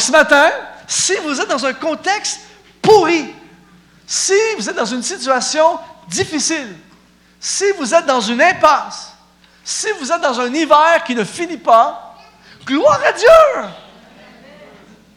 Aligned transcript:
Ce 0.00 0.10
matin, 0.10 0.50
si 0.86 1.14
vous 1.16 1.38
êtes 1.38 1.48
dans 1.48 1.66
un 1.66 1.74
contexte 1.74 2.40
pourri, 2.80 3.34
si 4.06 4.32
vous 4.56 4.68
êtes 4.68 4.74
dans 4.74 4.86
une 4.86 5.02
situation 5.02 5.78
difficile, 6.08 6.74
si 7.38 7.64
vous 7.78 7.94
êtes 7.94 8.06
dans 8.06 8.20
une 8.20 8.40
impasse, 8.40 9.12
si 9.62 9.88
vous 10.00 10.10
êtes 10.10 10.22
dans 10.22 10.40
un 10.40 10.52
hiver 10.54 11.04
qui 11.04 11.14
ne 11.14 11.22
finit 11.22 11.58
pas, 11.58 12.16
gloire 12.64 12.98
à 13.06 13.12
Dieu! 13.12 13.68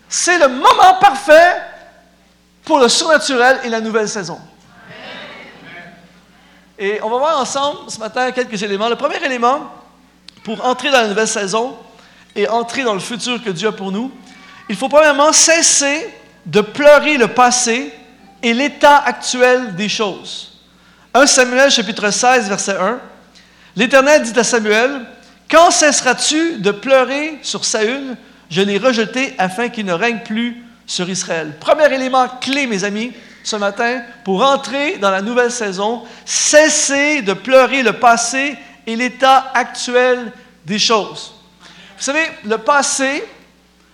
C'est 0.09 0.37
le 0.37 0.49
moment 0.49 0.95
parfait 0.99 1.61
pour 2.65 2.79
le 2.79 2.89
surnaturel 2.89 3.61
et 3.63 3.69
la 3.69 3.79
nouvelle 3.79 4.09
saison. 4.09 4.39
Et 6.77 6.99
on 7.01 7.09
va 7.09 7.17
voir 7.17 7.39
ensemble 7.39 7.89
ce 7.89 7.99
matin 7.99 8.31
quelques 8.31 8.61
éléments. 8.61 8.89
Le 8.89 8.97
premier 8.97 9.23
élément, 9.23 9.71
pour 10.43 10.63
entrer 10.65 10.91
dans 10.91 11.01
la 11.01 11.07
nouvelle 11.07 11.27
saison 11.27 11.77
et 12.35 12.49
entrer 12.49 12.83
dans 12.83 12.93
le 12.93 12.99
futur 12.99 13.41
que 13.41 13.49
Dieu 13.49 13.69
a 13.69 13.71
pour 13.71 13.93
nous, 13.93 14.11
il 14.73 14.75
faut 14.75 14.89
premièrement 14.89 15.31
cesser 15.31 16.11
de 16.47 16.59
pleurer 16.59 17.17
le 17.17 17.27
passé 17.27 17.93
et 18.41 18.55
l'état 18.55 18.97
actuel 18.97 19.75
des 19.75 19.87
choses. 19.87 20.57
1 21.13 21.27
Samuel 21.27 21.69
chapitre 21.69 22.09
16, 22.09 22.49
verset 22.49 22.75
1. 22.79 22.97
L'Éternel 23.75 24.23
dit 24.23 24.39
à 24.39 24.43
Samuel, 24.43 25.05
Quand 25.47 25.69
cesseras-tu 25.69 26.57
de 26.57 26.71
pleurer 26.71 27.37
sur 27.43 27.63
Saül? 27.63 28.17
Je 28.49 28.63
l'ai 28.63 28.79
rejeté 28.79 29.35
afin 29.37 29.69
qu'il 29.69 29.85
ne 29.85 29.93
règne 29.93 30.21
plus 30.25 30.63
sur 30.87 31.07
Israël. 31.07 31.53
Premier 31.59 31.93
élément 31.93 32.27
clé, 32.41 32.65
mes 32.65 32.83
amis, 32.83 33.11
ce 33.43 33.57
matin, 33.57 34.01
pour 34.23 34.41
entrer 34.41 34.97
dans 34.97 35.11
la 35.11 35.21
nouvelle 35.21 35.51
saison, 35.51 36.01
cesser 36.25 37.21
de 37.21 37.33
pleurer 37.33 37.83
le 37.83 37.93
passé 37.93 38.57
et 38.87 38.95
l'état 38.95 39.51
actuel 39.53 40.31
des 40.65 40.79
choses. 40.79 41.35
Vous 41.95 42.03
savez, 42.03 42.25
le 42.43 42.57
passé, 42.57 43.23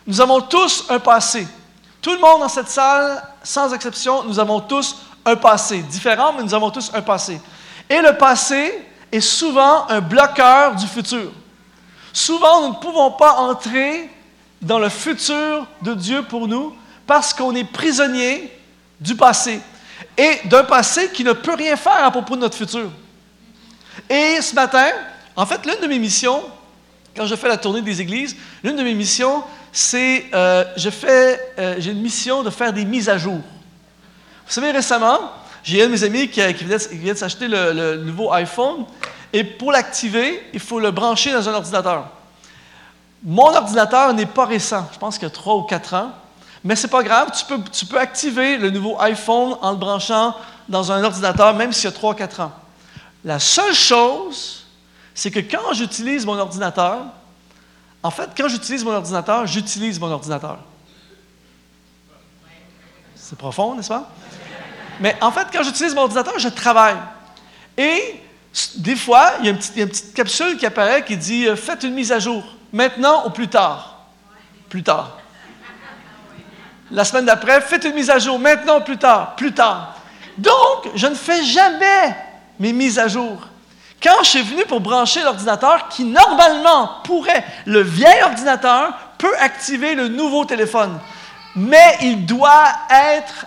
nous 0.09 0.19
avons 0.19 0.41
tous 0.41 0.85
un 0.89 0.97
passé. 0.97 1.47
Tout 2.01 2.13
le 2.13 2.19
monde 2.19 2.39
dans 2.39 2.49
cette 2.49 2.67
salle, 2.67 3.23
sans 3.43 3.71
exception, 3.75 4.23
nous 4.23 4.39
avons 4.39 4.59
tous 4.59 4.95
un 5.23 5.35
passé. 5.35 5.83
Différent, 5.83 6.33
mais 6.33 6.41
nous 6.41 6.55
avons 6.55 6.71
tous 6.71 6.89
un 6.95 7.01
passé. 7.03 7.39
Et 7.87 8.01
le 8.01 8.17
passé 8.17 8.87
est 9.11 9.21
souvent 9.21 9.87
un 9.87 10.01
bloqueur 10.01 10.73
du 10.73 10.87
futur. 10.87 11.31
Souvent, 12.11 12.63
nous 12.63 12.69
ne 12.69 12.79
pouvons 12.79 13.11
pas 13.11 13.33
entrer 13.33 14.09
dans 14.59 14.79
le 14.79 14.89
futur 14.89 15.67
de 15.83 15.93
Dieu 15.93 16.23
pour 16.23 16.47
nous 16.47 16.75
parce 17.05 17.31
qu'on 17.31 17.53
est 17.53 17.63
prisonnier 17.63 18.51
du 18.99 19.15
passé 19.15 19.61
et 20.17 20.39
d'un 20.45 20.63
passé 20.63 21.11
qui 21.11 21.23
ne 21.23 21.33
peut 21.33 21.53
rien 21.53 21.75
faire 21.75 22.03
à 22.03 22.09
propos 22.09 22.35
de 22.35 22.41
notre 22.41 22.57
futur. 22.57 22.89
Et 24.09 24.41
ce 24.41 24.55
matin, 24.55 24.87
en 25.35 25.45
fait, 25.45 25.63
l'une 25.67 25.79
de 25.79 25.87
mes 25.87 25.99
missions, 25.99 26.41
quand 27.15 27.27
je 27.27 27.35
fais 27.35 27.47
la 27.47 27.57
tournée 27.57 27.83
des 27.83 28.01
églises, 28.01 28.35
l'une 28.63 28.75
de 28.75 28.83
mes 28.83 28.95
missions, 28.95 29.43
c'est 29.71 30.25
euh, 30.33 30.63
je 30.75 30.89
fais, 30.89 31.53
euh, 31.59 31.75
j'ai 31.77 31.91
une 31.91 32.01
mission 32.01 32.43
de 32.43 32.49
faire 32.49 32.73
des 32.73 32.85
mises 32.85 33.09
à 33.09 33.17
jour. 33.17 33.39
Vous 34.47 34.53
savez, 34.53 34.71
récemment, 34.71 35.19
j'ai 35.63 35.83
un 35.83 35.87
de 35.87 35.91
mes 35.91 36.03
amis 36.03 36.29
qui, 36.29 36.41
vient 36.41 37.13
de 37.13 37.17
s'acheter 37.17 37.47
le, 37.47 37.97
nouveau 37.97 38.31
iPhone 38.31 38.85
et 39.31 39.43
pour 39.43 39.71
l'activer, 39.71 40.43
il 40.53 40.59
faut 40.59 40.79
le 40.79 40.91
brancher 40.91 41.31
dans 41.31 41.47
un 41.47 41.53
ordinateur. 41.53 42.07
Mon 43.23 43.53
ordinateur 43.53 44.13
n'est 44.13 44.25
pas 44.25 44.45
récent, 44.45 44.89
je 44.93 44.97
pense 44.97 45.17
qu'il 45.17 45.27
y 45.27 45.31
a 45.31 45.33
3 45.33 45.55
ou 45.55 45.63
4 45.63 45.93
ans, 45.93 46.11
mais 46.63 46.75
ce 46.75 46.87
n'est 46.87 46.91
pas 46.91 47.03
grave, 47.03 47.31
tu 47.37 47.45
peux, 47.45 47.61
tu 47.71 47.85
peux 47.85 47.99
activer 47.99 48.57
le 48.57 48.69
nouveau 48.69 48.99
iPhone 48.99 49.57
en 49.61 49.71
le 49.71 49.77
branchant 49.77 50.35
dans 50.67 50.91
un 50.91 51.03
ordinateur, 51.03 51.53
même 51.53 51.73
s'il 51.73 51.85
y 51.85 51.87
a 51.87 51.91
3 51.91 52.11
ou 52.11 52.15
4 52.15 52.39
ans. 52.39 52.51
La 53.25 53.39
seule 53.39 53.73
chose, 53.73 54.65
c'est 55.13 55.31
que 55.31 55.39
quand 55.39 55.73
j'utilise 55.73 56.25
mon 56.25 56.37
ordinateur, 56.39 57.01
en 58.01 58.11
fait, 58.11 58.29
quand 58.35 58.47
j'utilise 58.47 58.83
mon 58.83 58.93
ordinateur, 58.93 59.45
j'utilise 59.45 59.99
mon 59.99 60.11
ordinateur. 60.11 60.59
C'est 63.15 63.37
profond, 63.37 63.75
n'est-ce 63.75 63.89
pas? 63.89 64.09
Mais 64.99 65.15
en 65.21 65.31
fait, 65.31 65.47
quand 65.51 65.63
j'utilise 65.63 65.93
mon 65.93 66.01
ordinateur, 66.01 66.39
je 66.39 66.49
travaille. 66.49 66.97
Et 67.77 68.21
des 68.77 68.95
fois, 68.95 69.33
il 69.39 69.45
y 69.45 69.47
a 69.49 69.51
une 69.51 69.57
petite, 69.57 70.13
capsule 70.13 70.57
qui 70.57 70.65
apparaît 70.65 71.05
qui 71.05 71.15
dit 71.17 71.47
euh, 71.47 71.55
Faites 71.55 71.83
une 71.83 71.93
mise 71.93 72.11
à 72.11 72.19
jour, 72.19 72.43
maintenant 72.73 73.27
ou 73.27 73.29
plus 73.29 73.47
tard. 73.47 74.05
Plus 74.69 74.83
tard. 74.83 75.17
La 76.91 77.05
semaine 77.05 77.25
d'après, 77.25 77.61
faites 77.61 77.83
une 77.83 77.93
mise 77.93 78.09
à 78.09 78.17
jour, 78.17 78.39
maintenant 78.39 78.79
ou 78.79 78.83
plus 78.83 78.97
tard. 78.97 79.35
Plus 79.35 79.53
tard. 79.53 79.95
Donc, 80.37 80.89
je 80.95 81.07
ne 81.07 81.15
fais 81.15 81.43
jamais 81.43 82.15
mes 82.59 82.73
mises 82.73 82.97
à 82.97 83.07
jour. 83.07 83.47
Quand 84.01 84.23
je 84.23 84.29
suis 84.29 84.41
venu 84.41 84.63
pour 84.65 84.79
brancher 84.79 85.21
l'ordinateur, 85.23 85.89
qui 85.89 86.05
normalement 86.05 87.01
pourrait, 87.03 87.45
le 87.65 87.81
vieil 87.81 88.23
ordinateur 88.23 88.93
peut 89.17 89.35
activer 89.39 89.95
le 89.95 90.07
nouveau 90.07 90.45
téléphone, 90.45 90.99
mais 91.55 91.97
il 92.01 92.25
doit 92.25 92.69
être 92.89 93.45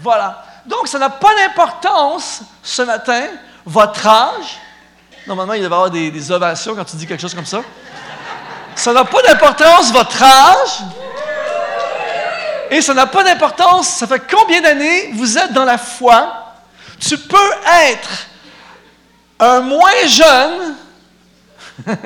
Voilà. 0.00 0.44
Donc, 0.64 0.86
ça 0.86 0.98
n'a 0.98 1.10
pas 1.10 1.34
d'importance 1.34 2.42
ce 2.62 2.82
matin, 2.82 3.24
votre 3.64 4.06
âge. 4.06 4.58
Normalement, 5.26 5.54
il 5.54 5.62
devrait 5.62 5.76
y 5.76 5.80
avoir 5.80 5.90
des, 5.90 6.32
ovations 6.32 6.74
quand 6.74 6.84
tu 6.84 6.96
dis 6.96 7.06
quelque 7.06 7.20
chose 7.20 7.34
comme 7.34 7.46
ça. 7.46 7.62
Ça 8.74 8.92
n'a 8.92 9.04
pas 9.04 9.22
d'importance 9.22 9.92
votre 9.92 10.22
âge. 10.22 10.84
Et 12.70 12.80
ça 12.82 12.94
n'a 12.94 13.06
pas 13.06 13.24
d'importance, 13.24 13.88
ça 13.88 14.06
fait 14.06 14.22
combien 14.30 14.60
d'années 14.60 15.10
vous 15.14 15.38
êtes 15.38 15.52
dans 15.52 15.64
la 15.64 15.78
foi? 15.78 16.47
Tu 17.00 17.16
peux 17.16 17.50
être 17.90 18.28
un 19.38 19.60
moins 19.60 20.06
jeune. 20.06 20.74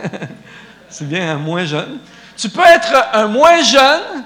C'est 0.89 1.09
bien 1.09 1.33
un 1.33 1.39
moins 1.39 1.65
jeune. 1.65 2.01
Tu 2.37 2.49
peux 2.49 2.65
être 2.65 2.93
un 3.13 3.27
moins 3.27 3.63
jeune 3.63 4.25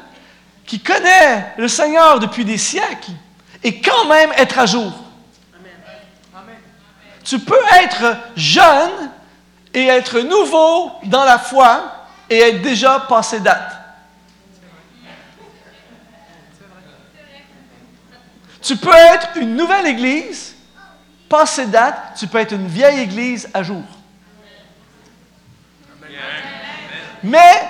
qui 0.65 0.81
connaît 0.81 1.55
le 1.57 1.69
Seigneur 1.69 2.19
depuis 2.19 2.45
des 2.45 2.59
siècles 2.59 3.13
et 3.63 3.81
quand 3.81 4.07
même 4.07 4.33
être 4.37 4.59
à 4.59 4.67
jour. 4.67 4.93
Tu 7.25 7.39
peux 7.39 7.61
être 7.83 8.17
jeune 8.37 9.11
et 9.75 9.87
être 9.87 10.21
nouveau 10.21 10.93
dans 11.05 11.25
la 11.25 11.39
foi 11.39 12.07
et 12.31 12.39
être 12.39 12.63
déjà 12.63 13.01
passé 13.01 13.41
date. 13.41 13.73
Tu 18.63 18.77
peux 18.77 18.95
être 18.95 19.29
une 19.37 19.55
nouvelle 19.55 19.87
église, 19.87 20.56
passé 21.29 21.67
date, 21.67 22.15
tu 22.17 22.27
peux 22.27 22.39
être 22.39 22.53
une 22.53 22.67
vieille 22.67 23.01
église 23.01 23.49
à 23.53 23.63
jour. 23.63 23.83
Mais 27.23 27.69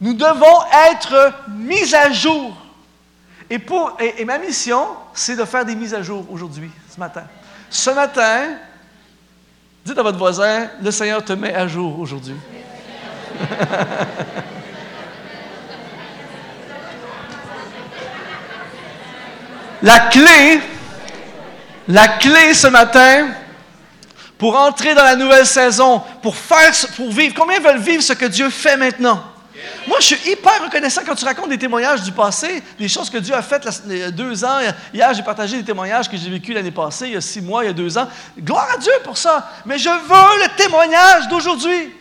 nous 0.00 0.14
devons 0.14 0.62
être 0.90 1.32
mis 1.48 1.94
à 1.94 2.10
jour 2.10 2.56
et, 3.48 3.60
et, 4.18 4.24
ma 4.24 4.38
mission, 4.38 4.86
c'est 5.14 5.36
de 5.36 5.44
faire 5.44 5.64
des 5.64 5.76
mises 5.76 5.94
à 5.94 6.02
jour 6.02 6.26
aujourd'hui, 6.30 6.68
ce 6.92 6.98
matin. 6.98 7.22
Ce 7.70 7.90
matin, 7.90 8.56
dites 9.84 9.96
à 9.96 10.02
votre 10.02 10.18
voisin, 10.18 10.68
le 10.82 10.90
Seigneur 10.90 11.24
te 11.24 11.32
met 11.32 11.54
à 11.54 11.68
jour 11.68 11.96
aujourd'hui. 12.00 12.34
la 19.82 20.00
clé, 20.08 20.60
la 21.88 22.08
clé 22.08 22.54
ce 22.54 22.66
matin, 22.66 23.28
pour 24.38 24.56
entrer 24.56 24.94
dans 24.94 25.04
la 25.04 25.16
nouvelle 25.16 25.46
saison, 25.46 26.02
pour 26.22 26.36
faire, 26.36 26.72
pour 26.96 27.10
vivre. 27.10 27.34
Combien 27.34 27.58
veulent 27.60 27.78
vivre 27.78 28.02
ce 28.02 28.12
que 28.12 28.26
Dieu 28.26 28.50
fait 28.50 28.76
maintenant? 28.76 29.22
Moi, 29.86 29.98
je 30.00 30.06
suis 30.06 30.30
hyper 30.30 30.62
reconnaissant 30.64 31.02
quand 31.06 31.14
tu 31.14 31.24
racontes 31.24 31.48
des 31.48 31.58
témoignages 31.58 32.02
du 32.02 32.12
passé, 32.12 32.62
des 32.78 32.88
choses 32.88 33.08
que 33.08 33.18
Dieu 33.18 33.34
a 33.34 33.42
faites 33.42 33.66
il 33.88 33.98
y 33.98 34.02
a 34.02 34.10
deux 34.10 34.44
ans. 34.44 34.58
Hier, 34.92 35.14
j'ai 35.14 35.22
partagé 35.22 35.56
des 35.56 35.64
témoignages 35.64 36.08
que 36.10 36.16
j'ai 36.16 36.28
vécu 36.28 36.52
l'année 36.52 36.70
passée, 36.70 37.06
il 37.06 37.14
y 37.14 37.16
a 37.16 37.20
six 37.20 37.40
mois, 37.40 37.64
il 37.64 37.68
y 37.68 37.70
a 37.70 37.72
deux 37.72 37.96
ans. 37.96 38.08
Gloire 38.38 38.68
à 38.74 38.78
Dieu 38.78 38.92
pour 39.04 39.16
ça. 39.16 39.50
Mais 39.64 39.78
je 39.78 39.88
veux 39.88 40.42
le 40.42 40.56
témoignage 40.56 41.28
d'aujourd'hui. 41.28 41.94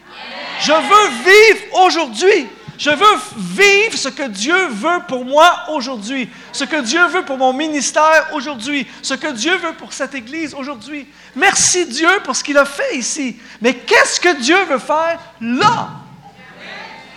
Je 0.62 0.72
veux 0.72 1.10
vivre 1.24 1.86
aujourd'hui. 1.86 2.48
Je 2.78 2.90
veux 2.90 3.20
vivre 3.38 3.98
ce 3.98 4.10
que 4.10 4.28
Dieu 4.28 4.68
veut 4.68 5.00
pour 5.08 5.24
moi 5.24 5.66
aujourd'hui, 5.70 6.30
ce 6.52 6.66
que 6.66 6.82
Dieu 6.82 7.06
veut 7.08 7.24
pour 7.24 7.38
mon 7.38 7.54
ministère 7.54 8.30
aujourd'hui, 8.34 8.86
ce 9.02 9.14
que 9.14 9.32
Dieu 9.32 9.56
veut 9.58 9.74
pour 9.74 9.94
cette 9.94 10.14
Église 10.14 10.54
aujourd'hui. 10.54 11.08
Merci 11.36 11.86
Dieu 11.86 12.10
pour 12.24 12.36
ce 12.36 12.44
qu'il 12.44 12.58
a 12.58 12.66
fait 12.66 12.98
ici. 12.98 13.38
Mais 13.62 13.76
qu'est-ce 13.76 14.20
que 14.20 14.42
Dieu 14.42 14.58
veut 14.66 14.80
faire 14.80 15.20
là? 15.40 15.90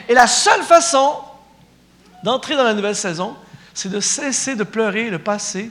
Et 0.09 0.15
la 0.15 0.27
seule 0.27 0.63
façon 0.63 1.17
d'entrer 2.23 2.57
dans 2.57 2.65
la 2.65 2.75
nouvelle 2.75 2.97
saison, 2.97 3.37
c'est 3.75 3.91
de 3.91 4.01
cesser 4.01 4.55
de 4.55 4.65
pleurer 4.65 5.11
le 5.11 5.19
passé 5.19 5.71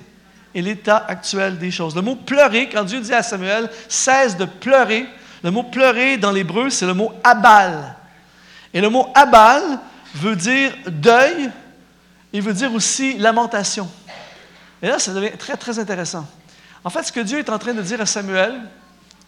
et 0.53 0.61
l'état 0.61 1.05
actuel 1.07 1.57
des 1.57 1.71
choses. 1.71 1.95
Le 1.95 2.01
mot 2.01 2.15
pleurer, 2.15 2.69
quand 2.69 2.83
Dieu 2.83 2.99
dit 2.99 3.13
à 3.13 3.23
Samuel, 3.23 3.69
cesse 3.87 4.37
de 4.37 4.45
pleurer, 4.45 5.05
le 5.43 5.51
mot 5.51 5.63
pleurer 5.63 6.17
dans 6.17 6.31
l'hébreu, 6.31 6.69
c'est 6.69 6.85
le 6.85 6.93
mot 6.93 7.13
abal. 7.23 7.95
Et 8.77 8.81
le 8.81 8.91
mot 8.91 9.09
abal 9.15 9.79
veut 10.13 10.35
dire 10.35 10.71
deuil, 10.85 11.49
il 12.31 12.43
veut 12.43 12.53
dire 12.53 12.71
aussi 12.71 13.17
lamentation. 13.17 13.89
Et 14.83 14.87
là, 14.87 14.99
ça 14.99 15.15
devient 15.15 15.35
très, 15.35 15.57
très 15.57 15.79
intéressant. 15.79 16.27
En 16.83 16.91
fait, 16.91 17.01
ce 17.01 17.11
que 17.11 17.21
Dieu 17.21 17.39
est 17.39 17.49
en 17.49 17.57
train 17.57 17.73
de 17.73 17.81
dire 17.81 17.99
à 18.01 18.05
Samuel, 18.05 18.53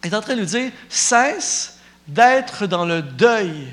est 0.04 0.14
en 0.14 0.20
train 0.20 0.34
de 0.34 0.38
lui 0.42 0.46
dire, 0.46 0.70
cesse 0.88 1.80
d'être 2.06 2.68
dans 2.68 2.84
le 2.84 3.02
deuil 3.02 3.66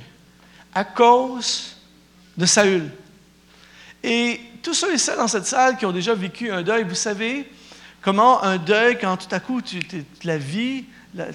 à 0.74 0.84
cause 0.84 1.78
de 2.36 2.48
Saül. 2.48 2.90
Et 4.02 4.42
tous 4.64 4.74
ceux 4.74 4.96
et 4.96 4.98
celles 4.98 5.18
dans 5.18 5.28
cette 5.28 5.46
salle 5.46 5.78
qui 5.78 5.86
ont 5.86 5.92
déjà 5.92 6.16
vécu 6.16 6.50
un 6.50 6.64
deuil, 6.64 6.86
vous 6.86 6.96
savez 6.96 7.52
comment 8.02 8.44
un 8.44 8.58
deuil, 8.58 8.98
quand 8.98 9.16
tout 9.18 9.36
à 9.36 9.40
coup 9.40 9.62
tu, 9.62 9.80
la 10.24 10.40
vie, 10.40 10.86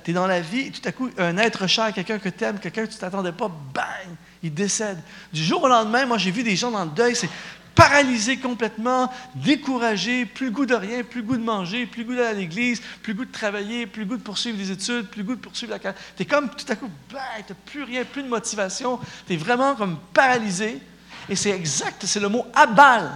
tu 0.03 0.11
es 0.11 0.15
dans 0.15 0.27
la 0.27 0.41
vie, 0.41 0.63
et 0.63 0.71
tout 0.73 0.89
à 0.89 0.91
coup 0.91 1.11
un 1.17 1.39
être 1.39 1.69
cher, 1.69 1.93
quelqu'un 1.93 2.19
que 2.19 2.29
tu 2.29 2.43
aimes, 2.43 2.59
quelqu'un 2.59 2.87
que 2.87 2.91
tu 2.91 2.99
t'attendais 2.99 3.31
pas, 3.31 3.47
bang, 3.49 4.17
il 4.43 4.53
décède. 4.53 4.99
Du 5.33 5.43
jour 5.43 5.63
au 5.63 5.69
lendemain, 5.69 6.07
moi 6.07 6.19
j'ai 6.19 6.31
vu 6.31 6.43
des 6.43 6.57
gens 6.57 6.71
dans 6.71 6.85
le 6.85 6.91
deuil, 6.91 7.15
c'est 7.15 7.31
paralysé 7.75 8.37
complètement, 8.37 9.11
découragé, 9.35 10.27
plus 10.27 10.51
goût 10.51 10.67
de 10.67 10.75
rien, 10.75 11.03
plus 11.03 11.23
goût 11.23 11.37
de 11.37 11.43
manger, 11.43 11.87
plus 11.87 12.05
goût 12.05 12.15
d'aller 12.15 12.29
à 12.29 12.33
l'église, 12.33 12.83
plus 13.03 13.15
goût 13.15 13.25
de 13.25 13.33
travailler, 13.33 13.87
plus 13.87 14.05
goût 14.05 14.17
de 14.17 14.23
poursuivre 14.23 14.59
des 14.59 14.71
études, 14.71 15.09
plus 15.09 15.25
goût 15.25 15.35
de 15.35 15.41
poursuivre 15.41 15.73
la 15.73 15.79
carrière. 15.79 16.01
Tu 16.17 16.23
es 16.23 16.27
comme 16.27 16.51
tout 16.51 16.67
à 16.69 16.77
coup, 16.77 16.91
tu 17.09 17.15
n'as 17.15 17.57
plus 17.67 17.83
rien, 17.83 18.05
plus 18.05 18.23
de 18.23 18.29
motivation, 18.29 18.99
tu 19.27 19.35
es 19.35 19.37
vraiment 19.37 19.75
comme 19.75 19.99
paralysé. 20.13 20.81
Et 21.29 21.37
c'est 21.37 21.51
exact, 21.51 22.05
c'est 22.05 22.21
le 22.21 22.29
mot 22.29 22.47
abal. 22.55 23.11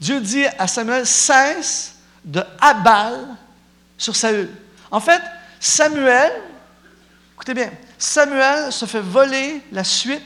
Dieu 0.00 0.20
dit 0.20 0.44
à 0.58 0.66
Samuel, 0.66 1.06
cesse 1.06 1.96
de 2.24 2.42
abal 2.60 3.28
sur 3.96 4.16
Saül. 4.16 4.50
En 4.90 5.00
fait, 5.00 5.22
Samuel, 5.60 6.32
écoutez 7.34 7.54
bien, 7.54 7.70
Samuel 8.04 8.70
se 8.70 8.84
fait 8.84 9.00
voler 9.00 9.62
la 9.72 9.82
suite 9.82 10.20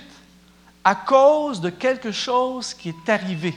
à 0.82 0.96
cause 0.96 1.60
de 1.60 1.70
quelque 1.70 2.10
chose 2.10 2.74
qui 2.74 2.88
est 2.88 3.08
arrivé. 3.08 3.54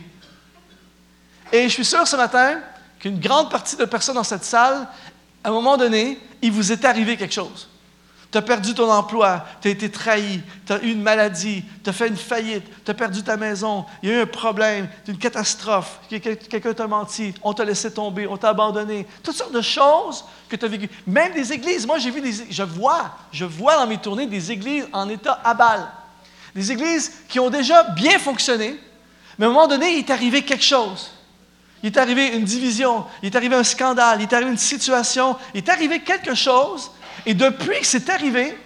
Et 1.52 1.64
je 1.64 1.74
suis 1.74 1.86
sûr 1.86 2.08
ce 2.08 2.16
matin 2.16 2.60
qu'une 3.00 3.20
grande 3.20 3.50
partie 3.50 3.76
de 3.76 3.86
personnes 3.86 4.16
dans 4.16 4.24
cette 4.24 4.44
salle, 4.44 4.88
à 5.44 5.50
un 5.50 5.52
moment 5.52 5.76
donné, 5.76 6.20
il 6.40 6.52
vous 6.52 6.72
est 6.72 6.86
arrivé 6.86 7.18
quelque 7.18 7.34
chose. 7.34 7.68
Tu 8.32 8.38
as 8.38 8.42
perdu 8.42 8.74
ton 8.74 8.90
emploi, 8.90 9.46
tu 9.62 9.68
as 9.68 9.72
été 9.72 9.92
trahi, 9.92 10.42
tu 10.66 10.72
as 10.72 10.82
eu 10.82 10.92
une 10.92 11.02
maladie, 11.02 11.66
tu 11.84 11.90
as 11.90 11.94
fait 11.94 12.08
une 12.08 12.16
faillite, 12.16 12.64
tu 12.86 12.90
as 12.90 12.94
perdu 12.94 13.22
ta 13.24 13.36
maison, 13.36 13.86
il 14.02 14.10
y 14.10 14.12
a 14.14 14.20
eu 14.20 14.22
un 14.22 14.26
problème, 14.26 14.88
une 15.06 15.18
catastrophe, 15.18 16.00
quelqu'un 16.10 16.74
t'a 16.74 16.88
menti, 16.88 17.34
on 17.44 17.54
t'a 17.54 17.66
laissé 17.66 17.94
tomber, 17.94 18.28
on 18.28 18.38
t'a 18.38 18.50
abandonné. 18.50 19.06
Toutes 19.22 19.36
sortes 19.36 19.52
de 19.52 19.62
choses 19.62 20.24
que 20.48 20.56
tu 20.56 20.64
as 20.64 20.70
vécues. 20.70 20.90
Même 21.06 21.34
des 21.34 21.52
églises. 21.52 21.86
Moi, 21.86 21.98
j'ai 21.98 22.10
vu 22.10 22.22
des 22.22 22.32
je 22.50 22.64
vois, 22.64 23.12
je 23.34 23.44
vois 23.44 23.76
dans 23.76 23.88
mes 23.88 23.98
tournées 23.98 24.28
des 24.28 24.50
églises 24.50 24.88
en 24.94 25.10
état 25.10 25.42
à. 25.44 25.54
Des 26.56 26.72
églises 26.72 27.12
qui 27.28 27.40
ont 27.40 27.50
déjà 27.50 27.84
bien 27.84 28.18
fonctionné, 28.18 28.80
mais 29.38 29.46
à 29.46 29.50
un 29.50 29.52
moment 29.52 29.68
donné, 29.68 29.92
il 29.92 30.00
est 30.00 30.10
arrivé 30.10 30.44
quelque 30.44 30.64
chose. 30.64 31.12
Il 31.84 31.88
est 31.88 31.98
arrivé 31.98 32.28
une 32.28 32.44
division, 32.44 33.06
il 33.24 33.28
est 33.28 33.36
arrivé 33.36 33.56
un 33.56 33.64
scandale, 33.64 34.20
il 34.20 34.24
est 34.24 34.34
arrivé 34.34 34.52
une 34.52 34.58
situation, 34.58 35.36
il 35.54 35.60
est 35.60 35.70
arrivé 35.70 36.02
quelque 36.02 36.36
chose, 36.36 36.92
et 37.26 37.34
depuis 37.34 37.80
que 37.80 37.86
c'est 37.86 38.10
arrivé, 38.10 38.58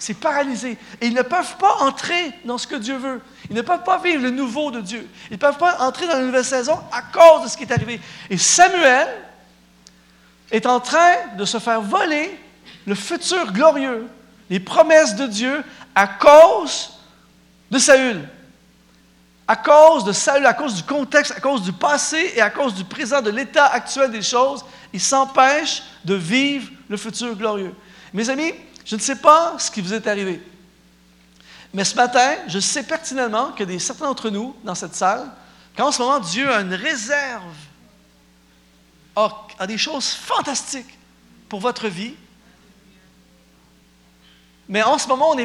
c'est 0.00 0.14
paralysé. 0.14 0.78
Et 1.00 1.06
ils 1.06 1.14
ne 1.14 1.22
peuvent 1.22 1.56
pas 1.58 1.76
entrer 1.80 2.32
dans 2.44 2.58
ce 2.58 2.66
que 2.66 2.76
Dieu 2.76 2.96
veut. 2.96 3.20
Ils 3.50 3.56
ne 3.56 3.62
peuvent 3.62 3.84
pas 3.84 3.98
vivre 3.98 4.22
le 4.22 4.30
nouveau 4.30 4.70
de 4.70 4.80
Dieu. 4.80 5.08
Ils 5.30 5.34
ne 5.34 5.38
peuvent 5.38 5.58
pas 5.58 5.78
entrer 5.80 6.06
dans 6.06 6.14
la 6.14 6.24
nouvelle 6.24 6.44
saison 6.44 6.78
à 6.90 7.02
cause 7.02 7.44
de 7.44 7.48
ce 7.48 7.56
qui 7.56 7.64
est 7.64 7.72
arrivé. 7.72 8.00
Et 8.30 8.38
Samuel 8.38 9.08
est 10.50 10.66
en 10.66 10.80
train 10.80 11.14
de 11.36 11.44
se 11.44 11.58
faire 11.58 11.82
voler 11.82 12.38
le 12.86 12.94
futur 12.94 13.52
glorieux, 13.52 14.08
les 14.48 14.58
promesses 14.58 15.16
de 15.16 15.26
Dieu 15.26 15.62
à 15.94 16.06
cause 16.06 16.92
de 17.70 17.78
Saül. 17.78 18.26
À 19.46 19.56
cause 19.56 20.04
de 20.04 20.12
Saül, 20.12 20.46
à 20.46 20.54
cause 20.54 20.74
du 20.74 20.82
contexte, 20.82 21.32
à 21.36 21.40
cause 21.40 21.62
du 21.62 21.72
passé 21.72 22.32
et 22.36 22.40
à 22.40 22.50
cause 22.50 22.74
du 22.74 22.84
présent, 22.84 23.20
de 23.20 23.30
l'état 23.30 23.66
actuel 23.66 24.10
des 24.10 24.22
choses, 24.22 24.64
il 24.92 25.00
s'empêche 25.00 25.82
de 26.04 26.14
vivre 26.14 26.70
le 26.90 26.96
futur 26.96 27.34
glorieux. 27.36 27.74
Mes 28.12 28.28
amis, 28.28 28.52
je 28.84 28.96
ne 28.96 29.00
sais 29.00 29.16
pas 29.16 29.54
ce 29.58 29.70
qui 29.70 29.80
vous 29.80 29.94
est 29.94 30.06
arrivé. 30.08 30.42
Mais 31.72 31.84
ce 31.84 31.94
matin, 31.94 32.34
je 32.48 32.58
sais 32.58 32.82
pertinemment 32.82 33.52
que 33.52 33.62
des, 33.62 33.78
certains 33.78 34.06
d'entre 34.06 34.28
nous, 34.28 34.56
dans 34.64 34.74
cette 34.74 34.96
salle, 34.96 35.30
qu'en 35.76 35.92
ce 35.92 36.02
moment, 36.02 36.18
Dieu 36.18 36.52
a 36.52 36.60
une 36.60 36.74
réserve, 36.74 37.54
a 39.14 39.66
des 39.66 39.78
choses 39.78 40.08
fantastiques 40.08 40.98
pour 41.48 41.60
votre 41.60 41.86
vie. 41.86 42.14
Mais 44.68 44.82
en 44.82 44.98
ce 44.98 45.06
moment, 45.06 45.36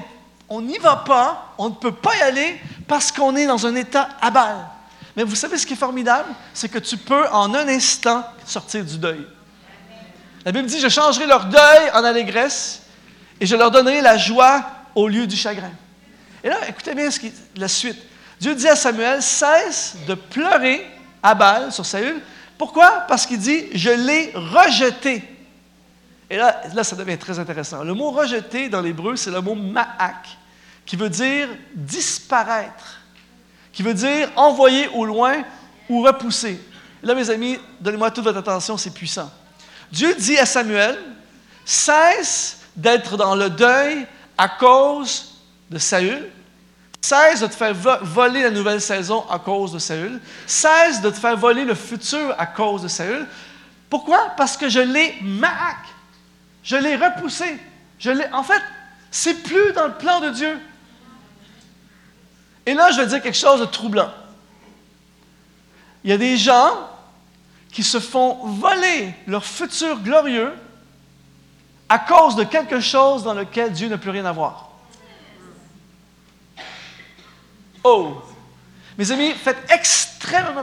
on 0.50 0.62
n'y 0.62 0.77
va 0.80 0.95
pas, 0.95 1.53
on 1.59 1.69
ne 1.69 1.75
peut 1.75 1.94
pas 1.94 2.15
y 2.15 2.21
aller 2.21 2.59
parce 2.88 3.12
qu'on 3.12 3.36
est 3.36 3.45
dans 3.45 3.68
un 3.68 3.75
état 3.75 4.09
à 4.19 4.31
balle. 4.31 4.65
Mais 5.15 5.24
vous 5.24 5.36
savez 5.36 5.57
ce 5.57 5.68
qui 5.68 5.74
est 5.74 5.77
formidable? 5.77 6.30
C'est 6.53 6.69
que 6.69 6.80
tu 6.80 6.97
peux 6.97 7.27
en 7.30 7.53
un 7.53 7.68
instant 7.68 8.24
sortir 8.45 8.83
du 8.83 8.97
deuil. 8.97 9.25
La 10.45 10.51
Bible 10.51 10.68
dit, 10.68 10.80
je 10.80 10.89
changerai 10.89 11.25
leur 11.25 11.45
deuil 11.45 11.89
en 11.94 12.03
allégresse 12.03 12.83
et 13.42 13.47
je 13.47 13.56
leur 13.56 13.71
donnerai 13.71 14.01
la 14.01 14.15
joie 14.15 14.63
au 14.94 15.07
lieu 15.07 15.25
du 15.25 15.36
chagrin. 15.36 15.71
Et 16.44 16.50
là, 16.50 16.57
écoutez 16.69 16.94
bien 16.94 17.09
ce 17.09 17.19
qui, 17.19 17.33
la 17.56 17.68
suite. 17.68 17.97
Dieu 18.39 18.53
dit 18.53 18.68
à 18.68 18.75
Samuel, 18.75 19.24
cesse 19.24 19.95
de 20.07 20.13
pleurer 20.13 20.86
à 21.24 21.33
balle 21.33 21.71
sur 21.71 21.83
Saül. 21.83 22.21
Pourquoi? 22.59 23.06
Parce 23.07 23.25
qu'il 23.25 23.39
dit, 23.39 23.65
je 23.74 23.89
l'ai 23.89 24.31
rejeté. 24.36 25.24
Et 26.30 26.38
là, 26.38 26.62
là, 26.75 26.83
ça 26.83 26.95
devient 26.95 27.18
très 27.18 27.39
intéressant. 27.39 27.83
Le 27.83 27.95
mot 27.95 28.12
rejeté 28.12 28.69
dans 28.69 28.81
l'hébreu, 28.81 29.15
c'est 29.15 29.31
le 29.31 29.42
mot 29.42 29.56
ma'ak, 29.56 30.38
qui 30.86 30.95
veut 30.95 31.09
dire 31.09 31.50
disparaître, 31.74 33.01
qui 33.74 33.81
veut 33.81 33.94
dire 33.95 34.30
envoyer 34.36 34.88
au 34.89 35.06
loin 35.06 35.44
ou 35.89 36.03
repousser. 36.03 36.59
Là, 37.01 37.15
mes 37.15 37.31
amis, 37.31 37.59
donnez-moi 37.80 38.12
toute 38.12 38.24
votre 38.24 38.39
attention, 38.39 38.77
c'est 38.77 38.92
puissant. 38.94 39.31
Dieu 39.95 40.13
dit 40.15 40.38
à 40.38 40.45
Samuel, 40.45 40.97
cesse 41.63 42.57
d'être 42.75 43.15
dans 43.15 43.33
le 43.33 43.50
deuil 43.50 44.06
à 44.38 44.50
cause 44.50 45.39
de 45.69 45.77
Saül, 45.77 46.30
cesse 47.00 47.39
de 47.39 47.47
te 47.47 47.53
faire 47.53 47.74
voler 48.01 48.44
la 48.44 48.50
nouvelle 48.50 48.81
saison 48.81 49.25
à 49.30 49.39
cause 49.39 49.71
de 49.71 49.80
Saül, 49.80 50.19
cesse 50.45 51.00
de 51.01 51.09
te 51.09 51.15
faire 51.15 51.38
voler 51.38 51.63
le 51.63 51.75
futur 51.75 52.36
à 52.38 52.45
cause 52.45 52.81
de 52.81 52.89
Saül. 52.89 53.25
Pourquoi? 53.89 54.33
Parce 54.36 54.57
que 54.57 54.68
je 54.68 54.81
l'ai 54.81 55.15
ma'ak. 55.21 55.77
Je 56.62 56.75
l'ai 56.75 56.97
repoussé. 56.97 57.57
Je 57.97 58.12
l'ai, 58.12 58.27
en 58.33 58.44
fait, 58.44 58.62
c'est 59.12 59.44
plus 59.44 59.71
dans 59.71 59.88
le 59.88 59.94
plan 59.94 60.19
de 60.19 60.30
Dieu. 60.31 60.59
Et 62.65 62.74
là, 62.74 62.92
je 62.92 63.00
vais 63.00 63.07
dire 63.07 63.21
quelque 63.21 63.38
chose 63.38 63.62
de 63.62 63.65
troublant. 63.65 64.12
Il 66.03 66.09
y 66.09 66.13
a 66.13 66.18
des 66.18 66.36
gens 66.36 66.89
qui 67.75 67.83
se 67.83 68.00
font 68.00 68.39
voler 68.45 69.13
leur 69.27 69.44
futur 69.44 70.00
glorieux 70.00 70.54
à 71.89 72.00
cause 72.00 72.38
de 72.38 72.45
quelque 72.45 72.80
chose 72.80 73.24
dans 73.24 73.33
lequel 73.33 73.74
Dieu 73.74 73.89
n'a 73.89 73.98
plus 73.98 74.12
rien 74.12 74.24
à 74.24 74.31
voir. 74.31 74.69
Oh! 77.83 78.21
Mes 78.97 79.11
amis, 79.11 79.33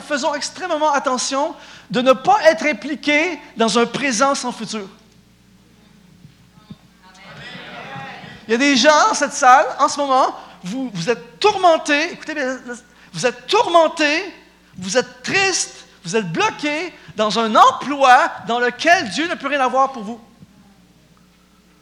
faisons 0.01 0.35
extrêmement 0.35 0.91
attention 0.91 1.55
de 1.91 2.01
ne 2.01 2.15
pas 2.15 2.39
être 2.45 2.65
impliqués 2.65 3.39
dans 3.59 3.79
un 3.79 3.85
présent 3.85 4.35
sans 4.35 4.51
futur. 4.51 4.89
Il 8.49 8.53
y 8.53 8.55
a 8.55 8.57
des 8.57 8.75
gens 8.75 9.09
dans 9.09 9.15
cette 9.15 9.35
salle, 9.35 9.67
en 9.79 9.89
ce 9.91 10.01
moment, 10.01 10.35
vous, 10.65 10.91
vous 10.95 11.11
êtes 11.11 11.39
tourmentés, 11.39 12.13
écoutez 12.13 12.35
vous 13.13 13.27
êtes 13.27 13.47
tourmentés, 13.47 14.35
vous 14.79 14.97
êtes 14.97 15.23
tristes, 15.23 15.85
vous 16.05 16.17
êtes 16.17 16.33
bloqués 16.33 16.95
dans 17.17 17.39
un 17.39 17.55
emploi 17.55 18.31
dans 18.47 18.59
lequel 18.59 19.09
Dieu 19.11 19.29
ne 19.29 19.35
peut 19.35 19.49
rien 19.49 19.61
avoir 19.61 19.93
pour 19.93 20.03
vous. 20.03 20.21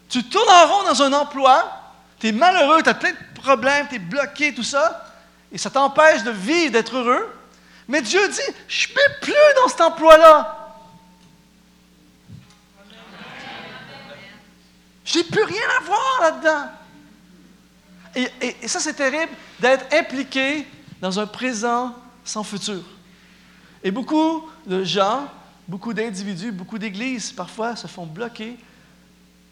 Tu 0.09 0.25
tournes 0.25 0.51
en 0.51 0.67
rond 0.67 0.85
dans 0.85 1.03
un 1.03 1.13
emploi, 1.13 1.71
tu 2.19 2.29
es 2.29 2.33
malheureux, 2.33 2.83
tu 2.83 2.89
as 2.89 2.95
plein 2.95 3.13
de 3.13 3.41
problèmes, 3.41 3.87
tu 3.89 3.97
es 3.97 3.99
bloqué, 3.99 4.55
tout 4.55 4.65
ça, 4.65 5.07
et 5.53 5.59
ça 5.59 5.71
t'empêche 5.71 6.23
de 6.23 6.31
vivre, 6.31 6.73
d'être 6.73 6.97
heureux. 6.97 7.33
Mais 7.89 8.03
Dieu 8.03 8.29
dit, 8.29 8.55
je 8.69 8.89
ne 8.89 8.95
peux 8.95 9.15
plus 9.21 9.55
dans 9.57 9.69
cet 9.69 9.81
emploi-là. 9.81 10.57
J'ai 15.05 15.25
plus 15.25 15.43
rien 15.43 15.63
à 15.79 15.85
voir 15.85 16.19
là-dedans. 16.21 16.69
Et, 18.15 18.69
ça, 18.69 18.81
c'est 18.81 18.95
terrible 18.95 19.33
d'être 19.59 19.93
impliqué 19.93 20.67
dans 21.01 21.19
un 21.19 21.27
présent 21.27 21.95
sans 22.25 22.45
futur. 22.45 22.83
Et 23.83 23.91
beaucoup 23.91 24.49
de 24.67 24.85
gens, 24.85 25.29
beaucoup 25.67 25.95
d'individus, 25.95 26.53
beaucoup 26.53 26.79
d'églises, 26.79 27.33
parfois, 27.33 27.77
se 27.77 27.87
font 27.87 28.07
bloquer 28.07 28.57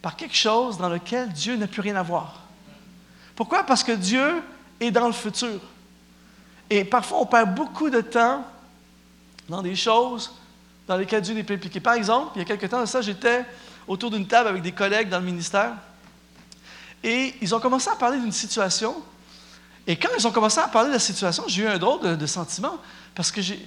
par 0.01 0.15
quelque 0.15 0.35
chose 0.35 0.77
dans 0.77 0.89
lequel 0.89 1.29
Dieu 1.29 1.55
n'a 1.55 1.67
plus 1.67 1.81
rien 1.81 1.95
à 1.95 2.03
voir. 2.03 2.41
Pourquoi? 3.35 3.63
Parce 3.63 3.83
que 3.83 3.91
Dieu 3.91 4.41
est 4.79 4.91
dans 4.91 5.07
le 5.07 5.13
futur. 5.13 5.59
Et 6.69 6.83
parfois, 6.83 7.21
on 7.21 7.25
perd 7.25 7.55
beaucoup 7.55 7.89
de 7.89 8.01
temps 8.01 8.45
dans 9.47 9.61
des 9.61 9.75
choses 9.75 10.33
dans 10.87 10.97
lesquelles 10.97 11.21
Dieu 11.21 11.33
n'est 11.33 11.43
pas 11.43 11.53
impliqué. 11.53 11.79
Par 11.79 11.93
exemple, 11.93 12.31
il 12.35 12.39
y 12.39 12.41
a 12.41 12.45
quelques 12.45 12.69
temps 12.69 12.81
de 12.81 12.85
ça, 12.85 13.01
j'étais 13.01 13.45
autour 13.87 14.11
d'une 14.11 14.27
table 14.27 14.49
avec 14.49 14.61
des 14.61 14.71
collègues 14.71 15.09
dans 15.09 15.19
le 15.19 15.25
ministère. 15.25 15.73
Et 17.03 17.35
ils 17.41 17.55
ont 17.55 17.59
commencé 17.59 17.89
à 17.89 17.95
parler 17.95 18.19
d'une 18.19 18.31
situation. 18.31 18.95
Et 19.87 19.95
quand 19.95 20.09
ils 20.17 20.27
ont 20.27 20.31
commencé 20.31 20.59
à 20.59 20.67
parler 20.67 20.89
de 20.89 20.93
la 20.93 20.99
situation, 20.99 21.43
j'ai 21.47 21.63
eu 21.63 21.67
un 21.67 21.77
drôle 21.77 22.17
de, 22.17 22.25
sentiment. 22.25 22.77
Parce 23.15 23.31
que 23.31 23.41
j'ai 23.41 23.65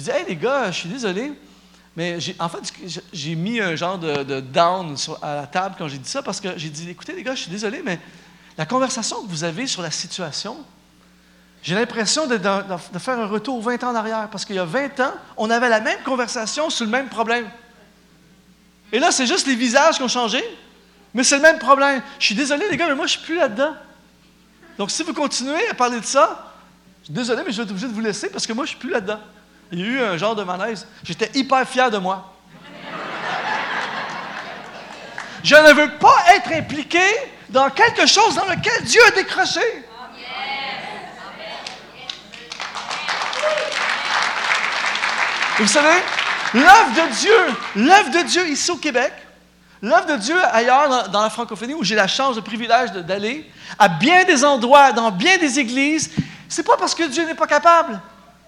dit 0.00 0.10
Hey 0.10 0.24
les 0.28 0.36
gars, 0.36 0.70
je 0.70 0.78
suis 0.78 0.88
désolé, 0.88 1.32
Mais 1.96 2.18
en 2.38 2.48
fait, 2.48 2.60
j'ai 3.12 3.34
mis 3.34 3.60
un 3.60 3.76
genre 3.76 3.98
de, 3.98 4.40
down 4.40 4.96
à 5.20 5.36
la 5.36 5.46
table 5.46 5.74
quand 5.78 5.88
j'ai 5.88 5.98
dit 5.98 6.08
ça 6.08 6.22
parce 6.22 6.40
que 6.40 6.48
j'ai 6.56 6.70
dit 6.70 6.90
écoutez, 6.90 7.12
les 7.12 7.22
gars, 7.22 7.34
je 7.34 7.42
suis 7.42 7.50
désolé, 7.50 7.82
mais 7.84 7.98
la 8.56 8.66
conversation 8.66 9.22
que 9.22 9.28
vous 9.28 9.44
avez 9.44 9.66
sur 9.66 9.82
la 9.82 9.90
situation, 9.90 10.56
j'ai 11.62 11.74
l'impression 11.74 12.26
de, 12.26 12.36
de, 12.36 12.98
faire 12.98 13.18
un 13.18 13.26
retour 13.26 13.62
20 13.62 13.84
ans 13.84 13.90
en 13.90 13.94
arrière 13.94 14.28
parce 14.30 14.44
qu'il 14.44 14.56
y 14.56 14.58
a 14.58 14.64
20 14.64 15.00
ans, 15.00 15.12
on 15.36 15.48
avait 15.48 15.68
la 15.68 15.80
même 15.80 16.02
conversation 16.02 16.70
sur 16.70 16.84
le 16.84 16.90
même 16.90 17.08
problème. 17.08 17.48
Et 18.92 18.98
là, 18.98 19.10
c'est 19.10 19.26
juste 19.26 19.46
les 19.46 19.54
visages 19.54 19.96
qui 19.96 20.02
ont 20.02 20.08
changé, 20.08 20.42
mais 21.14 21.24
c'est 21.24 21.36
le 21.36 21.42
même 21.42 21.58
problème. 21.58 22.02
Je 22.18 22.26
suis 22.26 22.34
désolé, 22.34 22.68
les 22.70 22.76
gars, 22.76 22.88
mais 22.88 22.94
moi, 22.94 23.06
je 23.06 23.12
suis 23.12 23.22
plus 23.22 23.36
là-dedans. 23.36 23.74
Donc, 24.76 24.90
si 24.90 25.02
vous 25.02 25.14
continuez 25.14 25.68
à 25.68 25.74
parler 25.74 26.00
de 26.00 26.04
ça, 26.04 26.52
je 27.00 27.06
suis 27.06 27.14
désolé, 27.14 27.42
mais 27.46 27.52
je 27.52 27.58
vais 27.58 27.62
être 27.62 27.70
obligé 27.70 27.88
de 27.88 27.92
vous 27.92 28.00
laisser 28.00 28.28
parce 28.28 28.46
que 28.46 28.52
moi, 28.52 28.64
je 28.64 28.72
ne 28.72 28.78
suis 28.78 28.80
plus 28.80 28.90
là-dedans. 28.90 29.20
Il 29.72 29.80
y 29.80 29.84
a 29.84 29.86
eu 29.86 30.02
un 30.02 30.18
genre 30.18 30.36
de 30.36 30.44
malaise. 30.44 30.86
J'étais 31.02 31.30
hyper 31.34 31.66
fier 31.66 31.90
de 31.90 31.96
moi. 31.96 32.30
Je 35.42 35.56
ne 35.56 35.72
veux 35.72 35.98
pas 35.98 36.16
être 36.36 36.52
impliqué 36.52 37.02
dans 37.48 37.70
quelque 37.70 38.06
chose 38.06 38.34
dans 38.34 38.44
lequel 38.44 38.84
Dieu 38.84 39.00
a 39.08 39.10
décroché. 39.12 39.60
Vous 45.58 45.66
savez, 45.66 46.02
l'œuvre 46.54 46.90
de 46.94 47.14
Dieu, 47.14 47.38
l'œuvre 47.76 48.10
de 48.10 48.22
Dieu 48.26 48.48
ici 48.48 48.70
au 48.70 48.76
Québec, 48.76 49.12
l'œuvre 49.80 50.06
de 50.06 50.16
Dieu 50.16 50.36
ailleurs 50.52 51.08
dans, 51.08 51.22
la 51.22 51.30
francophonie 51.30 51.74
où 51.74 51.82
j'ai 51.82 51.94
la 51.94 52.08
chance, 52.08 52.36
le 52.36 52.42
privilège 52.42 52.92
d'aller, 52.92 53.50
à 53.78 53.88
bien 53.88 54.24
des 54.24 54.44
endroits, 54.44 54.92
dans 54.92 55.10
bien 55.10 55.38
des 55.38 55.58
églises, 55.58 56.10
c'est 56.48 56.62
pas 56.62 56.76
parce 56.76 56.94
que 56.94 57.04
Dieu 57.04 57.24
n'est 57.24 57.34
pas 57.34 57.46
capable. 57.46 58.00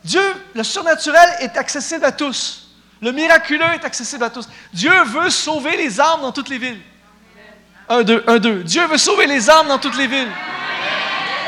Dieu, 0.04 0.22
le 0.54 0.62
surnaturel 0.62 1.28
est 1.40 1.56
accessible 1.56 2.04
à 2.04 2.12
tous. 2.12 2.68
Le 3.00 3.10
miraculeux 3.10 3.64
est 3.74 3.84
accessible 3.84 4.24
à 4.24 4.30
tous. 4.30 4.48
Dieu 4.72 4.92
veut 5.04 5.30
sauver 5.30 5.76
les 5.76 6.00
âmes 6.00 6.20
dans 6.20 6.32
toutes 6.32 6.50
les 6.50 6.58
villes. 6.58 6.80
Un, 7.88 8.02
deux, 8.02 8.22
un, 8.26 8.38
deux. 8.38 8.62
Dieu 8.62 8.86
veut 8.86 8.98
sauver 8.98 9.26
les 9.26 9.48
âmes 9.50 9.68
dans 9.68 9.78
toutes 9.78 9.96
les 9.96 10.06
villes. 10.06 10.30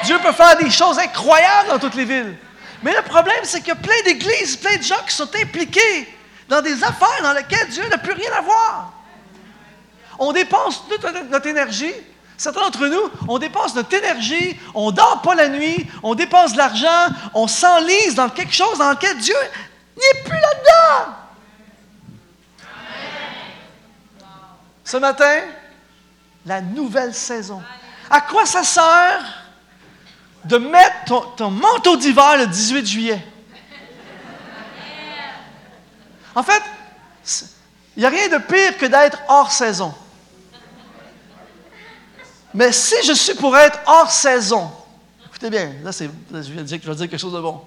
Dieu 0.04 0.18
peut 0.22 0.32
faire 0.32 0.56
des 0.56 0.70
choses 0.70 0.98
incroyables 0.98 1.68
dans 1.68 1.78
toutes 1.78 1.94
les 1.94 2.04
villes. 2.04 2.36
Mais 2.82 2.94
le 2.94 3.02
problème, 3.02 3.40
c'est 3.42 3.60
qu'il 3.60 3.68
y 3.68 3.72
a 3.72 3.76
plein 3.76 4.02
d'églises, 4.04 4.56
plein 4.56 4.76
de 4.76 4.82
gens 4.82 5.02
qui 5.06 5.14
sont 5.14 5.34
impliqués 5.34 6.08
dans 6.48 6.62
des 6.62 6.82
affaires 6.82 7.22
dans 7.22 7.32
lesquelles 7.32 7.68
Dieu 7.68 7.86
n'a 7.88 7.98
plus 7.98 8.12
rien 8.12 8.30
à 8.38 8.40
voir. 8.40 8.92
On 10.18 10.32
dépense 10.32 10.82
toute 10.88 11.04
notre 11.30 11.46
énergie 11.46 11.94
Certains 12.36 12.60
d'entre 12.60 12.86
nous, 12.86 13.10
on 13.28 13.38
dépense 13.38 13.74
notre 13.74 13.94
énergie, 13.94 14.58
on 14.74 14.90
dort 14.90 15.22
pas 15.22 15.34
la 15.34 15.48
nuit, 15.48 15.86
on 16.02 16.14
dépense 16.14 16.52
de 16.52 16.58
l'argent, 16.58 17.08
on 17.32 17.46
s'enlise 17.46 18.14
dans 18.14 18.28
quelque 18.28 18.52
chose 18.52 18.78
dans 18.78 18.90
lequel 18.90 19.16
Dieu 19.18 19.34
n'est 19.96 20.22
plus 20.22 20.38
là-dedans. 20.38 21.14
Ce 24.84 24.96
matin, 24.98 25.40
la 26.44 26.60
nouvelle 26.60 27.14
saison. 27.14 27.62
À 28.10 28.20
quoi 28.20 28.44
ça 28.46 28.62
sert 28.62 29.24
de 30.44 30.58
mettre 30.58 31.04
ton, 31.06 31.20
ton 31.36 31.50
manteau 31.50 31.96
d'hiver 31.96 32.36
le 32.36 32.46
18 32.46 32.86
juillet? 32.86 33.26
En 36.34 36.42
fait, 36.42 36.62
il 37.96 38.00
n'y 38.00 38.04
a 38.04 38.10
rien 38.10 38.28
de 38.28 38.38
pire 38.38 38.76
que 38.76 38.84
d'être 38.86 39.18
hors 39.26 39.50
saison. 39.50 39.94
Mais 42.56 42.72
si 42.72 42.94
je 43.04 43.12
suis 43.12 43.34
pour 43.34 43.54
être 43.54 43.78
hors 43.84 44.10
saison, 44.10 44.70
écoutez 45.26 45.50
bien, 45.50 45.72
là, 45.84 45.92
c'est, 45.92 46.08
je 46.32 46.52
vais 46.52 46.62
dire 46.62 46.80
quelque 46.80 47.18
chose 47.18 47.34
de 47.34 47.40
bon. 47.40 47.60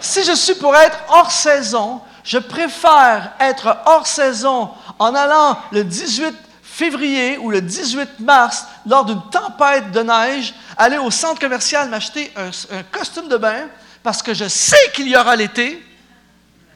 Si 0.00 0.22
je 0.22 0.32
suis 0.32 0.54
pour 0.56 0.76
être 0.76 0.98
hors 1.08 1.30
saison, 1.30 2.02
je 2.24 2.36
préfère 2.36 3.32
être 3.40 3.78
hors 3.86 4.06
saison 4.06 4.68
en 4.98 5.14
allant 5.14 5.58
le 5.72 5.82
18 5.82 6.34
février 6.62 7.38
ou 7.38 7.50
le 7.50 7.62
18 7.62 8.20
mars, 8.20 8.66
lors 8.86 9.06
d'une 9.06 9.22
tempête 9.30 9.92
de 9.92 10.00
neige, 10.00 10.52
aller 10.76 10.98
au 10.98 11.10
centre 11.10 11.40
commercial 11.40 11.88
m'acheter 11.88 12.30
un, 12.36 12.50
un, 12.76 12.82
costume 12.82 13.28
de 13.28 13.38
bain 13.38 13.68
parce 14.02 14.22
que 14.22 14.34
je 14.34 14.46
sais 14.46 14.92
qu'il 14.92 15.08
y 15.08 15.16
aura 15.16 15.34
l'été. 15.36 15.82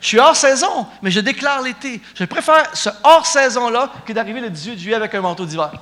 Je 0.00 0.06
suis 0.06 0.18
hors 0.18 0.34
saison, 0.34 0.86
mais 1.02 1.10
je 1.10 1.20
déclare 1.20 1.60
l'été. 1.60 2.00
Je 2.14 2.24
préfère 2.24 2.74
ce 2.74 2.88
hors 3.04 3.26
saison-là 3.26 3.92
que 4.06 4.14
d'arriver 4.14 4.40
le 4.40 4.48
18 4.48 4.78
juillet 4.78 4.96
avec 4.96 5.14
un 5.14 5.20
manteau 5.20 5.44
d'hiver. 5.44 5.72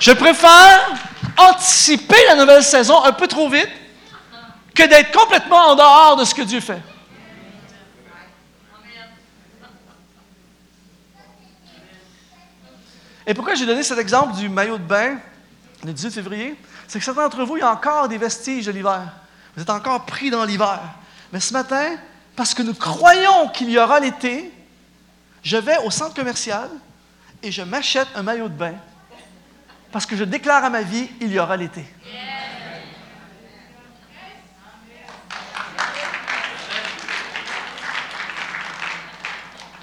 Je 0.00 0.12
préfère 0.12 0.94
anticiper 1.36 2.16
la 2.28 2.36
nouvelle 2.36 2.62
saison 2.62 3.02
un 3.04 3.12
peu 3.12 3.26
trop 3.26 3.48
vite 3.48 3.70
que 4.74 4.86
d'être 4.86 5.16
complètement 5.16 5.68
en 5.68 5.74
dehors 5.74 6.16
de 6.16 6.24
ce 6.24 6.34
que 6.34 6.42
Dieu 6.42 6.60
fait. 6.60 6.82
Et 13.26 13.34
pourquoi 13.34 13.54
j'ai 13.54 13.66
donné 13.66 13.82
cet 13.82 13.98
exemple 13.98 14.36
du 14.36 14.48
maillot 14.48 14.78
de 14.78 14.84
bain 14.84 15.16
le 15.84 15.92
18 15.92 16.12
février? 16.12 16.54
C'est 16.86 17.00
que 17.00 17.04
certains 17.04 17.22
d'entre 17.22 17.42
vous, 17.44 17.56
il 17.56 17.60
y 17.60 17.62
a 17.62 17.72
encore 17.72 18.06
des 18.06 18.18
vestiges 18.18 18.66
de 18.66 18.70
l'hiver. 18.70 19.02
Vous 19.56 19.62
êtes 19.62 19.70
encore 19.70 20.06
pris 20.06 20.30
dans 20.30 20.44
l'hiver. 20.44 20.80
Mais 21.32 21.40
ce 21.40 21.52
matin, 21.52 21.96
parce 22.36 22.54
que 22.54 22.62
nous 22.62 22.74
croyons 22.74 23.48
qu'il 23.48 23.68
y 23.70 23.78
aura 23.78 23.98
l'été, 23.98 24.52
je 25.42 25.56
vais 25.56 25.78
au 25.78 25.90
centre 25.90 26.14
commercial 26.14 26.68
et 27.42 27.50
je 27.50 27.62
m'achète 27.62 28.08
un 28.14 28.22
maillot 28.22 28.48
de 28.48 28.54
bain 28.54 28.74
parce 29.96 30.04
que 30.04 30.14
je 30.14 30.24
déclare 30.24 30.62
à 30.62 30.68
ma 30.68 30.82
vie, 30.82 31.08
il 31.22 31.32
y 31.32 31.38
aura 31.38 31.56
l'été. 31.56 31.82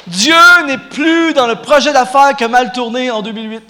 Dieu 0.05 0.35
n'est 0.67 0.77
plus 0.77 1.33
dans 1.33 1.47
le 1.47 1.55
projet 1.55 1.91
d'affaires 1.91 2.35
qui 2.35 2.43
a 2.43 2.47
mal 2.47 2.71
tourné 2.71 3.09
en 3.09 3.23
2008. 3.23 3.63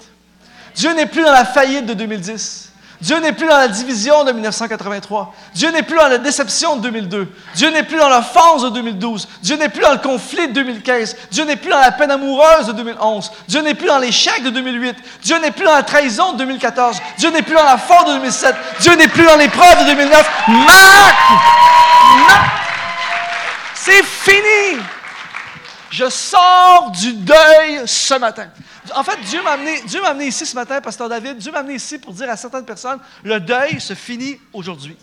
Dieu 0.74 0.92
n'est 0.92 1.06
plus 1.06 1.22
dans 1.22 1.32
la 1.32 1.46
faillite 1.46 1.86
de 1.86 1.94
2010. 1.94 2.73
Dieu 3.04 3.18
n'est 3.18 3.32
plus 3.32 3.46
dans 3.46 3.58
la 3.58 3.68
division 3.68 4.24
de 4.24 4.32
1983. 4.32 5.34
Dieu 5.54 5.70
n'est 5.70 5.82
plus 5.82 5.94
dans 5.94 6.08
la 6.08 6.16
déception 6.16 6.76
de 6.76 6.80
2002. 6.84 7.28
Dieu 7.54 7.70
n'est 7.70 7.82
plus 7.82 7.98
dans 7.98 8.08
l'offense 8.08 8.62
de 8.62 8.70
2012. 8.70 9.28
Dieu 9.42 9.56
n'est 9.56 9.68
plus 9.68 9.82
dans 9.82 9.92
le 9.92 9.98
conflit 9.98 10.48
de 10.48 10.54
2015. 10.54 11.14
Dieu 11.30 11.44
n'est 11.44 11.56
plus 11.56 11.68
dans 11.68 11.80
la 11.80 11.92
peine 11.92 12.10
amoureuse 12.10 12.66
de 12.66 12.72
2011. 12.72 13.30
Dieu 13.46 13.60
n'est 13.60 13.74
plus 13.74 13.88
dans 13.88 13.98
l'échec 13.98 14.42
de 14.42 14.48
2008. 14.48 14.96
Dieu 15.22 15.38
n'est 15.38 15.50
plus 15.50 15.66
dans 15.66 15.74
la 15.74 15.82
trahison 15.82 16.32
de 16.32 16.38
2014. 16.38 16.96
Dieu 17.18 17.28
n'est 17.28 17.42
plus 17.42 17.54
dans 17.54 17.64
la 17.64 17.76
faute 17.76 18.06
de 18.06 18.12
2007. 18.12 18.54
Dieu 18.80 18.96
n'est 18.96 19.08
plus 19.08 19.26
dans 19.26 19.36
l'épreuve 19.36 19.80
de 19.80 19.84
2009. 19.84 20.30
Marc! 20.48 21.16
C'est 23.74 24.02
fini! 24.02 24.80
Je 25.90 26.08
sors 26.08 26.90
du 26.90 27.12
deuil 27.12 27.82
ce 27.84 28.14
matin. 28.14 28.46
En 28.94 29.02
fait, 29.02 29.18
Dieu 29.22 29.42
m'a 29.42 29.52
amené, 29.52 30.26
ici 30.26 30.44
ce 30.44 30.54
matin, 30.54 30.80
Pasteur 30.80 31.08
David. 31.08 31.38
Dieu 31.38 31.50
m'a 31.50 31.60
amené 31.60 31.74
ici 31.74 31.98
pour 31.98 32.12
dire 32.12 32.28
à 32.28 32.36
certaines 32.36 32.64
personnes 32.64 32.98
le 33.22 33.40
deuil 33.40 33.80
se 33.80 33.94
finit 33.94 34.38
aujourd'hui. 34.52 34.96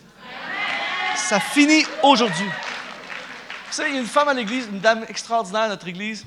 Ça 1.16 1.40
finit 1.40 1.84
aujourd'hui. 2.02 2.46
Vous 2.46 3.72
savez, 3.72 3.90
il 3.90 3.94
y 3.94 3.98
a 3.98 4.00
une 4.00 4.06
femme 4.06 4.28
à 4.28 4.34
l'église, 4.34 4.68
une 4.70 4.80
dame 4.80 5.04
extraordinaire 5.08 5.62
à 5.62 5.68
notre 5.68 5.88
église, 5.88 6.24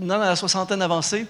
une 0.00 0.08
dame 0.08 0.20
à 0.20 0.26
la 0.26 0.36
soixantaine 0.36 0.82
avancée. 0.82 1.26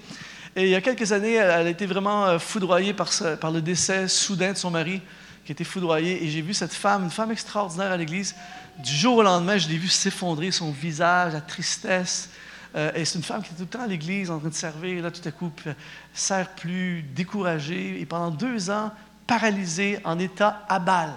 Et 0.57 0.65
il 0.65 0.69
y 0.69 0.75
a 0.75 0.81
quelques 0.81 1.13
années, 1.13 1.35
elle 1.35 1.67
a 1.67 1.69
été 1.69 1.87
vraiment 1.87 2.27
euh, 2.27 2.39
foudroyée 2.39 2.93
par, 2.93 3.11
le 3.53 3.61
décès 3.61 4.09
soudain 4.09 4.53
de 4.53 4.59
son 4.59 4.71
mari, 4.71 5.01
qui 5.45 5.53
était 5.53 5.65
foudroyé. 5.65 6.25
Et 6.25 6.29
j'ai 6.29 6.43
vu 6.43 6.55
cette 6.55 6.75
femme, 6.75 7.05
une 7.05 7.11
femme 7.11 7.31
extraordinaire 7.31 7.93
à 7.93 7.97
l'église. 7.97 8.35
Du 8.79 8.93
jour 8.93 9.17
au 9.17 9.23
lendemain, 9.23 9.57
je 9.59 9.69
l'ai 9.69 9.79
vu 9.79 9.89
s'effondrer, 9.89 10.51
son 10.51 10.73
visage, 10.73 11.33
la 11.33 11.41
tristesse, 11.41 12.31
euh, 12.75 12.91
et 12.95 13.05
c'est 13.05 13.19
une 13.19 13.25
femme 13.25 13.43
qui 13.43 13.51
est 13.51 13.57
tout 13.57 13.63
le 13.63 13.69
temps 13.69 13.83
à 13.83 13.87
l'église 13.87 14.31
en 14.31 14.39
train 14.39 14.49
de 14.49 14.55
servir. 14.55 15.03
Là, 15.03 15.11
tout 15.11 15.27
à 15.27 15.31
coup, 15.31 15.53
euh, 15.67 15.75
sert 16.15 16.49
plus, 16.51 17.03
découragée. 17.03 18.01
Et 18.01 18.07
pendant 18.07 18.31
deux 18.31 18.71
ans, 18.71 18.91
paralysée, 19.27 19.99
en 20.05 20.19
état 20.19 20.65
à 20.69 20.79
balle. 20.79 21.13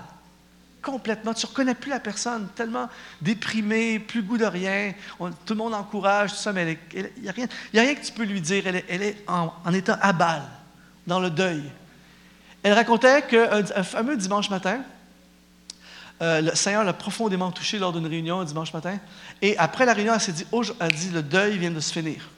Complètement. 0.81 1.33
Tu 1.33 1.45
ne 1.45 1.49
reconnais 1.49 1.73
plus 1.73 1.89
la 1.89 1.99
personne, 1.99 2.47
tellement 2.55 2.89
déprimée, 3.21 3.99
plus 3.99 4.21
goût 4.21 4.37
de 4.37 4.45
rien. 4.45 4.93
tout 5.17 5.53
le 5.53 5.55
monde 5.55 5.73
encourage, 5.73 6.31
tout 6.31 6.37
ça, 6.37 6.53
mais 6.53 6.77
il 6.93 7.09
n'y 7.21 7.29
a, 7.29 7.31
rien, 7.31 7.45
a 7.45 7.79
rien 7.81 7.95
que 7.95 8.05
tu 8.05 8.11
peux 8.11 8.23
lui 8.23 8.41
dire. 8.41 8.67
Elle 8.67 8.75
est, 8.75 8.85
elle 8.89 9.01
est 9.01 9.23
en, 9.27 9.51
en, 9.63 9.73
état 9.73 9.97
à 10.01 10.13
balle, 10.13 10.43
dans 11.07 11.19
le 11.19 11.29
deuil. 11.29 11.63
Elle 12.61 12.73
racontait 12.73 13.23
qu'un 13.23 13.83
fameux 13.83 14.17
dimanche 14.17 14.49
matin, 14.49 14.81
euh, 16.21 16.41
le 16.41 16.55
Seigneur 16.55 16.83
l'a 16.83 16.93
profondément 16.93 17.51
touché 17.51 17.77
lors 17.77 17.91
d'une 17.91 18.07
réunion 18.07 18.39
un 18.39 18.45
dimanche 18.45 18.73
matin. 18.73 18.97
Et 19.41 19.57
après 19.57 19.85
la 19.85 19.93
réunion, 19.93 20.13
elle 20.13 20.21
s'est 20.21 20.31
dit, 20.31 20.45
oh, 20.51 20.63
elle 20.79 20.91
dit, 20.91 21.09
le 21.09 21.21
deuil 21.21 21.57
vient 21.57 21.71
de 21.71 21.79
se 21.79 21.91
finir. 21.91 22.29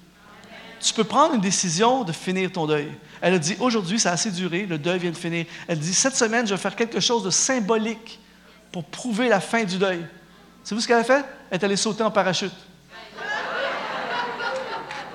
Tu 0.79 0.93
peux 0.93 1.03
prendre 1.03 1.35
une 1.35 1.41
décision 1.41 2.03
de 2.03 2.11
finir 2.11 2.51
ton 2.51 2.65
deuil. 2.65 2.91
Elle 3.21 3.35
a 3.35 3.39
dit, 3.39 3.55
aujourd'hui, 3.59 3.99
ça 3.99 4.11
a 4.11 4.13
assez 4.13 4.31
duré, 4.31 4.65
le 4.65 4.77
deuil 4.77 4.99
vient 4.99 5.11
de 5.11 5.17
finir. 5.17 5.45
Elle 5.67 5.79
dit, 5.79 5.93
cette 5.93 6.15
semaine, 6.15 6.47
je 6.47 6.53
vais 6.53 6.61
faire 6.61 6.75
quelque 6.75 6.99
chose 6.99 7.23
de 7.23 7.29
symbolique 7.29 8.19
pour 8.71 8.83
prouver 8.83 9.29
la 9.29 9.39
fin 9.39 9.63
du 9.63 9.77
deuil. 9.77 10.05
Savez-vous 10.63 10.81
ce 10.81 10.87
qu'elle 10.87 10.97
a 10.97 11.03
fait? 11.03 11.23
Elle 11.49 11.59
est 11.59 11.63
allée 11.63 11.77
sauter 11.77 12.03
en 12.03 12.11
parachute. 12.11 12.53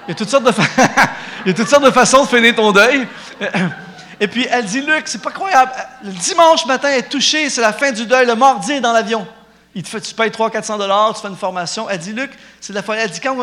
Il 0.07 0.09
y 0.09 0.13
a 0.13 0.15
toutes 0.15 0.29
sortes 0.29 0.45
de, 0.45 0.51
Il 1.45 1.49
y 1.49 1.51
a 1.51 1.55
toutes 1.55 1.69
sortes 1.69 1.85
de 1.85 1.91
façons 1.91 2.25
de 2.25 2.29
finir 2.29 2.55
ton 2.55 2.73
deuil. 2.73 3.07
Et 4.23 4.29
puis 4.29 4.47
elle 4.49 4.65
dit, 4.65 4.81
Luc, 4.81 5.09
c'est 5.09 5.21
pas 5.21 5.33
croyable. 5.33 5.73
Le 6.05 6.13
dimanche 6.13 6.65
matin, 6.67 6.91
elle 6.93 7.01
est 7.01 7.09
touchée, 7.09 7.51
c'est 7.51 7.61
la 7.61 7.73
fin 7.73 7.91
du 7.91 8.07
deuil. 8.07 8.25
Le 8.25 8.37
mardi, 8.37 8.71
est 8.71 8.81
dans 8.81 8.93
l'avion. 8.93 9.27
Il 9.75 9.83
te 9.83 9.89
fait, 9.89 10.01
tu 10.01 10.15
payes 10.15 10.31
300-400 10.31 10.79
dollars, 10.79 11.13
tu 11.13 11.23
fais 11.23 11.27
une 11.27 11.35
formation. 11.35 11.91
Elle 11.91 11.99
dit, 11.99 12.13
Luc, 12.13 12.31
c'est 12.61 12.73
de 12.73 12.77
la 12.77 12.85
folie. 12.85 13.01
Elle 13.03 13.11
dit, 13.11 13.19
quand 13.19 13.37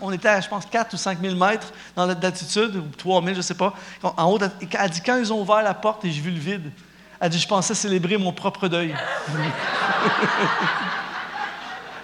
on, 0.00 0.10
était 0.10 0.28
à, 0.28 0.40
je 0.40 0.48
pense, 0.48 0.64
4 0.64 0.94
ou 0.94 0.96
5 0.96 1.18
000 1.20 1.34
mètres 1.36 1.70
dans 1.94 2.06
d'altitude, 2.06 2.76
ou 2.76 2.84
3 2.96 3.20
000, 3.20 3.34
je 3.34 3.36
ne 3.36 3.42
sais 3.42 3.52
pas, 3.52 3.74
en 4.02 4.32
haut, 4.32 4.38
elle 4.40 4.90
dit, 4.90 5.02
quand 5.04 5.18
ils 5.18 5.30
ont 5.30 5.42
ouvert 5.42 5.62
la 5.62 5.74
porte 5.74 6.02
et 6.06 6.10
j'ai 6.10 6.22
vu 6.22 6.30
le 6.30 6.40
vide, 6.40 6.72
elle 7.20 7.28
dit, 7.28 7.38
je 7.38 7.46
pensais 7.46 7.74
célébrer 7.74 8.16
mon 8.16 8.32
propre 8.32 8.66
deuil. 8.66 8.96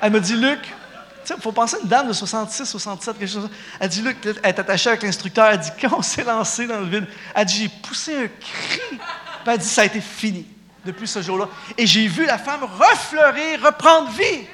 elle 0.02 0.12
me 0.12 0.20
dit, 0.20 0.36
Luc, 0.36 0.74
il 1.30 1.42
faut 1.42 1.52
penser 1.52 1.76
à 1.76 1.80
une 1.80 1.88
dame 1.88 2.08
de 2.08 2.12
66, 2.12 2.64
67, 2.66 3.18
quelque 3.18 3.30
chose. 3.30 3.48
Elle 3.80 3.88
dit, 3.88 4.02
Luc, 4.02 4.16
elle 4.24 4.36
est 4.42 4.58
attachée 4.58 4.90
avec 4.90 5.02
l'instructeur. 5.02 5.46
Elle 5.46 5.58
dit, 5.58 5.70
quand 5.80 5.98
on 5.98 6.02
s'est 6.02 6.24
lancé 6.24 6.66
dans 6.66 6.80
le 6.80 6.86
vide, 6.86 7.06
elle 7.34 7.44
dit, 7.46 7.62
j'ai 7.62 7.68
poussé 7.68 8.16
un 8.16 8.28
cri. 8.28 8.98
Elle 9.46 9.58
dit, 9.58 9.68
ça 9.68 9.82
a 9.82 9.84
été 9.84 10.00
fini 10.00 10.46
depuis 10.84 11.08
ce 11.08 11.22
jour-là. 11.22 11.48
Et 11.78 11.86
j'ai 11.86 12.06
vu 12.06 12.26
la 12.26 12.38
femme 12.38 12.64
refleurir, 12.64 13.62
reprendre 13.64 14.10
vie. 14.10 14.46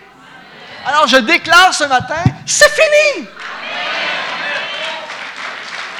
Alors 0.86 1.06
je 1.06 1.16
déclare 1.18 1.74
ce 1.74 1.84
matin, 1.84 2.22
c'est 2.46 2.70
fini. 2.70 3.26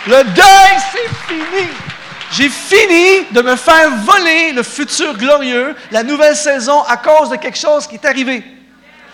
Le 0.07 0.25
deuil, 0.25 0.79
c'est 0.93 1.35
fini. 1.35 1.69
J'ai 2.33 2.49
fini 2.49 3.27
de 3.33 3.43
me 3.43 3.57
faire 3.57 3.91
voler 3.97 4.53
le 4.53 4.63
futur 4.63 5.17
glorieux, 5.19 5.75
la 5.91 6.03
nouvelle 6.03 6.37
saison, 6.37 6.83
à 6.85 6.97
cause 6.97 7.29
de 7.29 7.37
quelque 7.37 7.59
chose 7.59 7.87
qui 7.87 7.97
est 7.97 8.05
arrivé. 8.05 8.43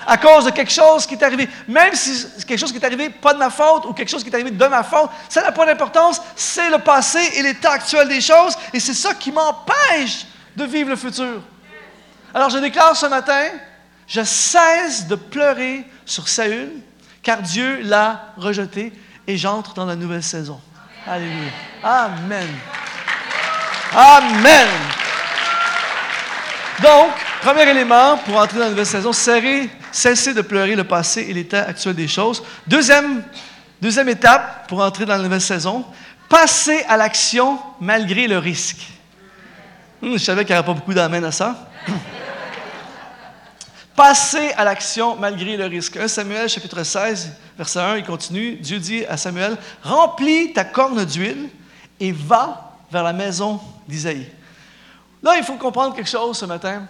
À 0.07 0.17
cause 0.17 0.45
de 0.45 0.51
quelque 0.51 0.73
chose 0.73 1.07
qui 1.07 1.15
est 1.15 1.23
arrivé. 1.23 1.49
Même 1.67 1.95
si 1.95 2.15
c'est 2.15 2.45
quelque 2.45 2.61
chose 2.61 2.71
qui 2.71 2.79
est 2.79 2.85
arrivé 2.85 3.11
pas 3.11 3.35
de 3.35 3.39
ma 3.39 3.51
faute 3.51 3.87
ou 3.87 3.93
quelque 3.93 4.09
chose 4.09 4.23
qui 4.23 4.31
est 4.31 4.35
arrivé 4.35 4.51
de 4.51 4.67
ma 4.67 4.83
faute, 4.85 5.11
ça 5.29 5.43
n'a 5.43 5.53
pas 5.53 5.67
d'importance. 5.67 6.23
C'est 6.37 6.71
le 6.71 6.79
passé 6.79 7.19
et 7.35 7.43
l'état 7.43 7.73
actuel 7.73 8.09
des 8.09 8.21
choses. 8.21 8.57
Et 8.73 8.81
c'est 8.81 8.95
ça 8.95 9.15
qui 9.15 9.33
m'empêche 9.33 10.27
de 10.55 10.65
vivre 10.65 10.91
le 10.91 10.97
futur. 10.97 11.43
Alors 12.33 12.51
je 12.51 12.59
déclare 12.59 12.97
ce 12.97 13.07
matin, 13.07 13.47
je 14.07 14.23
cesse 14.23 15.07
de 15.07 15.17
pleurer 15.17 15.85
sur 16.05 16.29
Saül, 16.29 16.71
car 17.23 17.43
Dieu 17.43 17.81
l'a 17.83 18.33
rejeté 18.37 18.93
et 19.27 19.37
j'entre 19.37 19.75
dans 19.75 19.87
la 19.87 19.97
nouvelle 19.97 20.23
saison. 20.23 20.61
Alléluia. 21.07 21.51
Amen. 21.83 22.49
Amen. 23.93 24.69
Donc, 26.83 27.13
premier 27.41 27.69
élément 27.69 28.19
pour 28.19 28.37
entrer 28.37 28.59
dans 28.59 28.65
la 28.65 28.71
nouvelle 28.71 28.87
saison, 28.87 29.13
cesser 29.97 30.35
de 30.35 30.43
pleurer 30.43 30.77
le 30.77 30.85
passé 30.85 31.23
et 31.23 31.33
l'état 31.33 31.63
actuel 31.63 31.95
des 31.95 32.07
choses. 32.07 32.43
Deuxième, 32.67 33.25
deuxième 33.81 34.11
étape 34.11 34.69
pour 34.69 34.81
entrer 34.81 35.07
dans 35.07 35.17
la 35.17 35.23
nouvelle 35.23 35.41
saison, 35.41 35.87
passer 36.29 36.85
à 36.87 36.99
l'action 36.99 37.59
malgré 37.81 38.29
le 38.29 38.37
risque. 38.37 38.87
Hmm, 40.03 40.13
je 40.13 40.19
savais 40.19 40.45
qu'il 40.45 40.55
n'y 40.55 40.59
aurait 40.59 40.67
pas 40.67 40.75
beaucoup 40.75 40.93
d'amène 40.93 41.25
à 41.25 41.33
ça. 41.33 41.71
Passer 43.97 44.53
à 44.59 44.65
l'action 44.65 45.17
malgré 45.17 45.57
le 45.57 45.65
risque. 45.65 45.97
1 45.97 46.07
Samuel 46.09 46.51
chapitre 46.51 46.83
16, 46.83 47.33
verset 47.57 47.81
1, 47.81 47.97
il 47.97 48.05
continue. 48.05 48.57
Dieu 48.57 48.79
dit 48.79 49.07
à 49.07 49.17
Samuel, 49.17 49.57
remplis 49.83 50.53
ta 50.53 50.65
corne 50.65 51.03
d'huile 51.07 51.49
et 51.99 52.13
va 52.13 52.77
vers 52.93 53.03
la 53.03 53.15
maison 53.15 53.59
d'Isaïe. 53.89 54.31
Là, 55.23 55.39
il 55.39 55.43
faut 55.43 55.55
comprendre 55.55 55.97
quelque 55.97 56.11
chose 56.11 56.37
ce 56.37 56.45
matin. 56.45 56.87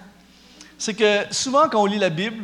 C'est 0.76 0.94
que 0.94 1.32
souvent, 1.32 1.68
quand 1.68 1.80
on 1.80 1.86
lit 1.86 2.00
la 2.00 2.10
Bible, 2.10 2.42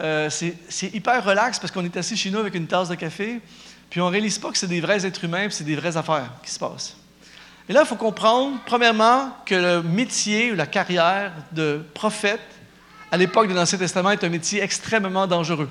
euh, 0.00 0.30
c'est 0.30 0.94
hyper 0.94 1.24
relax 1.24 1.58
parce 1.58 1.72
qu'on 1.72 1.84
est 1.84 1.96
assis 1.96 2.16
chez 2.16 2.30
nous 2.30 2.38
avec 2.38 2.54
une 2.54 2.66
tasse 2.66 2.88
de 2.88 2.94
café, 2.94 3.40
puis 3.88 4.00
on 4.00 4.06
ne 4.06 4.12
réalise 4.12 4.38
pas 4.38 4.50
que 4.50 4.58
c'est 4.58 4.66
des 4.66 4.80
vrais 4.80 5.04
êtres 5.04 5.24
humains, 5.24 5.46
puis 5.46 5.52
c'est 5.52 5.64
des 5.64 5.76
vraies 5.76 5.96
affaires 5.96 6.30
qui 6.42 6.50
se 6.50 6.58
passent. 6.58 6.96
Et 7.68 7.72
là, 7.72 7.82
il 7.82 7.86
faut 7.86 7.96
comprendre, 7.96 8.58
premièrement, 8.66 9.30
que 9.46 9.54
le 9.54 9.82
métier 9.82 10.52
ou 10.52 10.56
la 10.56 10.66
carrière 10.66 11.32
de 11.52 11.84
prophète, 11.94 12.40
à 13.12 13.16
l'époque 13.16 13.48
de 13.48 13.54
l'Ancien 13.54 13.78
Testament, 13.78 14.10
est 14.10 14.24
un 14.24 14.28
métier 14.28 14.62
extrêmement 14.62 15.26
dangereux. 15.26 15.68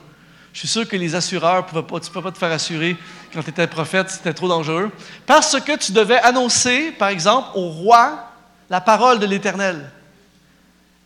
Je 0.53 0.59
suis 0.59 0.67
sûr 0.67 0.87
que 0.87 0.95
les 0.95 1.15
assureurs, 1.15 1.65
tu 1.65 1.75
ne 1.75 1.81
peux 1.81 2.21
pas 2.21 2.31
te 2.31 2.37
faire 2.37 2.51
assurer 2.51 2.97
quand 3.33 3.43
tu 3.43 3.49
étais 3.49 3.67
prophète, 3.67 4.09
c'était 4.09 4.33
trop 4.33 4.47
dangereux. 4.47 4.91
Parce 5.25 5.59
que 5.59 5.77
tu 5.77 5.91
devais 5.91 6.19
annoncer, 6.19 6.91
par 6.91 7.09
exemple, 7.09 7.49
au 7.55 7.69
roi 7.69 8.31
la 8.69 8.81
parole 8.81 9.19
de 9.19 9.25
l'Éternel. 9.25 9.89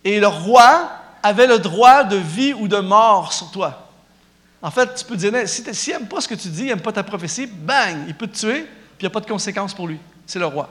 Et 0.04 0.20
le 0.20 0.28
roi 0.28 0.92
avait 1.24 1.48
le 1.48 1.58
droit 1.58 2.04
de 2.04 2.18
vie 2.18 2.54
ou 2.54 2.68
de 2.68 2.78
mort 2.78 3.32
sur 3.34 3.50
toi. 3.50 3.90
En 4.62 4.72
fait, 4.72 4.96
tu 4.96 5.06
peux 5.06 5.16
dire, 5.16 5.32
s'il 5.46 5.74
si 5.74 5.92
n'aime 5.92 6.08
pas 6.08 6.22
ce 6.22 6.28
que 6.28 6.36
tu 6.36 6.50
dis, 6.50 6.64
il 6.64 6.68
n'aime 6.68 6.82
pas 6.82 6.92
ta 6.92 7.04
prophétie, 7.04 7.48
bang, 7.48 8.06
il 8.08 8.14
peut 8.14 8.28
te 8.28 8.38
tuer, 8.38 8.62
puis 8.62 9.02
il 9.02 9.04
n'y 9.04 9.08
a 9.08 9.10
pas 9.10 9.20
de 9.20 9.26
conséquences 9.26 9.74
pour 9.74 9.88
lui. 9.88 10.00
C'est 10.26 10.40
le 10.40 10.46
roi. 10.46 10.70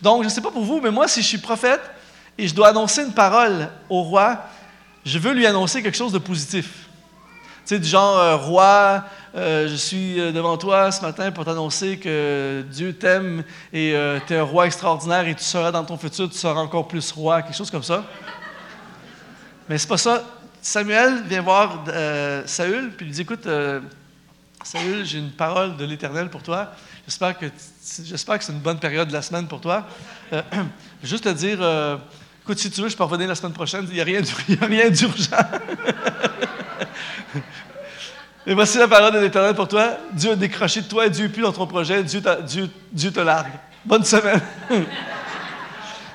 Donc, 0.00 0.22
je 0.22 0.28
ne 0.28 0.32
sais 0.32 0.40
pas 0.40 0.50
pour 0.50 0.64
vous, 0.64 0.80
mais 0.80 0.90
moi, 0.90 1.08
si 1.08 1.22
je 1.22 1.26
suis 1.26 1.38
prophète 1.38 1.80
et 2.38 2.46
je 2.48 2.54
dois 2.54 2.68
annoncer 2.68 3.02
une 3.02 3.12
parole 3.12 3.68
au 3.88 4.02
roi, 4.02 4.38
je 5.04 5.18
veux 5.18 5.32
lui 5.32 5.46
annoncer 5.46 5.82
quelque 5.82 5.96
chose 5.96 6.12
de 6.12 6.18
positif. 6.18 6.86
Tu 7.66 7.74
sais, 7.74 7.78
du 7.78 7.88
genre, 7.88 8.18
euh, 8.18 8.36
roi, 8.36 9.04
euh, 9.34 9.68
je 9.68 9.74
suis 9.74 10.20
euh, 10.20 10.32
devant 10.32 10.56
toi 10.56 10.92
ce 10.92 11.02
matin 11.02 11.32
pour 11.32 11.44
t'annoncer 11.44 11.98
que 11.98 12.64
Dieu 12.70 12.92
t'aime 12.92 13.42
et 13.72 13.94
tu 14.26 14.34
es 14.34 14.38
un 14.38 14.42
roi 14.42 14.66
extraordinaire 14.66 15.26
et 15.26 15.34
tu 15.34 15.44
seras 15.44 15.72
dans 15.72 15.84
ton 15.84 15.96
futur, 15.96 16.30
tu 16.30 16.38
seras 16.38 16.60
encore 16.60 16.86
plus 16.86 17.10
roi, 17.12 17.42
quelque 17.42 17.56
chose 17.56 17.70
comme 17.70 17.82
ça. 17.82 18.04
Mais 19.68 19.78
c'est 19.78 19.88
pas 19.88 19.98
ça. 19.98 20.24
Samuel 20.62 21.22
vient 21.24 21.42
voir 21.42 21.84
Saül, 22.46 22.92
puis 22.96 23.06
lui 23.06 23.12
dit 23.12 23.22
Écoute, 23.22 23.46
Saül, 24.64 25.04
j'ai 25.04 25.18
une 25.18 25.30
parole 25.30 25.76
de 25.76 25.84
l'Éternel 25.84 26.28
pour 26.28 26.42
toi. 26.42 26.72
J'espère 27.06 27.38
que, 27.38 27.46
j'espère 28.04 28.36
que 28.38 28.44
c'est 28.44 28.52
une 28.52 28.58
bonne 28.58 28.80
période 28.80 29.06
de 29.06 29.12
la 29.12 29.22
semaine 29.22 29.46
pour 29.46 29.60
toi. 29.60 29.86
Euh, 30.32 30.42
juste 31.04 31.22
te 31.22 31.28
dire, 31.28 31.58
euh, 31.60 31.96
écoute, 32.42 32.58
si 32.58 32.68
tu 32.68 32.80
veux, 32.80 32.88
je 32.88 32.96
peux 32.96 33.04
revenir 33.04 33.28
la 33.28 33.36
semaine 33.36 33.52
prochaine. 33.52 33.86
Il 33.88 33.94
n'y 33.94 34.00
a 34.00 34.04
rien 34.04 34.20
d'urgent. 34.90 35.36
Et 38.48 38.54
voici 38.54 38.78
la 38.78 38.88
parole 38.88 39.12
de 39.12 39.20
l'Éternel 39.20 39.54
pour 39.54 39.68
toi. 39.68 39.98
Dieu 40.12 40.32
a 40.32 40.36
décroché 40.36 40.82
de 40.82 40.88
toi, 40.88 41.08
Dieu 41.08 41.26
n'est 41.26 41.32
plus 41.32 41.42
dans 41.42 41.52
ton 41.52 41.66
projet, 41.66 42.02
Dieu, 42.02 42.20
Dieu, 42.44 42.68
Dieu 42.92 43.12
te 43.12 43.20
largue. 43.20 43.52
Bonne 43.84 44.04
semaine. 44.04 44.40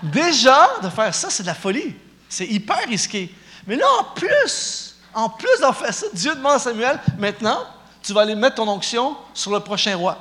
Déjà, 0.03 0.67
de 0.83 0.89
faire 0.89 1.13
ça, 1.15 1.29
c'est 1.29 1.43
de 1.43 1.47
la 1.47 1.53
folie. 1.53 1.95
C'est 2.27 2.47
hyper 2.47 2.85
risqué. 2.87 3.33
Mais 3.67 3.75
là, 3.75 3.85
en 3.99 4.03
plus, 4.15 4.95
en 5.13 5.29
plus 5.29 5.59
d'en 5.59 5.73
faire 5.73 5.93
ça, 5.93 6.07
Dieu 6.13 6.33
demande 6.35 6.53
à 6.53 6.59
Samuel, 6.59 6.99
maintenant, 7.17 7.59
tu 8.01 8.13
vas 8.13 8.21
aller 8.21 8.35
mettre 8.35 8.55
ton 8.55 8.67
onction 8.67 9.15
sur 9.33 9.51
le 9.51 9.59
prochain 9.59 9.95
roi. 9.95 10.17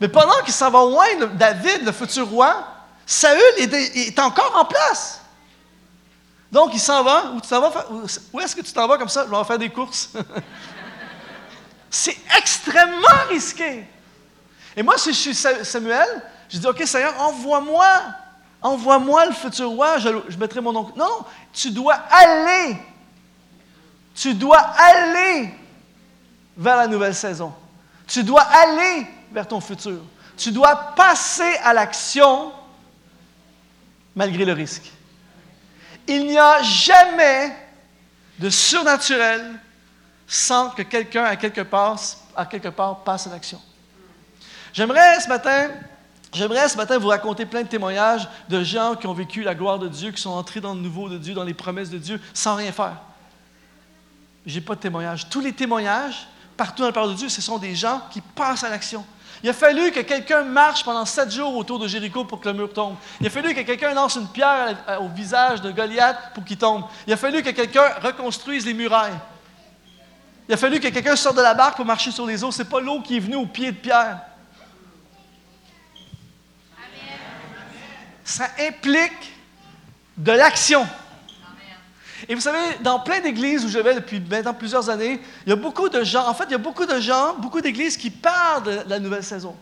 Mais 0.00 0.08
pendant 0.08 0.40
qu'il 0.44 0.52
s'en 0.52 0.70
va 0.70 0.80
loin, 0.80 1.06
David, 1.34 1.84
le 1.84 1.92
futur 1.92 2.28
roi, 2.28 2.66
Saül 3.06 3.40
est, 3.58 4.18
encore 4.18 4.56
en 4.56 4.64
place. 4.64 5.20
Donc, 6.50 6.70
il 6.74 6.80
s'en 6.80 7.02
va. 7.02 7.32
Où, 7.32 8.06
où 8.32 8.40
est-ce 8.40 8.56
que 8.56 8.60
tu 8.62 8.72
t'en 8.72 8.86
vas 8.86 8.98
comme 8.98 9.08
ça? 9.08 9.24
Je 9.24 9.34
vais 9.34 9.44
faire 9.44 9.58
des 9.58 9.70
courses. 9.70 10.10
C'est 11.90 12.16
extrêmement 12.36 13.28
risqué. 13.28 13.86
Et 14.76 14.82
moi, 14.82 14.96
si 14.96 15.12
je 15.12 15.18
suis 15.18 15.34
Samuel, 15.34 16.22
je 16.48 16.58
dis, 16.58 16.66
OK, 16.66 16.82
Seigneur, 16.86 17.20
envoie-moi. 17.20 17.86
Envoie-moi 18.62 19.26
le 19.26 19.32
futur 19.32 19.70
roi, 19.70 19.98
je, 19.98 20.36
mettrai 20.38 20.60
mon 20.60 20.74
oncle. 20.76 20.92
Non, 20.96 21.06
non, 21.06 21.24
tu 21.52 21.70
dois 21.70 21.94
aller. 21.94 22.76
Tu 24.14 24.34
dois 24.34 24.58
aller 24.58 25.52
vers 26.56 26.76
la 26.76 26.86
nouvelle 26.86 27.14
saison. 27.14 27.52
Tu 28.06 28.22
dois 28.22 28.42
aller 28.42 29.06
vers 29.32 29.48
ton 29.48 29.60
futur. 29.60 30.00
Tu 30.36 30.52
dois 30.52 30.76
passer 30.94 31.56
à 31.64 31.72
l'action 31.72 32.52
malgré 34.14 34.44
le 34.44 34.52
risque. 34.52 34.90
Il 36.06 36.26
n'y 36.26 36.38
a 36.38 36.62
jamais 36.62 37.56
de 38.38 38.50
surnaturel 38.50 39.58
sans 40.26 40.70
que 40.70 40.82
quelqu'un 40.82 41.24
à 41.24 41.36
quelque 41.36 41.60
part, 41.62 41.98
à 42.36 42.46
quelque 42.46 42.68
part 42.68 43.00
passe 43.00 43.26
à 43.26 43.30
l'action. 43.30 43.60
J'aimerais 44.72 45.20
ce 45.20 45.28
matin, 45.28 45.70
j'aimerais 46.32 46.68
ce 46.68 46.76
matin 46.76 46.98
vous 46.98 47.08
raconter 47.08 47.46
plein 47.46 47.62
de 47.62 47.68
témoignages 47.68 48.28
de 48.48 48.62
gens 48.62 48.94
qui 48.94 49.06
ont 49.06 49.14
vécu 49.14 49.42
la 49.42 49.54
gloire 49.54 49.78
de 49.78 49.88
Dieu, 49.88 50.10
qui 50.10 50.20
sont 50.20 50.30
entrés 50.30 50.60
dans 50.60 50.74
le 50.74 50.80
nouveau 50.80 51.08
de 51.08 51.18
Dieu, 51.18 51.34
dans 51.34 51.44
les 51.44 51.54
promesses 51.54 51.90
de 51.90 51.98
Dieu, 51.98 52.20
sans 52.34 52.54
rien 52.54 52.72
faire. 52.72 52.96
J'ai 54.44 54.60
pas 54.60 54.74
de 54.74 54.80
témoignages. 54.80 55.28
Tous 55.28 55.40
les 55.40 55.52
témoignages, 55.52 56.26
partout 56.56 56.82
dans 56.82 56.88
la 56.88 56.92
parole 56.92 57.10
de 57.10 57.16
Dieu, 57.16 57.28
ce 57.28 57.40
sont 57.40 57.58
des 57.58 57.74
gens 57.74 58.02
qui 58.10 58.20
passent 58.20 58.64
à 58.64 58.70
l'action. 58.70 59.04
Il 59.42 59.50
a 59.50 59.52
fallu 59.52 59.90
que 59.90 60.00
quelqu'un 60.00 60.44
marche 60.44 60.84
pendant 60.84 61.04
sept 61.04 61.32
jours 61.32 61.56
autour 61.56 61.78
de 61.78 61.88
Jéricho 61.88 62.24
pour 62.24 62.40
que 62.40 62.48
le 62.48 62.54
mur 62.54 62.72
tombe. 62.72 62.94
Il 63.20 63.26
a 63.26 63.30
fallu 63.30 63.54
que 63.54 63.62
quelqu'un 63.62 63.92
lance 63.92 64.14
une 64.14 64.28
pierre 64.28 64.76
au 65.00 65.08
visage 65.08 65.60
de 65.60 65.72
Goliath 65.72 66.16
pour 66.34 66.44
qu'il 66.44 66.56
tombe. 66.56 66.84
Il 67.06 67.12
a 67.12 67.16
fallu 67.16 67.42
que 67.42 67.50
quelqu'un 67.50 67.94
reconstruise 68.00 68.64
les 68.64 68.74
murailles. 68.74 69.18
Il 70.48 70.54
a 70.54 70.56
fallu 70.56 70.78
que 70.78 70.88
quelqu'un 70.88 71.16
sorte 71.16 71.36
de 71.36 71.42
la 71.42 71.54
barque 71.54 71.76
pour 71.76 71.84
marcher 71.84 72.12
sur 72.12 72.24
les 72.24 72.44
eaux. 72.44 72.52
Ce 72.52 72.62
n'est 72.62 72.68
pas 72.68 72.80
l'eau 72.80 73.00
qui 73.00 73.16
est 73.16 73.20
venue 73.20 73.36
au 73.36 73.46
pied 73.46 73.72
de 73.72 73.76
Pierre. 73.76 74.18
Ça 78.24 78.48
implique 78.58 79.32
de 80.16 80.32
l'action. 80.32 80.86
Et 82.28 82.34
vous 82.34 82.40
savez, 82.40 82.58
dans 82.80 83.00
plein 83.00 83.20
d'églises 83.20 83.64
où 83.64 83.68
je 83.68 83.78
vais 83.78 83.94
depuis 83.94 84.20
maintenant 84.20 84.54
plusieurs 84.54 84.88
années, 84.88 85.20
il 85.44 85.50
y 85.50 85.52
a 85.52 85.56
beaucoup 85.56 85.88
de 85.88 86.04
gens, 86.04 86.28
en 86.28 86.34
fait, 86.34 86.44
il 86.44 86.52
y 86.52 86.54
a 86.54 86.58
beaucoup 86.58 86.86
de 86.86 87.00
gens, 87.00 87.34
beaucoup 87.38 87.60
d'églises 87.60 87.96
qui 87.96 88.10
parlent 88.10 88.62
de 88.62 88.80
la 88.88 89.00
nouvelle 89.00 89.24
saison. 89.24 89.56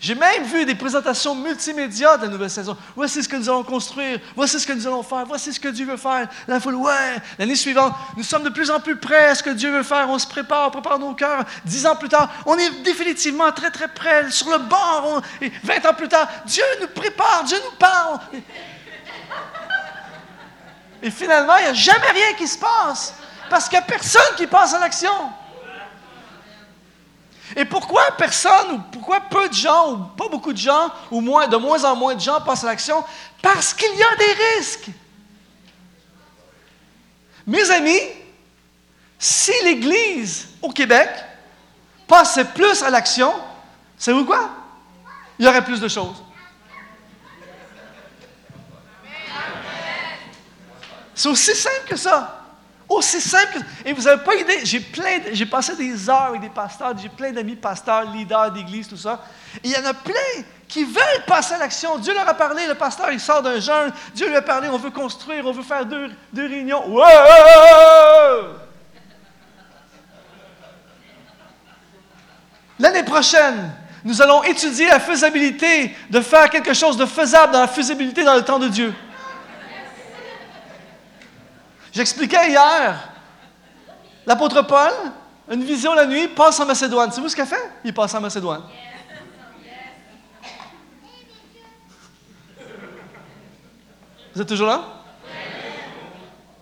J'ai 0.00 0.14
même 0.14 0.44
vu 0.44 0.64
des 0.64 0.76
présentations 0.76 1.34
multimédia 1.34 2.16
de 2.16 2.22
la 2.22 2.28
nouvelle 2.28 2.50
saison. 2.50 2.76
Voici 2.94 3.22
ce 3.22 3.28
que 3.28 3.34
nous 3.34 3.48
allons 3.48 3.64
construire. 3.64 4.20
Voici 4.36 4.60
ce 4.60 4.66
que 4.66 4.72
nous 4.72 4.86
allons 4.86 5.02
faire. 5.02 5.24
Voici 5.26 5.52
ce 5.52 5.58
que 5.58 5.68
Dieu 5.68 5.86
veut 5.86 5.96
faire. 5.96 6.28
La 6.46 6.60
foule, 6.60 6.76
ouais. 6.76 7.16
L'année 7.36 7.56
suivante, 7.56 7.94
nous 8.16 8.22
sommes 8.22 8.44
de 8.44 8.48
plus 8.48 8.70
en 8.70 8.78
plus 8.78 8.96
près 8.96 9.30
à 9.30 9.34
ce 9.34 9.42
que 9.42 9.50
Dieu 9.50 9.72
veut 9.72 9.82
faire. 9.82 10.08
On 10.08 10.18
se 10.18 10.26
prépare, 10.26 10.68
on 10.68 10.70
prépare 10.70 11.00
nos 11.00 11.14
cœurs. 11.14 11.44
Dix 11.64 11.84
ans 11.84 11.96
plus 11.96 12.08
tard, 12.08 12.30
on 12.46 12.56
est 12.56 12.82
définitivement 12.82 13.50
très, 13.50 13.72
très 13.72 13.88
près, 13.88 14.30
sur 14.30 14.48
le 14.50 14.58
bord. 14.58 15.20
et 15.40 15.50
vingt 15.64 15.84
ans 15.84 15.94
plus 15.94 16.08
tard, 16.08 16.28
Dieu 16.46 16.64
nous 16.80 16.88
prépare, 16.88 17.42
Dieu 17.44 17.58
nous 17.64 17.76
parle. 17.76 18.20
Et 21.02 21.10
finalement, 21.10 21.56
il 21.56 21.64
n'y 21.64 21.70
a 21.70 21.74
jamais 21.74 22.10
rien 22.12 22.34
qui 22.36 22.46
se 22.46 22.58
passe. 22.58 23.14
Parce 23.50 23.68
qu'il 23.68 23.78
n'y 23.78 23.84
a 23.84 23.86
personne 23.86 24.36
qui 24.36 24.46
passe 24.46 24.74
à 24.74 24.78
l'action. 24.78 25.32
Et 27.56 27.64
pourquoi 27.64 28.02
personne, 28.16 28.72
ou 28.72 28.78
pourquoi 28.92 29.20
peu 29.20 29.48
de 29.48 29.54
gens, 29.54 29.92
ou 29.92 29.96
pas 30.16 30.28
beaucoup 30.28 30.52
de 30.52 30.58
gens, 30.58 30.90
ou 31.10 31.20
moins, 31.20 31.46
de 31.46 31.56
moins 31.56 31.84
en 31.84 31.96
moins 31.96 32.14
de 32.14 32.20
gens 32.20 32.40
passent 32.40 32.64
à 32.64 32.68
l'action? 32.68 33.04
Parce 33.40 33.72
qu'il 33.72 33.94
y 33.96 34.02
a 34.02 34.16
des 34.16 34.56
risques. 34.56 34.90
Mes 37.46 37.70
amis, 37.70 38.00
si 39.18 39.52
l'Église 39.64 40.48
au 40.60 40.70
Québec 40.70 41.08
passait 42.06 42.44
plus 42.44 42.82
à 42.82 42.90
l'action, 42.90 43.32
savez-vous 43.96 44.26
quoi? 44.26 44.50
Il 45.38 45.46
y 45.46 45.48
aurait 45.48 45.64
plus 45.64 45.80
de 45.80 45.88
choses. 45.88 46.22
C'est 51.14 51.28
aussi 51.28 51.54
simple 51.54 51.88
que 51.88 51.96
ça. 51.96 52.37
Aussi 52.88 53.20
simple. 53.20 53.58
Et 53.84 53.92
vous 53.92 54.02
n'avez 54.02 54.22
pas 54.22 54.34
idée, 54.34 54.60
j'ai 54.64 55.46
passé 55.46 55.76
des 55.76 56.08
heures 56.08 56.28
avec 56.28 56.40
des 56.40 56.48
pasteurs, 56.48 56.94
j'ai 56.96 57.10
plein 57.10 57.32
d'amis 57.32 57.56
pasteurs, 57.56 58.10
leaders 58.10 58.50
d'église, 58.50 58.88
tout 58.88 58.96
ça. 58.96 59.22
Il 59.62 59.70
y 59.70 59.76
en 59.76 59.84
a 59.84 59.92
plein 59.92 60.42
qui 60.66 60.84
veulent 60.84 61.24
passer 61.26 61.54
à 61.54 61.58
l'action. 61.58 61.98
Dieu 61.98 62.14
leur 62.14 62.28
a 62.28 62.34
parlé, 62.34 62.66
le 62.66 62.74
pasteur, 62.74 63.10
il 63.10 63.20
sort 63.20 63.42
d'un 63.42 63.60
jeûne. 63.60 63.92
Dieu 64.14 64.28
lui 64.28 64.36
a 64.36 64.42
parlé, 64.42 64.68
on 64.68 64.78
veut 64.78 64.90
construire, 64.90 65.46
on 65.46 65.52
veut 65.52 65.62
faire 65.62 65.84
deux, 65.84 66.10
deux 66.32 66.46
réunions. 66.46 66.82
L'année 72.78 73.02
prochaine, 73.02 73.72
nous 74.04 74.22
allons 74.22 74.42
étudier 74.44 74.86
la 74.86 75.00
faisabilité 75.00 75.94
de 76.08 76.20
faire 76.20 76.48
quelque 76.48 76.72
chose 76.72 76.96
de 76.96 77.06
faisable 77.06 77.52
dans 77.52 77.60
la 77.60 77.68
faisabilité 77.68 78.24
dans 78.24 78.34
le 78.34 78.42
temps 78.42 78.58
de 78.58 78.68
Dieu. 78.68 78.94
J'expliquais 81.98 82.50
hier, 82.50 83.08
l'apôtre 84.24 84.62
Paul, 84.62 84.92
une 85.50 85.64
vision 85.64 85.94
la 85.94 86.06
nuit, 86.06 86.28
passe 86.28 86.60
en 86.60 86.64
Macédoine. 86.64 87.10
C'est 87.10 87.20
vous 87.20 87.28
ce 87.28 87.34
qu'il 87.34 87.44
fait? 87.44 87.72
Il 87.82 87.92
passe 87.92 88.14
en 88.14 88.20
Macédoine. 88.20 88.62
Vous 94.32 94.40
êtes 94.40 94.46
toujours 94.46 94.68
là? 94.68 94.80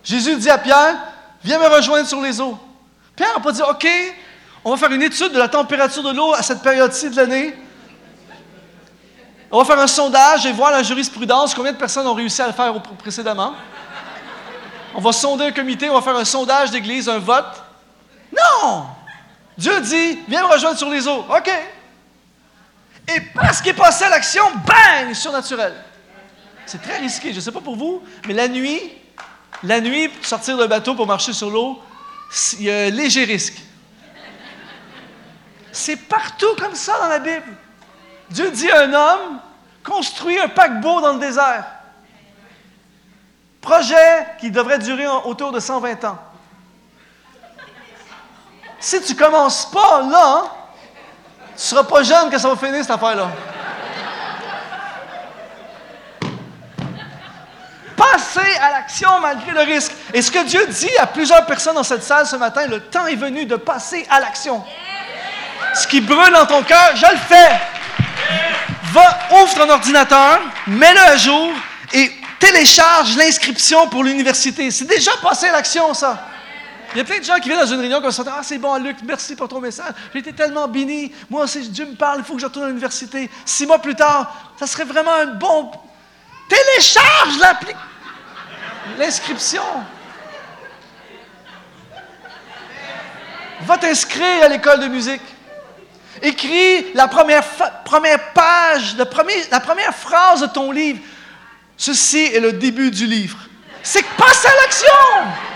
Jésus 0.03 0.37
dit 0.37 0.49
à 0.49 0.57
Pierre, 0.57 0.97
viens 1.45 1.59
me 1.59 1.67
rejoindre 1.67 2.09
sur 2.09 2.23
les 2.23 2.41
eaux. 2.41 2.59
Pierre 3.15 3.35
n'a 3.35 3.41
pas 3.43 3.53
dit, 3.53 3.61
OK, 3.61 3.87
on 4.65 4.71
va 4.71 4.79
faire 4.79 4.93
une 4.93 5.03
étude 5.03 5.33
de 5.33 5.39
la 5.39 5.49
température 5.49 6.03
de 6.03 6.13
l'eau 6.13 6.33
à 6.33 6.41
cette 6.41 6.63
période-ci 6.63 7.11
de 7.11 7.17
l'année. 7.17 7.55
On 9.51 9.59
va 9.59 9.67
faire 9.67 9.79
un 9.79 9.87
sondage 9.87 10.47
et 10.47 10.53
voir 10.53 10.71
la 10.71 10.83
jurisprudence, 10.83 11.55
combien 11.55 11.73
de 11.73 11.77
personnes 11.77 12.07
ont 12.07 12.15
réussi 12.15 12.41
à 12.41 12.47
le 12.47 12.55
faire 12.55 12.73
précédemment. 12.97 13.53
On 14.97 15.01
va 15.01 15.13
sonder 15.13 15.45
un 15.45 15.53
comité, 15.53 15.91
on 15.91 15.95
va 15.95 16.01
faire 16.01 16.17
un 16.17 16.25
sondage 16.25 16.71
d'église, 16.71 17.07
un 17.11 17.19
vote. 17.19 17.63
Non! 18.33 18.87
Dieu 19.59 19.79
dit, 19.83 20.19
viens 20.27 20.43
me 20.47 20.53
rejoindre 20.53 20.79
sur 20.79 20.89
les 20.89 21.07
eaux. 21.07 21.27
OK. 21.29 21.51
Et 23.15 23.21
parce 23.35 23.61
qu'il 23.61 23.75
passé 23.75 24.05
à 24.05 24.09
l'action, 24.09 24.45
bang, 24.67 25.13
surnaturel. 25.13 25.75
C'est 26.65 26.81
très 26.81 26.97
risqué. 26.97 27.31
Je 27.31 27.37
ne 27.37 27.41
sais 27.41 27.53
pas 27.53 27.61
pour 27.61 27.77
vous, 27.77 28.03
mais 28.27 28.33
la 28.33 28.49
nuit, 28.49 28.81
la 29.63 29.83
nuit, 29.83 30.11
sortir 30.23 30.57
d'un 30.57 30.67
bateau 30.67 30.95
pour 30.95 31.07
marcher 31.07 31.35
sur 31.35 31.51
l'eau, 31.51 31.79
il 32.55 32.65
y 32.65 32.71
a 32.71 32.87
un 32.87 32.91
léger 32.91 33.25
risque. 33.25 33.61
C'est 35.73 35.97
partout 35.97 36.57
comme 36.59 36.75
ça 36.75 36.99
dans 36.99 37.09
la 37.09 37.19
Bible. 37.19 37.55
Dieu 38.31 38.51
dit 38.51 38.71
à 38.71 38.85
un 38.85 38.95
homme, 38.95 39.41
construis 39.85 40.39
un 40.39 40.49
paquebot 40.49 41.03
dans 41.03 41.13
le 41.13 41.21
désert. 41.21 41.67
Projet 43.67 44.29
qui 44.39 44.53
devrait 44.53 44.79
durer 44.79 45.09
autour 45.25 45.51
de 45.51 45.59
120 45.59 46.05
ans. 46.05 46.19
Si 48.79 49.03
tu 49.03 49.17
commences 49.17 49.69
pas 49.73 50.03
là, 50.09 50.45
tu 51.49 51.55
ne 51.55 51.59
seras 51.59 51.83
pas 51.83 52.05
jeune 52.05 52.31
que 52.31 52.39
ça 52.39 52.49
va 52.49 52.55
finir 52.55 52.81
cette 52.83 52.93
affaire-là. 52.93 53.29
Passez 57.97 58.57
à 58.63 58.71
l'action 58.71 59.19
malgré 59.21 59.51
le 59.51 59.63
risque. 59.63 59.91
Et 60.15 60.23
ce 60.23 60.31
que 60.31 60.45
Dieu 60.45 60.65
dit 60.69 60.97
à 61.01 61.09
plusieurs 61.09 61.45
personnes 61.45 61.75
dans 61.75 61.83
cette 61.83 62.05
salle 62.05 62.25
ce 62.25 62.37
matin, 62.37 62.69
le 62.69 62.79
temps 62.83 63.09
est 63.09 63.17
venu 63.17 63.47
de 63.47 63.57
passer 63.57 64.07
à 64.09 64.21
l'action. 64.21 64.65
Ce 65.75 65.89
qui 65.89 66.01
brûle 66.01 66.33
dans 66.33 66.47
ton 66.47 66.63
cœur, 66.63 66.95
je 66.95 67.11
le 67.11 67.17
fais. 67.17 67.61
Va, 68.93 69.19
ouvre 69.43 69.55
ton 69.57 69.69
ordinateur, 69.69 70.39
mets-le 70.69 71.01
à 71.01 71.17
jour 71.17 71.51
et 71.93 72.13
télécharge 72.39 73.17
l'inscription 73.17 73.89
pour 73.89 74.05
l'université. 74.05 74.71
C'est 74.71 74.85
déjà 74.87 75.13
passé 75.23 75.51
l'action, 75.51 75.95
ça. 75.95 76.29
Il 76.93 76.99
y 76.99 77.01
a 77.01 77.05
plein 77.05 77.19
de 77.19 77.25
gens 77.25 77.35
qui 77.37 77.49
viennent 77.49 77.61
dans 77.61 77.67
une 77.67 77.81
réunion 77.81 78.01
comme 78.01 78.13
ça. 78.13 78.23
Ah, 78.27 78.41
c'est 78.43 78.59
bon, 78.59 78.77
Luc, 78.77 78.97
merci 79.05 79.37
pour 79.37 79.49
ton 79.49 79.61
message. 79.61 79.93
J'ai 80.13 80.21
été 80.21 80.33
tellement 80.33 80.69
béni. 80.69 81.13
Moi 81.29 81.45
aussi, 81.45 81.69
Dieu 81.69 81.85
me 81.85 81.95
parle, 81.95 82.21
il 82.21 82.25
faut 82.25 82.35
que 82.35 82.41
je 82.41 82.47
retourne 82.47 82.65
à 82.65 82.69
l'université. 82.69 83.29
Six 83.45 83.67
mois 83.67 83.81
plus 83.81 83.95
tard, 83.95 84.53
ça 84.59 84.67
serait 84.67 84.85
vraiment 84.85 85.13
un 85.13 85.27
bon. 85.27 85.71
Télécharge 86.49 87.39
l'inscription. 88.99 89.63
Va 93.63 93.79
t'inscrire 93.79 94.45
à 94.45 94.49
l'école 94.49 94.81
de 94.81 94.89
musique. 94.89 95.23
Écris 96.23 96.95
la 96.95 97.09
première 97.09 97.43
page, 98.33 98.97
la 98.97 99.61
première 99.61 99.95
phrase 99.95 100.41
de 100.41 100.47
ton 100.47 100.71
livre. 100.71 101.01
Ceci 101.77 102.19
est 102.19 102.41
le 102.41 102.53
début 102.53 102.91
du 102.91 103.07
livre. 103.07 103.39
C'est 103.83 104.03
que 104.03 104.23
à 104.23 104.63
l'action! 104.63 105.47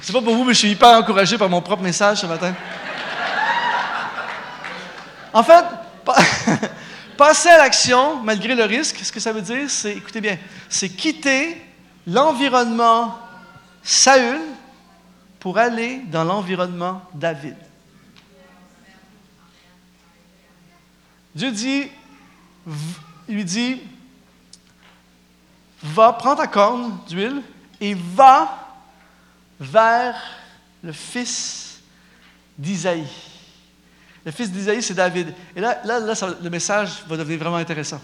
C'est 0.00 0.12
pas 0.12 0.20
pour 0.20 0.34
vous, 0.34 0.44
mais 0.44 0.54
je 0.54 0.58
suis 0.58 0.70
hyper 0.70 0.88
encouragé 0.98 1.38
par 1.38 1.48
mon 1.48 1.60
propre 1.60 1.82
message 1.82 2.18
ce 2.18 2.26
matin. 2.26 2.54
En 5.32 5.42
fait, 5.44 5.64
passer 7.16 7.48
à 7.48 7.58
l'action 7.58 8.16
malgré 8.22 8.54
le 8.54 8.64
risque, 8.64 8.98
ce 9.02 9.12
que 9.12 9.20
ça 9.20 9.32
veut 9.32 9.42
dire, 9.42 9.68
c'est, 9.70 9.92
écoutez 9.92 10.20
bien, 10.20 10.38
c'est 10.68 10.88
quitter 10.88 11.64
l'environnement 12.06 13.18
Saül 13.82 14.40
pour 15.38 15.58
aller 15.58 16.02
dans 16.06 16.24
l'environnement 16.24 17.02
David. 17.14 17.56
Dieu 21.34 21.50
dit, 21.50 21.88
il 23.28 23.34
lui 23.34 23.44
dit, 23.44 23.80
va, 25.82 26.12
prends 26.12 26.36
ta 26.36 26.46
corne 26.46 26.98
d'huile 27.08 27.42
et 27.80 27.94
va 27.94 28.58
vers 29.58 30.14
le 30.82 30.92
fils 30.92 31.80
d'Isaïe. 32.58 33.08
Le 34.24 34.30
fils 34.30 34.50
d'Isaïe, 34.50 34.82
c'est 34.82 34.94
David. 34.94 35.34
Et 35.56 35.60
là, 35.60 35.80
là, 35.84 35.98
là 36.00 36.14
le 36.42 36.50
message 36.50 37.02
va 37.08 37.16
devenir 37.16 37.38
vraiment 37.38 37.56
intéressant. 37.56 38.00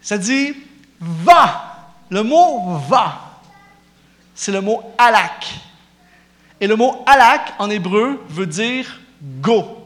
Ça 0.00 0.16
dit, 0.16 0.54
va. 1.00 1.68
Le 2.10 2.22
mot 2.22 2.78
va, 2.88 3.40
c'est 4.34 4.52
le 4.52 4.62
mot 4.62 4.94
alak. 4.96 5.54
Et 6.58 6.66
le 6.66 6.74
mot 6.74 7.04
alak 7.06 7.52
en 7.58 7.68
hébreu 7.68 8.24
veut 8.30 8.46
dire 8.46 8.98
go 9.20 9.77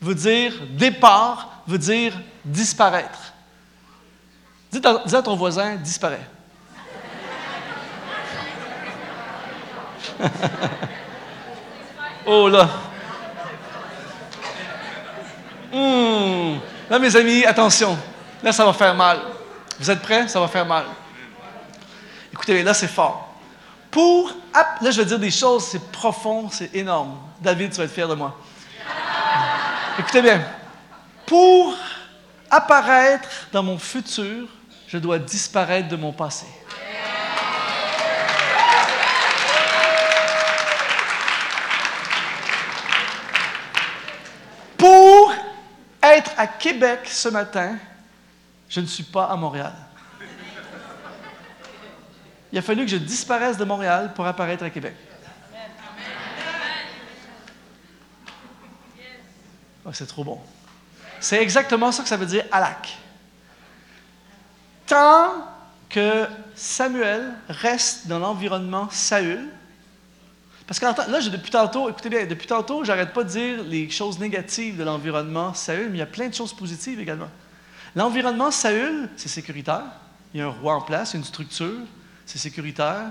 veut 0.00 0.14
dire 0.14 0.54
départ, 0.70 1.62
veut 1.66 1.78
dire 1.78 2.14
disparaître. 2.44 3.32
Dis 4.72 4.80
à, 4.84 5.22
ton 5.22 5.36
voisin, 5.36 5.76
disparaît. 5.76 6.26
oh 12.26 12.48
là. 12.48 12.68
Hmm. 15.72 16.58
Là, 16.88 16.98
mes 16.98 17.14
amis, 17.16 17.44
attention. 17.44 17.98
Là, 18.42 18.52
ça 18.52 18.64
va 18.64 18.72
faire 18.72 18.94
mal. 18.94 19.20
Vous 19.78 19.90
êtes 19.90 20.00
prêts? 20.02 20.26
Ça 20.28 20.40
va 20.40 20.48
faire 20.48 20.66
mal. 20.66 20.84
Écoutez, 22.32 22.62
là, 22.62 22.74
c'est 22.74 22.88
fort. 22.88 23.34
Pour. 23.90 24.32
Là, 24.80 24.90
je 24.90 25.00
vais 25.00 25.06
dire 25.06 25.18
des 25.18 25.30
choses, 25.30 25.64
c'est 25.64 25.90
profond, 25.90 26.48
c'est 26.50 26.74
énorme. 26.74 27.16
David, 27.40 27.70
tu 27.72 27.78
vas 27.78 27.84
être 27.84 27.92
fier 27.92 28.08
de 28.08 28.14
moi. 28.14 28.36
Écoutez 30.00 30.22
bien. 30.22 30.42
Pour 31.26 31.76
apparaître 32.50 33.28
dans 33.52 33.62
mon 33.62 33.78
futur, 33.78 34.48
je 34.88 34.96
dois 34.96 35.18
disparaître 35.18 35.88
de 35.88 35.96
mon 35.96 36.10
passé. 36.10 36.46
Pour 44.78 45.34
être 46.02 46.30
à 46.38 46.46
Québec 46.46 47.00
ce 47.04 47.28
matin, 47.28 47.76
je 48.70 48.80
ne 48.80 48.86
suis 48.86 49.04
pas 49.04 49.26
à 49.26 49.36
Montréal. 49.36 49.74
Il 52.50 52.58
a 52.58 52.62
fallu 52.62 52.86
que 52.86 52.90
je 52.90 52.96
disparaisse 52.96 53.58
de 53.58 53.64
Montréal 53.64 54.14
pour 54.14 54.26
apparaître 54.26 54.64
à 54.64 54.70
Québec. 54.70 54.94
Oh, 59.84 59.90
c'est 59.92 60.06
trop 60.06 60.24
bon. 60.24 60.38
C'est 61.20 61.40
exactement 61.42 61.92
ça 61.92 62.02
que 62.02 62.08
ça 62.08 62.16
veut 62.16 62.26
dire 62.26 62.44
alak. 62.50 62.98
Tant 64.86 65.32
que 65.88 66.26
Samuel 66.54 67.34
reste 67.48 68.06
dans 68.06 68.18
l'environnement 68.18 68.88
Saül, 68.90 69.48
parce 70.66 70.78
que 70.78 70.84
là, 70.84 71.20
depuis 71.20 71.50
tantôt, 71.50 71.90
écoutez 71.90 72.08
bien, 72.08 72.26
depuis 72.26 72.46
tantôt, 72.46 72.84
j'arrête 72.84 73.12
pas 73.12 73.24
de 73.24 73.28
dire 73.28 73.62
les 73.64 73.90
choses 73.90 74.20
négatives 74.20 74.76
de 74.76 74.84
l'environnement 74.84 75.52
Saül, 75.52 75.88
mais 75.88 75.96
il 75.96 75.98
y 75.98 76.02
a 76.02 76.06
plein 76.06 76.28
de 76.28 76.34
choses 76.34 76.52
positives 76.52 77.00
également. 77.00 77.28
L'environnement 77.96 78.52
Saül, 78.52 79.08
c'est 79.16 79.28
sécuritaire. 79.28 79.82
Il 80.32 80.38
y 80.38 80.42
a 80.42 80.46
un 80.46 80.50
roi 80.50 80.76
en 80.76 80.80
place, 80.80 81.14
une 81.14 81.24
structure, 81.24 81.80
c'est 82.24 82.38
sécuritaire. 82.38 83.06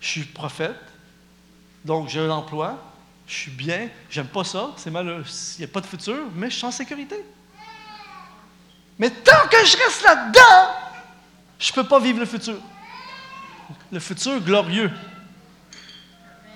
Je 0.00 0.08
suis 0.08 0.24
prophète, 0.24 0.80
donc 1.84 2.08
j'ai 2.08 2.20
un 2.20 2.30
emploi, 2.30 2.78
je 3.30 3.36
suis 3.36 3.50
bien, 3.52 3.88
j'aime 4.10 4.26
pas 4.26 4.42
ça, 4.42 4.70
c'est 4.76 4.90
malheureux, 4.90 5.24
il 5.56 5.58
n'y 5.60 5.64
a 5.64 5.72
pas 5.72 5.80
de 5.80 5.86
futur, 5.86 6.16
mais 6.34 6.50
je 6.50 6.56
suis 6.56 6.66
en 6.66 6.72
sécurité. 6.72 7.24
Mais 8.98 9.08
tant 9.08 9.46
que 9.48 9.64
je 9.64 9.76
reste 9.76 10.02
là-dedans, 10.02 10.74
je 11.56 11.70
ne 11.70 11.74
peux 11.76 11.84
pas 11.86 12.00
vivre 12.00 12.18
le 12.18 12.26
futur. 12.26 12.56
Le 13.92 14.00
futur 14.00 14.40
glorieux. 14.40 14.90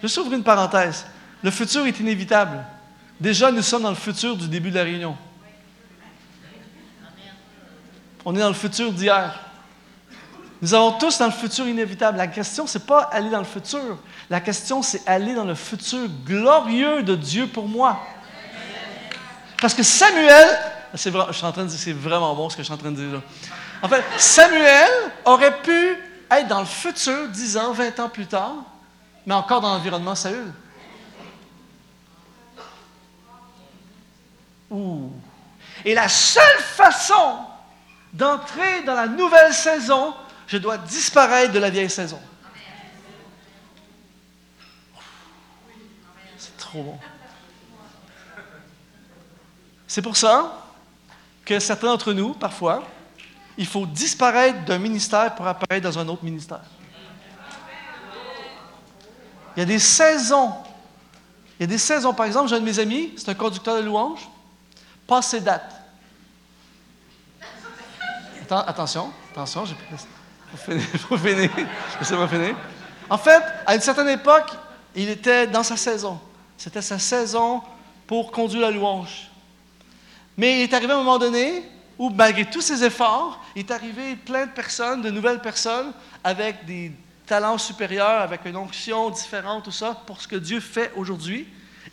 Je 0.03 0.09
s'ouvre 0.09 0.33
une 0.33 0.43
parenthèse. 0.43 1.07
Le 1.45 1.53
futur 1.53 1.87
est 1.87 2.01
inévitable. 2.01 2.65
Déjà, 3.21 3.53
nous 3.53 3.63
sommes 3.63 3.85
dans 3.85 3.91
le 3.91 3.95
futur 3.95 4.37
du 4.37 4.49
début 4.49 4.71
de 4.71 4.75
la 4.75 4.83
réunion. 4.83 5.17
On 8.25 8.35
est 8.35 8.41
dans 8.41 8.49
le 8.49 8.55
futur 8.55 8.93
d'hier. 8.93 9.39
Nous 10.63 10.73
avons 10.73 10.93
tous 10.93 11.19
dans 11.19 11.27
le 11.27 11.33
futur 11.33 11.67
inévitable. 11.67 12.17
La 12.17 12.27
question, 12.27 12.67
ce 12.67 12.79
n'est 12.79 12.85
pas 12.85 13.03
aller 13.13 13.31
dans 13.31 13.39
le 13.39 13.45
futur. 13.45 13.99
La 14.31 14.41
question, 14.41 14.83
c'est 14.83 15.07
aller 15.07 15.35
dans 15.35 15.45
le 15.45 15.55
futur 15.55 16.09
glorieux 16.25 17.03
de 17.03 17.15
Dieu 17.15 17.47
pour 17.47 17.69
moi. 17.69 17.99
Parce 19.61 19.75
que 19.75 19.83
Samuel, 19.83 20.59
c'est 20.95 21.13
je 21.13 21.33
suis 21.33 21.47
en 21.47 21.53
train 21.53 21.65
de 21.65 21.69
dire, 21.69 21.79
c'est 21.79 21.93
vraiment 21.93 22.35
bon 22.35 22.49
ce 22.49 22.57
que 22.57 22.63
je 22.63 22.67
suis 22.67 22.75
en 22.75 22.79
train 22.79 22.91
de 22.91 22.97
dire 22.97 23.13
là. 23.15 23.21
En 23.83 23.89
fait, 23.89 24.03
Samuel 24.17 24.91
aurait 25.25 25.61
pu 25.61 25.97
être 26.31 26.49
dans 26.49 26.61
le 26.61 26.67
futur, 26.67 27.29
10 27.29 27.57
ans, 27.59 27.73
20 27.73 28.01
ans 28.01 28.09
plus 28.09 28.27
tard, 28.27 28.55
mais 29.27 29.35
encore 29.35 29.61
dans 29.61 29.75
l'environnement 29.75 30.15
Saül. 30.15 30.53
Ouh. 34.71 35.11
Et 35.85 35.95
la 35.95 36.09
seule 36.09 36.61
façon 36.61 37.39
d'entrer 38.13 38.83
dans 38.87 38.95
la 38.95 39.07
nouvelle 39.07 39.53
saison, 39.53 40.15
je 40.47 40.59
dois 40.59 40.79
disparaître 40.79 41.53
de 41.53 41.59
la 41.59 41.71
vieille 41.71 41.91
saison. 41.91 42.21
C'est 46.39 46.57
trop 46.57 46.83
bon. 46.83 46.99
C'est 49.87 50.03
pour 50.03 50.17
ça 50.17 50.61
que 51.45 51.59
certains 51.59 51.87
d'entre 51.87 52.13
nous, 52.13 52.35
parfois, 52.35 52.83
il 53.57 53.67
faut 53.67 53.87
disparaître 53.87 54.65
d'un 54.65 54.79
ministère 54.79 55.35
pour 55.35 55.47
apparaître 55.47 55.89
dans 55.89 55.99
un 55.99 56.09
autre 56.09 56.25
ministère. 56.25 56.63
Il 59.57 59.61
y 59.61 59.63
a 59.63 59.67
des 59.67 59.79
saisons. 59.79 60.53
Il 61.59 61.63
y 61.63 61.65
a 61.65 61.69
des 61.69 61.79
saisons. 61.79 62.13
Par 62.13 62.27
exemple, 62.27 62.49
j'ai 62.49 62.57
un 62.57 62.61
de 62.61 62.65
mes 62.65 62.79
amis, 62.79 63.13
c'est 63.17 63.29
un 63.29 63.35
conducteur 63.35 63.77
de 63.77 63.83
louanges, 63.83 64.29
passé 65.07 65.41
date. 65.41 65.71
attention, 68.51 69.13
attention, 69.33 69.65
j'ai 69.65 69.77
faut 70.57 71.19
finir. 71.19 71.51
Je 72.01 72.27
finir. 72.27 72.57
En 73.11 73.19
fait, 73.19 73.43
à 73.67 73.75
une 73.75 73.81
certaine 73.81 74.09
époque, 74.09 74.51
il 74.95 75.09
était 75.09 75.47
dans 75.47 75.63
sa 75.63 75.77
saison. 75.77 76.19
C'était 76.57 76.83
sa 76.83 76.99
saison 76.99 77.63
pour 78.07 78.31
conduire 78.31 78.63
la 78.63 78.71
louange. 78.71 79.31
Mais 80.37 80.61
il 80.61 80.63
est 80.63 80.75
arrivé 80.75 80.93
à 80.93 80.97
un 80.97 80.99
moment 80.99 81.19
donné 81.19 81.63
où, 81.99 82.11
malgré 82.11 82.45
tous 82.45 82.61
ses 82.61 82.83
efforts, 82.85 83.41
il 83.55 83.61
est 83.61 83.71
arrivé 83.71 84.17
plein 84.17 84.47
de 84.47 84.51
personnes, 84.53 85.03
de 85.03 85.11
nouvelles 85.11 85.41
personnes, 85.41 85.93
avec 86.23 86.65
des 86.65 86.93
talents 87.27 87.59
supérieurs, 87.59 88.21
avec 88.21 88.45
une 88.45 88.57
onction 88.57 89.11
différente, 89.11 89.65
tout 89.65 89.71
ça, 89.71 90.03
pour 90.07 90.21
ce 90.21 90.29
que 90.29 90.37
Dieu 90.37 90.61
fait 90.61 90.93
aujourd'hui. 90.97 91.47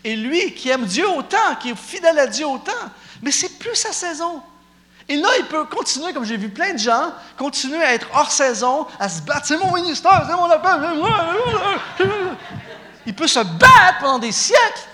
Et 0.03 0.15
lui, 0.15 0.53
qui 0.53 0.69
aime 0.69 0.85
Dieu 0.85 1.07
autant, 1.09 1.55
qui 1.59 1.69
est 1.69 1.75
fidèle 1.75 2.17
à 2.17 2.27
Dieu 2.27 2.47
autant, 2.47 2.71
mais 3.21 3.31
c'est 3.31 3.59
plus 3.59 3.75
sa 3.75 3.91
saison. 3.91 4.41
Et 5.09 5.17
là, 5.17 5.29
il 5.39 5.45
peut 5.45 5.65
continuer, 5.65 6.13
comme 6.13 6.25
j'ai 6.25 6.37
vu 6.37 6.49
plein 6.49 6.73
de 6.73 6.79
gens, 6.79 7.13
continuer 7.37 7.83
à 7.83 7.93
être 7.93 8.07
hors 8.13 8.31
saison, 8.31 8.87
à 8.99 9.09
se 9.09 9.21
battre. 9.21 9.45
C'est 9.45 9.57
mon 9.57 9.73
ministère, 9.73 10.25
c'est 10.27 10.35
mon 10.35 10.49
appel. 10.49 10.79
Il 13.05 13.15
peut 13.15 13.27
se 13.27 13.39
battre 13.39 13.99
pendant 13.99 14.19
des 14.19 14.31
siècles 14.31 14.87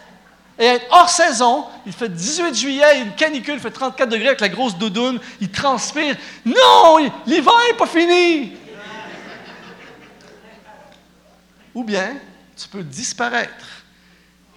et 0.58 0.66
être 0.66 0.86
hors 0.92 1.10
saison. 1.10 1.66
Il 1.86 1.94
fait 1.94 2.10
18 2.10 2.56
juillet, 2.56 3.02
une 3.02 3.16
canicule, 3.16 3.56
il 3.56 3.60
fait 3.60 3.72
34 3.72 4.10
degrés 4.10 4.30
avec 4.30 4.42
la 4.42 4.50
grosse 4.50 4.78
doudoune, 4.78 5.20
il 5.40 5.52
transpire. 5.52 6.16
Non, 6.46 6.98
l'hiver 7.26 7.54
n'est 7.68 7.78
pas 7.78 7.88
fini. 7.88 8.54
Ou 11.76 11.84
bien, 11.84 12.16
tu 12.56 12.68
peux 12.70 12.82
disparaître, 12.82 13.84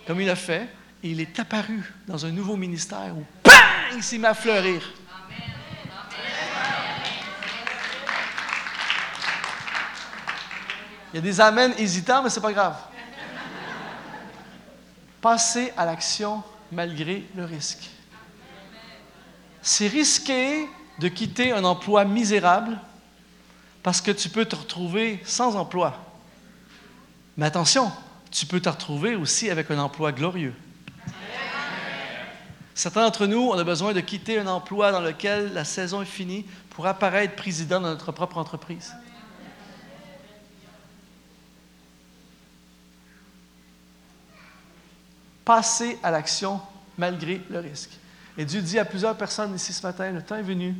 comme 0.07 0.21
il 0.23 0.31
a 0.31 0.37
fait, 0.37 0.69
et 1.03 1.11
il 1.11 1.21
est 1.21 1.39
apparu 1.39 1.83
dans 2.07 2.25
un 2.25 2.31
nouveau 2.31 2.57
ministère 2.57 3.13
où, 3.15 3.25
bang, 3.45 3.97
il 3.97 4.03
s'est 4.03 4.17
mis 4.17 4.27
à 4.27 4.35
fleurir. 4.35 4.81
Il 11.13 11.17
y 11.17 11.19
a 11.19 11.23
des 11.23 11.41
amens 11.41 11.75
hésitants, 11.77 12.23
mais 12.23 12.31
ce 12.31 12.37
n'est 12.37 12.43
pas 12.43 12.53
grave. 12.53 12.77
Passer 15.21 15.73
à 15.77 15.85
l'action 15.85 16.43
malgré 16.73 17.25
le 17.35 17.45
risque. 17.45 17.91
C'est 19.63 19.89
risqué 19.89 20.69
de 20.99 21.09
quitter 21.09 21.53
un 21.53 21.65
emploi 21.65 22.05
misérable 22.05 22.79
parce 23.83 24.01
que 24.01 24.11
tu 24.11 24.29
peux 24.29 24.45
te 24.45 24.57
retrouver 24.57 25.21
sans 25.25 25.57
emploi. 25.57 25.99
Mais 27.37 27.47
attention, 27.47 27.91
tu 28.31 28.47
peux 28.47 28.61
te 28.61 28.69
retrouver 28.69 29.17
aussi 29.17 29.51
avec 29.51 29.71
un 29.71 29.79
emploi 29.79 30.13
glorieux. 30.13 30.55
Certains 32.75 33.03
d'entre 33.03 33.27
nous, 33.27 33.51
on 33.51 33.59
a 33.59 33.65
besoin 33.65 33.93
de 33.93 34.01
quitter 34.01 34.39
un 34.39 34.47
emploi 34.47 34.93
dans 34.93 35.01
lequel 35.01 35.53
la 35.53 35.65
saison 35.65 36.01
est 36.01 36.07
finie 36.07 36.47
pour 36.71 36.87
apparaître 36.87 37.35
président 37.35 37.81
de 37.81 37.87
notre 37.87 38.13
propre 38.13 38.39
entreprise. 38.39 38.95
Passer 45.51 45.99
à 46.01 46.13
l'action 46.13 46.61
malgré 46.97 47.41
le 47.51 47.59
risque. 47.59 47.91
Et 48.39 48.45
Dieu 48.45 48.63
dit 48.63 48.79
à 48.79 48.85
plusieurs 48.85 49.17
personnes 49.17 49.53
ici 49.57 49.73
ce 49.73 49.85
matin, 49.85 50.09
le 50.13 50.23
temps 50.23 50.37
est 50.37 50.43
venu 50.43 50.77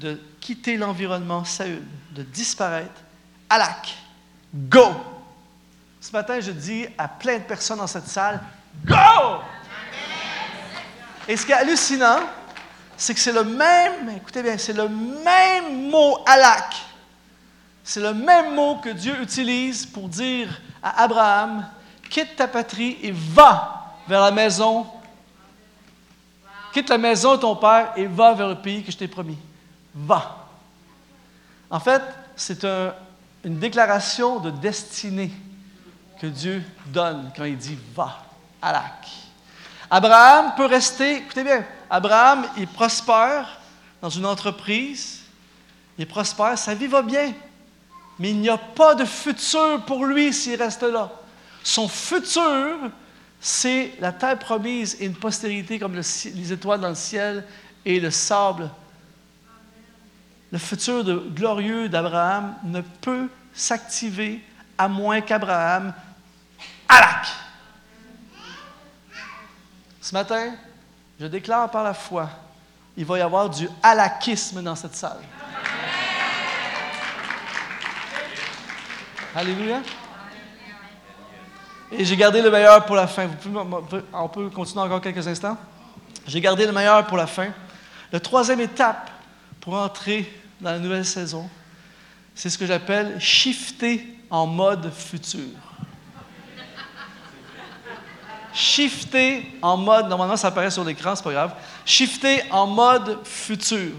de 0.00 0.18
quitter 0.40 0.78
l'environnement 0.78 1.44
Saül, 1.44 1.82
de 2.12 2.22
disparaître. 2.22 3.02
Alak, 3.50 3.94
go! 4.54 4.86
Ce 6.00 6.10
matin, 6.12 6.40
je 6.40 6.50
dis 6.50 6.86
à 6.96 7.08
plein 7.08 7.36
de 7.36 7.42
personnes 7.42 7.76
dans 7.76 7.86
cette 7.86 8.06
salle, 8.06 8.40
go! 8.86 8.96
Et 11.28 11.36
ce 11.36 11.44
qui 11.44 11.52
est 11.52 11.56
hallucinant, 11.56 12.20
c'est 12.96 13.12
que 13.12 13.20
c'est 13.20 13.34
le 13.34 13.44
même, 13.44 14.16
écoutez 14.16 14.42
bien, 14.42 14.56
c'est 14.56 14.72
le 14.72 14.88
même 14.88 15.90
mot 15.90 16.20
alak. 16.24 16.74
C'est 17.84 18.00
le 18.00 18.14
même 18.14 18.54
mot 18.54 18.76
que 18.76 18.88
Dieu 18.88 19.20
utilise 19.20 19.84
pour 19.84 20.08
dire 20.08 20.48
à 20.82 21.02
Abraham, 21.02 21.68
quitte 22.08 22.36
ta 22.36 22.48
patrie 22.48 22.96
et 23.02 23.12
va 23.12 23.76
vers 24.06 24.20
la 24.20 24.30
maison. 24.30 24.86
Quitte 26.72 26.88
la 26.88 26.98
maison 26.98 27.36
de 27.36 27.40
ton 27.40 27.56
père 27.56 27.92
et 27.96 28.06
va 28.06 28.32
vers 28.34 28.48
le 28.48 28.56
pays 28.56 28.84
que 28.84 28.92
je 28.92 28.96
t'ai 28.96 29.08
promis. 29.08 29.38
Va. 29.94 30.46
En 31.68 31.80
fait, 31.80 32.02
c'est 32.36 32.64
une 33.44 33.58
déclaration 33.58 34.40
de 34.40 34.50
destinée 34.50 35.30
que 36.20 36.26
Dieu 36.26 36.62
donne 36.86 37.32
quand 37.34 37.44
il 37.44 37.56
dit 37.56 37.78
va, 37.94 38.24
Alak. 38.60 39.08
Abraham 39.90 40.52
peut 40.56 40.66
rester, 40.66 41.16
écoutez 41.16 41.42
bien, 41.42 41.64
Abraham, 41.88 42.46
il 42.56 42.68
prospère 42.68 43.58
dans 44.00 44.10
une 44.10 44.26
entreprise, 44.26 45.22
il 45.98 46.06
prospère, 46.06 46.56
sa 46.56 46.74
vie 46.74 46.86
va 46.86 47.02
bien, 47.02 47.32
mais 48.18 48.30
il 48.30 48.38
n'y 48.38 48.48
a 48.48 48.58
pas 48.58 48.94
de 48.94 49.04
futur 49.04 49.82
pour 49.86 50.04
lui 50.04 50.32
s'il 50.32 50.60
reste 50.60 50.82
là. 50.82 51.10
Son 51.64 51.88
futur, 51.88 52.76
c'est 53.40 53.92
la 54.00 54.12
terre 54.12 54.38
promise 54.38 54.96
et 55.00 55.06
une 55.06 55.14
postérité 55.14 55.78
comme 55.78 55.94
les 55.94 56.52
étoiles 56.52 56.80
dans 56.80 56.90
le 56.90 56.94
ciel 56.94 57.46
et 57.84 57.98
le 57.98 58.10
sable. 58.10 58.70
Le 60.52 60.58
futur 60.58 61.04
glorieux 61.30 61.88
d'Abraham 61.88 62.54
ne 62.64 62.82
peut 62.82 63.28
s'activer 63.54 64.44
à 64.76 64.88
moins 64.88 65.20
qu'Abraham, 65.22 65.94
alac! 66.88 67.26
Ce 70.02 70.12
matin, 70.14 70.54
je 71.18 71.26
déclare 71.26 71.70
par 71.70 71.84
la 71.84 71.94
foi, 71.94 72.28
il 72.96 73.04
va 73.04 73.18
y 73.18 73.22
avoir 73.22 73.48
du 73.48 73.68
halakisme 73.82 74.62
dans 74.62 74.74
cette 74.74 74.96
salle. 74.96 75.20
Alléluia. 79.34 79.80
Et 81.92 82.04
j'ai 82.04 82.16
gardé 82.16 82.40
le 82.40 82.50
meilleur 82.50 82.86
pour 82.86 82.94
la 82.94 83.06
fin. 83.06 83.28
on 84.12 84.28
peut 84.28 84.48
continuer 84.50 84.84
encore 84.84 85.00
quelques 85.00 85.26
instants. 85.26 85.58
J'ai 86.26 86.40
gardé 86.40 86.64
le 86.64 86.72
meilleur 86.72 87.04
pour 87.06 87.16
la 87.16 87.26
fin. 87.26 87.48
La 88.12 88.20
troisième 88.20 88.60
étape 88.60 89.10
pour 89.60 89.74
entrer 89.74 90.30
dans 90.60 90.70
la 90.70 90.78
nouvelle 90.78 91.04
saison, 91.04 91.48
c'est 92.34 92.48
ce 92.48 92.56
que 92.56 92.66
j'appelle 92.66 93.20
shifter 93.20 94.06
en 94.30 94.46
mode 94.46 94.92
futur. 94.92 95.48
Shifter 98.52 99.58
en 99.62 99.76
mode, 99.76 100.08
normalement 100.08 100.36
ça 100.36 100.48
apparaît 100.48 100.70
sur 100.70 100.84
l'écran, 100.84 101.14
c'est 101.16 101.24
pas 101.24 101.32
grave. 101.32 101.54
Shifter 101.84 102.42
en 102.50 102.66
mode 102.66 103.18
futur. 103.24 103.92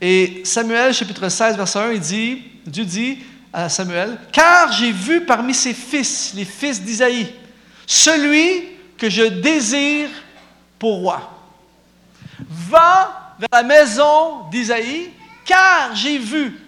Et 0.00 0.42
Samuel, 0.44 0.92
chapitre 0.92 1.28
16, 1.28 1.56
verset 1.56 1.78
1, 1.78 1.92
il 1.92 2.00
dit, 2.00 2.42
Dieu 2.66 2.84
dit 2.84 3.18
à 3.54 3.68
Samuel, 3.68 4.18
Car 4.32 4.72
j'ai 4.72 4.90
vu 4.90 5.24
parmi 5.24 5.54
ses 5.54 5.74
fils, 5.74 6.32
les 6.34 6.44
fils 6.44 6.82
d'Isaïe, 6.82 7.32
celui 7.86 8.64
que 8.98 9.08
je 9.08 9.22
désire 9.22 10.08
pour 10.78 10.96
roi. 10.98 11.30
Va 12.48 13.36
vers 13.38 13.48
la 13.52 13.62
maison 13.62 14.48
d'Isaïe, 14.50 15.10
car 15.44 15.94
j'ai 15.94 16.18
vu 16.18 16.60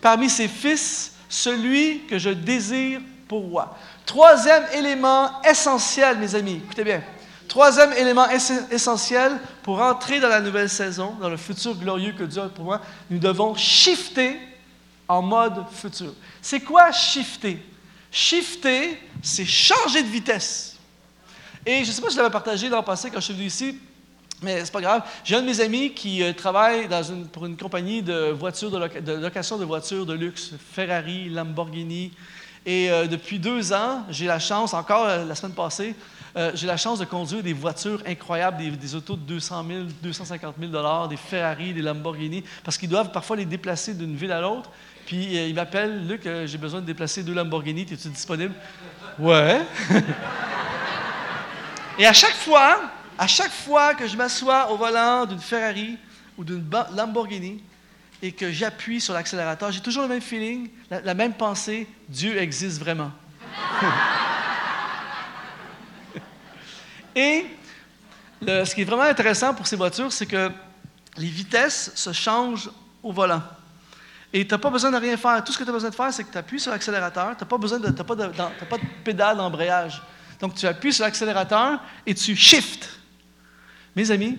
parmi 0.00 0.28
ses 0.28 0.48
fils 0.48 1.12
celui 1.28 2.00
que 2.08 2.18
je 2.18 2.30
désire 2.30 3.00
pour 3.28 3.42
roi. 3.42 3.78
Troisième 4.04 4.64
élément 4.74 5.40
essentiel, 5.42 6.18
mes 6.18 6.34
amis, 6.34 6.60
écoutez 6.64 6.84
bien. 6.84 7.02
Troisième 7.46 7.92
élément 7.92 8.26
essentiel 8.70 9.32
pour 9.62 9.80
entrer 9.80 10.18
dans 10.18 10.28
la 10.28 10.40
nouvelle 10.40 10.68
saison, 10.68 11.14
dans 11.20 11.28
le 11.28 11.36
futur 11.36 11.74
glorieux 11.76 12.14
que 12.18 12.24
Dieu 12.24 12.42
a 12.42 12.48
pour 12.48 12.64
moi, 12.64 12.80
nous 13.10 13.18
devons 13.18 13.54
shifter 13.54 14.38
en 15.08 15.22
mode 15.22 15.64
futur. 15.72 16.12
C'est 16.40 16.60
quoi 16.60 16.92
shifter? 16.92 17.58
Shifter, 18.10 18.98
c'est 19.22 19.46
changer 19.46 20.02
de 20.02 20.08
vitesse. 20.08 20.76
Et 21.64 21.84
je 21.84 21.88
ne 21.88 21.92
sais 21.92 22.02
pas 22.02 22.08
si 22.08 22.14
je 22.14 22.20
l'avais 22.20 22.32
partagé 22.32 22.68
le 22.68 22.82
passé 22.82 23.10
quand 23.10 23.20
je 23.20 23.26
suis 23.26 23.34
venu 23.34 23.46
ici, 23.46 23.78
mais 24.42 24.64
c'est 24.64 24.72
pas 24.72 24.80
grave. 24.80 25.02
J'ai 25.24 25.36
un 25.36 25.42
de 25.42 25.46
mes 25.46 25.60
amis 25.60 25.92
qui 25.92 26.22
euh, 26.22 26.32
travaille 26.32 26.88
pour 27.30 27.46
une 27.46 27.56
compagnie 27.56 28.02
de, 28.02 28.30
voitures 28.30 28.70
de, 28.70 29.12
location 29.12 29.56
de 29.56 29.64
voitures 29.64 30.04
de 30.04 30.14
luxe, 30.14 30.52
Ferrari, 30.72 31.28
Lamborghini. 31.28 32.12
Et 32.66 32.90
euh, 32.90 33.06
depuis 33.06 33.38
deux 33.38 33.72
ans, 33.72 34.04
j'ai 34.10 34.26
la 34.26 34.38
chance, 34.38 34.74
encore 34.74 35.06
euh, 35.06 35.24
la 35.24 35.34
semaine 35.34 35.54
passée, 35.54 35.94
j'ai 36.54 36.66
la 36.66 36.78
chance 36.78 36.98
de 36.98 37.04
conduire 37.04 37.42
des 37.42 37.52
voitures 37.52 38.02
incroyables, 38.06 38.78
des, 38.78 38.94
autos 38.94 39.16
de 39.16 39.20
200 39.20 39.64
000, 39.68 39.80
250 40.02 40.54
000 40.58 40.72
dollars, 40.72 41.06
des 41.06 41.18
Ferrari, 41.18 41.74
des 41.74 41.82
Lamborghini, 41.82 42.42
parce 42.64 42.78
qu'ils 42.78 42.88
doivent 42.88 43.12
parfois 43.12 43.36
les 43.36 43.44
déplacer 43.44 43.92
d'une 43.92 44.16
ville 44.16 44.32
à 44.32 44.40
l'autre. 44.40 44.70
Puis 45.06 45.34
il 45.34 45.54
m'appelle, 45.54 46.06
Luc, 46.06 46.28
j'ai 46.44 46.58
besoin 46.58 46.80
de 46.80 46.86
déplacer 46.86 47.22
deux 47.22 47.34
Lamborghini, 47.34 47.82
es-tu 47.82 48.08
disponible? 48.08 48.54
Ouais. 49.18 49.60
Et 51.98 52.06
à 52.06 52.12
chaque 52.12 52.34
fois, 52.34 52.80
à 53.18 53.26
chaque 53.26 53.52
fois 53.52 53.94
que 53.94 54.06
je 54.06 54.16
m'assois 54.16 54.70
au 54.70 54.76
volant 54.76 55.26
d'une 55.26 55.40
Ferrari 55.40 55.98
ou 56.38 56.44
d'une 56.44 56.64
Lamborghini 56.94 57.62
et 58.22 58.32
que 58.32 58.50
j'appuie 58.50 59.00
sur 59.00 59.14
l'accélérateur, 59.14 59.70
j'ai 59.70 59.80
toujours 59.80 60.02
le 60.02 60.08
même 60.08 60.20
feeling, 60.20 60.70
la, 60.90 61.14
même 61.14 61.34
pensée, 61.34 61.86
Dieu 62.08 62.38
existe 62.38 62.80
vraiment. 62.80 63.12
et 67.14 67.46
ce 68.40 68.74
qui 68.74 68.82
est 68.82 68.84
vraiment 68.84 69.02
intéressant 69.02 69.54
pour 69.54 69.66
ces 69.66 69.76
voitures, 69.76 70.12
c'est 70.12 70.26
que 70.26 70.50
les 71.16 71.28
vitesses 71.28 71.92
se 71.94 72.12
changent 72.12 72.70
au 73.02 73.12
volant. 73.12 73.42
Et 74.32 74.46
tu 74.46 74.54
n'as 74.54 74.58
pas 74.58 74.70
besoin 74.70 74.90
de 74.90 74.96
rien 74.96 75.16
faire. 75.16 75.44
Tout 75.44 75.52
ce 75.52 75.58
que 75.58 75.64
tu 75.64 75.70
as 75.70 75.72
besoin 75.72 75.90
de 75.90 75.94
faire, 75.94 76.12
c'est 76.12 76.24
que 76.24 76.32
tu 76.32 76.38
appuies 76.38 76.60
sur 76.60 76.70
l'accélérateur. 76.70 77.36
Tu 77.36 77.44
n'as 77.44 77.48
pas 77.48 77.58
besoin 77.58 77.78
de, 77.78 77.90
pas 77.90 78.14
de, 78.14 78.26
pas 78.26 78.78
de 78.78 78.82
pédale 79.04 79.36
d'embrayage. 79.36 80.02
Donc, 80.40 80.54
tu 80.54 80.66
appuies 80.66 80.92
sur 80.92 81.04
l'accélérateur 81.04 81.80
et 82.06 82.14
tu 82.14 82.34
shifts. 82.34 82.88
Mes 83.94 84.10
amis, 84.10 84.38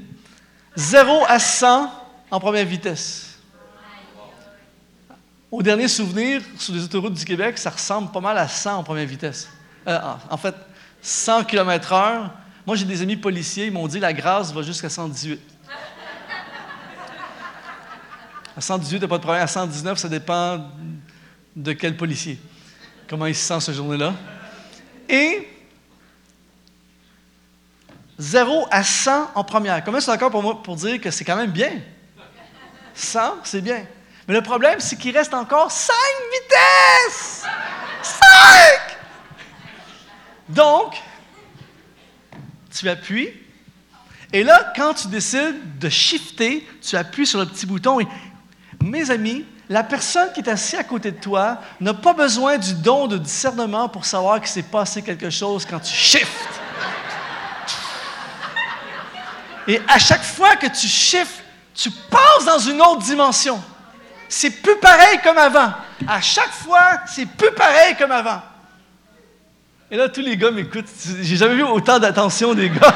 0 0.75 1.25
à 1.27 1.38
100 1.38 1.91
en 2.32 2.39
première 2.39 2.65
vitesse. 2.65 3.38
Au 5.51 5.62
dernier 5.62 5.88
souvenir, 5.88 6.41
sur 6.58 6.73
les 6.73 6.84
autoroutes 6.84 7.13
du 7.13 7.23
Québec, 7.23 7.60
ça 7.60 7.69
ressemble 7.69 8.12
pas 8.12 8.19
mal 8.19 8.36
à 8.39 8.47
100 8.47 8.77
en 8.77 8.84
première 8.84 9.06
vitesse. 9.06 9.47
Euh, 9.88 9.99
en 10.27 10.38
fait, 10.38 10.56
100 11.03 11.43
km/h. 11.43 12.29
Moi, 12.65 12.75
j'ai 12.75 12.86
des 12.86 13.03
amis 13.03 13.17
policiers, 13.17 13.67
ils 13.67 13.71
m'ont 13.71 13.88
dit 13.88 13.99
la 13.99 14.13
grâce 14.13 14.51
va 14.51 14.63
jusqu'à 14.63 14.89
118. 14.89 15.39
À 18.55 18.61
118, 18.61 18.99
t'as 18.99 19.07
pas 19.07 19.17
de 19.17 19.23
problème. 19.23 19.43
À 19.43 19.47
119, 19.47 19.97
ça 19.97 20.09
dépend 20.09 20.69
de 21.55 21.73
quel 21.73 21.97
policier. 21.97 22.39
Comment 23.07 23.25
il 23.25 23.35
se 23.35 23.45
sent 23.45 23.59
ce 23.59 23.71
journée-là. 23.71 24.13
Et 25.09 25.47
0 28.17 28.67
à 28.69 28.83
100 28.83 29.31
en 29.35 29.43
première. 29.43 29.83
Comment 29.83 29.99
c'est 29.99 30.11
encore 30.11 30.31
pour 30.31 30.43
moi 30.43 30.61
pour 30.61 30.75
dire 30.75 31.01
que 31.01 31.11
c'est 31.11 31.25
quand 31.25 31.35
même 31.35 31.51
bien? 31.51 31.81
100, 32.93 33.19
c'est 33.43 33.61
bien. 33.61 33.85
Mais 34.27 34.35
le 34.35 34.41
problème, 34.41 34.79
c'est 34.79 34.97
qu'il 34.97 35.15
reste 35.17 35.33
encore 35.33 35.71
5 35.71 35.93
vitesses! 36.31 37.45
5! 38.03 38.19
Donc, 40.49 41.01
tu 42.71 42.87
appuies. 42.87 43.29
Et 44.31 44.43
là, 44.43 44.73
quand 44.75 44.93
tu 44.93 45.07
décides 45.07 45.77
de 45.79 45.89
shifter, 45.89 46.67
tu 46.81 46.95
appuies 46.95 47.27
sur 47.27 47.39
le 47.39 47.45
petit 47.45 47.65
bouton 47.65 47.99
et, 47.99 48.07
mes 48.83 49.09
amis, 49.09 49.45
la 49.69 49.83
personne 49.83 50.31
qui 50.33 50.41
est 50.41 50.49
assise 50.49 50.77
à 50.77 50.83
côté 50.83 51.11
de 51.11 51.19
toi 51.19 51.57
n'a 51.79 51.93
pas 51.93 52.13
besoin 52.13 52.57
du 52.57 52.73
don 52.73 53.07
de 53.07 53.17
discernement 53.17 53.87
pour 53.87 54.05
savoir 54.05 54.39
qu'il 54.39 54.49
s'est 54.49 54.63
passé 54.63 55.01
quelque 55.01 55.29
chose 55.29 55.65
quand 55.65 55.79
tu 55.79 55.93
shifts. 55.93 56.27
Et 59.67 59.81
à 59.87 59.97
chaque 59.97 60.23
fois 60.23 60.57
que 60.57 60.67
tu 60.67 60.87
chiffres, 60.87 61.41
tu 61.73 61.89
passes 61.89 62.45
dans 62.45 62.59
une 62.59 62.81
autre 62.81 63.01
dimension. 63.01 63.63
C'est 64.27 64.61
plus 64.61 64.77
pareil 64.77 65.19
comme 65.23 65.37
avant. 65.37 65.73
À 66.07 66.19
chaque 66.19 66.51
fois, 66.51 66.99
c'est 67.07 67.25
plus 67.25 67.51
pareil 67.51 67.95
comme 67.97 68.11
avant. 68.11 68.41
Et 69.89 69.95
là, 69.95 70.09
tous 70.09 70.21
les 70.21 70.35
gars 70.35 70.51
m'écoutent. 70.51 70.89
J'ai 71.21 71.37
jamais 71.37 71.55
vu 71.55 71.63
autant 71.63 71.99
d'attention 71.99 72.53
des 72.53 72.69
gars. 72.69 72.79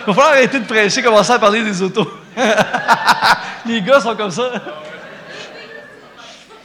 Il 0.00 0.06
va 0.06 0.14
falloir 0.14 0.28
arrêter 0.28 0.60
de 0.60 0.66
prêcher, 0.66 1.02
commencer 1.02 1.32
à 1.32 1.38
parler 1.38 1.62
des 1.62 1.82
autos. 1.82 2.08
les 3.66 3.82
gars 3.82 4.00
sont 4.00 4.16
comme 4.16 4.30
ça. 4.30 4.50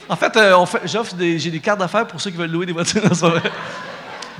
En 0.08 0.16
fait, 0.16 0.36
euh, 0.36 0.64
j'offre 0.84 1.14
des, 1.14 1.38
j'ai 1.38 1.50
des 1.50 1.60
cartes 1.60 1.80
d'affaires 1.80 2.06
pour 2.06 2.20
ceux 2.20 2.30
qui 2.30 2.36
veulent 2.36 2.50
louer 2.50 2.66
des 2.66 2.72
voitures. 2.72 3.02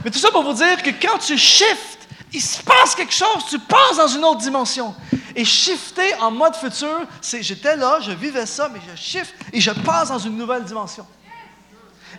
Mais 0.05 0.11
tout 0.11 0.19
ça 0.19 0.31
pour 0.31 0.45
vous 0.45 0.53
dire 0.53 0.83
que 0.83 0.91
quand 0.91 1.19
tu 1.19 1.37
shifts, 1.37 2.07
il 2.33 2.41
se 2.41 2.63
passe 2.63 2.95
quelque 2.95 3.15
chose, 3.15 3.45
tu 3.49 3.59
passes 3.59 3.97
dans 3.97 4.09
une 4.09 4.25
autre 4.25 4.41
dimension. 4.41 4.95
Et 5.35 5.45
shifter 5.45 6.15
en 6.21 6.31
mode 6.31 6.55
futur, 6.55 7.01
c'est 7.21 7.43
j'étais 7.43 7.77
là, 7.77 7.99
je 8.01 8.13
vivais 8.13 8.47
ça, 8.47 8.69
mais 8.73 8.81
je 8.91 9.01
shift 9.01 9.35
et 9.53 9.61
je 9.61 9.71
passe 9.71 10.09
dans 10.09 10.19
une 10.19 10.37
nouvelle 10.37 10.65
dimension. 10.65 11.07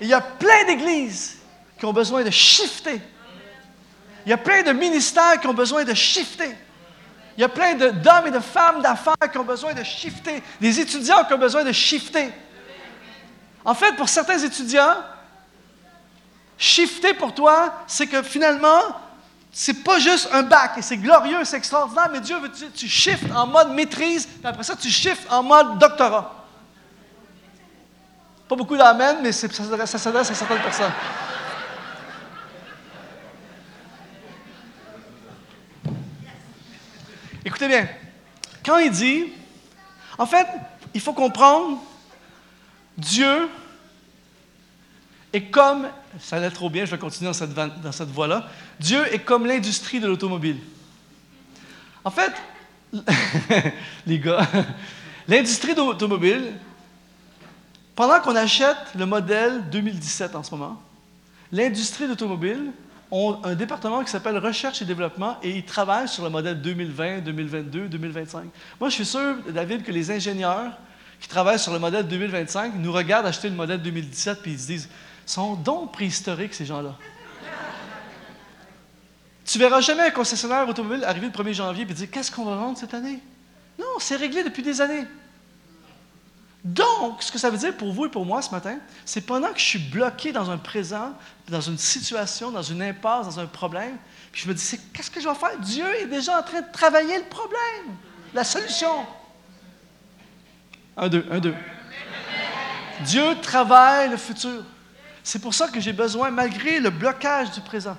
il 0.01 0.07
y 0.07 0.13
a 0.13 0.21
plein 0.21 0.65
d'églises 0.65 1.37
qui 1.79 1.85
ont 1.85 1.93
besoin 1.93 2.23
de 2.23 2.29
shifter. 2.29 3.01
Il 4.25 4.29
y 4.29 4.33
a 4.33 4.37
plein 4.37 4.63
de 4.63 4.71
ministères 4.71 5.39
qui 5.39 5.47
ont 5.47 5.53
besoin 5.53 5.83
de 5.83 5.93
shifter. 5.93 6.55
Il 7.37 7.41
y 7.41 7.43
a 7.43 7.49
plein 7.49 7.75
d'hommes 7.75 8.27
et 8.27 8.31
de 8.31 8.39
femmes 8.39 8.81
d'affaires 8.81 9.31
qui 9.31 9.37
ont 9.37 9.43
besoin 9.43 9.73
de 9.75 9.83
shifter. 9.83 10.41
Des 10.59 10.79
étudiants 10.79 11.23
qui 11.23 11.33
ont 11.33 11.37
besoin 11.37 11.63
de 11.63 11.71
shifter. 11.71 12.31
En 13.63 13.75
fait, 13.75 13.95
pour 13.95 14.09
certains 14.09 14.39
étudiants, 14.39 14.95
shifter 16.57 17.13
pour 17.13 17.35
toi, 17.35 17.83
c'est 17.85 18.07
que 18.07 18.23
finalement, 18.23 18.81
c'est 19.51 19.83
pas 19.83 19.99
juste 19.99 20.29
un 20.31 20.43
bac, 20.43 20.73
et 20.77 20.81
c'est 20.81 20.97
glorieux, 20.97 21.43
c'est 21.43 21.57
extraordinaire, 21.57 22.09
mais 22.11 22.21
Dieu 22.21 22.39
veut 22.39 22.49
que 22.49 22.65
tu, 22.75 22.87
shifts 22.87 23.31
en 23.35 23.45
mode 23.45 23.71
maîtrise, 23.71 24.25
puis 24.25 24.45
après 24.47 24.63
ça, 24.63 24.75
tu 24.75 24.89
shifts 24.89 25.27
en 25.29 25.43
mode 25.43 25.77
doctorat. 25.77 26.45
Pas 28.47 28.55
beaucoup 28.55 28.77
d'amen, 28.77 29.17
mais 29.21 29.31
ça 29.31 29.47
s'adresse 29.49 29.95
à 30.31 30.33
certaines 30.33 30.61
personnes. 30.61 30.91
Écoutez 37.47 37.69
bien, 37.69 37.87
quand 38.65 38.77
il 38.79 38.91
dit, 38.91 39.23
en 40.17 40.25
fait, 40.25 40.45
il 40.93 40.99
faut 40.99 41.13
comprendre, 41.13 41.81
Dieu 42.97 43.47
est 45.31 45.43
comme 45.43 45.87
ça 46.19 46.35
allait 46.35 46.51
trop 46.51 46.69
bien, 46.69 46.83
je 46.83 46.91
vais 46.91 46.97
continuer 46.97 47.29
dans 47.29 47.33
cette, 47.33 47.53
dans 47.53 47.91
cette 47.93 48.09
voie-là. 48.09 48.49
Dieu 48.81 49.01
est 49.13 49.19
comme 49.19 49.45
l'industrie 49.45 50.01
de 50.01 50.07
l'automobile. 50.07 50.57
En 52.03 52.11
fait, 52.11 52.33
les 54.05 54.19
gars, 54.19 54.45
l'industrie 55.29 55.73
de 55.73 55.79
l'automobile, 55.79 56.51
pendant 57.95 58.19
qu'on 58.19 58.35
achète 58.35 58.93
le 58.93 59.05
modèle 59.05 59.69
2017 59.69 60.35
en 60.35 60.43
ce 60.43 60.51
moment, 60.51 60.81
l'industrie 61.53 62.09
d'automobile 62.09 62.73
ont 63.11 63.39
un 63.43 63.55
département 63.55 64.03
qui 64.03 64.11
s'appelle 64.11 64.37
Recherche 64.37 64.81
et 64.81 64.85
Développement 64.85 65.37
et 65.41 65.51
ils 65.51 65.65
travaillent 65.65 66.09
sur 66.09 66.23
le 66.23 66.29
modèle 66.29 66.61
2020, 66.61 67.19
2022, 67.19 67.87
2025. 67.87 68.45
Moi, 68.79 68.89
je 68.89 68.95
suis 68.95 69.05
sûr, 69.05 69.35
David, 69.49 69.83
que 69.83 69.91
les 69.91 70.11
ingénieurs 70.11 70.73
qui 71.19 71.27
travaillent 71.27 71.59
sur 71.59 71.73
le 71.73 71.79
modèle 71.79 72.07
2025 72.07 72.73
nous 72.75 72.91
regardent 72.91 73.25
acheter 73.25 73.49
le 73.49 73.55
modèle 73.55 73.81
2017 73.81 74.41
puis 74.41 74.51
ils 74.51 74.59
se 74.59 74.67
disent 74.67 74.89
sont 75.25 75.55
donc 75.55 75.91
préhistoriques, 75.93 76.53
ces 76.53 76.65
gens-là. 76.65 76.95
tu 79.45 79.59
verras 79.59 79.81
jamais 79.81 80.03
un 80.03 80.11
concessionnaire 80.11 80.67
automobile 80.67 81.03
arriver 81.03 81.27
le 81.27 81.33
1er 81.33 81.53
janvier 81.53 81.85
et 81.89 81.93
dire 81.93 82.07
Qu'est-ce 82.11 82.31
qu'on 82.31 82.45
va 82.45 82.55
vendre 82.55 82.77
cette 82.77 82.93
année 82.93 83.19
Non, 83.79 83.85
c'est 83.99 84.15
réglé 84.15 84.43
depuis 84.43 84.63
des 84.63 84.79
années. 84.79 85.05
Donc, 86.63 87.21
ce 87.23 87.31
que 87.31 87.37
ça 87.37 87.49
veut 87.49 87.57
dire 87.57 87.75
pour 87.77 87.93
vous 87.93 88.05
et 88.07 88.09
pour 88.09 88.25
moi 88.25 88.41
ce 88.41 88.51
matin, 88.51 88.77
c'est 89.05 89.21
pendant 89.21 89.53
que 89.53 89.59
je 89.59 89.65
suis 89.65 89.79
bloqué 89.79 90.31
dans 90.31 90.49
un 90.49 90.57
présent, 90.57 91.13
dans 91.47 91.61
une 91.61 91.77
situation, 91.77 92.51
dans 92.51 92.63
une 92.63 92.81
impasse, 92.81 93.27
dans 93.27 93.39
un 93.39 93.45
problème, 93.45 93.95
puis 94.31 94.41
je 94.41 94.49
me 94.49 94.53
dis, 94.53 94.79
qu'est-ce 94.93 95.09
que 95.11 95.21
je 95.21 95.29
vais 95.29 95.35
faire? 95.35 95.57
Dieu 95.59 95.85
est 96.01 96.07
déjà 96.07 96.39
en 96.39 96.43
train 96.43 96.61
de 96.61 96.71
travailler 96.71 97.17
le 97.17 97.25
problème, 97.25 97.95
la 98.33 98.43
solution. 98.43 99.05
Un, 100.97 101.09
deux, 101.09 101.25
un, 101.31 101.39
deux. 101.39 101.55
Dieu 103.01 103.35
travaille 103.41 104.09
le 104.09 104.17
futur. 104.17 104.63
C'est 105.23 105.39
pour 105.39 105.53
ça 105.53 105.67
que 105.67 105.79
j'ai 105.79 105.93
besoin, 105.93 106.31
malgré 106.31 106.79
le 106.79 106.89
blocage 106.89 107.51
du 107.51 107.61
présent, 107.61 107.97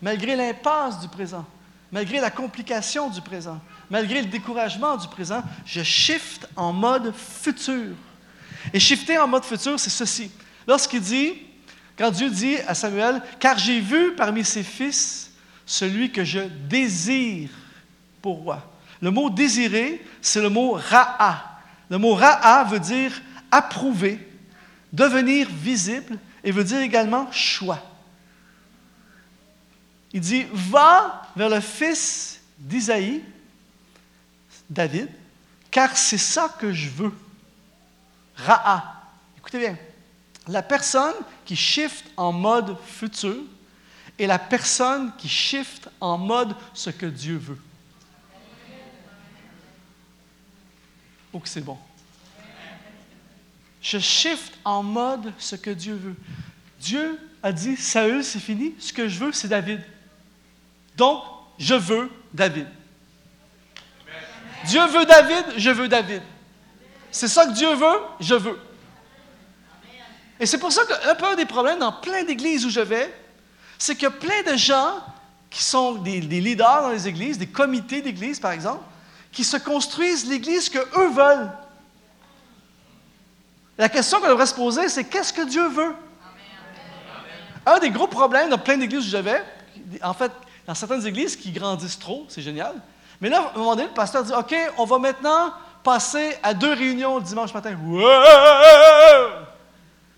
malgré 0.00 0.36
l'impasse 0.36 1.00
du 1.00 1.08
présent, 1.08 1.44
malgré 1.90 2.20
la 2.20 2.30
complication 2.30 3.08
du 3.10 3.20
présent, 3.20 3.60
malgré 3.90 4.22
le 4.22 4.28
découragement 4.28 4.96
du 4.96 5.08
présent, 5.08 5.42
je 5.64 5.82
shift 5.82 6.48
en 6.56 6.72
mode 6.72 7.12
futur. 7.14 7.94
Et 8.72 8.80
shifter 8.80 9.18
en 9.18 9.28
mode 9.28 9.44
futur, 9.44 9.78
c'est 9.78 9.90
ceci. 9.90 10.30
Lorsqu'il 10.66 11.00
dit, 11.00 11.34
quand 11.96 12.10
Dieu 12.10 12.30
dit 12.30 12.56
à 12.66 12.74
Samuel, 12.74 13.22
car 13.38 13.58
j'ai 13.58 13.80
vu 13.80 14.14
parmi 14.14 14.44
ses 14.44 14.62
fils 14.62 15.30
celui 15.64 16.10
que 16.12 16.24
je 16.24 16.40
désire 16.68 17.50
pour 18.20 18.38
roi. 18.38 18.72
Le 19.00 19.10
mot 19.10 19.30
désirer, 19.30 20.04
c'est 20.20 20.40
le 20.40 20.48
mot 20.48 20.72
ra'a. 20.72 21.60
Le 21.88 21.98
mot 21.98 22.14
ra'a 22.14 22.64
veut 22.64 22.80
dire 22.80 23.12
approuver, 23.50 24.26
devenir 24.92 25.48
visible 25.48 26.18
et 26.42 26.50
veut 26.50 26.64
dire 26.64 26.80
également 26.80 27.30
choix. 27.30 27.82
Il 30.12 30.20
dit, 30.20 30.46
va 30.52 31.22
vers 31.36 31.48
le 31.48 31.60
fils 31.60 32.40
d'Isaïe, 32.58 33.22
David, 34.68 35.08
car 35.70 35.96
c'est 35.96 36.18
ça 36.18 36.54
que 36.58 36.72
je 36.72 36.88
veux. 36.88 37.12
Ra'a. 38.36 39.02
Écoutez 39.38 39.58
bien. 39.58 39.78
La 40.48 40.62
personne 40.62 41.14
qui 41.44 41.56
shift 41.56 42.04
en 42.16 42.32
mode 42.32 42.76
futur 42.84 43.36
et 44.18 44.26
la 44.26 44.38
personne 44.38 45.12
qui 45.18 45.28
shift 45.28 45.88
en 46.00 46.18
mode 46.18 46.54
ce 46.72 46.90
que 46.90 47.06
Dieu 47.06 47.36
veut. 47.36 47.60
Oh, 51.32 51.38
que 51.38 51.48
c'est 51.48 51.60
bon. 51.60 51.78
Je 53.82 53.98
shift 53.98 54.54
en 54.64 54.82
mode 54.82 55.32
ce 55.38 55.54
que 55.54 55.70
Dieu 55.70 55.94
veut. 55.94 56.16
Dieu 56.80 57.18
a 57.42 57.52
dit, 57.52 57.76
Saül, 57.76 58.24
c'est 58.24 58.40
fini, 58.40 58.74
ce 58.78 58.92
que 58.92 59.08
je 59.08 59.18
veux, 59.18 59.32
c'est 59.32 59.48
David. 59.48 59.80
Donc, 60.96 61.22
je 61.58 61.74
veux 61.74 62.10
David. 62.32 62.66
Dieu 64.66 64.84
veut 64.86 65.04
David, 65.04 65.44
je 65.56 65.70
veux 65.70 65.88
David. 65.88 66.22
C'est 67.10 67.28
ça 67.28 67.46
que 67.46 67.52
Dieu 67.52 67.74
veut, 67.74 68.00
je 68.20 68.34
veux. 68.34 68.58
Et 70.38 70.46
c'est 70.46 70.58
pour 70.58 70.72
ça 70.72 70.82
qu'un 70.84 71.14
peu 71.14 71.34
des 71.36 71.46
problèmes 71.46 71.78
dans 71.78 71.92
plein 71.92 72.24
d'églises 72.24 72.66
où 72.66 72.70
je 72.70 72.80
vais, 72.80 73.12
c'est 73.78 74.02
a 74.04 74.10
plein 74.10 74.42
de 74.42 74.56
gens 74.56 75.02
qui 75.50 75.62
sont 75.62 75.94
des, 75.94 76.20
leaders 76.20 76.82
dans 76.82 76.90
les 76.90 77.08
églises, 77.08 77.38
des 77.38 77.46
comités 77.46 78.02
d'église 78.02 78.40
par 78.40 78.52
exemple, 78.52 78.84
qui 79.32 79.44
se 79.44 79.56
construisent 79.56 80.26
l'église 80.26 80.68
que 80.68 80.78
eux 80.78 81.10
veulent. 81.10 81.50
La 83.78 83.88
question 83.88 84.20
qu'on 84.20 84.28
devrait 84.28 84.46
se 84.46 84.54
poser, 84.54 84.88
c'est 84.88 85.04
qu'est-ce 85.04 85.32
que 85.32 85.46
Dieu 85.46 85.68
veut? 85.68 85.94
Un 87.64 87.78
des 87.78 87.90
gros 87.90 88.06
problèmes 88.06 88.48
dans 88.48 88.58
plein 88.58 88.76
d'églises 88.76 89.06
où 89.06 89.10
je 89.10 89.16
vais, 89.16 89.42
en 90.02 90.14
fait, 90.14 90.32
dans 90.66 90.74
certaines 90.74 91.06
églises 91.06 91.36
qui 91.36 91.52
grandissent 91.52 91.98
trop, 91.98 92.24
c'est 92.28 92.42
génial, 92.42 92.74
mais 93.20 93.28
là, 93.28 93.50
à 93.54 93.56
un 93.56 93.58
moment 93.58 93.74
donné, 93.74 93.88
le 93.88 93.94
pasteur 93.94 94.22
dit 94.22 94.32
OK, 94.32 94.54
on 94.78 94.84
va 94.84 94.98
maintenant 94.98 95.52
passer 95.82 96.36
à 96.42 96.52
deux 96.52 96.72
réunions 96.72 97.16
le 97.16 97.22
dimanche 97.22 97.54
matin. 97.54 97.76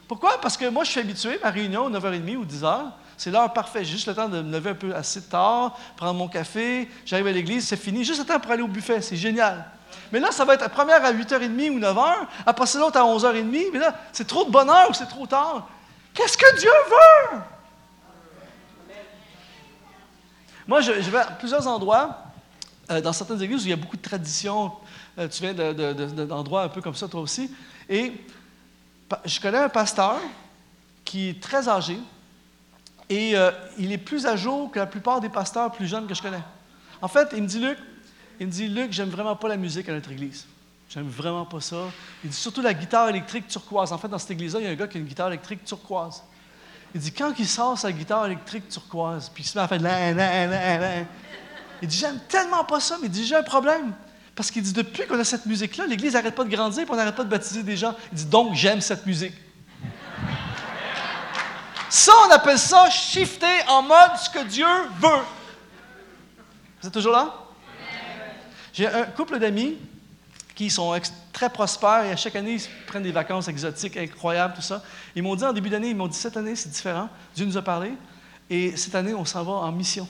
Pourquoi? 0.08 0.40
Parce 0.40 0.56
que 0.56 0.68
moi, 0.68 0.84
je 0.84 0.90
suis 0.90 1.00
habitué, 1.00 1.38
ma 1.42 1.50
réunion, 1.50 1.90
9h30 1.90 2.36
ou 2.36 2.44
10h, 2.44 2.84
c'est 3.16 3.30
l'heure 3.30 3.52
parfaite. 3.52 3.84
J'ai 3.84 3.92
juste 3.92 4.08
le 4.08 4.14
temps 4.14 4.28
de 4.28 4.40
me 4.40 4.52
lever 4.52 4.70
un 4.70 4.74
peu 4.74 4.94
assez 4.94 5.22
tard, 5.22 5.76
prendre 5.96 6.14
mon 6.14 6.28
café, 6.28 6.88
j'arrive 7.04 7.26
à 7.26 7.32
l'église, 7.32 7.68
c'est 7.68 7.76
fini. 7.76 8.04
Juste 8.04 8.20
le 8.20 8.24
temps 8.24 8.40
pour 8.40 8.50
aller 8.50 8.62
au 8.62 8.68
buffet, 8.68 9.02
c'est 9.02 9.16
génial. 9.16 9.64
Mais 10.10 10.20
là, 10.20 10.30
ça 10.32 10.44
va 10.44 10.54
être 10.54 10.62
la 10.62 10.68
première 10.70 11.04
à 11.04 11.12
8h30 11.12 11.70
ou 11.70 11.78
9h, 11.78 12.14
après 12.46 12.66
c'est 12.66 12.78
l'autre 12.78 12.98
à 12.98 13.02
11h30, 13.02 13.66
mais 13.72 13.78
là, 13.78 13.94
c'est 14.12 14.26
trop 14.26 14.44
de 14.44 14.50
bonheur 14.50 14.88
ou 14.88 14.94
c'est 14.94 15.06
trop 15.06 15.26
tard? 15.26 15.68
Qu'est-ce 16.14 16.38
que 16.38 16.58
Dieu 16.58 16.70
veut? 16.88 17.38
Moi, 20.66 20.80
je 20.80 20.92
vais 20.92 21.18
à 21.18 21.26
plusieurs 21.26 21.66
endroits 21.66 22.16
euh, 22.90 23.00
dans 23.00 23.12
certaines 23.12 23.42
églises 23.42 23.62
où 23.62 23.66
il 23.66 23.70
y 23.70 23.74
a 23.74 23.76
beaucoup 23.76 23.96
de 23.96 24.02
traditions, 24.02 24.72
euh, 25.18 25.28
tu 25.28 25.42
viens 25.42 25.54
d'endroits 25.54 26.62
un 26.62 26.68
peu 26.68 26.80
comme 26.80 26.94
ça 26.94 27.08
toi 27.08 27.20
aussi, 27.20 27.50
et 27.88 28.12
je 29.24 29.40
connais 29.40 29.58
un 29.58 29.68
pasteur 29.68 30.20
qui 31.04 31.30
est 31.30 31.40
très 31.40 31.68
âgé 31.68 31.98
et 33.08 33.36
euh, 33.36 33.50
il 33.78 33.92
est 33.92 33.98
plus 33.98 34.26
à 34.26 34.36
jour 34.36 34.70
que 34.70 34.78
la 34.78 34.86
plupart 34.86 35.20
des 35.20 35.30
pasteurs 35.30 35.72
plus 35.72 35.86
jeunes 35.86 36.06
que 36.06 36.14
je 36.14 36.20
connais. 36.20 36.42
En 37.00 37.08
fait, 37.08 37.28
il 37.34 37.42
me 37.42 37.48
dit, 37.48 37.58
Luc, 37.58 37.78
il 38.38 38.46
me 38.46 38.52
dit, 38.52 38.68
Luc, 38.68 38.92
j'aime 38.92 39.08
vraiment 39.08 39.36
pas 39.36 39.48
la 39.48 39.56
musique 39.56 39.88
à 39.88 39.92
notre 39.92 40.10
église. 40.10 40.46
J'aime 40.90 41.08
vraiment 41.08 41.44
pas 41.44 41.60
ça. 41.60 41.76
Il 42.24 42.30
dit 42.30 42.36
surtout 42.36 42.62
la 42.62 42.74
guitare 42.74 43.08
électrique 43.08 43.48
turquoise. 43.48 43.92
En 43.92 43.98
fait, 43.98 44.08
dans 44.08 44.18
cette 44.18 44.32
église-là, 44.32 44.60
il 44.60 44.64
y 44.64 44.68
a 44.68 44.70
un 44.70 44.74
gars 44.74 44.88
qui 44.88 44.98
a 44.98 45.00
une 45.00 45.06
guitare 45.06 45.28
électrique 45.28 45.64
turquoise. 45.64 46.22
Il 46.94 47.00
dit, 47.00 47.12
quand 47.12 47.32
il 47.38 47.46
sort 47.46 47.78
sa 47.78 47.92
guitare 47.92 48.26
électrique 48.26 48.68
turquoise, 48.68 49.30
puis 49.32 49.42
il 49.42 49.46
se 49.46 49.56
met 49.56 49.64
à 49.64 49.68
faire 49.68 51.06
il 51.82 51.88
dit, 51.88 51.96
j'aime 51.96 52.18
tellement 52.28 52.64
pas 52.64 52.80
ça, 52.80 52.96
mais 53.00 53.06
il 53.06 53.10
dit, 53.10 53.26
j'ai 53.26 53.36
un 53.36 53.42
problème. 53.42 53.92
Parce 54.34 54.50
qu'il 54.50 54.62
dit, 54.62 54.72
depuis 54.72 55.06
qu'on 55.06 55.18
a 55.18 55.24
cette 55.24 55.46
musique-là, 55.46 55.86
l'Église 55.86 56.12
n'arrête 56.12 56.34
pas 56.34 56.44
de 56.44 56.50
grandir, 56.50 56.82
et 56.82 56.86
on 56.88 56.96
n'arrête 56.96 57.16
pas 57.16 57.24
de 57.24 57.28
baptiser 57.28 57.62
des 57.62 57.76
gens. 57.76 57.94
Il 58.12 58.18
dit, 58.18 58.26
donc 58.26 58.54
j'aime 58.54 58.80
cette 58.80 59.04
musique. 59.04 59.34
ça, 61.88 62.12
on 62.26 62.30
appelle 62.30 62.58
ça 62.58 62.88
shifter 62.90 63.46
en 63.68 63.82
mode 63.82 64.16
ce 64.16 64.30
que 64.30 64.44
Dieu 64.44 64.66
veut. 65.00 65.24
Vous 66.80 66.86
êtes 66.86 66.92
toujours 66.94 67.12
là? 67.12 67.34
J'ai 68.72 68.86
un 68.86 69.04
couple 69.04 69.38
d'amis 69.38 69.76
qui 70.54 70.70
sont 70.70 70.96
très 71.32 71.50
prospères 71.50 72.04
et 72.04 72.12
à 72.12 72.16
chaque 72.16 72.36
année, 72.36 72.54
ils 72.54 72.86
prennent 72.86 73.02
des 73.02 73.12
vacances 73.12 73.48
exotiques, 73.48 73.96
incroyables, 73.96 74.54
tout 74.54 74.62
ça. 74.62 74.82
Ils 75.14 75.22
m'ont 75.22 75.34
dit 75.34 75.44
en 75.44 75.52
début 75.52 75.70
d'année, 75.70 75.90
ils 75.90 75.96
m'ont 75.96 76.08
dit, 76.08 76.16
cette 76.16 76.36
année, 76.36 76.54
c'est 76.54 76.68
différent. 76.68 77.08
Dieu 77.34 77.46
nous 77.46 77.56
a 77.56 77.62
parlé. 77.62 77.92
Et 78.50 78.76
cette 78.76 78.94
année, 78.94 79.14
on 79.14 79.24
s'en 79.24 79.42
va 79.42 79.52
en 79.52 79.72
mission. 79.72 80.08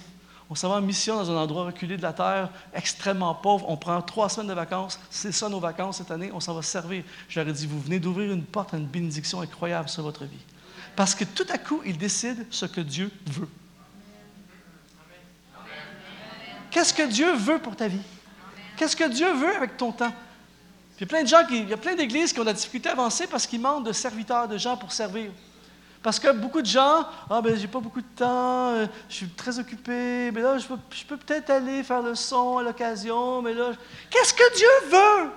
On 0.51 0.55
s'en 0.55 0.71
va 0.71 0.77
en 0.77 0.81
mission 0.81 1.17
dans 1.17 1.31
un 1.31 1.37
endroit 1.37 1.65
reculé 1.65 1.97
de 1.97 2.03
la 2.03 2.15
terre, 2.15 2.49
extrêmement 2.73 3.35
pauvre. 3.35 3.69
On 3.69 3.77
prend 3.77 4.01
trois 4.01 4.31
semaines 4.31 4.49
de 4.49 4.55
vacances. 4.55 4.99
C'est 5.11 5.33
ça 5.33 5.49
nos 5.49 5.61
vacances 5.61 5.99
cette 5.99 6.11
année. 6.11 6.31
On 6.33 6.41
s'en 6.41 6.55
va 6.55 6.63
servir. 6.63 7.05
Je 7.29 7.39
leur 7.39 7.49
ai 7.49 7.53
dit, 7.53 7.67
vous 7.67 7.81
venez 7.81 7.99
d'ouvrir 7.99 8.33
une 8.33 8.45
porte 8.45 8.73
à 8.73 8.79
une 8.79 8.87
bénédiction 8.87 9.43
incroyable 9.43 9.91
sur 9.91 10.03
votre 10.03 10.25
vie. 10.25 10.41
Parce 10.97 11.15
que 11.15 11.25
tout 11.25 11.47
à 11.51 11.59
coup, 11.59 11.83
ils 11.85 11.99
décident 11.99 12.43
ce 12.51 12.65
que 12.65 12.81
Dieu 12.81 13.11
veut. 13.27 13.49
Qu'est-ce 16.71 16.95
que 16.95 17.07
Dieu 17.07 17.35
veut 17.35 17.59
pour 17.59 17.77
ta 17.77 17.89
vie? 17.89 18.03
Qu'est-ce 18.77 18.97
que 18.97 19.09
Dieu 19.09 19.33
veut 19.35 19.55
avec 19.55 19.77
ton 19.77 19.93
temps? 19.93 20.15
il 20.99 21.03
y 21.03 21.05
a 21.05 21.07
plein 21.07 21.23
de 21.23 21.29
gens, 21.29 21.47
il 21.49 21.69
y 21.69 21.73
a 21.73 21.77
plein 21.77 21.95
d'églises 21.95 22.33
qui 22.33 22.41
ont 22.41 22.43
de 22.43 22.49
la 22.49 22.55
difficulté 22.55 22.89
à 22.89 22.93
avancer 22.93 23.29
parce 23.29 23.47
qu'ils 23.47 23.61
manquent 23.61 23.87
de 23.87 23.93
serviteurs, 23.93 24.49
de 24.49 24.59
gens 24.59 24.77
pour 24.77 24.91
servir. 24.91 25.31
Parce 26.03 26.21
que 26.21 26.31
beaucoup 26.31 26.63
de 26.63 26.67
gens, 26.67 27.07
ah 27.29 27.41
ben 27.43 27.57
j'ai 27.57 27.67
pas 27.67 27.81
beaucoup 27.81 28.01
de 28.01 28.07
temps, 28.17 28.71
euh, 28.71 28.87
je 29.09 29.15
suis 29.15 29.29
très 29.31 29.59
occupé, 29.59 30.31
mais 30.31 30.41
là 30.41 30.57
je 30.59 30.67
peux, 30.67 31.17
peut-être 31.17 31.51
aller 31.51 31.83
faire 31.83 32.03
le 32.03 32.15
son 32.15 32.59
à 32.59 32.63
l'occasion, 32.63 33.43
mais 33.43 33.53
là, 33.53 33.73
qu'est-ce 34.09 34.33
que 34.33 34.57
Dieu 34.57 34.91
veut? 34.91 35.31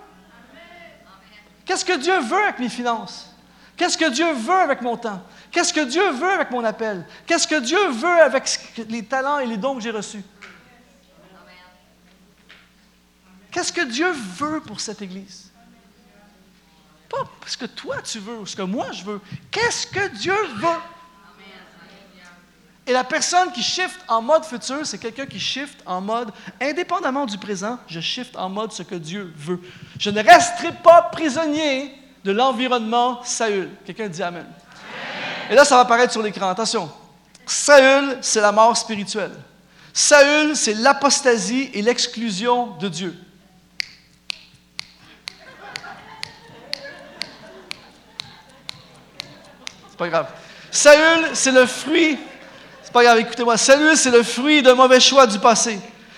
Qu'est-ce 1.66 1.86
que 1.86 1.98
Dieu 1.98 2.20
veut 2.20 2.44
avec 2.44 2.60
mes 2.60 2.70
finances? 2.70 3.36
Qu'est-ce 3.76 3.98
que 3.98 4.10
Dieu 4.10 4.32
veut 4.34 4.54
avec 4.54 4.82
mon 4.82 4.98
temps? 4.98 5.22
Qu'est-ce 5.50 5.74
que 5.74 5.84
Dieu 5.86 6.12
veut 6.12 6.32
avec 6.32 6.52
mon 6.52 6.64
appel? 6.64 7.06
Qu'est-ce 7.26 7.48
que 7.48 7.60
Dieu 7.60 7.90
veut 7.90 8.22
avec 8.22 8.74
les 8.88 9.04
talents 9.04 9.40
et 9.40 9.48
les 9.48 9.58
dons 9.58 9.76
que 9.76 9.82
j'ai 9.82 9.92
reçus? 9.92 10.24
Qu'est-ce 13.52 13.74
que 13.74 13.82
Dieu 13.82 14.12
veut 14.12 14.62
pour 14.62 14.80
cette 14.80 15.02
Église? 15.02 15.51
Pas 17.12 17.28
ce 17.46 17.58
que 17.58 17.66
toi 17.66 17.98
tu 18.02 18.20
veux 18.20 18.40
ou 18.40 18.46
ce 18.46 18.56
que 18.56 18.62
moi 18.62 18.88
je 18.92 19.04
veux. 19.04 19.22
Qu'est-ce 19.52 19.86
que 19.86 20.08
Dieu 20.18 20.36
veut? 20.56 20.80
Et 22.88 22.94
la 22.94 23.04
personne 23.04 23.52
qui 23.52 23.62
shift 23.62 24.00
en 24.08 24.22
mode 24.22 24.44
futur, 24.44 24.86
c'est 24.86 24.98
quelqu'un 24.98 25.28
qui 25.28 25.40
shift 25.40 25.80
en 25.86 26.02
mode, 26.02 26.32
indépendamment 26.60 27.26
du 27.26 27.38
présent, 27.38 27.78
je 27.88 28.00
shift 28.00 28.36
en 28.36 28.50
mode 28.50 28.72
ce 28.72 28.82
que 28.82 28.96
Dieu 28.96 29.32
veut. 29.38 29.60
Je 30.00 30.10
ne 30.10 30.22
resterai 30.22 30.72
pas 30.84 31.04
prisonnier 31.04 31.94
de 32.24 32.32
l'environnement 32.32 33.22
Saül. 33.24 33.70
Quelqu'un 33.86 34.08
dit 34.08 34.24
Amen. 34.24 34.48
Et 35.50 35.56
là, 35.56 35.64
ça 35.64 35.76
va 35.76 35.82
apparaître 35.82 36.12
sur 36.12 36.24
l'écran. 36.24 36.50
Attention. 36.50 36.92
Saül, 37.46 38.18
c'est 38.22 38.42
la 38.42 38.52
mort 38.52 38.76
spirituelle. 38.76 39.34
Saül, 39.94 40.56
c'est 40.56 40.74
l'apostasie 40.74 41.70
et 41.74 41.82
l'exclusion 41.82 42.78
de 42.78 42.88
Dieu. 42.88 43.16
Pas 50.02 50.10
grave. 50.10 50.28
Saül, 50.72 51.30
c'est 51.34 51.52
le 51.52 51.68
fruit. 51.68 52.18
C'est 52.82 52.92
pas 52.92 53.04
grave, 53.04 53.20
écoutez-moi. 53.20 53.56
Saül, 53.56 53.96
c'est 53.96 54.10
le 54.10 54.24
fruit 54.24 54.64
d'un 54.64 54.74
mauvais 54.74 55.00
choix 55.00 55.28
du 55.28 55.38
passé. 55.38 55.78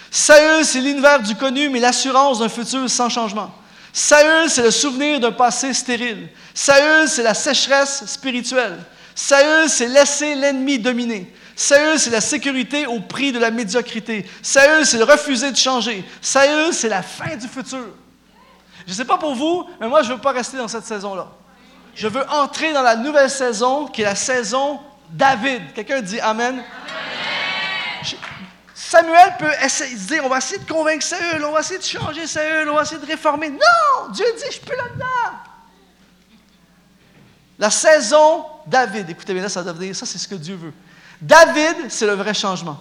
Saül, 0.09 0.63
c'est 0.63 0.79
l'univers 0.79 1.19
du 1.19 1.36
connu, 1.36 1.67
mais 1.67 1.81
l'assurance 1.81 2.39
d'un 2.39 2.47
futur 2.47 2.89
sans 2.89 3.09
changement. 3.09 3.53
Saül, 3.91 4.49
c'est 4.49 4.61
le 4.61 4.71
souvenir 4.71 5.19
d'un 5.19 5.34
passé 5.34 5.73
stérile. 5.73 6.29
Saül, 6.53 7.09
c'est 7.09 7.23
la 7.23 7.34
sécheresse 7.34 8.05
spirituelle. 8.05 8.77
Saül, 9.15 9.69
c'est 9.69 9.88
laisser 9.88 10.34
l'ennemi 10.36 10.79
dominer. 10.79 11.34
Saül, 11.53 11.99
c'est 11.99 12.09
la 12.09 12.21
sécurité 12.21 12.88
au 12.88 13.01
prix 13.01 13.34
de 13.34 13.39
la 13.39 13.51
médiocrité. 13.51 14.25
Saül, 14.41 14.86
c'est 14.86 14.97
le 14.97 15.03
refuser 15.03 15.51
de 15.51 15.57
changer. 15.57 16.05
Saül, 16.21 16.73
c'est 16.73 16.89
la 16.89 17.01
fin 17.01 17.36
du 17.36 17.49
futur. 17.49 17.88
Je 18.86 18.91
ne 18.91 18.95
sais 18.95 19.05
pas 19.05 19.17
pour 19.17 19.36
vous, 19.36 19.67
mais 19.81 19.89
moi, 19.89 20.03
je 20.03 20.09
ne 20.09 20.13
veux 20.13 20.21
pas 20.21 20.31
rester 20.31 20.55
dans 20.55 20.69
cette 20.69 20.86
saison-là. 20.86 21.27
Je 21.95 22.07
veux 22.07 22.27
entrer 22.29 22.73
dans 22.73 22.81
la 22.81 22.95
nouvelle 22.95 23.29
saison, 23.29 23.87
qui 23.87 24.01
est 24.01 24.05
la 24.05 24.15
saison 24.15 24.79
David. 25.09 25.73
Quelqu'un 25.73 26.01
dit 26.01 26.19
Amen? 26.19 26.63
Samuel 28.93 29.33
peut 29.39 29.51
essayer 29.63 29.95
de 29.95 29.99
dire, 29.99 30.23
on 30.23 30.29
va 30.29 30.37
essayer 30.37 30.59
de 30.59 30.71
convaincre 30.71 31.03
Saül, 31.03 31.43
on 31.43 31.51
va 31.51 31.61
essayer 31.61 31.79
de 31.79 31.83
changer 31.83 32.27
Saül, 32.27 32.69
on 32.69 32.75
va 32.75 32.83
essayer 32.83 33.01
de 33.01 33.05
réformer. 33.05 33.49
Non! 33.49 34.11
Dieu 34.11 34.25
dit, 34.37 34.43
je 34.45 34.51
suis 34.51 34.61
plus 34.61 34.75
là-dedans. 34.75 35.37
La 37.57 37.71
saison 37.71 38.45
David, 38.67 39.09
écoutez 39.09 39.33
bien 39.33 39.41
là, 39.41 39.49
ça 39.49 39.63
doit 39.63 39.73
venir, 39.73 39.95
ça 39.95 40.05
c'est 40.05 40.17
ce 40.17 40.27
que 40.27 40.35
Dieu 40.35 40.55
veut. 40.55 40.73
David, 41.19 41.89
c'est 41.89 42.05
le 42.05 42.13
vrai 42.13 42.33
changement. 42.33 42.79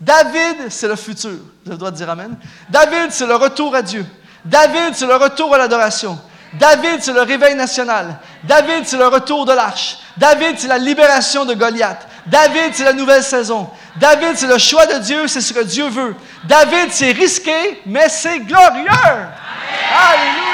David, 0.00 0.70
c'est 0.70 0.88
le 0.88 0.96
futur. 0.96 1.30
Vous 1.30 1.66
avez 1.66 1.72
le 1.72 1.76
droit 1.76 1.90
de 1.90 1.96
dire 1.96 2.08
Amen. 2.08 2.36
David, 2.68 3.10
c'est 3.10 3.26
le 3.26 3.34
retour 3.34 3.74
à 3.74 3.82
Dieu. 3.82 4.06
David, 4.44 4.94
c'est 4.94 5.06
le 5.06 5.16
retour 5.16 5.54
à 5.54 5.58
l'adoration. 5.58 6.18
David, 6.54 7.00
c'est 7.00 7.12
le 7.12 7.22
réveil 7.22 7.54
national. 7.54 8.18
David, 8.42 8.86
c'est 8.86 8.96
le 8.96 9.06
retour 9.06 9.46
de 9.46 9.52
l'arche. 9.52 9.98
David, 10.16 10.58
c'est 10.58 10.66
la 10.68 10.78
libération 10.78 11.44
de 11.44 11.54
Goliath. 11.54 12.08
David, 12.26 12.74
c'est 12.74 12.84
la 12.84 12.92
nouvelle 12.92 13.22
saison. 13.22 13.70
David, 13.96 14.36
c'est 14.36 14.48
le 14.48 14.58
choix 14.58 14.86
de 14.86 14.98
Dieu, 14.98 15.28
c'est 15.28 15.40
ce 15.40 15.52
que 15.52 15.62
Dieu 15.62 15.88
veut. 15.88 16.16
David, 16.44 16.90
c'est 16.90 17.12
risqué, 17.12 17.80
mais 17.86 18.08
c'est 18.08 18.40
glorieux. 18.40 18.88
Alléluia. 19.92 20.50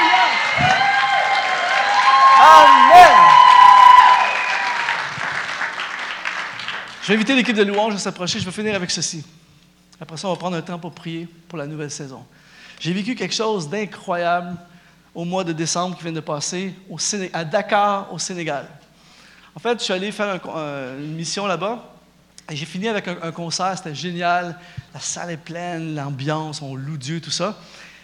Amen. 2.39 3.27
Je 7.01 7.07
vais 7.07 7.15
inviter 7.15 7.35
l'équipe 7.35 7.55
de 7.55 7.63
louange 7.63 7.95
à 7.95 7.97
s'approcher. 7.97 8.39
Je 8.39 8.45
vais 8.45 8.51
finir 8.51 8.75
avec 8.75 8.91
ceci. 8.91 9.25
Après 9.99 10.17
ça, 10.17 10.27
on 10.27 10.33
va 10.33 10.37
prendre 10.37 10.57
un 10.57 10.61
temps 10.61 10.77
pour 10.77 10.91
prier 10.91 11.27
pour 11.47 11.57
la 11.57 11.65
nouvelle 11.65 11.89
saison. 11.89 12.23
J'ai 12.79 12.93
vécu 12.93 13.15
quelque 13.15 13.33
chose 13.33 13.67
d'incroyable 13.67 14.55
au 15.17 15.25
mois 15.25 15.43
de 15.43 15.51
décembre 15.51 15.97
qui 15.97 16.03
vient 16.03 16.11
de 16.11 16.19
passer 16.19 16.75
à 17.33 17.43
Dakar, 17.43 18.13
au 18.13 18.19
Sénégal. 18.19 18.67
En 19.55 19.59
fait, 19.59 19.79
je 19.79 19.85
suis 19.85 19.93
allé 19.93 20.11
faire 20.11 20.39
une 20.99 21.15
mission 21.15 21.47
là-bas 21.47 21.91
et 22.51 22.55
j'ai 22.55 22.67
fini 22.67 22.87
avec 22.87 23.07
un, 23.07 23.31
concert. 23.31 23.75
C'était 23.75 23.95
génial. 23.95 24.59
La 24.93 24.99
salle 24.99 25.31
est 25.31 25.37
pleine, 25.37 25.95
l'ambiance, 25.95 26.61
on 26.61 26.75
loue 26.75 26.97
Dieu, 26.97 27.19
tout 27.19 27.31
ça. 27.31 27.57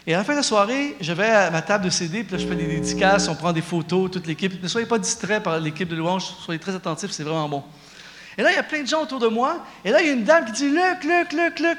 Et 0.08 0.16
à 0.16 0.18
la 0.18 0.24
fin 0.24 0.34
de 0.34 0.38
la 0.38 0.44
soirée, 0.44 0.98
je 1.00 1.14
vais 1.14 1.30
à 1.30 1.52
ma 1.52 1.62
table 1.62 1.86
de 1.86 1.92
CD, 1.92 2.24
puis 2.24 2.32
là, 2.36 2.38
je 2.40 2.48
fais 2.48 2.56
des 2.56 2.66
dédicaces, 2.66 3.28
on 3.28 3.36
prend 3.36 3.54
des 3.54 3.62
photos, 3.62 4.10
toute 4.10 4.26
l'équipe. 4.26 4.62
Ne 4.64 4.68
soyez 4.68 4.88
pas 4.88 4.98
distraits 4.98 5.44
par 5.44 5.60
l'équipe 5.60 5.88
de 5.88 5.96
louange, 5.96 6.24
soyez 6.44 6.60
très 6.60 6.74
attentifs, 6.74 7.12
c'est 7.12 7.22
vraiment 7.22 7.48
bon. 7.48 7.64
Et 8.40 8.42
là, 8.42 8.52
il 8.52 8.56
y 8.56 8.60
a 8.60 8.64
plein 8.64 8.82
de 8.82 8.88
gens 8.88 9.04
autour 9.04 9.20
de 9.20 9.28
moi. 9.28 9.64
Et 9.86 9.92
là, 9.92 10.02
il 10.02 10.08
y 10.08 10.10
a 10.10 10.14
une 10.14 10.24
dame 10.24 10.46
qui 10.46 10.54
dit 10.54 10.70
Luc, 10.70 11.04
Luc, 11.04 11.32
Luc, 11.32 11.60
Luc. 11.60 11.78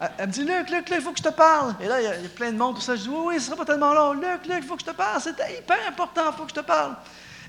Elle 0.00 0.26
me 0.26 0.32
dit, 0.32 0.42
Luc, 0.42 0.70
Luc, 0.70 0.90
Luc, 0.90 0.92
il 0.92 1.00
faut 1.00 1.12
que 1.12 1.18
je 1.18 1.22
te 1.22 1.30
parle. 1.30 1.74
Et 1.80 1.86
là, 1.86 2.00
il 2.00 2.04
y, 2.04 2.26
a, 2.26 2.28
plein 2.28 2.52
de 2.52 2.58
monde, 2.58 2.74
tout 2.74 2.82
ça. 2.82 2.96
Je 2.96 3.02
dis, 3.02 3.08
oui, 3.08 3.16
oui, 3.26 3.34
ce 3.34 3.40
ne 3.40 3.44
sera 3.46 3.56
pas 3.56 3.64
tellement 3.64 3.94
long. 3.94 4.12
Luc, 4.12 4.46
Luc, 4.46 4.58
il 4.58 4.62
faut 4.62 4.76
que 4.76 4.82
je 4.82 4.86
te 4.86 4.94
parle. 4.94 5.20
C'était 5.20 5.58
hyper 5.58 5.78
important, 5.88 6.22
il 6.32 6.36
faut 6.36 6.44
que 6.44 6.50
je 6.50 6.54
te 6.54 6.60
parle. 6.60 6.96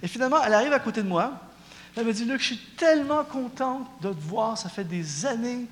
Et 0.01 0.07
finalement, 0.07 0.37
elle 0.45 0.53
arrive 0.53 0.73
à 0.73 0.79
côté 0.79 1.03
de 1.03 1.07
moi. 1.07 1.33
Elle 1.95 2.05
me 2.05 2.13
dit, 2.13 2.25
Luc, 2.25 2.39
je 2.39 2.45
suis 2.45 2.59
tellement 2.77 3.23
contente 3.25 3.87
de 4.01 4.09
te 4.09 4.21
voir. 4.21 4.57
Ça 4.57 4.69
fait 4.69 4.85
des 4.85 5.25
années 5.25 5.65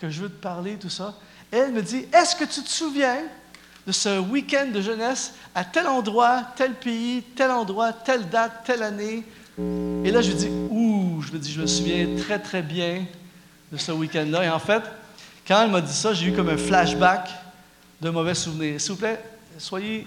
que 0.00 0.08
je 0.08 0.22
veux 0.22 0.30
te 0.30 0.40
parler, 0.40 0.76
tout 0.76 0.88
ça. 0.88 1.14
Et 1.52 1.56
elle 1.56 1.72
me 1.72 1.82
dit, 1.82 2.06
est-ce 2.12 2.34
que 2.36 2.44
tu 2.44 2.62
te 2.62 2.70
souviens 2.70 3.18
de 3.86 3.92
ce 3.92 4.18
week-end 4.18 4.68
de 4.72 4.80
jeunesse 4.80 5.34
à 5.54 5.62
tel 5.64 5.86
endroit, 5.86 6.42
tel 6.56 6.72
pays, 6.72 7.22
tel 7.36 7.50
endroit, 7.50 7.92
telle 7.92 8.28
date, 8.30 8.62
telle 8.64 8.82
année? 8.82 9.24
Et 9.58 10.10
là, 10.10 10.22
je 10.22 10.30
lui 10.30 10.36
dis, 10.36 10.48
ouh, 10.70 11.20
je 11.20 11.32
me 11.32 11.38
dis, 11.38 11.52
je 11.52 11.60
me 11.60 11.66
souviens 11.66 12.06
très, 12.16 12.38
très 12.38 12.62
bien 12.62 13.04
de 13.70 13.76
ce 13.76 13.92
week-end-là. 13.92 14.44
Et 14.44 14.48
en 14.48 14.58
fait, 14.58 14.82
quand 15.46 15.62
elle 15.62 15.70
m'a 15.70 15.80
dit 15.80 15.92
ça, 15.92 16.14
j'ai 16.14 16.26
eu 16.26 16.32
comme 16.32 16.48
un 16.48 16.56
flashback 16.56 17.28
de 18.00 18.10
mauvais 18.10 18.34
souvenirs. 18.34 18.80
S'il 18.80 18.92
vous 18.92 18.98
plaît, 18.98 19.22
soyez 19.58 20.06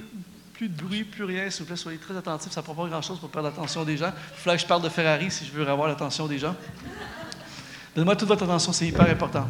plus 0.53 0.69
de 0.69 0.81
bruit, 0.81 1.03
plus 1.03 1.23
rien, 1.23 1.49
s'il 1.49 1.61
vous 1.61 1.67
plaît, 1.67 1.75
soyez 1.75 1.99
très 1.99 2.17
attentifs. 2.17 2.51
Ça 2.51 2.61
ne 2.61 2.65
prend 2.65 2.73
pas 2.73 2.87
grand-chose 2.87 3.19
pour 3.19 3.29
perdre 3.29 3.49
l'attention 3.49 3.83
des 3.83 3.97
gens. 3.97 4.11
Il 4.33 4.39
faudrait 4.39 4.57
que 4.57 4.63
je 4.63 4.67
parle 4.67 4.81
de 4.81 4.89
Ferrari 4.89 5.29
si 5.29 5.45
je 5.45 5.51
veux 5.51 5.67
avoir 5.67 5.87
l'attention 5.87 6.27
des 6.27 6.39
gens. 6.39 6.55
Donnez-moi 7.95 8.15
toute 8.15 8.27
votre 8.27 8.43
attention, 8.43 8.73
c'est 8.73 8.87
hyper 8.87 9.09
important. 9.09 9.47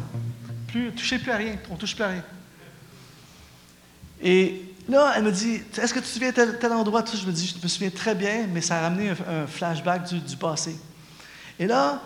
Plus, 0.68 0.92
touchez 0.92 1.18
plus 1.18 1.30
à 1.30 1.36
rien, 1.36 1.56
on 1.70 1.76
touche 1.76 1.94
plus 1.94 2.04
à 2.04 2.08
rien. 2.08 2.24
Et 4.22 4.62
là, 4.88 5.14
elle 5.16 5.22
me 5.22 5.32
dit 5.32 5.62
Est-ce 5.80 5.94
que 5.94 6.00
tu 6.00 6.04
te 6.04 6.10
souviens 6.10 6.32
tel, 6.32 6.58
tel 6.58 6.72
endroit? 6.72 7.04
Je 7.10 7.26
me 7.26 7.32
dis 7.32 7.46
Je 7.46 7.62
me 7.62 7.68
souviens 7.68 7.90
très 7.90 8.14
bien, 8.14 8.46
mais 8.52 8.60
ça 8.60 8.78
a 8.78 8.80
ramené 8.82 9.10
un, 9.10 9.46
flashback 9.46 10.08
du, 10.08 10.20
du 10.20 10.36
passé. 10.36 10.78
Et 11.58 11.66
là, 11.66 12.02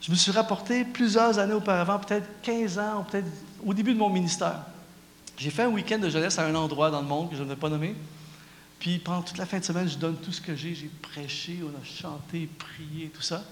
je 0.00 0.10
me 0.10 0.16
suis 0.16 0.32
rapporté 0.32 0.84
plusieurs 0.84 1.38
années 1.38 1.54
auparavant, 1.54 1.98
peut-être 1.98 2.26
15 2.42 2.78
ans, 2.78 3.06
peut-être 3.10 3.26
au 3.64 3.74
début 3.74 3.92
de 3.92 3.98
mon 3.98 4.08
ministère. 4.08 4.60
J'ai 5.36 5.50
fait 5.50 5.62
un 5.62 5.68
week-end 5.68 5.98
de 5.98 6.08
jeunesse 6.08 6.38
à 6.38 6.46
un 6.46 6.54
endroit 6.54 6.90
dans 6.90 7.00
le 7.00 7.06
monde 7.06 7.30
que 7.30 7.36
je 7.36 7.42
ne 7.42 7.48
vais 7.48 7.56
pas 7.56 7.68
nommer. 7.68 7.94
Puis 8.78 8.98
pendant 8.98 9.22
toute 9.22 9.36
la 9.36 9.46
fin 9.46 9.58
de 9.58 9.64
semaine, 9.64 9.88
je 9.88 9.98
donne 9.98 10.16
tout 10.16 10.32
ce 10.32 10.40
que 10.40 10.56
j'ai. 10.56 10.74
J'ai 10.74 10.90
prêché, 11.02 11.58
on 11.62 11.68
a 11.68 11.84
chanté, 11.84 12.48
prié, 12.58 13.08
tout 13.08 13.22
ça. 13.22 13.44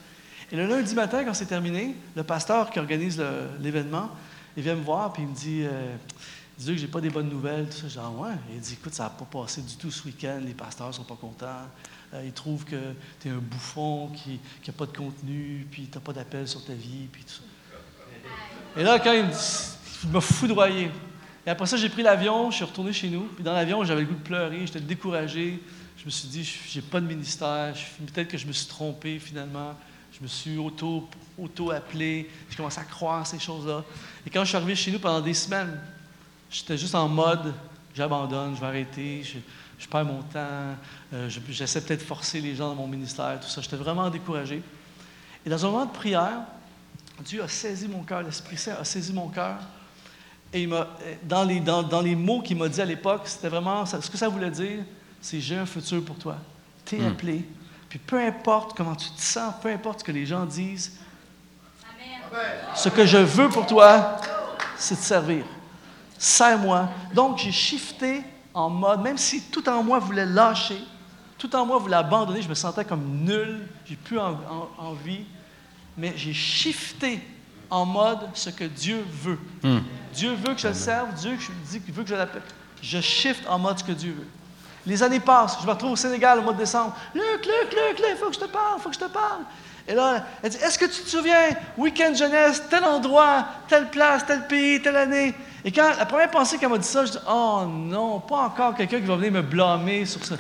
Et 0.51 0.57
le 0.57 0.67
lundi 0.67 0.95
matin, 0.95 1.25
quand 1.25 1.35
c'est 1.35 1.47
terminé, 1.47 1.95
le 2.17 2.23
pasteur 2.25 2.71
qui 2.71 2.79
organise 2.79 3.23
l'événement, 3.61 4.11
il 4.57 4.63
vient 4.63 4.75
me 4.75 4.83
voir 4.83 5.13
puis 5.13 5.23
il 5.23 5.29
me 5.29 5.35
dit 5.35 5.63
euh, 5.65 5.97
Dieu 6.59 6.75
que 6.75 6.81
j'ai 6.81 6.89
pas 6.89 7.03
des 7.03 7.11
bonnes 7.11 7.29
nouvelles, 7.29 7.69
tout 7.69 7.77
ça. 7.77 7.89
Genre, 7.89 8.21
ouais. 8.21 8.35
il 8.55 8.61
dit 8.61 8.73
Écoute, 8.73 8.95
ça 8.95 9.05
n'a 9.05 9.11
pas 9.11 9.27
passé 9.27 9.61
du 9.61 9.77
tout 9.77 9.91
ce 9.91 10.05
week-end, 10.05 10.41
les 10.43 10.55
pasteurs 10.55 10.93
sont 10.95 11.05
pas 11.05 11.17
contents. 11.21 11.69
Euh, 12.15 12.23
ils 12.25 12.33
trouvent 12.33 12.65
que 12.65 12.95
tu 13.21 13.29
es 13.29 13.31
un 13.31 13.39
bouffon 13.39 14.09
qui 14.09 14.41
n'a 14.67 14.73
pas 14.73 14.87
de 14.87 14.97
contenu, 14.97 15.67
puis 15.71 15.89
tu 15.91 15.99
n'as 15.99 16.03
pas 16.03 16.13
d'appel 16.13 16.49
sur 16.49 16.65
ta 16.65 16.73
vie, 16.73 17.07
puis 17.13 17.23
tout 17.23 17.35
ça. 17.35 18.81
Et 18.81 18.83
là, 18.83 18.99
quand 18.99 19.13
il 19.13 20.11
m'a 20.11 20.21
foudroyé. 20.21 20.91
Et 21.47 21.51
après 21.51 21.67
ça, 21.67 21.77
j'ai 21.77 21.89
pris 21.89 22.03
l'avion, 22.03 22.51
je 22.51 22.57
suis 22.57 22.65
retourné 22.65 22.93
chez 22.93 23.09
nous. 23.09 23.23
Puis 23.35 23.45
dans 23.45 23.53
l'avion, 23.53 23.83
j'avais 23.85 24.03
le 24.03 24.07
goût 24.07 24.15
de 24.15 24.23
pleurer, 24.23 24.67
j'étais 24.67 24.81
découragé. 24.81 25.61
Je 25.97 26.05
me 26.05 26.11
suis 26.11 26.29
dit, 26.29 26.45
j'ai 26.69 26.83
pas 26.83 27.01
de 27.01 27.07
ministère, 27.07 27.75
peut-être 28.13 28.29
que 28.29 28.39
je 28.39 28.47
me 28.47 28.53
suis 28.53 28.69
trompé 28.69 29.19
finalement. 29.19 29.75
Je 30.13 30.23
me 30.23 30.29
suis 30.29 30.57
auto, 30.57 31.09
auto-appelé, 31.39 32.29
j'ai 32.51 32.57
commencé 32.57 32.81
à 32.81 32.85
croire 32.85 33.27
ces 33.27 33.39
choses-là. 33.39 33.85
Et 34.27 34.31
quand 34.31 34.43
je 34.43 34.49
suis 34.49 34.57
arrivé 34.57 34.75
chez 34.75 34.91
nous 34.91 34.99
pendant 34.99 35.21
des 35.21 35.35
semaines, 35.35 35.81
j'étais 36.51 36.79
juste 36.79 36.95
en 36.95 37.09
mode, 37.09 37.55
j'abandonne, 37.95 38.55
je 38.55 38.61
vais 38.61 38.67
arrêter, 38.67 39.23
perds 39.87 40.05
mon 40.05 40.23
temps, 40.23 40.75
euh, 41.13 41.29
j'essaie 41.49 41.81
peut-être 41.81 42.01
de 42.01 42.05
forcer 42.05 42.41
les 42.41 42.57
gens 42.57 42.69
dans 42.69 42.75
mon 42.75 42.89
ministère, 42.89 43.39
tout 43.41 43.49
ça. 43.49 43.61
J'étais 43.61 43.77
vraiment 43.77 44.11
découragé. 44.11 44.63
Et 45.47 45.51
dans 45.51 45.65
un 45.65 45.71
moment 45.71 45.87
de 45.87 45.93
prière, 45.93 46.41
Dieu 47.25 47.43
a 47.43 47.49
saisi 47.49 47.87
mon 47.87 48.03
cœur, 48.03 48.23
l'Esprit 48.23 48.57
Saint 48.57 48.77
a 48.81 48.85
saisi 48.85 49.13
mon 49.13 49.29
cœur. 49.29 49.59
Et 50.53 50.63
il 50.63 50.69
m'a, 50.69 50.89
dans, 51.23 51.45
les, 51.45 51.61
dans, 51.61 51.83
dans 51.83 52.01
les 52.01 52.17
mots 52.17 52.41
qu'il 52.41 52.57
m'a 52.57 52.69
dit 52.69 52.81
à 52.81 52.85
l'époque, 52.85 53.23
c'était 53.27 53.49
vraiment, 53.49 53.85
ce 53.87 54.11
que 54.11 54.17
ça 54.17 54.29
voulait 54.29 54.51
dire, 54.51 54.85
c'est 55.21 55.41
j'ai 55.41 55.57
un 55.57 55.67
futur 55.67 56.05
pour 56.05 56.17
toi. 56.17 56.37
Tu 56.85 56.97
es 56.97 57.01
hmm. 57.01 57.07
appelé. 57.07 57.45
Puis 57.89 57.99
peu 57.99 58.21
importe 58.21 58.77
comment 58.77 58.95
tu 58.95 59.11
te 59.11 59.21
sens, 59.21 59.55
peu 59.63 59.71
importe 59.71 60.01
ce 60.01 60.05
que 60.05 60.13
les 60.13 60.27
gens 60.27 60.45
disent, 60.45 60.99
ce 62.75 62.89
que 62.89 63.07
je 63.07 63.17
veux 63.17 63.49
pour 63.49 63.67
toi, 63.67 64.21
c'est 64.77 64.97
de 64.97 65.01
servir. 65.01 65.45
Sers-moi. 66.19 66.89
Donc 67.15 67.39
j'ai 67.39 67.53
shifté 67.53 68.23
en 68.59 68.71
mode, 68.71 69.03
même 69.03 69.19
si 69.19 69.41
tout 69.43 69.69
en 69.69 69.85
moi 69.85 70.01
voulait 70.01 70.27
lâcher, 70.27 70.83
tout 71.39 71.55
en 71.55 71.65
moi 71.65 71.79
voulait 71.79 71.95
abandonner, 71.95 72.43
je 72.43 72.49
me 72.49 72.55
sentais 72.55 72.85
comme 72.85 73.05
nul, 73.25 73.69
j'ai 73.87 73.95
plus 73.95 74.19
envie, 74.19 75.25
mais 75.97 76.13
j'ai 76.17 76.33
shifté 76.33 77.21
en 77.71 77.87
mode 77.87 78.19
ce 78.35 78.51
que 78.51 78.65
Dieu 78.65 79.05
veut. 79.23 79.39
Hmm. 79.63 79.79
Dieu 80.13 80.35
veut 80.35 80.55
que 80.55 80.61
je 80.61 80.67
le 80.67 80.75
serve, 80.75 81.15
Dieu 81.15 81.39
veut 81.93 82.03
que 82.03 82.09
je 82.09 82.17
l'appelle. 82.17 82.43
Je 82.83 83.01
shift 83.01 83.49
en 83.49 83.61
mode 83.61 83.79
ce 83.79 83.85
que 83.85 83.93
Dieu 83.93 84.13
veut. 84.19 84.27
Les 84.85 85.05
années 85.05 85.21
passent, 85.21 85.59
je 85.61 85.67
me 85.67 85.71
retrouve 85.71 85.93
au 85.93 85.97
Sénégal 85.97 86.41
au 86.41 86.43
mois 86.43 86.53
de 86.53 86.59
décembre. 86.59 86.97
Luc, 87.15 87.25
Luc, 87.25 87.71
Luc, 87.71 88.05
il 88.11 88.17
faut 88.17 88.27
que 88.27 88.35
je 88.35 88.41
te 88.41 88.47
parle, 88.47 88.79
il 88.79 88.83
faut 88.83 88.89
que 88.89 88.97
je 88.97 89.01
te 89.01 89.11
parle. 89.11 89.43
Et 89.87 89.95
là, 89.95 90.25
elle 90.43 90.51
dit 90.51 90.57
Est-ce 90.57 90.79
que 90.79 90.87
tu 90.87 91.03
te 91.03 91.09
souviens, 91.09 91.51
week-end 91.77 92.13
jeunesse, 92.13 92.61
tel 92.69 92.83
endroit, 92.83 93.47
telle 93.69 93.89
place, 93.89 94.27
tel 94.27 94.49
pays, 94.49 94.83
telle 94.83 94.97
année? 94.97 95.33
Et 95.65 95.73
quand 95.73 95.91
la 95.99 96.07
première 96.07 96.31
pensée 96.31 96.59
qu'elle 96.59 96.69
m'a 96.69 96.79
dit 96.79 96.87
ça, 96.87 97.05
je 97.05 97.13
dis 97.13 97.19
Oh 97.29 97.63
non, 97.67 98.21
pas 98.21 98.37
encore 98.37 98.75
quelqu'un 98.75 99.01
qui 99.01 99.07
va 99.07 99.17
venir 99.17 99.33
me 99.33 99.43
blâmer 99.43 100.05
sur 100.05 100.25
ça. 100.25 100.37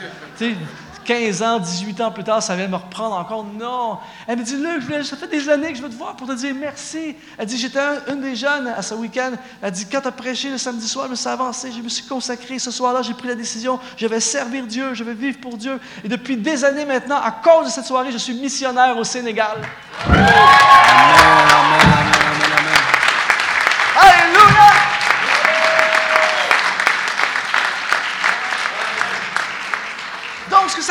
15 1.08 1.42
ans, 1.42 1.58
18 1.58 2.00
ans 2.02 2.10
plus 2.10 2.22
tard, 2.22 2.42
ça 2.42 2.54
vient 2.54 2.68
me 2.68 2.76
reprendre 2.76 3.16
encore. 3.16 3.42
Non. 3.42 3.96
Elle 4.26 4.40
me 4.40 4.44
dit, 4.44 4.56
Luc, 4.56 5.06
ça 5.06 5.16
fait 5.16 5.26
des 5.26 5.48
années 5.48 5.72
que 5.72 5.78
je 5.78 5.82
veux 5.82 5.88
te 5.88 5.94
voir 5.94 6.14
pour 6.14 6.26
te 6.26 6.34
dire 6.34 6.54
merci. 6.54 7.16
Elle 7.38 7.46
dit, 7.46 7.56
j'étais 7.56 7.80
une 8.12 8.20
des 8.20 8.36
jeunes 8.36 8.66
à 8.66 8.82
ce 8.82 8.92
week-end. 8.92 9.30
Elle 9.62 9.70
dit, 9.70 9.86
quand 9.90 10.02
tu 10.02 10.08
as 10.08 10.12
prêché 10.12 10.50
le 10.50 10.58
samedi 10.58 10.86
soir, 10.86 11.06
je 11.06 11.12
me 11.12 11.16
suis 11.16 11.28
avancé, 11.30 11.72
je 11.72 11.80
me 11.80 11.88
suis 11.88 12.04
consacré. 12.04 12.58
Ce 12.58 12.70
soir-là, 12.70 13.00
j'ai 13.00 13.14
pris 13.14 13.26
la 13.26 13.34
décision, 13.34 13.80
je 13.96 14.06
vais 14.06 14.20
servir 14.20 14.66
Dieu, 14.66 14.92
je 14.92 15.02
vais 15.02 15.14
vivre 15.14 15.38
pour 15.40 15.56
Dieu. 15.56 15.80
Et 16.04 16.08
depuis 16.08 16.36
des 16.36 16.62
années 16.62 16.84
maintenant, 16.84 17.16
à 17.22 17.30
cause 17.30 17.68
de 17.68 17.70
cette 17.70 17.86
soirée, 17.86 18.12
je 18.12 18.18
suis 18.18 18.34
missionnaire 18.34 18.98
au 18.98 19.04
Sénégal. 19.04 19.62
Amen, 20.06 20.20
amen, 20.20 21.88
amen, 21.88 22.52
amen. 22.58 22.78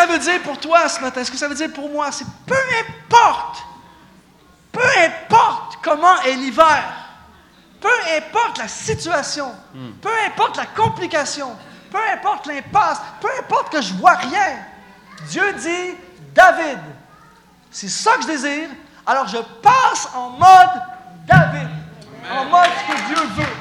Veut 0.07 0.19
dire 0.19 0.41
pour 0.43 0.59
toi 0.59 0.89
ce 0.89 0.99
matin, 1.01 1.23
ce 1.23 1.31
que 1.31 1.37
ça 1.37 1.47
veut 1.47 1.55
dire 1.55 1.71
pour 1.73 1.89
moi, 1.89 2.11
c'est 2.11 2.25
peu 2.45 2.55
importe, 2.79 3.63
peu 4.71 4.87
importe 5.05 5.77
comment 5.83 6.19
est 6.21 6.35
l'hiver, 6.35 6.83
peu 7.79 7.89
importe 8.17 8.57
la 8.57 8.67
situation, 8.67 9.53
peu 10.01 10.09
importe 10.25 10.57
la 10.57 10.65
complication, 10.65 11.55
peu 11.91 11.99
importe 12.13 12.47
l'impasse, 12.47 12.99
peu 13.21 13.29
importe 13.39 13.71
que 13.71 13.81
je 13.81 13.93
vois 13.93 14.15
rien, 14.15 14.57
Dieu 15.29 15.53
dit, 15.53 15.95
David, 16.33 16.79
c'est 17.71 17.89
ça 17.89 18.15
que 18.15 18.23
je 18.23 18.27
désire, 18.27 18.69
alors 19.05 19.27
je 19.27 19.37
passe 19.61 20.09
en 20.15 20.31
mode 20.31 20.81
David, 21.25 21.69
en 22.31 22.45
mode 22.45 22.69
ce 22.79 22.93
que 22.93 23.07
Dieu 23.07 23.23
veut. 23.35 23.55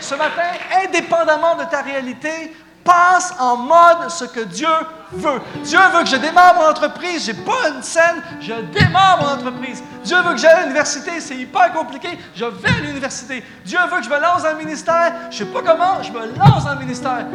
Ce 0.00 0.14
matin, 0.14 0.50
indépendamment 0.84 1.56
de 1.56 1.64
ta 1.64 1.82
réalité, 1.82 2.56
passe 2.84 3.34
en 3.38 3.56
mode 3.56 4.10
ce 4.10 4.24
que 4.24 4.40
Dieu 4.40 4.68
veut. 5.12 5.40
Dieu 5.64 5.78
veut 5.92 6.02
que 6.02 6.08
je 6.08 6.16
démarre 6.16 6.54
mon 6.56 6.68
entreprise, 6.68 7.24
j'ai 7.26 7.34
pas 7.34 7.68
une 7.74 7.82
scène, 7.82 8.22
je 8.40 8.54
démarre 8.72 9.18
mon 9.20 9.28
entreprise. 9.28 9.82
Dieu 10.04 10.16
veut 10.22 10.32
que 10.32 10.38
j'aille 10.38 10.60
à 10.60 10.62
l'université, 10.62 11.20
c'est 11.20 11.36
hyper 11.36 11.72
compliqué, 11.72 12.08
je 12.34 12.44
vais 12.44 12.68
à 12.68 12.80
l'université. 12.80 13.44
Dieu 13.64 13.78
veut 13.90 13.98
que 13.98 14.04
je 14.04 14.10
me 14.10 14.20
lance 14.20 14.42
dans 14.42 14.52
le 14.52 14.58
ministère, 14.58 15.12
je 15.30 15.38
sais 15.38 15.44
pas 15.46 15.62
comment, 15.62 16.02
je 16.02 16.12
me 16.12 16.38
lance 16.38 16.64
dans 16.64 16.74
le 16.74 16.80
ministère. 16.80 17.26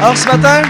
Alors 0.00 0.16
ce 0.16 0.26
matin, 0.26 0.62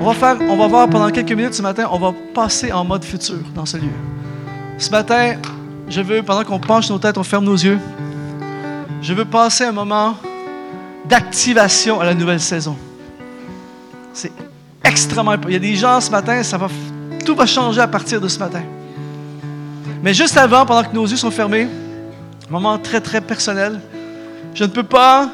on 0.00 0.04
va 0.04 0.14
faire, 0.14 0.36
on 0.48 0.56
va 0.56 0.66
voir 0.66 0.88
pendant 0.88 1.10
quelques 1.10 1.32
minutes 1.32 1.54
ce 1.54 1.62
matin, 1.62 1.86
on 1.90 1.98
va 1.98 2.12
passer 2.34 2.72
en 2.72 2.84
mode 2.84 3.04
futur 3.04 3.38
dans 3.54 3.66
ce 3.66 3.76
lieu. 3.76 4.19
Ce 4.80 4.90
matin, 4.90 5.34
je 5.90 6.00
veux, 6.00 6.22
pendant 6.22 6.42
qu'on 6.42 6.58
penche 6.58 6.88
nos 6.88 6.98
têtes, 6.98 7.18
on 7.18 7.22
ferme 7.22 7.44
nos 7.44 7.54
yeux, 7.54 7.78
je 9.02 9.12
veux 9.12 9.26
passer 9.26 9.64
un 9.64 9.72
moment 9.72 10.16
d'activation 11.06 12.00
à 12.00 12.06
la 12.06 12.14
nouvelle 12.14 12.40
saison. 12.40 12.74
C'est 14.14 14.32
extrêmement 14.82 15.32
important. 15.32 15.50
Il 15.50 15.52
y 15.52 15.56
a 15.56 15.58
des 15.58 15.76
gens 15.76 16.00
ce 16.00 16.10
matin, 16.10 16.42
ça 16.42 16.56
va, 16.56 16.68
tout 17.26 17.34
va 17.34 17.44
changer 17.44 17.82
à 17.82 17.88
partir 17.88 18.22
de 18.22 18.28
ce 18.28 18.38
matin. 18.38 18.62
Mais 20.02 20.14
juste 20.14 20.38
avant, 20.38 20.64
pendant 20.64 20.88
que 20.88 20.94
nos 20.94 21.06
yeux 21.06 21.18
sont 21.18 21.30
fermés, 21.30 21.68
moment 22.48 22.78
très, 22.78 23.02
très 23.02 23.20
personnel, 23.20 23.82
je 24.54 24.64
ne 24.64 24.70
peux 24.70 24.82
pas 24.82 25.28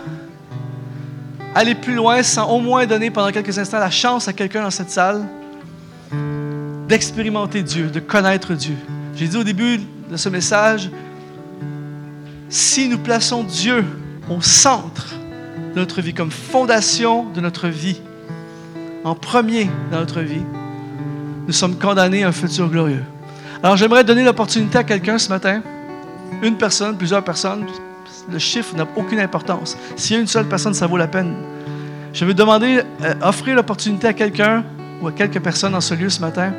aller 1.55 1.76
plus 1.76 1.94
loin 1.94 2.20
sans 2.24 2.51
au 2.51 2.59
moins 2.59 2.84
donner 2.84 3.12
pendant 3.12 3.30
quelques 3.30 3.57
instants 3.57 3.78
la 3.78 3.90
chance 3.90 4.26
à 4.26 4.32
quelqu'un 4.32 4.62
dans 4.62 4.70
cette 4.70 4.90
salle 4.90 5.24
d'expérimenter 6.88 7.62
Dieu, 7.62 7.90
de 7.90 8.01
connaître 8.01 8.53
Dieu. 8.53 8.74
J'ai 9.16 9.28
dit 9.28 9.36
au 9.38 9.44
début 9.44 9.80
de 10.10 10.16
ce 10.18 10.28
message, 10.28 10.90
si 12.50 12.86
nous 12.86 12.98
plaçons 12.98 13.44
Dieu 13.44 13.82
au 14.28 14.42
centre 14.42 15.14
de 15.74 15.80
notre 15.80 16.02
vie, 16.02 16.12
comme 16.12 16.30
fondation 16.30 17.24
de 17.30 17.40
notre 17.40 17.68
vie, 17.68 17.98
en 19.04 19.14
premier 19.14 19.70
dans 19.90 20.00
notre 20.00 20.20
vie, 20.20 20.42
nous 21.46 21.52
sommes 21.54 21.78
condamnés 21.78 22.24
à 22.24 22.28
un 22.28 22.32
futur 22.32 22.68
glorieux. 22.68 23.04
Alors 23.62 23.78
j'aimerais 23.78 24.04
donner 24.04 24.22
l'opportunité 24.22 24.76
à 24.76 24.84
quelqu'un 24.84 25.16
ce 25.16 25.30
matin, 25.30 25.62
une 26.42 26.58
personne, 26.58 26.98
plusieurs 26.98 27.24
personnes, 27.24 27.64
le 28.30 28.38
chiffre 28.38 28.76
n'a 28.76 28.86
aucune 28.96 29.20
importance. 29.20 29.78
S'il 29.96 30.16
y 30.16 30.18
a 30.18 30.20
une 30.20 30.26
seule 30.26 30.46
personne, 30.46 30.74
ça 30.74 30.86
vaut 30.86 30.98
la 30.98 31.08
peine. 31.08 31.36
Je 32.12 32.26
veux 32.26 32.34
demander, 32.34 32.82
euh, 33.02 33.14
offrir 33.22 33.56
l'opportunité 33.56 34.08
à 34.08 34.12
quelqu'un 34.12 34.62
ou 35.00 35.08
à 35.08 35.12
quelques 35.12 35.40
personnes 35.40 35.72
dans 35.72 35.80
ce 35.80 35.94
lieu 35.94 36.10
ce 36.10 36.20
matin 36.20 36.52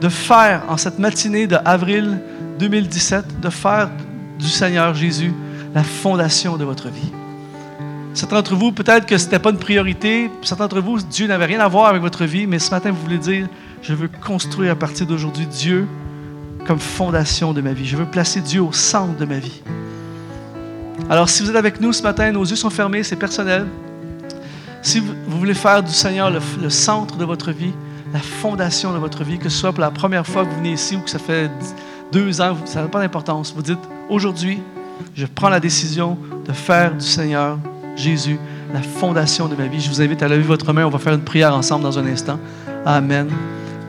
de 0.00 0.08
faire 0.08 0.62
en 0.68 0.76
cette 0.76 0.98
matinée 0.98 1.46
de 1.46 1.56
avril 1.64 2.18
2017, 2.58 3.40
de 3.40 3.50
faire 3.50 3.90
du 4.38 4.48
Seigneur 4.48 4.94
Jésus 4.94 5.32
la 5.74 5.82
fondation 5.82 6.56
de 6.56 6.64
votre 6.64 6.88
vie. 6.88 7.12
Certains 8.14 8.36
d'entre 8.36 8.54
vous, 8.54 8.70
peut-être 8.70 9.06
que 9.06 9.18
ce 9.18 9.24
n'était 9.24 9.40
pas 9.40 9.50
une 9.50 9.58
priorité. 9.58 10.30
Certains 10.42 10.64
d'entre 10.64 10.80
vous, 10.80 11.00
Dieu 11.02 11.26
n'avait 11.26 11.46
rien 11.46 11.58
à 11.58 11.66
voir 11.66 11.86
avec 11.86 12.00
votre 12.00 12.24
vie, 12.24 12.46
mais 12.46 12.60
ce 12.60 12.70
matin, 12.70 12.92
vous 12.92 13.02
voulez 13.02 13.18
dire, 13.18 13.48
je 13.82 13.92
veux 13.92 14.08
construire 14.24 14.72
à 14.72 14.76
partir 14.76 15.06
d'aujourd'hui 15.06 15.46
Dieu 15.46 15.88
comme 16.64 16.78
fondation 16.78 17.52
de 17.52 17.60
ma 17.60 17.72
vie. 17.72 17.86
Je 17.86 17.96
veux 17.96 18.06
placer 18.06 18.40
Dieu 18.40 18.62
au 18.62 18.72
centre 18.72 19.16
de 19.16 19.24
ma 19.24 19.38
vie. 19.38 19.62
Alors, 21.10 21.28
si 21.28 21.42
vous 21.42 21.50
êtes 21.50 21.56
avec 21.56 21.80
nous 21.80 21.92
ce 21.92 22.02
matin, 22.02 22.30
nos 22.30 22.44
yeux 22.44 22.56
sont 22.56 22.70
fermés, 22.70 23.02
c'est 23.02 23.16
personnel. 23.16 23.66
Si 24.80 25.00
vous 25.00 25.38
voulez 25.38 25.54
faire 25.54 25.82
du 25.82 25.92
Seigneur 25.92 26.30
le, 26.30 26.38
le 26.62 26.70
centre 26.70 27.16
de 27.16 27.24
votre 27.24 27.50
vie, 27.50 27.72
la 28.14 28.20
fondation 28.20 28.92
de 28.92 28.98
votre 28.98 29.24
vie, 29.24 29.38
que 29.38 29.48
ce 29.48 29.58
soit 29.58 29.72
pour 29.72 29.80
la 29.80 29.90
première 29.90 30.24
fois 30.24 30.44
que 30.44 30.50
vous 30.50 30.58
venez 30.58 30.72
ici 30.72 30.94
ou 30.94 31.00
que 31.00 31.10
ça 31.10 31.18
fait 31.18 31.50
deux 32.12 32.40
ans, 32.40 32.56
ça 32.64 32.82
n'a 32.82 32.88
pas 32.88 33.00
d'importance. 33.00 33.52
Vous 33.54 33.60
dites, 33.60 33.80
aujourd'hui, 34.08 34.62
je 35.16 35.26
prends 35.26 35.48
la 35.48 35.58
décision 35.58 36.16
de 36.46 36.52
faire 36.52 36.94
du 36.94 37.04
Seigneur 37.04 37.58
Jésus 37.96 38.38
la 38.72 38.82
fondation 38.82 39.48
de 39.48 39.56
ma 39.56 39.66
vie. 39.66 39.80
Je 39.80 39.88
vous 39.88 40.00
invite 40.00 40.22
à 40.22 40.28
lever 40.28 40.42
votre 40.42 40.72
main. 40.72 40.86
On 40.86 40.90
va 40.90 41.00
faire 41.00 41.14
une 41.14 41.24
prière 41.24 41.54
ensemble 41.54 41.82
dans 41.82 41.98
un 41.98 42.06
instant. 42.06 42.38
Amen. 42.86 43.28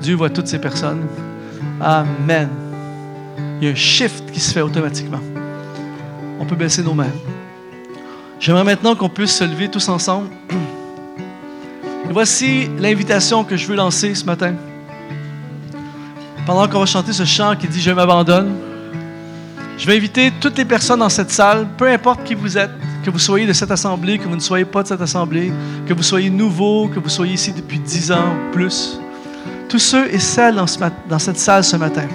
Dieu 0.01 0.15
voit 0.15 0.31
toutes 0.31 0.47
ces 0.47 0.59
personnes. 0.59 1.05
Amen. 1.79 2.49
Il 3.61 3.65
y 3.65 3.69
a 3.69 3.71
un 3.71 3.75
shift 3.75 4.31
qui 4.31 4.39
se 4.39 4.51
fait 4.51 4.61
automatiquement. 4.61 5.21
On 6.39 6.45
peut 6.45 6.55
baisser 6.55 6.81
nos 6.81 6.95
mains. 6.95 7.13
J'aimerais 8.39 8.63
maintenant 8.63 8.95
qu'on 8.95 9.09
puisse 9.09 9.35
se 9.35 9.43
lever 9.43 9.69
tous 9.69 9.87
ensemble. 9.87 10.29
Et 12.09 12.13
voici 12.13 12.69
l'invitation 12.79 13.43
que 13.43 13.57
je 13.57 13.67
veux 13.67 13.75
lancer 13.75 14.13
ce 14.15 14.25
matin. 14.25 14.53
Pendant 16.45 16.67
qu'on 16.67 16.79
va 16.79 16.85
chanter 16.85 17.13
ce 17.13 17.25
chant 17.25 17.55
qui 17.55 17.67
dit 17.67 17.81
Je 17.81 17.91
m'abandonne, 17.91 18.53
je 19.77 19.85
vais 19.87 19.97
inviter 19.97 20.31
toutes 20.39 20.57
les 20.57 20.65
personnes 20.65 20.99
dans 20.99 21.09
cette 21.09 21.31
salle, 21.31 21.67
peu 21.77 21.89
importe 21.89 22.23
qui 22.23 22.35
vous 22.35 22.57
êtes, 22.57 22.71
que 23.03 23.09
vous 23.09 23.19
soyez 23.19 23.45
de 23.45 23.53
cette 23.53 23.71
assemblée, 23.71 24.17
que 24.17 24.27
vous 24.27 24.35
ne 24.35 24.41
soyez 24.41 24.65
pas 24.65 24.83
de 24.83 24.87
cette 24.87 25.01
assemblée, 25.01 25.51
que 25.87 25.93
vous 25.93 26.03
soyez 26.03 26.29
nouveau, 26.29 26.87
que 26.87 26.99
vous 26.99 27.09
soyez 27.09 27.33
ici 27.33 27.51
depuis 27.51 27.79
dix 27.79 28.11
ans 28.11 28.33
ou 28.33 28.53
plus, 28.53 28.99
tous 29.67 29.79
ceux 29.79 30.13
et 30.13 30.19
celles 30.19 30.55
dans, 30.55 30.65
dans 31.09 31.19
cette 31.19 31.37
salle 31.37 31.63
ce 31.63 31.75
matin 31.75 32.07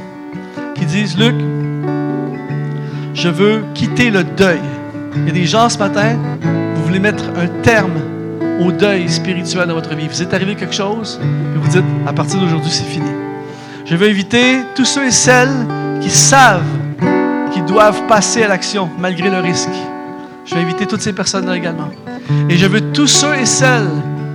qui 0.74 0.86
disent 0.86 1.18
Luc, 1.18 1.34
je 3.14 3.28
veux 3.28 3.64
quitter 3.74 4.10
le 4.10 4.24
deuil. 4.24 4.60
Il 5.16 5.26
y 5.26 5.30
a 5.30 5.32
des 5.32 5.46
gens 5.46 5.68
ce 5.68 5.76
matin, 5.76 6.16
vous 6.74 6.82
voulez 6.84 7.00
mettre 7.00 7.24
un 7.36 7.48
terme 7.62 8.00
au 8.60 8.70
deuil 8.70 9.08
spirituel 9.08 9.66
de 9.68 9.72
votre 9.72 9.94
vie. 9.94 10.06
Vous 10.06 10.22
êtes 10.22 10.34
arrivé 10.34 10.54
quelque 10.54 10.74
chose 10.74 11.20
et 11.22 11.58
vous 11.58 11.68
dites, 11.68 11.84
à 12.06 12.12
partir 12.12 12.38
d'aujourd'hui, 12.40 12.70
c'est 12.70 12.84
fini. 12.84 13.10
Je 13.84 13.96
veux 13.96 14.08
inviter 14.08 14.60
tous 14.74 14.84
ceux 14.84 15.06
et 15.06 15.10
celles 15.10 15.66
qui 16.00 16.10
savent 16.10 16.62
qu'ils 17.52 17.64
doivent 17.64 18.06
passer 18.06 18.42
à 18.42 18.48
l'action 18.48 18.88
malgré 18.98 19.30
le 19.30 19.38
risque. 19.38 19.68
Je 20.44 20.54
vais 20.54 20.60
inviter 20.60 20.86
toutes 20.86 21.00
ces 21.00 21.12
personnes-là 21.12 21.56
également. 21.56 21.88
Et 22.48 22.56
je 22.56 22.66
veux 22.66 22.80
tous 22.92 23.06
ceux 23.06 23.34
et 23.34 23.46
celles 23.46 23.88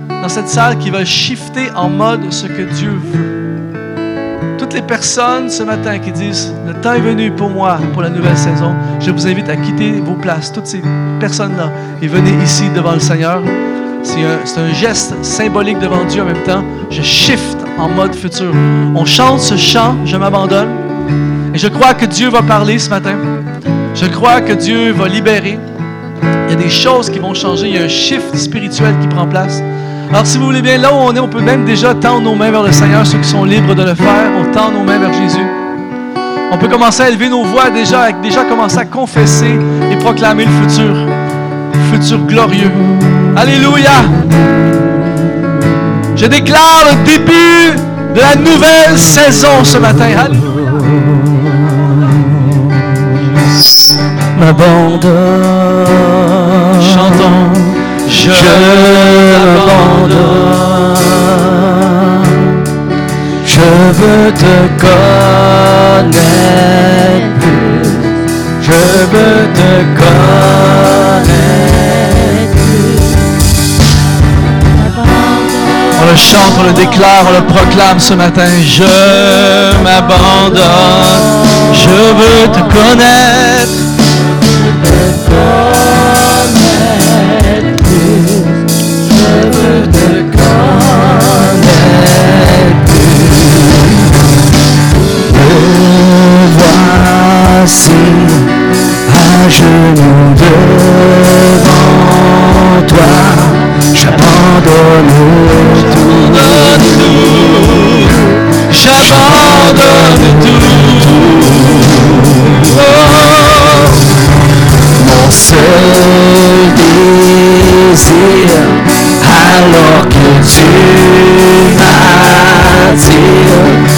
dans 0.08 0.28
cette 0.28 0.48
salle 0.48 0.78
qui 0.78 0.90
veulent 0.90 1.06
shifter 1.06 1.70
en 1.74 1.88
mode 1.88 2.32
ce 2.32 2.46
que 2.46 2.62
Dieu 2.62 2.90
veut. 2.90 4.56
Toutes 4.58 4.74
les 4.74 4.82
personnes 4.82 5.48
ce 5.48 5.62
matin 5.62 5.98
qui 5.98 6.10
disent, 6.12 6.52
le 6.66 6.74
temps 6.74 6.94
est 6.94 7.00
venu 7.00 7.30
pour 7.30 7.50
moi, 7.50 7.78
pour 7.92 8.02
la 8.02 8.10
nouvelle 8.10 8.36
saison, 8.36 8.74
je 9.00 9.10
vous 9.10 9.26
invite 9.26 9.48
à 9.48 9.56
quitter 9.56 9.92
vos 9.92 10.14
places, 10.14 10.52
toutes 10.52 10.66
ces 10.66 10.82
personnes-là, 11.20 11.70
et 12.02 12.08
venez 12.08 12.32
ici 12.42 12.64
devant 12.74 12.92
le 12.92 13.00
Seigneur. 13.00 13.42
C'est 14.06 14.60
un, 14.60 14.72
geste 14.72 15.14
symbolique 15.22 15.80
devant 15.80 16.04
Dieu 16.04 16.22
en 16.22 16.26
même 16.26 16.42
temps. 16.44 16.64
Je 16.90 17.02
shift 17.02 17.58
en 17.76 17.88
mode 17.88 18.14
futur. 18.14 18.52
On 18.94 19.04
chante 19.04 19.40
ce 19.40 19.56
chant, 19.56 19.96
je 20.04 20.16
m'abandonne. 20.16 20.68
Et 21.52 21.58
je 21.58 21.66
crois 21.66 21.92
que 21.92 22.06
Dieu 22.06 22.28
va 22.28 22.42
parler 22.42 22.78
ce 22.78 22.88
matin. 22.88 23.16
Je 23.94 24.06
crois 24.06 24.40
que 24.40 24.52
Dieu 24.52 24.92
va 24.92 25.08
libérer. 25.08 25.58
Il 26.22 26.50
y 26.50 26.54
a 26.54 26.56
des 26.56 26.70
choses 26.70 27.10
qui 27.10 27.18
vont 27.18 27.34
changer. 27.34 27.66
Il 27.66 27.74
y 27.74 27.78
a 27.78 27.82
un 27.82 27.88
shift 27.88 28.36
spirituel 28.36 28.96
qui 29.00 29.08
prend 29.08 29.26
place. 29.26 29.60
Alors, 30.10 30.24
si 30.24 30.38
vous 30.38 30.46
voulez 30.46 30.62
bien, 30.62 30.78
là 30.78 30.94
où 30.94 30.96
on 30.96 31.14
est, 31.14 31.18
on 31.18 31.28
peut 31.28 31.40
même 31.40 31.64
déjà 31.64 31.92
tendre 31.92 32.22
nos 32.22 32.36
mains 32.36 32.52
vers 32.52 32.62
le 32.62 32.72
Seigneur, 32.72 33.04
ceux 33.04 33.18
qui 33.18 33.28
sont 33.28 33.44
libres 33.44 33.74
de 33.74 33.82
le 33.82 33.94
faire. 33.94 34.30
On 34.38 34.52
tend 34.52 34.70
nos 34.70 34.84
mains 34.84 34.98
vers 34.98 35.12
Jésus. 35.12 35.46
On 36.52 36.58
peut 36.58 36.68
commencer 36.68 37.02
à 37.02 37.08
élever 37.08 37.28
nos 37.28 37.42
voix 37.42 37.70
déjà, 37.70 38.12
déjà 38.12 38.44
commencer 38.44 38.78
à 38.78 38.84
confesser 38.84 39.58
et 39.90 39.96
proclamer 39.96 40.44
le 40.44 40.68
futur. 40.68 40.94
Futur 41.90 42.18
glorieux. 42.26 42.72
Alléluia. 43.36 44.04
Je 46.16 46.26
déclare 46.26 46.84
le 46.90 47.04
début 47.04 47.76
de 48.14 48.20
la 48.20 48.36
nouvelle 48.36 48.96
saison 48.96 49.64
ce 49.64 49.78
matin. 49.78 50.06
Alléluia. 50.18 50.56
m'abandonne. 54.38 55.12
Chantons. 56.80 57.52
Je 58.08 58.30
m'abandonne. 59.40 60.16
Je 63.44 63.60
veux 63.98 64.32
te 64.32 64.56
connaître 64.80 66.16
plus. 67.40 67.88
Je 68.62 68.80
veux 69.12 69.40
te 69.54 69.70
connaître. 69.98 70.85
On 75.98 76.10
le 76.10 76.16
chante, 76.16 76.54
on 76.58 76.62
le 76.64 76.72
déclare, 76.72 77.24
on 77.28 77.32
le 77.40 77.44
proclame 77.46 77.98
ce 77.98 78.14
matin. 78.14 78.48
Je 78.64 78.84
m'abandonne. 79.82 80.62
Je 81.72 81.88
veux 81.88 82.48
te 82.52 82.60
connaître. 82.60 83.86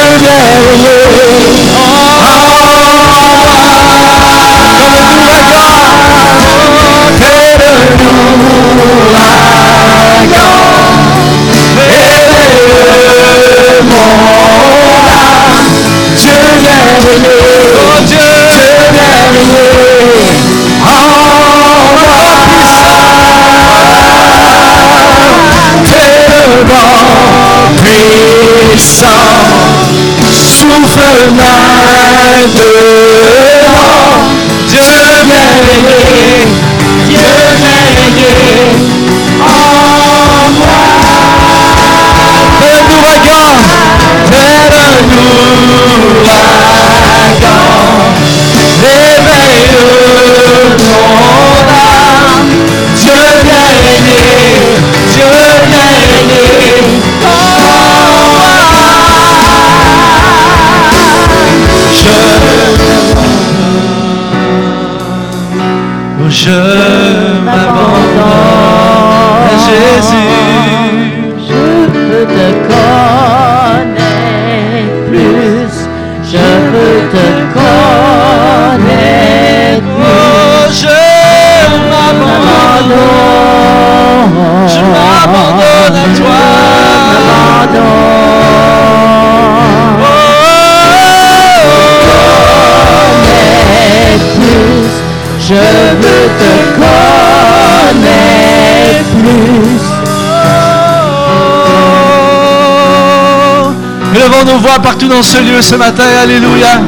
partout 104.75 105.07
dans 105.07 105.23
ce 105.23 105.37
lieu 105.39 105.61
ce 105.61 105.75
matin. 105.75 106.03
Alléluia. 106.21 106.81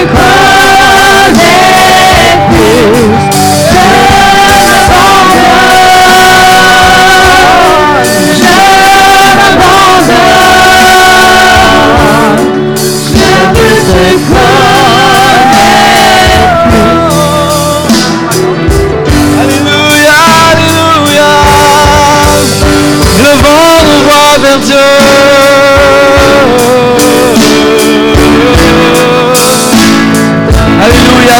Alléluia, 19.41 20.18
Alléluia. 20.51 21.32
Nos 23.86 24.01
voix 24.03 24.38
vers 24.41 24.60
Dieu. 24.60 24.98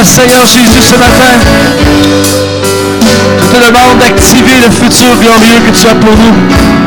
Seigneur 0.06 0.46
Jésus, 0.46 0.82
ce 0.82 0.96
matin. 0.96 1.34
Je 3.38 3.58
te 3.58 3.68
demande 3.68 4.00
d'activer 4.00 4.60
le 4.66 4.72
futur 4.72 5.16
glorieux 5.20 5.60
que 5.66 5.78
tu 5.78 5.88
as 5.88 5.96
pour 5.96 6.16
nous. 6.16 6.79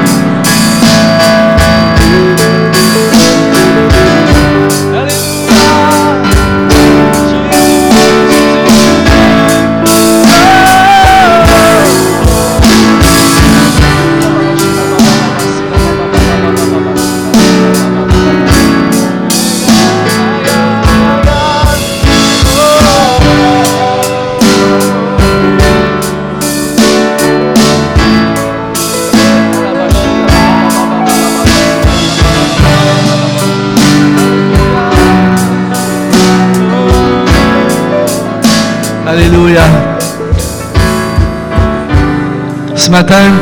Matin, 42.92 43.32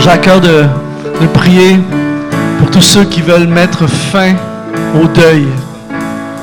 j'ai 0.00 0.10
à 0.10 0.18
cœur 0.18 0.40
de, 0.40 0.64
prier 1.32 1.78
pour 2.58 2.68
tous 2.68 2.80
ceux 2.80 3.04
qui 3.04 3.22
veulent 3.22 3.46
mettre 3.46 3.86
fin 3.86 4.34
au 5.00 5.06
deuil. 5.06 5.46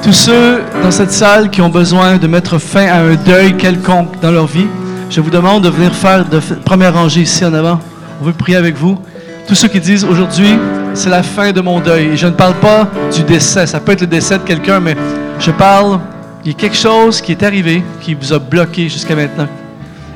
Tous 0.03 0.13
ceux 0.13 0.61
dans 0.81 0.89
cette 0.89 1.11
salle 1.11 1.49
qui 1.49 1.61
ont 1.61 1.67
besoin 1.67 2.15
de 2.15 2.25
mettre 2.27 2.59
fin 2.59 2.87
à 2.87 2.99
un 2.99 3.15
deuil 3.15 3.57
quelconque 3.57 4.21
dans 4.21 4.31
leur 4.31 4.47
vie, 4.47 4.67
je 5.09 5.19
vous 5.19 5.29
demande 5.29 5.65
de 5.65 5.69
venir 5.69 5.93
faire 5.93 6.23
de 6.23 6.39
première 6.63 6.93
rangée 6.93 7.21
ici 7.21 7.43
en 7.43 7.53
avant. 7.53 7.77
On 8.21 8.25
veut 8.25 8.31
prier 8.31 8.55
avec 8.55 8.77
vous. 8.77 8.97
Tous 9.45 9.55
ceux 9.55 9.67
qui 9.67 9.81
disent 9.81 10.05
aujourd'hui, 10.05 10.57
c'est 10.93 11.09
la 11.09 11.23
fin 11.23 11.51
de 11.51 11.59
mon 11.59 11.81
deuil. 11.81 12.13
Et 12.13 12.17
je 12.17 12.27
ne 12.27 12.31
parle 12.31 12.55
pas 12.55 12.87
du 13.13 13.23
décès. 13.23 13.67
Ça 13.67 13.81
peut 13.81 13.91
être 13.91 14.01
le 14.01 14.07
décès 14.07 14.37
de 14.37 14.43
quelqu'un, 14.43 14.79
mais 14.79 14.95
je 15.41 15.51
parle, 15.51 15.99
il 16.45 16.51
y 16.51 16.55
a 16.55 16.57
quelque 16.57 16.77
chose 16.77 17.19
qui 17.19 17.33
est 17.33 17.43
arrivé 17.43 17.83
qui 17.99 18.13
vous 18.13 18.31
a 18.31 18.39
bloqué 18.39 18.87
jusqu'à 18.87 19.13
maintenant. 19.13 19.47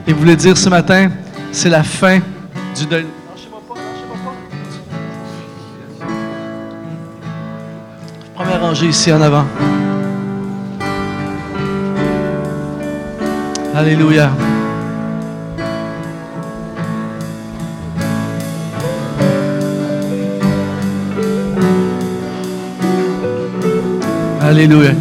Et 0.08 0.14
vous 0.14 0.20
voulez 0.20 0.38
dire 0.38 0.58
ce 0.58 0.70
matin, 0.70 1.10
c'est 1.52 1.70
la 1.70 1.84
fin 1.84 2.20
du 2.76 2.86
deuil. 2.86 3.06
Première 8.34 8.62
rangée 8.62 8.88
ici 8.88 9.12
en 9.12 9.22
avant. 9.22 9.46
Alléluia. 13.76 14.32
Alléluia. 24.42 24.92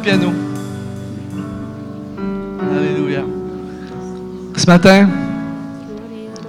Piano. 0.00 0.32
Alléluia. 2.76 3.22
Ce 4.56 4.66
matin, 4.66 5.08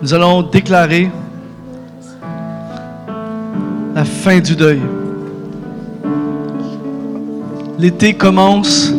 nous 0.01 0.13
allons 0.13 0.41
déclarer 0.43 1.09
la 3.95 4.05
fin 4.05 4.39
du 4.39 4.55
deuil. 4.55 4.81
L'été 7.77 8.13
commence 8.13 8.93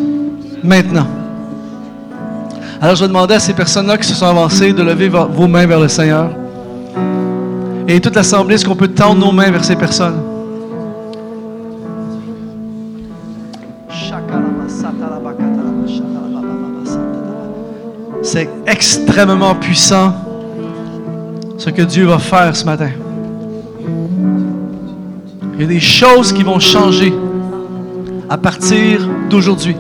maintenant. 0.63 1.07
Alors 2.81 2.97
je 2.97 3.03
vais 3.03 3.09
demander 3.09 3.35
à 3.35 3.41
ces 3.41 3.53
personnes-là 3.55 3.97
qui 3.97 4.09
se 4.09 4.15
sont 4.15 4.27
avancées 4.27 4.73
de 4.73 4.83
lever 4.83 5.09
vo- 5.09 5.27
vos 5.29 5.47
mains 5.47 5.67
vers 5.67 5.81
le 5.81 5.89
Seigneur. 5.89 6.31
Et 7.87 8.01
toute 8.01 8.15
l'Assemblée, 8.17 8.55
est-ce 8.57 8.65
qu'on 8.65 8.77
peut 8.77 8.89
tendre 8.89 9.21
nos 9.25 9.33
mains 9.33 9.51
vers 9.51 9.65
ces 9.65 9.77
personnes? 9.77 10.22
Extrêmement 18.67 19.55
puissant 19.55 20.15
ce 21.59 21.71
que 21.71 21.83
Dieu 21.83 22.07
va 22.07 22.19
faire 22.19 22.55
ce 22.55 22.65
matin. 22.65 22.91
Il 25.55 25.61
y 25.61 25.65
a 25.65 25.67
des 25.67 25.81
choses 25.81 26.33
qui 26.33 26.43
vont 26.43 26.59
changer 26.59 27.13
à 28.29 28.39
partir 28.39 29.07
d'aujourd'hui. 29.29 29.77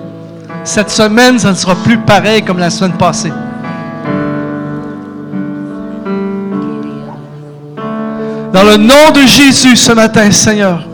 Cette 0.64 0.91
semaine, 0.91 1.39
ça 1.39 1.51
ne 1.51 1.57
sera 1.57 1.74
plus 1.74 1.99
pareil 1.99 2.43
comme 2.43 2.59
la 2.59 2.70
semaine 2.70 2.93
passée. 2.93 3.33
Dans 8.53 8.64
le 8.64 8.76
nom 8.76 9.11
de 9.14 9.20
Jésus 9.26 9.76
ce 9.76 9.93
matin, 9.93 10.30
Seigneur, 10.30 10.85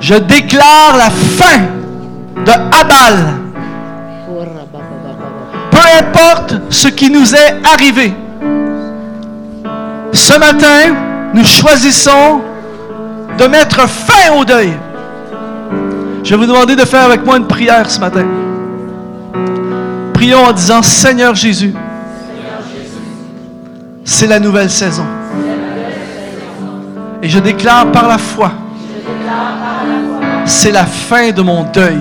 je 0.00 0.14
déclare 0.14 0.96
la 0.96 1.10
fin 1.10 1.60
de 2.44 2.52
Abal. 2.52 3.47
Importe 5.96 6.54
ce 6.70 6.88
qui 6.88 7.10
nous 7.10 7.34
est 7.34 7.56
arrivé. 7.64 8.12
Ce 10.12 10.38
matin, 10.38 10.94
nous 11.32 11.44
choisissons 11.44 12.40
de 13.38 13.46
mettre 13.46 13.88
fin 13.88 14.34
au 14.36 14.44
deuil. 14.44 14.72
Je 16.24 16.30
vais 16.30 16.36
vous 16.36 16.46
demander 16.46 16.76
de 16.76 16.84
faire 16.84 17.04
avec 17.04 17.24
moi 17.24 17.36
une 17.36 17.46
prière 17.46 17.88
ce 17.90 18.00
matin. 18.00 18.26
Prions 20.12 20.44
en 20.44 20.52
disant, 20.52 20.82
Seigneur 20.82 21.34
Jésus, 21.34 21.72
c'est 24.04 24.26
la 24.26 24.40
nouvelle 24.40 24.70
saison. 24.70 25.06
Et 27.22 27.28
je 27.28 27.38
déclare 27.38 27.90
par 27.92 28.08
la 28.08 28.18
foi 28.18 28.52
C'est 30.44 30.70
la 30.70 30.86
fin 30.86 31.30
de 31.30 31.42
mon 31.42 31.64
deuil. 31.64 32.00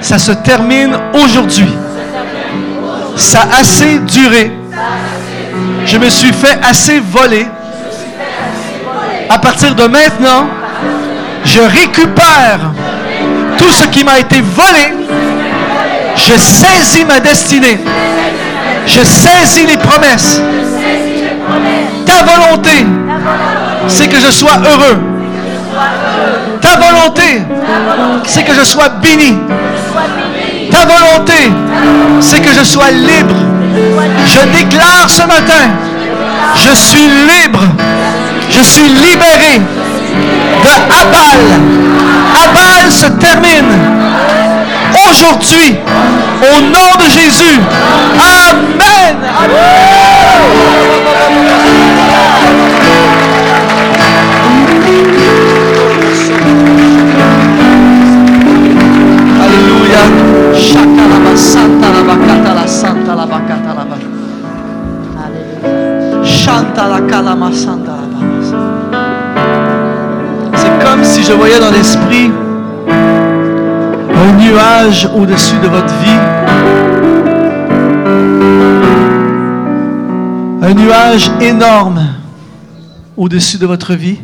Ça 0.00 0.18
se 0.18 0.32
termine 0.32 0.96
aujourd'hui. 1.14 1.68
Ça 3.16 3.40
a 3.40 3.60
assez 3.60 3.98
duré. 4.00 4.52
Je 5.86 5.98
me 5.98 6.08
suis 6.08 6.32
fait 6.32 6.58
assez 6.62 7.00
voler. 7.00 7.46
À 9.28 9.38
partir 9.38 9.74
de 9.74 9.84
maintenant, 9.84 10.48
je 11.44 11.60
récupère 11.60 12.72
tout 13.58 13.70
ce 13.70 13.86
qui 13.88 14.04
m'a 14.04 14.18
été 14.18 14.40
volé. 14.40 15.06
Je 16.16 16.38
saisis 16.38 17.04
ma 17.04 17.20
destinée. 17.20 17.78
Je 18.86 19.02
saisis 19.02 19.66
les 19.66 19.76
promesses. 19.76 20.40
Ta 22.04 22.22
volonté, 22.24 22.86
c'est 23.88 24.08
que 24.08 24.18
je 24.18 24.30
sois 24.30 24.58
heureux. 24.64 24.98
Ta 26.60 26.78
volonté, 26.78 27.42
c'est 28.24 28.44
que 28.44 28.54
je 28.54 28.64
sois 28.64 28.88
béni. 28.88 29.36
Volonté, 30.84 31.52
c'est 32.20 32.40
que 32.40 32.52
je 32.52 32.64
sois 32.64 32.90
libre. 32.90 33.36
Je 34.26 34.40
déclare 34.58 35.08
ce 35.08 35.22
matin, 35.22 35.70
je 36.56 36.74
suis 36.74 37.08
libre. 37.08 37.60
Je 38.50 38.62
suis 38.62 38.88
libéré 38.88 39.60
de 40.64 40.70
Abal. 41.00 41.40
Abal 42.44 42.90
se 42.90 43.06
termine 43.06 43.72
aujourd'hui 45.10 45.78
au 46.42 46.60
nom 46.60 46.96
de 46.98 47.04
Jésus. 47.10 47.60
Amen. 48.18 49.16
C'est 70.54 70.84
comme 70.84 71.04
si 71.04 71.22
je 71.22 71.32
voyais 71.32 71.60
dans 71.60 71.70
l'esprit 71.70 72.30
un 72.88 74.32
nuage 74.42 75.08
au-dessus 75.14 75.56
de 75.62 75.68
votre 75.68 75.94
vie. 76.02 76.20
Un 80.62 80.74
nuage 80.74 81.30
énorme 81.40 82.00
au-dessus 83.16 83.58
de 83.58 83.66
votre 83.66 83.94
vie. 83.94 84.18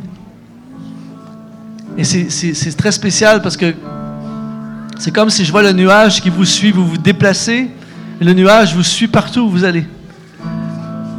Et 1.97 2.05
c'est- 2.05 2.77
très 2.77 2.91
spécial 2.91 3.43
parce 3.43 3.57
que 3.57 3.75
c'est 5.03 5.11
comme 5.11 5.31
si 5.31 5.45
je 5.45 5.51
vois 5.51 5.65
le 5.65 5.73
nuage 5.73 6.23
qui 6.23 6.31
vous 6.31 6.45
suit, 6.45 6.71
vous 6.71 6.87
vous 6.87 6.97
déplacez, 6.97 7.69
et 8.21 8.25
le 8.25 8.33
nuage 8.35 8.73
vous 8.73 8.85
suit 8.85 9.09
partout 9.09 9.41
où 9.41 9.49
vous 9.49 9.65
allez. 9.65 9.85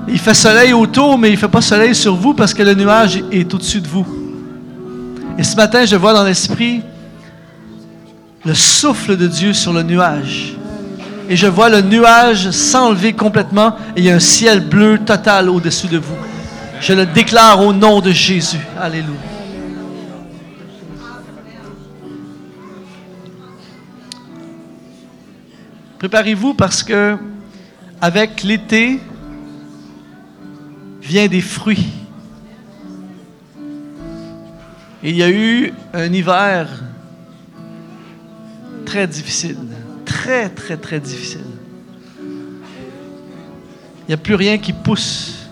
Il 0.07 0.17
fait 0.19 0.33
soleil 0.33 0.71
autour, 0.71 1.17
mais 1.17 1.27
il 1.27 1.33
ne 1.33 1.37
fait 1.37 1.49
pas 1.49 1.59
soleil 1.59 1.93
sur 1.93 2.15
vous 2.15 2.33
parce 2.33 2.53
que 2.53 2.63
le 2.63 2.75
nuage 2.75 3.21
est 3.29 3.53
au-dessus 3.53 3.81
de 3.81 3.87
vous. 3.89 4.05
Et 5.37 5.43
ce 5.43 5.57
matin, 5.57 5.85
je 5.85 5.97
vois 5.97 6.13
dans 6.13 6.23
l'esprit 6.23 6.81
le 8.45 8.53
souffle 8.53 9.17
de 9.17 9.27
Dieu 9.27 9.51
sur 9.51 9.73
le 9.73 9.83
nuage. 9.83 10.53
Et 11.27 11.35
je 11.35 11.47
vois 11.47 11.67
le 11.67 11.81
nuage 11.81 12.51
s'enlever 12.51 13.11
complètement 13.11 13.75
et 13.97 13.99
il 13.99 14.05
y 14.05 14.09
a 14.09 14.15
un 14.15 14.19
ciel 14.19 14.61
bleu 14.61 14.97
total 14.97 15.49
au-dessus 15.49 15.87
de 15.87 15.97
vous. 15.97 16.15
Je 16.79 16.93
le 16.93 17.05
déclare 17.05 17.59
au 17.59 17.73
nom 17.73 17.99
de 17.99 18.11
Jésus. 18.11 18.65
Alléluia. 18.79 19.32
Préparez-vous 26.03 26.53
parce 26.53 26.83
que 26.83 27.15
avec 28.01 28.43
l'été 28.43 28.99
vient 31.01 31.27
des 31.29 31.39
fruits. 31.39 31.87
Et 35.01 35.11
il 35.11 35.15
y 35.15 35.23
a 35.23 35.29
eu 35.29 35.71
un 35.93 36.11
hiver 36.11 36.67
très 38.85 39.07
difficile, 39.07 39.55
très 40.03 40.49
très 40.49 40.75
très 40.75 40.99
difficile. 40.99 41.45
Il 42.19 44.09
n'y 44.09 44.13
a 44.13 44.17
plus 44.17 44.35
rien 44.35 44.57
qui 44.57 44.73
pousse. 44.73 45.47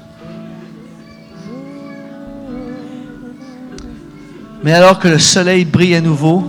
Mais 4.66 4.74
alors 4.74 5.00
que 5.00 5.08
le 5.08 5.18
soleil 5.18 5.64
brille 5.64 5.96
à 5.96 6.02
nouveau, 6.02 6.44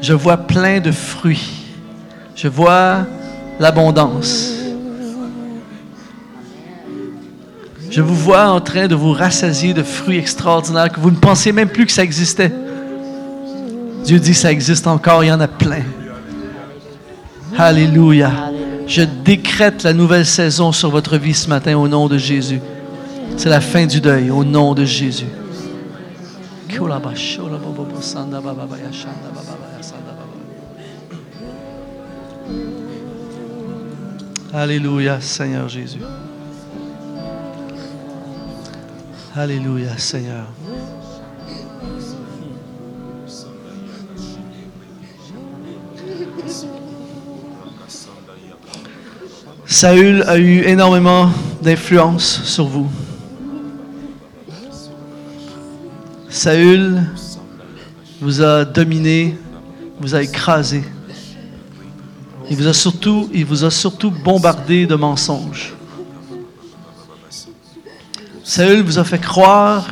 je 0.00 0.14
vois 0.14 0.38
plein 0.38 0.80
de 0.80 0.90
fruits. 0.90 1.61
Je 2.34 2.48
vois 2.48 3.06
l'abondance. 3.60 4.52
Je 7.90 8.00
vous 8.00 8.14
vois 8.14 8.48
en 8.48 8.60
train 8.60 8.86
de 8.88 8.94
vous 8.94 9.12
rassasier 9.12 9.74
de 9.74 9.82
fruits 9.82 10.16
extraordinaires 10.16 10.90
que 10.90 10.98
vous 10.98 11.10
ne 11.10 11.16
pensiez 11.16 11.52
même 11.52 11.68
plus 11.68 11.84
que 11.84 11.92
ça 11.92 12.02
existait. 12.02 12.50
Dieu 14.04 14.18
dit 14.18 14.34
ça 14.34 14.50
existe 14.50 14.86
encore, 14.86 15.22
il 15.22 15.28
y 15.28 15.32
en 15.32 15.40
a 15.40 15.48
plein. 15.48 15.82
Alléluia. 17.58 18.32
Je 18.86 19.02
décrète 19.02 19.82
la 19.82 19.92
nouvelle 19.92 20.26
saison 20.26 20.72
sur 20.72 20.90
votre 20.90 21.18
vie 21.18 21.34
ce 21.34 21.48
matin 21.48 21.76
au 21.76 21.86
nom 21.86 22.08
de 22.08 22.18
Jésus. 22.18 22.60
C'est 23.36 23.48
la 23.48 23.60
fin 23.60 23.86
du 23.86 24.00
deuil 24.00 24.30
au 24.30 24.42
nom 24.42 24.74
de 24.74 24.84
Jésus. 24.84 25.26
Alléluia, 34.54 35.18
Seigneur 35.18 35.66
Jésus. 35.66 36.00
Alléluia, 39.34 39.96
Seigneur. 39.96 40.44
Saül 49.64 50.22
a 50.24 50.36
eu 50.36 50.64
énormément 50.64 51.30
d'influence 51.62 52.42
sur 52.44 52.66
vous. 52.66 52.90
Saül 56.28 57.00
vous 58.20 58.42
a 58.42 58.66
dominé, 58.66 59.34
vous 59.98 60.14
a 60.14 60.22
écrasé. 60.22 60.84
Il 62.52 62.58
vous 63.46 63.64
a 63.64 63.70
surtout, 63.70 64.10
bombardé 64.10 64.84
de 64.84 64.94
mensonges. 64.94 65.72
Saül 68.44 68.82
vous 68.82 68.98
a 68.98 69.04
fait 69.04 69.18
croire 69.18 69.88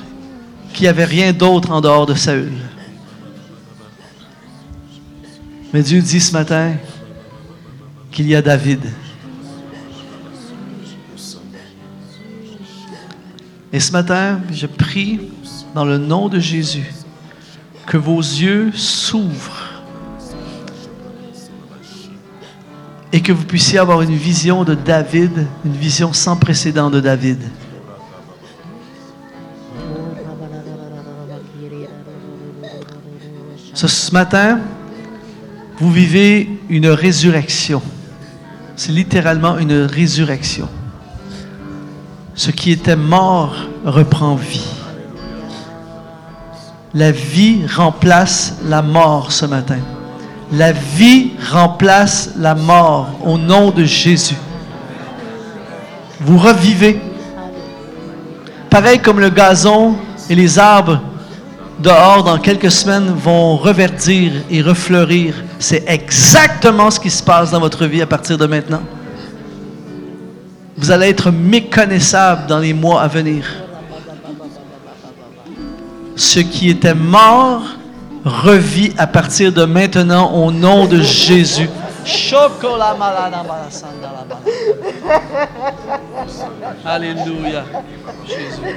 qu'il 0.75 0.83
n'y 0.83 0.89
avait 0.89 1.07
rien 1.07 1.33
d'autre 1.33 1.71
en 1.71 1.81
dehors 1.81 2.05
de 2.05 2.13
Saül. 2.13 2.53
Mais 5.73 5.81
Dieu 5.81 6.03
dit 6.03 6.21
ce 6.21 6.35
matin 6.35 6.75
qu'il 8.11 8.29
y 8.29 8.37
a 8.37 8.43
David. 8.43 8.93
Et 13.73 13.81
ce 13.81 13.91
matin, 13.91 14.39
je 14.53 14.67
prie 14.67 15.19
dans 15.75 15.87
le 15.87 15.97
nom 15.97 16.29
de 16.29 16.39
Jésus 16.39 16.93
que 17.87 17.97
vos 17.97 18.21
yeux 18.21 18.71
s'ouvrent 18.75 19.60
et 23.13 23.21
que 23.21 23.33
vous 23.33 23.45
puissiez 23.45 23.79
avoir 23.79 24.03
une 24.03 24.15
vision 24.15 24.65
de 24.65 24.75
David, 24.75 25.47
une 25.65 25.73
vision 25.73 26.13
sans 26.13 26.37
précédent 26.37 26.91
de 26.91 27.01
David. 27.01 27.41
Ce, 33.75 34.13
matin, 34.13 34.61
vous 35.79 35.91
vivez 35.91 36.61
une 36.69 36.89
résurrection. 36.89 37.81
C'est 38.77 38.93
littéralement 38.93 39.57
une 39.59 39.85
résurrection. 39.85 40.69
Ce 42.35 42.51
qui 42.51 42.73
était 42.73 42.97
mort 42.97 43.55
reprend 43.85 44.35
vie. 44.35 44.67
La 46.93 47.11
vie 47.11 47.67
remplace 47.67 48.57
la 48.65 48.83
mort 48.83 49.33
ce 49.33 49.47
matin. 49.47 49.79
La 50.53 50.73
vie 50.73 51.31
remplace 51.51 52.31
la 52.37 52.55
mort 52.55 53.11
au 53.25 53.39
nom 53.39 53.71
de 53.71 53.85
Jésus. 53.85 54.37
Vous 56.21 56.39
revivez. 56.39 57.01
Pareil 58.69 58.99
comme 58.99 59.21
le 59.21 59.31
gazon 59.31 59.97
et 60.29 60.35
les 60.35 60.59
arbres 60.59 61.01
dehors 61.79 62.25
dans 62.25 62.39
quelques 62.39 62.71
semaines 62.71 63.13
vont 63.15 63.57
reverdir 63.57 64.33
et 64.51 64.61
refleurir. 64.61 65.35
C'est 65.59 65.85
exactement 65.87 66.91
ce 66.91 66.99
qui 67.01 67.11
se 67.11 67.23
passe 67.23 67.51
dans 67.53 67.61
votre 67.61 67.87
vie 67.87 68.03
à 68.03 68.07
partir 68.07 68.37
de 68.37 68.47
maintenant. 68.47 68.83
Vous 70.77 70.91
allez 70.91 71.09
être 71.09 71.31
méconnaissable 71.31 72.47
dans 72.47 72.59
les 72.59 72.75
mois 72.75 73.03
à 73.03 73.09
venir. 73.09 73.45
Ce 76.17 76.41
qui 76.41 76.71
était 76.71 76.95
mort 76.95 77.63
revit 78.25 78.93
à 78.99 79.07
partir 79.07 79.53
de 79.53 79.65
maintenant 79.65 80.33
au 80.33 80.51
nom 80.53 80.87
de 80.87 81.01
Jésus. 81.01 81.69
Alléluia. 86.85 87.65
Jésus. 88.27 88.77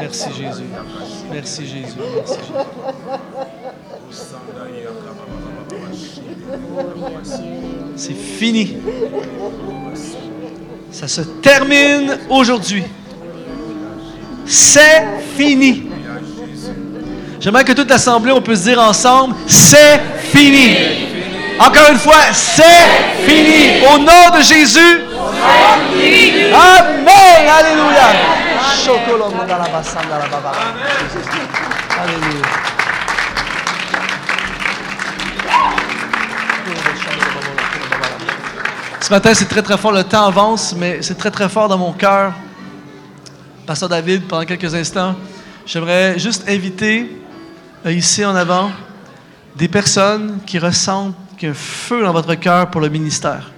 Merci 0.00 0.28
Jésus. 0.36 0.64
Merci 1.30 1.66
Jésus. 1.66 1.96
Merci 2.14 2.36
Jésus. 2.36 2.64
C'est 7.96 8.14
fini. 8.14 8.76
Ça 10.90 11.08
se 11.08 11.22
termine 11.22 12.18
aujourd'hui. 12.28 12.84
C'est 14.46 15.04
fini. 15.36 15.83
J'aimerais 17.40 17.64
que 17.64 17.72
toute 17.72 17.90
l'assemblée, 17.90 18.32
on 18.32 18.40
puisse 18.40 18.62
dire 18.62 18.80
ensemble, 18.80 19.34
c'est 19.46 20.00
fini. 20.32 20.76
Encore 21.58 21.90
une 21.90 21.98
fois, 21.98 22.32
c'est 22.32 22.62
fini. 23.26 23.84
Au 23.92 23.98
nom 23.98 24.36
de 24.36 24.42
Jésus. 24.42 25.02
Amen. 26.52 27.48
Alléluia. 27.58 28.08
Alléluia. 32.02 32.42
Ce 39.00 39.10
matin, 39.10 39.34
c'est 39.34 39.48
très 39.48 39.62
très 39.62 39.76
fort. 39.76 39.92
Le 39.92 40.02
temps 40.02 40.26
avance, 40.26 40.74
mais 40.76 41.02
c'est 41.02 41.16
très 41.16 41.30
très 41.30 41.48
fort 41.48 41.68
dans 41.68 41.76
mon 41.76 41.92
cœur. 41.92 42.32
Pasteur 43.66 43.88
David, 43.88 44.26
pendant 44.26 44.44
quelques 44.44 44.74
instants, 44.74 45.14
j'aimerais 45.66 46.18
juste 46.18 46.48
inviter 46.48 47.23
ici 47.92 48.24
en 48.24 48.34
avant 48.34 48.70
des 49.56 49.68
personnes 49.68 50.38
qui 50.46 50.58
ressentent 50.58 51.14
qu'il 51.36 51.48
y 51.48 51.48
a 51.48 51.52
un 51.52 51.54
feu 51.54 52.02
dans 52.02 52.12
votre 52.12 52.34
cœur 52.34 52.70
pour 52.70 52.80
le 52.80 52.88
ministère. 52.88 53.50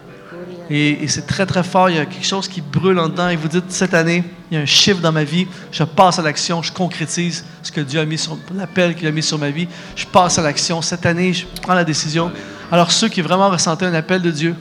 Et, 0.69 1.07
c'est 1.07 1.27
très, 1.27 1.47
très 1.47 1.63
fort. 1.63 1.91
Il 1.91 1.97
y 1.97 1.99
a 1.99 2.07
quelque 2.07 2.27
chose 2.27 2.49
qui 2.49 2.61
brûle 2.61 2.99
en 2.99 3.09
dedans. 3.09 3.29
Et 3.29 3.37
vous 3.37 3.49
dites, 3.49 3.71
cette 3.71 3.95
année, 3.95 4.25
il 4.51 4.57
y 4.57 4.59
a 4.59 4.63
un 4.63 4.67
chiffre 4.67 5.01
dans 5.01 5.13
ma 5.13 5.25
vie. 5.25 5.47
Je 5.71 5.85
passe 5.85 6.19
à 6.19 6.23
l'action. 6.23 6.63
Je 6.63 6.73
concrétise 6.73 7.45
ce 7.63 7.71
que 7.71 7.81
Dieu 7.81 8.01
a 8.01 8.05
mis 8.05 8.19
sur 8.19 8.37
l'appel 8.55 8.97
qu'il 8.97 9.07
a 9.07 9.13
mis 9.13 9.23
sur 9.23 9.39
ma 9.39 9.51
vie. 9.51 9.69
Je 9.95 10.07
passe 10.07 10.39
à 10.39 10.43
l'action. 10.43 10.83
Cette 10.83 11.07
année, 11.07 11.33
je 11.33 11.47
prends 11.63 11.75
la 11.75 11.85
décision. 11.85 12.33
Alors, 12.73 12.91
ceux 12.91 13.09
qui 13.09 13.21
vraiment 13.21 13.49
ressentaient 13.49 13.87
un 13.87 13.95
appel 13.95 14.23
de 14.23 14.31
Dieu, 14.31 14.57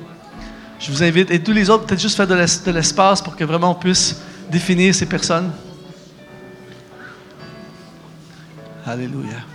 je 0.80 0.92
vous 0.92 1.02
invite, 1.02 1.32
et 1.32 1.42
tous 1.42 1.54
les 1.54 1.70
autres, 1.70 1.86
peut-être 1.86 2.02
juste 2.02 2.18
faire 2.18 2.28
de 2.28 2.72
l'espace 2.72 3.22
pour 3.22 3.36
que 3.36 3.44
vraiment 3.44 3.72
on 3.72 3.76
puisse 3.76 4.22
définir 4.52 4.94
ces 4.94 5.08
personnes. 5.08 5.52
Alléluia. 8.86 9.55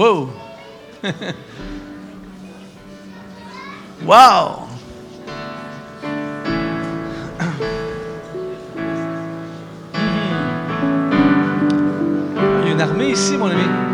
Wow! 0.00 0.32
wow! 4.06 4.64
Il 12.62 12.64
y 12.64 12.68
a 12.68 12.72
une 12.72 12.80
armée 12.80 13.10
ici, 13.10 13.36
mon 13.36 13.50
ami. 13.50 13.89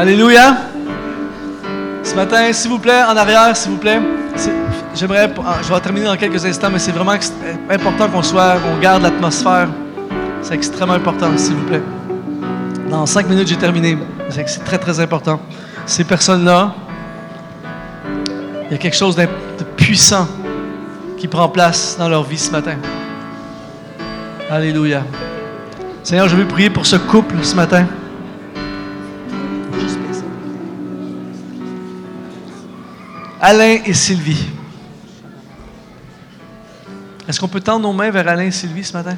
Alléluia. 0.00 0.56
Ce 2.02 2.14
matin, 2.14 2.50
s'il 2.54 2.70
vous 2.70 2.78
plaît, 2.78 3.02
en 3.02 3.14
arrière, 3.14 3.54
s'il 3.54 3.72
vous 3.72 3.76
plaît. 3.76 4.00
J'aimerais, 4.94 5.30
ah, 5.46 5.56
je 5.62 5.70
vais 5.70 5.80
terminer 5.80 6.06
dans 6.06 6.16
quelques 6.16 6.42
instants, 6.42 6.70
mais 6.72 6.78
c'est 6.78 6.92
vraiment 6.92 7.12
important 7.68 8.08
qu'on 8.08 8.22
soit, 8.22 8.54
on 8.74 8.80
garde 8.80 9.02
l'atmosphère. 9.02 9.68
C'est 10.40 10.54
extrêmement 10.54 10.94
important, 10.94 11.36
s'il 11.36 11.52
vous 11.52 11.66
plaît. 11.66 11.82
Dans 12.88 13.04
cinq 13.04 13.28
minutes, 13.28 13.48
j'ai 13.48 13.58
terminé. 13.58 13.98
C'est 14.30 14.64
très, 14.64 14.78
très 14.78 14.98
important. 15.00 15.38
Ces 15.84 16.04
personnes-là, 16.04 16.72
il 18.68 18.72
y 18.72 18.74
a 18.76 18.78
quelque 18.78 18.96
chose 18.96 19.16
de 19.16 19.26
puissant 19.76 20.26
qui 21.18 21.28
prend 21.28 21.50
place 21.50 21.96
dans 21.98 22.08
leur 22.08 22.22
vie 22.22 22.38
ce 22.38 22.50
matin. 22.50 22.76
Alléluia. 24.50 25.02
Seigneur, 26.02 26.26
je 26.26 26.36
veux 26.36 26.46
prier 26.46 26.70
pour 26.70 26.86
ce 26.86 26.96
couple 26.96 27.34
ce 27.42 27.54
matin. 27.54 27.84
Alain 33.42 33.80
et 33.86 33.94
Sylvie. 33.94 34.46
Est-ce 37.26 37.40
qu'on 37.40 37.48
peut 37.48 37.60
tendre 37.60 37.86
nos 37.88 37.92
mains 37.94 38.10
vers 38.10 38.28
Alain 38.28 38.44
et 38.44 38.50
Sylvie 38.50 38.84
ce 38.84 38.92
matin? 38.92 39.16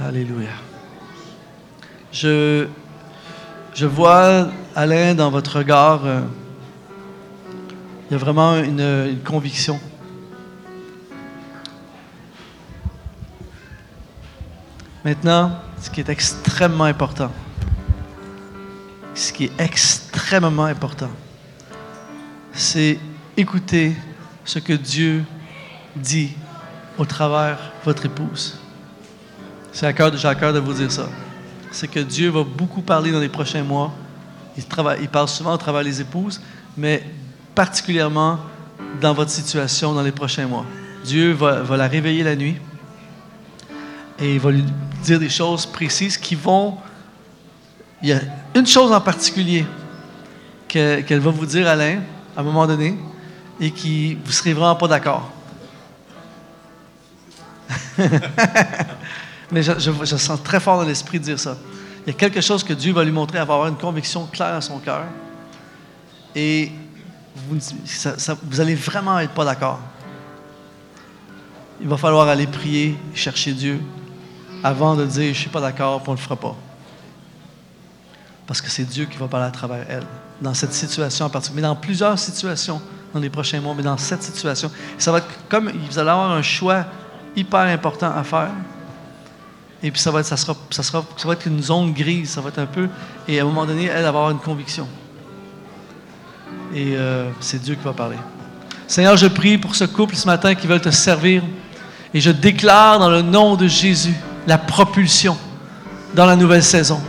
Alléluia. 0.00 0.50
Je, 2.12 2.68
vois, 3.82 4.50
Alain, 4.76 5.14
dans 5.14 5.30
votre 5.30 5.58
regard, 5.58 6.06
euh, 6.06 6.20
il 8.08 8.12
y 8.12 8.14
a 8.14 8.18
vraiment 8.18 8.56
une 8.56 9.18
conviction. 9.24 9.80
Maintenant, 15.04 15.52
ce 15.80 15.90
qui 15.90 16.00
est 16.00 16.08
extrêmement 16.08 16.84
important, 16.84 17.32
ce 19.16 19.32
qui 19.32 19.44
est 19.44 19.52
extrêmement 19.58 20.66
important, 20.66 21.10
c'est 22.52 22.98
écouter 23.36 23.94
ce 24.44 24.58
que 24.58 24.74
Dieu 24.74 25.24
dit 25.96 26.30
au 26.98 27.04
travers 27.06 27.58
votre 27.84 28.04
épouse. 28.04 28.58
C'est 29.72 29.86
à 29.86 29.92
cœur, 29.92 30.14
j'ai 30.16 30.28
à 30.28 30.34
cœur 30.34 30.52
de 30.52 30.58
vous 30.58 30.74
dire 30.74 30.92
ça. 30.92 31.08
C'est 31.72 31.88
que 31.88 32.00
Dieu 32.00 32.30
va 32.30 32.44
beaucoup 32.44 32.82
parler 32.82 33.10
dans 33.10 33.18
les 33.20 33.28
prochains 33.28 33.62
mois. 33.62 33.92
Il, 34.56 34.64
travaille, 34.66 34.98
il 35.02 35.08
parle 35.08 35.28
souvent 35.28 35.54
au 35.54 35.58
travers 35.58 35.82
des 35.82 36.00
épouses, 36.00 36.40
mais 36.76 37.02
particulièrement 37.54 38.38
dans 39.00 39.14
votre 39.14 39.30
situation 39.30 39.94
dans 39.94 40.02
les 40.02 40.12
prochains 40.12 40.46
mois. 40.46 40.66
Dieu 41.04 41.32
va, 41.32 41.62
va 41.62 41.76
la 41.76 41.88
réveiller 41.88 42.22
la 42.22 42.36
nuit 42.36 42.56
et 44.18 44.34
il 44.34 44.40
va 44.40 44.50
lui 44.50 44.64
dire 45.02 45.18
des 45.18 45.28
choses 45.28 45.66
précises 45.66 46.18
qui 46.18 46.34
vont 46.34 46.76
il 48.02 48.08
y 48.08 48.12
a 48.12 48.20
une 48.54 48.66
chose 48.66 48.92
en 48.92 49.00
particulier 49.00 49.64
qu'elle 50.68 51.20
va 51.20 51.30
vous 51.30 51.46
dire, 51.46 51.66
Alain, 51.68 52.00
à 52.36 52.40
un 52.40 52.42
moment 52.42 52.66
donné, 52.66 52.98
et 53.60 53.70
qui 53.70 54.14
vous 54.14 54.26
ne 54.26 54.32
serez 54.32 54.52
vraiment 54.52 54.76
pas 54.76 54.88
d'accord. 54.88 55.30
Mais 59.50 59.62
je, 59.62 60.16
sens 60.16 60.42
très 60.42 60.60
fort 60.60 60.78
dans 60.78 60.84
l'esprit 60.84 61.18
de 61.18 61.24
dire 61.24 61.40
ça. 61.40 61.56
Il 62.06 62.12
y 62.12 62.14
a 62.14 62.18
quelque 62.18 62.40
chose 62.40 62.62
que 62.62 62.72
Dieu 62.72 62.92
va 62.92 63.04
lui 63.04 63.12
montrer, 63.12 63.38
elle 63.38 63.46
va 63.46 63.54
avoir 63.54 63.68
une 63.68 63.76
conviction 63.76 64.26
claire 64.26 64.52
dans 64.52 64.60
son 64.60 64.78
cœur. 64.78 65.04
Et 66.34 66.70
vous, 67.48 68.60
allez 68.60 68.74
vraiment 68.74 69.18
être 69.18 69.32
pas 69.32 69.44
d'accord. 69.44 69.80
Il 71.80 71.88
va 71.88 71.96
falloir 71.96 72.28
aller 72.28 72.46
prier, 72.46 72.96
chercher 73.14 73.52
Dieu, 73.52 73.80
avant 74.62 74.94
de 74.94 75.04
dire 75.06 75.32
je 75.32 75.40
suis 75.40 75.50
pas 75.50 75.60
d'accord, 75.60 76.02
on 76.06 76.12
ne 76.12 76.16
le 76.16 76.22
fera 76.22 76.36
pas. 76.36 76.56
Parce 78.46 78.60
que 78.60 78.70
c'est 78.70 78.84
Dieu 78.84 79.06
qui 79.06 79.18
va 79.18 79.26
parler 79.26 79.46
à 79.46 79.50
travers 79.50 79.84
elle. 79.88 80.04
Dans 80.40 80.54
cette 80.54 80.72
situation 80.72 81.26
en 81.26 81.30
particulier, 81.30 81.62
mais 81.62 81.68
dans 81.68 81.76
plusieurs 81.76 82.18
situations 82.18 82.80
dans 83.16 83.20
les 83.20 83.30
prochains 83.30 83.60
mois, 83.60 83.74
mais 83.74 83.82
dans 83.82 83.96
cette 83.96 84.22
situation. 84.22 84.70
Ça 84.98 85.10
va 85.10 85.18
être 85.18 85.28
comme, 85.48 85.70
vous 85.70 85.98
allez 85.98 86.10
avoir 86.10 86.32
un 86.32 86.42
choix 86.42 86.84
hyper 87.34 87.60
important 87.60 88.12
à 88.14 88.22
faire. 88.24 88.50
Et 89.82 89.90
puis 89.90 90.00
ça 90.00 90.10
va 90.10 90.20
être, 90.20 90.26
ça 90.26 90.36
sera, 90.36 90.56
ça 90.70 90.82
sera, 90.82 91.04
ça 91.16 91.28
va 91.28 91.34
être 91.34 91.46
une 91.46 91.62
zone 91.62 91.92
grise, 91.92 92.30
ça 92.30 92.40
va 92.40 92.48
être 92.48 92.58
un 92.58 92.66
peu. 92.66 92.88
Et 93.28 93.38
à 93.38 93.42
un 93.42 93.46
moment 93.46 93.66
donné, 93.66 93.86
elle 93.86 94.02
va 94.02 94.08
avoir 94.08 94.30
une 94.30 94.38
conviction. 94.38 94.86
Et 96.74 96.94
euh, 96.96 97.30
c'est 97.40 97.62
Dieu 97.62 97.74
qui 97.74 97.84
va 97.84 97.92
parler. 97.92 98.16
Seigneur, 98.86 99.16
je 99.16 99.26
prie 99.26 99.58
pour 99.58 99.74
ce 99.74 99.84
couple 99.84 100.14
ce 100.14 100.26
matin 100.26 100.54
qui 100.54 100.66
veulent 100.66 100.80
te 100.80 100.90
servir. 100.90 101.42
Et 102.14 102.20
je 102.20 102.30
déclare 102.30 102.98
dans 102.98 103.10
le 103.10 103.22
nom 103.22 103.56
de 103.56 103.66
Jésus 103.66 104.14
la 104.46 104.58
propulsion 104.58 105.36
dans 106.14 106.26
la 106.26 106.36
nouvelle 106.36 106.62
saison. 106.62 107.00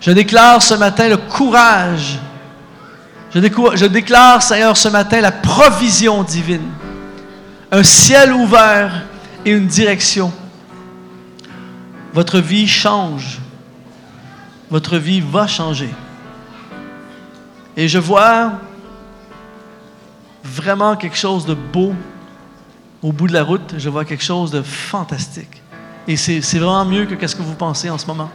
Je 0.00 0.10
déclare 0.10 0.62
ce 0.62 0.74
matin 0.74 1.08
le 1.08 1.16
courage. 1.16 2.18
Je, 3.34 3.86
déclare, 3.86 4.42
Seigneur, 4.42 4.76
ce 4.76 4.88
matin 4.88 5.20
la 5.20 5.32
provision 5.32 6.22
divine. 6.22 6.70
Un 7.70 7.82
ciel 7.82 8.32
ouvert 8.32 9.02
et 9.44 9.50
une 9.50 9.66
direction. 9.66 10.32
Votre 12.14 12.38
vie 12.38 12.66
change. 12.66 13.38
Votre 14.70 14.96
vie 14.96 15.20
va 15.20 15.46
changer. 15.46 15.90
Et 17.76 17.88
je 17.88 17.98
vois 17.98 18.52
vraiment 20.42 20.96
quelque 20.96 21.16
chose 21.16 21.44
de 21.44 21.54
beau 21.54 21.94
au 23.02 23.12
bout 23.12 23.26
de 23.26 23.34
la 23.34 23.42
route. 23.42 23.74
Je 23.76 23.90
vois 23.90 24.04
quelque 24.04 24.24
chose 24.24 24.50
de 24.50 24.62
fantastique. 24.62 25.62
Et 26.08 26.16
c'est 26.16 26.40
vraiment 26.58 26.84
mieux 26.84 27.04
que 27.04 27.26
ce 27.26 27.36
que 27.36 27.42
vous 27.42 27.54
pensez 27.54 27.90
en 27.90 27.98
ce 27.98 28.06
moment. 28.06 28.30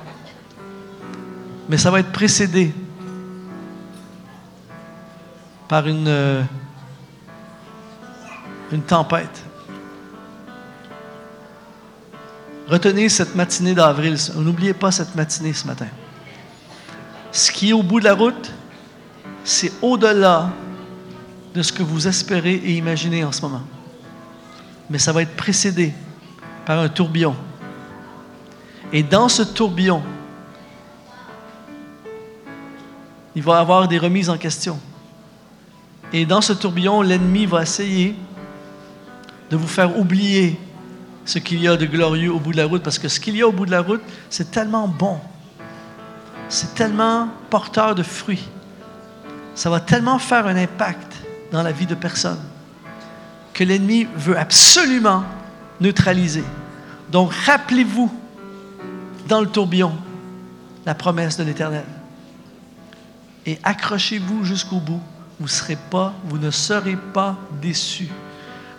Mais 1.72 1.78
ça 1.78 1.90
va 1.90 2.02
être 2.02 2.12
précédé 2.12 2.74
par 5.70 5.88
une, 5.88 6.10
euh, 6.10 6.44
une 8.74 8.82
tempête. 8.82 9.42
Retenez 12.68 13.08
cette 13.08 13.36
matinée 13.36 13.74
d'avril. 13.74 14.18
N'oubliez 14.36 14.74
pas 14.74 14.92
cette 14.92 15.16
matinée 15.16 15.54
ce 15.54 15.66
matin. 15.66 15.88
Ce 17.32 17.50
qui 17.50 17.70
est 17.70 17.74
au 17.74 17.84
bout 17.84 18.02
de 18.02 18.06
la 18.06 18.16
route, 18.16 18.52
c'est 19.46 19.72
au-delà 19.82 20.50
de 21.54 21.62
ce 21.62 21.72
que 21.72 21.84
vous 21.84 22.06
espérez 22.06 22.56
et 22.56 22.74
imaginez 22.74 23.24
en 23.24 23.32
ce 23.32 23.44
moment. 23.44 23.64
Mais 24.90 25.00
ça 25.00 25.14
va 25.14 25.22
être 25.22 25.38
précédé 25.38 25.94
par 26.66 26.80
un 26.80 26.90
tourbillon. 26.90 27.34
Et 28.92 29.04
dans 29.04 29.30
ce 29.30 29.44
tourbillon, 29.44 30.04
il 33.36 33.44
va 33.44 33.58
y 33.58 33.60
avoir 33.60 33.88
des 33.88 33.98
remises 33.98 34.30
en 34.30 34.38
question. 34.38 34.80
Et 36.14 36.26
dans 36.26 36.42
ce 36.42 36.54
tourbillon, 36.54 37.02
l'ennemi 37.02 37.46
va 37.46 37.62
essayer 37.62 38.16
de 39.50 39.58
vous 39.58 39.68
faire 39.68 39.98
oublier 39.98 40.60
ce 41.26 41.40
qu'il 41.40 41.62
y 41.62 41.68
a 41.68 41.78
de 41.78 41.86
glorieux 41.86 42.34
au 42.34 42.40
bout 42.40 42.52
de 42.52 42.58
la 42.58 42.66
route, 42.66 42.84
parce 42.84 43.00
que 43.00 43.08
ce 43.08 43.20
qu'il 43.20 43.36
y 43.36 43.42
a 43.42 43.48
au 43.48 43.52
bout 43.52 43.66
de 43.66 43.72
la 43.72 43.82
route, 43.82 44.02
c'est 44.30 44.52
tellement 44.52 44.88
bon, 44.88 45.20
c'est 46.50 46.74
tellement 46.74 47.30
porteur 47.50 47.96
de 47.96 48.04
fruits, 48.04 48.48
ça 49.56 49.70
va 49.70 49.80
tellement 49.80 50.20
faire 50.20 50.48
un 50.48 50.56
impact 50.56 51.14
dans 51.52 51.64
la 51.64 51.72
vie 51.72 51.86
de 51.86 51.96
personne 51.96 52.40
que 53.54 53.64
l'ennemi 53.64 54.08
veut 54.16 54.38
absolument 54.38 55.24
neutraliser. 55.80 56.44
Donc 57.12 57.34
rappelez-vous 57.34 58.12
dans 59.28 59.42
le 59.42 59.48
tourbillon 59.48 59.94
la 60.86 60.96
promesse 60.96 61.38
de 61.38 61.44
l'Éternel 61.44 61.84
et 63.46 63.60
accrochez-vous 63.64 64.44
jusqu'au 64.44 64.80
bout. 64.80 65.02
Vous, 65.40 65.48
serez 65.48 65.78
pas, 65.90 66.14
vous 66.26 66.38
ne 66.38 66.52
serez 66.52 66.96
pas 67.14 67.38
déçus. 67.62 68.10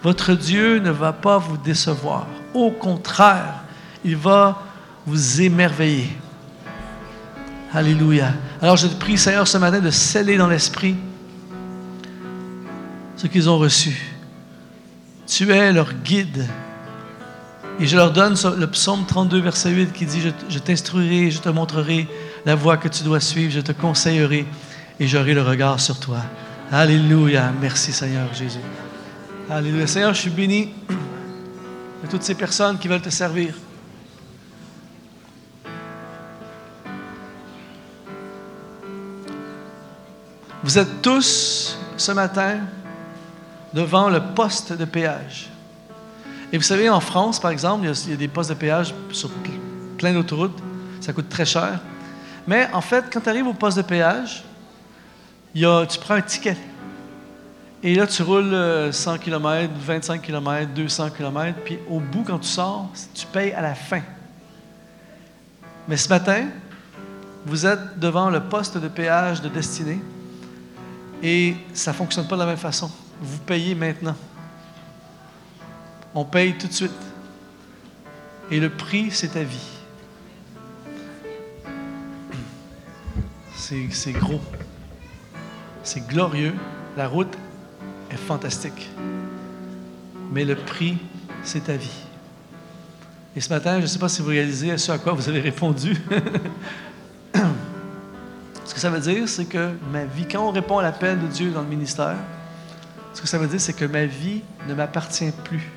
Votre 0.03 0.35
Dieu 0.35 0.79
ne 0.79 0.91
va 0.91 1.13
pas 1.13 1.39
vous 1.39 1.57
décevoir. 1.57 2.27
Au 2.55 2.71
contraire, 2.71 3.63
il 4.05 4.17
va 4.17 4.63
vous 5.07 5.41
émerveiller. 5.41 6.11
Alléluia. 7.73 8.33
Alors 8.61 8.77
je 8.77 8.87
te 8.87 8.95
prie, 8.95 9.17
Seigneur, 9.17 9.49
ce 9.49 9.59
matin 9.59 9.81
de 9.81 9.91
sceller 9.91 10.37
dans 10.37 10.49
l'esprit 10.49 10.97
ce 13.17 13.27
qu'ils 13.27 13.49
ont 13.49 13.59
reçu. 13.59 14.17
Tu 15.27 15.51
es 15.51 15.73
leur 15.73 15.95
guide. 15.95 16.47
Et 17.81 17.87
je 17.87 17.97
leur 17.97 18.13
donne 18.13 18.37
le 18.59 18.67
psaume 18.67 19.07
32, 19.07 19.41
verset 19.41 19.71
8 19.71 19.93
qui 19.93 20.05
dit, 20.05 20.21
je, 20.21 20.29
je 20.49 20.59
t'instruirai, 20.59 21.31
je 21.31 21.39
te 21.39 21.49
montrerai 21.49 22.07
la 22.45 22.55
voie 22.55 22.77
que 22.77 22.89
tu 22.89 23.03
dois 23.05 23.21
suivre, 23.21 23.53
je 23.53 23.61
te 23.61 23.73
conseillerai 23.73 24.47
et 24.99 25.07
j'aurai 25.07 25.35
le 25.35 25.43
regard 25.43 25.81
sur 25.81 25.99
toi. 25.99 26.19
Alléluia. 26.71 27.53
Merci 27.61 27.93
Seigneur 27.93 28.33
Jésus. 28.35 28.59
Alléluia. 29.51 29.87
Seigneur, 29.87 30.15
je 30.15 30.21
suis 30.21 30.31
béni 30.31 30.71
de 32.03 32.09
toutes 32.11 32.23
ces 32.23 32.35
personnes 32.35 32.79
qui 32.79 32.89
veulent 32.89 33.03
te 33.03 33.11
servir. 33.11 33.55
Vous 40.65 40.79
êtes 40.79 41.03
tous 41.03 41.77
ce 41.97 42.13
matin 42.13 42.61
devant 43.75 44.09
le 44.09 44.21
poste 44.21 44.73
de 44.73 44.85
péage. 44.85 45.51
Et 46.53 46.57
vous 46.57 46.63
savez, 46.63 46.89
en 46.89 47.01
France, 47.01 47.41
par 47.41 47.51
exemple, 47.51 47.85
il 47.85 48.11
y 48.11 48.13
a, 48.13 48.17
des 48.17 48.29
postes 48.29 48.51
de 48.51 48.55
péage 48.55 48.95
sur 49.11 49.31
plein 49.99 50.13
d'autoroutes. 50.13 50.59
Ça 51.01 51.13
coûte 51.13 51.29
très 51.29 51.45
cher. 51.45 51.81
Mais 52.47 52.69
en 52.73 52.81
fait, 52.81 53.05
quand 53.13 53.21
tu 53.21 53.29
arrives 53.29 53.47
au 53.47 53.55
poste 53.55 53.77
de 53.77 53.83
péage, 53.83 54.45
tu 55.55 55.99
prends 56.01 56.15
un 56.15 56.23
ticket. 56.23 56.57
Et 57.83 57.95
là, 57.95 58.07
tu 58.07 58.23
roules 58.23 58.93
100 58.93 59.19
km, 59.19 59.73
25 59.77 60.23
km, 60.23 60.73
200 60.73 61.11
km, 61.11 61.59
puis 61.65 61.79
au 61.89 61.99
bout, 61.99 62.25
quand 62.25 62.39
tu 62.39 62.49
sors, 62.49 62.91
tu 63.15 63.27
payes 63.27 63.53
à 63.53 63.61
la 63.61 63.75
fin. 63.75 64.03
Mais 65.89 65.97
ce 65.97 66.09
matin, 66.09 66.47
vous 67.45 67.67
êtes 67.67 67.99
devant 67.99 68.31
le 68.31 68.41
poste 68.41 68.79
de 68.79 68.87
péage 68.87 69.43
de 69.43 69.49
destinée 69.49 70.01
et 71.25 71.57
ça 71.75 71.91
ne 71.91 71.97
fonctionne 71.97 72.29
pas 72.29 72.37
de 72.37 72.41
la 72.41 72.47
même 72.47 72.57
façon. 72.57 72.91
Vous 73.21 73.39
payez 73.39 73.75
maintenant. 73.75 74.17
On 76.15 76.25
paye 76.25 76.57
tout 76.57 76.69
de 76.69 76.73
suite. 76.73 76.93
Et 78.51 78.61
le 78.61 78.71
prix, 78.71 79.11
c'est 79.11 79.29
ta 79.29 79.43
vie. 79.43 79.72
C'est 83.63 84.13
gros. 84.13 84.41
C'est 85.85 86.05
glorieux. 86.09 86.53
La 86.97 87.07
route 87.07 87.33
est 88.11 88.17
fantastique. 88.17 88.91
Mais 90.33 90.45
le 90.45 90.57
prix, 90.57 90.99
c'est 91.45 91.67
ta 91.67 91.77
vie. 91.77 92.03
Et 93.37 93.41
ce 93.41 93.49
matin, 93.51 93.77
je 93.77 93.83
ne 93.83 93.87
sais 93.87 94.01
pas 94.01 94.09
si 94.09 94.21
vous 94.21 94.31
réalisez 94.31 94.77
ce 94.79 94.91
à 94.91 94.99
quoi 94.99 95.13
vous 95.13 95.29
avez 95.29 95.39
répondu. 95.39 95.95
ce 98.65 98.75
que 98.75 98.81
ça 98.81 98.91
veut 98.91 98.99
dire, 98.99 99.29
c'est 99.29 99.45
que 99.45 99.71
ma 99.93 100.07
vie, 100.07 100.27
quand 100.27 100.45
on 100.45 100.51
répond 100.51 100.79
à 100.79 100.83
l'appel 100.83 101.21
de 101.21 101.29
Dieu 101.29 101.53
dans 101.53 101.63
le 101.63 101.69
ministère, 101.69 102.17
ce 103.15 103.23
que 103.23 103.29
ça 103.29 103.39
veut 103.39 103.47
dire, 103.47 103.61
c'est 103.61 103.75
que 103.75 103.85
ma 103.85 104.07
vie 104.07 104.43
ne 104.69 104.75
m'appartient 104.75 105.31
plus. 105.45 105.71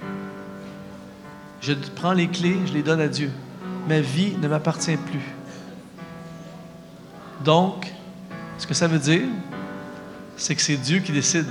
Je 1.61 1.73
prends 1.95 2.13
les 2.13 2.29
clés, 2.29 2.57
je 2.65 2.73
les 2.73 2.81
donne 2.81 2.99
à 2.99 3.07
Dieu. 3.07 3.29
Ma 3.87 3.99
vie 3.99 4.35
ne 4.41 4.47
m'appartient 4.47 4.97
plus. 4.97 5.34
Donc, 7.43 7.91
ce 8.57 8.65
que 8.65 8.73
ça 8.73 8.87
veut 8.87 8.99
dire, 8.99 9.27
c'est 10.37 10.55
que 10.55 10.61
c'est 10.61 10.77
Dieu 10.77 10.99
qui 10.99 11.11
décide. 11.11 11.47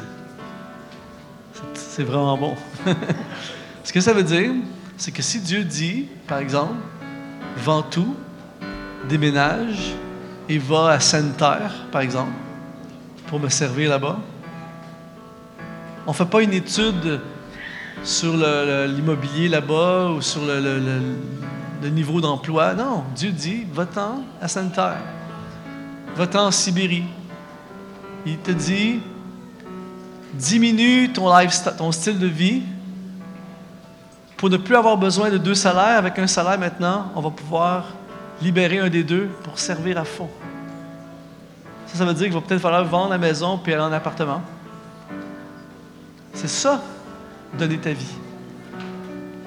C'est 1.75 2.05
vraiment 2.05 2.37
bon. 2.37 2.55
Ce 3.85 3.93
que 3.93 4.01
ça 4.01 4.13
veut 4.13 4.23
dire, 4.25 4.51
c'est 4.97 5.13
que 5.13 5.23
si 5.23 5.41
Dieu 5.41 5.63
dit, 5.63 6.07
par 6.27 6.39
exemple, 6.39 6.75
vends 7.59 7.83
tout, 7.83 8.17
déménage 9.09 9.95
et 10.49 10.59
va 10.59 10.89
à 10.89 11.01
Sainte-Terre, 11.01 11.87
par 11.93 12.01
exemple, 12.01 12.33
pour 13.27 13.39
me 13.39 13.49
servir 13.49 13.91
là-bas, 13.91 14.19
on 16.07 16.11
ne 16.11 16.17
fait 16.17 16.27
pas 16.27 16.43
une 16.43 16.53
étude 16.53 17.21
sur 18.03 18.35
l'immobilier 18.37 19.49
là-bas 19.49 20.11
ou 20.11 20.21
sur 20.21 20.43
le, 20.45 21.89
niveau 21.91 22.21
d'emploi. 22.21 22.75
Non, 22.75 23.05
Dieu 23.15 23.31
dit, 23.31 23.67
va-t'en 23.73 24.23
à 24.41 24.49
Sainte-Terre, 24.49 25.03
va-t'en 26.17 26.47
en 26.47 26.51
Sibérie. 26.51 27.05
Il 28.27 28.39
te 28.39 28.51
dit, 28.51 29.01
diminue 30.33 31.13
ton, 31.13 31.31
ton 31.77 31.93
style 31.93 32.19
de 32.19 32.27
vie 32.27 32.63
pour 34.37 34.51
ne 34.51 34.57
plus 34.57 34.77
avoir 34.77 34.97
besoin 34.97 35.31
de 35.31 35.39
deux 35.39 35.55
salaires. 35.55 35.99
Avec 35.99 36.19
un 36.19 36.27
salaire 36.27 36.59
maintenant, 36.59 37.13
on 37.15 37.21
va 37.21 37.31
pouvoir 37.31 37.87
libérer 38.43 38.79
un 38.79 38.89
des 38.89 39.05
deux 39.05 39.29
pour 39.43 39.59
servir 39.59 39.99
à 39.99 40.05
fond. 40.05 40.29
Ça, 41.87 41.99
ça 41.99 42.05
veut 42.05 42.15
dire 42.15 42.25
qu'il 42.25 42.35
va 42.35 42.41
peut-être 42.41 42.61
falloir 42.61 42.85
vendre 42.85 43.11
la 43.11 43.19
maison 43.19 43.59
puis 43.59 43.73
aller 43.73 43.83
en 43.83 43.93
appartement. 43.93 44.43
C'est 46.33 46.49
ça, 46.49 46.83
donner 47.57 47.79
ta 47.79 47.93
vie. 47.93 48.15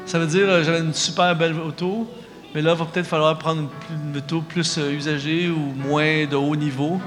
Ça 0.06 0.18
veut 0.20 0.28
dire, 0.28 0.48
euh, 0.48 0.64
j'avais 0.64 0.80
une 0.80 0.94
super 0.94 1.36
belle 1.36 1.60
auto, 1.60 2.10
mais 2.58 2.64
là, 2.64 2.74
il 2.74 2.80
va 2.80 2.86
peut-être 2.86 3.06
falloir 3.06 3.38
prendre 3.38 3.70
une, 3.92 4.18
auto 4.18 4.42
plus 4.42 4.80
euh, 4.80 4.92
usagée 4.92 5.48
ou 5.48 5.76
moins 5.76 6.26
de 6.26 6.36
haut 6.36 6.56
niveau 6.56 7.00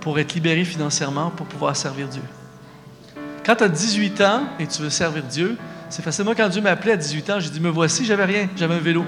pour 0.00 0.18
être 0.18 0.32
libéré 0.32 0.64
financièrement 0.64 1.28
pour 1.28 1.44
pouvoir 1.44 1.76
servir 1.76 2.08
Dieu. 2.08 2.22
Quand 3.44 3.54
tu 3.54 3.64
as 3.64 3.68
18 3.68 4.20
ans 4.22 4.44
et 4.58 4.66
tu 4.66 4.80
veux 4.80 4.88
servir 4.88 5.22
Dieu, 5.24 5.58
c'est 5.90 6.00
facile. 6.00 6.24
Moi, 6.24 6.34
quand 6.34 6.48
Dieu 6.48 6.62
m'a 6.62 6.70
appelé 6.70 6.92
à 6.92 6.96
18 6.96 7.28
ans, 7.28 7.38
j'ai 7.38 7.50
dit 7.50 7.60
Me 7.60 7.68
voici, 7.68 8.06
j'avais 8.06 8.24
rien, 8.24 8.48
j'avais 8.56 8.76
un 8.76 8.80
vélo. 8.80 9.04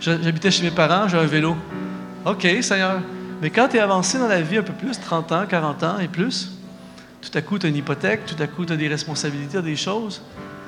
J'habitais 0.00 0.50
chez 0.50 0.64
mes 0.64 0.70
parents, 0.70 1.08
j'avais 1.08 1.24
un 1.24 1.28
vélo. 1.28 1.56
OK, 2.26 2.46
Seigneur. 2.60 3.00
Mais 3.40 3.48
quand 3.48 3.68
tu 3.68 3.78
es 3.78 3.80
avancé 3.80 4.18
dans 4.18 4.28
la 4.28 4.42
vie 4.42 4.58
un 4.58 4.62
peu 4.62 4.74
plus, 4.74 5.00
30 5.00 5.32
ans, 5.32 5.46
40 5.48 5.82
ans 5.82 5.98
et 5.98 6.08
plus, 6.08 6.58
tout 7.22 7.30
à 7.32 7.40
coup, 7.40 7.58
tu 7.58 7.64
as 7.64 7.70
une 7.70 7.76
hypothèque, 7.76 8.26
tout 8.26 8.36
à 8.38 8.46
coup, 8.46 8.66
tu 8.66 8.74
as 8.74 8.76
des 8.76 8.88
responsabilités, 8.88 9.62
des 9.62 9.76
choses. 9.76 10.20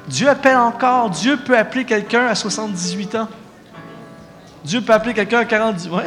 Dieu 0.09 0.27
appelle 0.27 0.57
encore. 0.57 1.11
Dieu 1.11 1.37
peut 1.37 1.59
appeler 1.59 1.85
quelqu'un 1.85 2.29
à 2.29 2.35
78 2.35 3.15
ans. 3.17 3.29
Dieu 4.65 4.81
peut 4.81 4.93
appeler 4.93 5.13
quelqu'un 5.13 5.41
à 5.41 5.45
40, 5.45 5.89
ouais. 5.91 6.05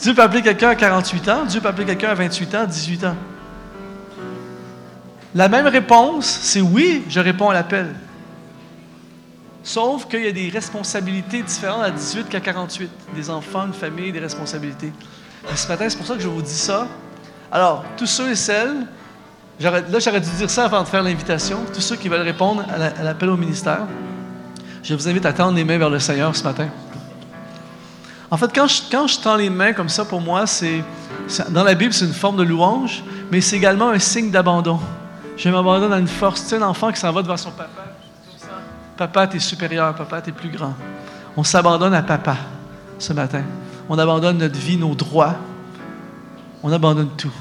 Dieu 0.00 0.14
peut 0.14 0.22
appeler 0.22 0.42
quelqu'un 0.42 0.70
à 0.70 0.74
48 0.74 1.28
ans. 1.28 1.44
Dieu 1.44 1.60
peut 1.60 1.68
appeler 1.68 1.86
quelqu'un 1.86 2.08
à 2.08 2.14
28 2.14 2.54
ans, 2.54 2.64
18 2.64 3.04
ans. 3.04 3.16
La 5.34 5.48
même 5.48 5.66
réponse, 5.66 6.26
c'est 6.26 6.60
oui, 6.60 7.04
je 7.08 7.20
réponds 7.20 7.50
à 7.50 7.54
l'appel. 7.54 7.94
Sauf 9.62 10.06
qu'il 10.08 10.24
y 10.24 10.28
a 10.28 10.32
des 10.32 10.48
responsabilités 10.48 11.42
différentes 11.42 11.84
à 11.84 11.90
18 11.90 12.28
qu'à 12.28 12.40
48. 12.40 12.90
Des 13.14 13.30
enfants, 13.30 13.66
une 13.66 13.74
famille, 13.74 14.10
des 14.10 14.18
responsabilités. 14.18 14.92
ce 15.54 15.68
matin, 15.68 15.88
c'est 15.88 15.98
pour 15.98 16.06
ça 16.06 16.14
que 16.14 16.22
je 16.22 16.28
vous 16.28 16.42
dis 16.42 16.50
ça. 16.50 16.88
Alors, 17.52 17.84
tous 17.96 18.06
ceux 18.06 18.30
et 18.30 18.36
celles 18.36 18.86
là, 19.60 19.98
j'aurais 19.98 20.20
dû 20.20 20.30
dire 20.30 20.50
ça 20.50 20.64
avant 20.64 20.82
de 20.82 20.88
faire 20.88 21.02
l'invitation. 21.02 21.58
Tous 21.72 21.80
ceux 21.80 21.96
qui 21.96 22.08
veulent 22.08 22.22
répondre 22.22 22.64
à 22.68 23.02
l'appel 23.02 23.28
au 23.28 23.36
ministère, 23.36 23.86
je 24.82 24.94
vous 24.94 25.08
invite 25.08 25.26
à 25.26 25.32
tendre 25.32 25.56
les 25.56 25.64
mains 25.64 25.78
vers 25.78 25.90
le 25.90 25.98
Seigneur 25.98 26.34
ce 26.34 26.42
matin. 26.42 26.68
En 28.30 28.36
fait, 28.36 28.50
quand 28.54 28.66
je, 28.68 29.20
tends 29.20 29.36
les 29.36 29.50
mains 29.50 29.72
comme 29.72 29.88
ça, 29.88 30.04
pour 30.04 30.20
moi, 30.20 30.46
c'est 30.46 30.84
dans 31.50 31.64
la 31.64 31.74
Bible, 31.74 31.92
c'est 31.92 32.04
une 32.04 32.12
forme 32.12 32.36
de 32.36 32.42
louange, 32.42 33.02
mais 33.30 33.40
c'est 33.40 33.56
également 33.56 33.90
un 33.90 33.98
signe 33.98 34.30
d'abandon. 34.30 34.78
Je 35.36 35.48
m'abandonne 35.48 35.92
à 35.92 35.98
une 35.98 36.08
force. 36.08 36.42
Tu 36.42 36.48
sais, 36.48 36.56
un 36.56 36.62
enfant 36.62 36.92
qui 36.92 37.00
s'en 37.00 37.12
va 37.12 37.22
devant 37.22 37.36
son 37.36 37.50
papa. 37.50 37.86
Papa, 38.96 39.26
t'es 39.26 39.38
supérieur, 39.38 39.94
papa, 39.94 40.20
t'es 40.20 40.32
plus 40.32 40.50
grand. 40.50 40.74
On 41.36 41.42
s'abandonne 41.42 41.94
à 41.94 42.02
papa 42.02 42.36
ce 42.98 43.12
matin. 43.12 43.42
On 43.88 43.98
abandonne 43.98 44.38
notre 44.38 44.58
vie, 44.58 44.76
nos 44.76 44.94
droits. 44.94 45.36
On 46.62 46.70
abandonne 46.70 47.10
tout. 47.16 47.32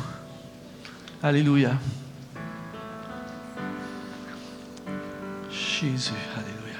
Alléluia. 1.21 1.71
Jésus, 5.51 6.13
Alléluia. 6.35 6.79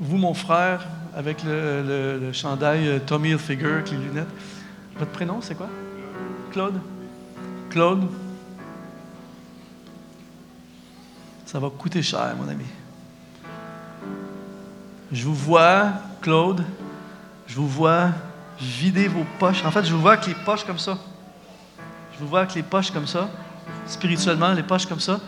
Vous, 0.00 0.16
mon 0.16 0.34
frère, 0.34 0.86
avec 1.14 1.42
le, 1.44 2.30
chandail 2.32 2.88
euh, 2.88 2.98
Tommy 3.04 3.30
Hilfiger, 3.30 3.72
avec 3.72 3.90
les 3.90 3.98
lunettes, 3.98 4.28
votre 4.98 5.10
prénom, 5.10 5.40
c'est 5.40 5.54
quoi? 5.54 5.68
Claude? 6.52 6.80
Claude? 7.70 8.08
Ça 11.46 11.58
va 11.58 11.70
coûter 11.70 12.02
cher, 12.02 12.34
mon 12.38 12.48
ami. 12.48 12.64
Je 15.10 15.24
vous 15.24 15.34
vois, 15.34 15.92
Claude, 16.20 16.64
je 17.46 17.56
vous 17.56 17.68
vois 17.68 18.10
vider 18.60 19.08
vos 19.08 19.24
poches. 19.38 19.64
En 19.64 19.70
fait, 19.70 19.84
je 19.84 19.92
vous 19.92 20.00
vois 20.00 20.14
avec 20.14 20.26
les 20.26 20.34
poches 20.34 20.64
comme 20.64 20.78
ça. 20.78 20.98
Je 22.14 22.18
vous 22.18 22.28
vois 22.28 22.40
avec 22.40 22.54
les 22.54 22.62
poches 22.62 22.90
comme 22.90 23.06
ça, 23.06 23.30
spirituellement, 23.86 24.52
les 24.52 24.62
poches 24.62 24.86
comme 24.86 25.00
ça, 25.00 25.20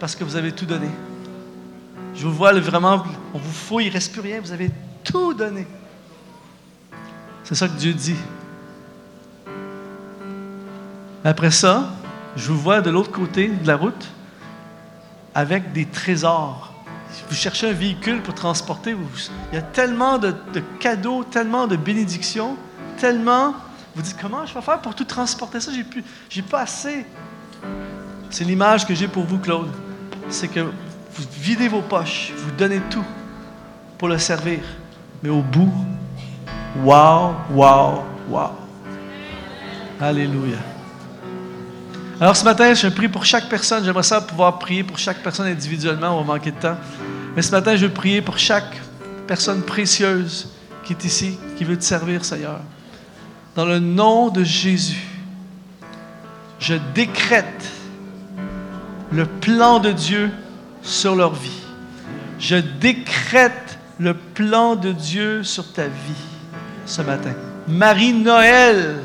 parce 0.00 0.16
que 0.16 0.24
vous 0.24 0.36
avez 0.36 0.52
tout 0.52 0.66
donné. 0.66 0.88
Je 2.14 2.26
vous 2.26 2.34
vois 2.34 2.52
vraiment, 2.58 3.04
on 3.32 3.38
vous 3.38 3.52
fouille, 3.52 3.84
il 3.84 3.88
ne 3.88 3.92
reste 3.92 4.12
plus 4.12 4.20
rien, 4.20 4.40
vous 4.40 4.52
avez 4.52 4.70
tout 5.04 5.34
donné. 5.34 5.66
C'est 7.44 7.54
ça 7.54 7.68
que 7.68 7.76
Dieu 7.76 7.92
dit. 7.92 8.16
Après 11.22 11.50
ça, 11.50 11.92
je 12.36 12.50
vous 12.50 12.58
vois 12.58 12.80
de 12.80 12.90
l'autre 12.90 13.12
côté 13.12 13.48
de 13.48 13.66
la 13.66 13.76
route 13.76 14.08
avec 15.34 15.72
des 15.72 15.86
trésors 15.86 16.74
vous 17.28 17.34
cherchez 17.34 17.68
un 17.68 17.72
véhicule 17.72 18.22
pour 18.22 18.34
transporter, 18.34 18.96
il 19.52 19.54
y 19.54 19.58
a 19.58 19.62
tellement 19.62 20.18
de, 20.18 20.34
cadeaux, 20.80 21.24
tellement 21.24 21.66
de 21.66 21.76
bénédictions, 21.76 22.56
tellement. 22.98 23.54
Vous 23.94 24.02
dites 24.02 24.16
comment 24.20 24.44
je 24.44 24.54
vais 24.54 24.60
faire 24.60 24.80
pour 24.80 24.94
tout 24.94 25.04
transporter 25.04 25.60
ça? 25.60 25.70
J'ai 25.72 25.84
plus, 25.84 26.02
pas 26.42 26.62
assez. 26.62 27.06
C'est 28.30 28.44
l'image 28.44 28.86
que 28.86 28.94
j'ai 28.94 29.06
pour 29.06 29.24
vous, 29.24 29.38
Claude. 29.38 29.70
C'est 30.28 30.48
que 30.48 30.60
vous 30.60 31.24
videz 31.40 31.68
vos 31.68 31.82
poches, 31.82 32.32
vous 32.36 32.50
donnez 32.52 32.80
tout 32.90 33.04
pour 33.98 34.08
le 34.08 34.18
servir, 34.18 34.60
mais 35.24 35.30
au 35.30 35.40
bout, 35.40 35.72
wow, 36.82 37.34
wow, 37.50 38.04
wow. 38.28 38.50
Alléluia. 39.98 40.58
Alors 42.20 42.36
ce 42.36 42.44
matin, 42.44 42.74
je 42.74 42.88
prie 42.88 43.08
pour 43.08 43.24
chaque 43.24 43.48
personne. 43.48 43.82
J'aimerais 43.82 44.02
ça 44.02 44.20
pouvoir 44.20 44.58
prier 44.58 44.84
pour 44.84 44.98
chaque 44.98 45.22
personne 45.22 45.46
individuellement. 45.46 46.18
On 46.18 46.22
va 46.22 46.34
manquer 46.34 46.50
de 46.50 46.58
temps. 46.60 46.76
Mais 47.34 47.40
ce 47.40 47.50
matin, 47.52 47.74
je 47.74 47.86
veux 47.86 47.92
prier 47.92 48.20
pour 48.20 48.36
chaque 48.36 48.78
personne 49.26 49.62
précieuse 49.62 50.50
qui 50.84 50.92
est 50.92 51.04
ici, 51.06 51.38
qui 51.56 51.64
veut 51.64 51.78
te 51.78 51.84
servir, 51.84 52.22
Seigneur. 52.22 52.60
Dans 53.56 53.64
le 53.64 53.78
nom 53.78 54.28
de 54.28 54.44
Jésus, 54.44 55.08
je 56.58 56.74
décrète 56.94 57.64
le 59.10 59.24
plan 59.24 59.78
de 59.78 59.90
Dieu 59.90 60.30
sur 60.82 61.16
leur 61.16 61.32
vie. 61.32 61.62
Je 62.38 62.56
décrète 62.56 63.63
le 63.98 64.14
plan 64.14 64.76
de 64.76 64.92
Dieu 64.92 65.42
sur 65.42 65.72
ta 65.72 65.84
vie 65.84 66.24
ce 66.86 67.02
matin. 67.02 67.32
Marie-Noël, 67.68 68.96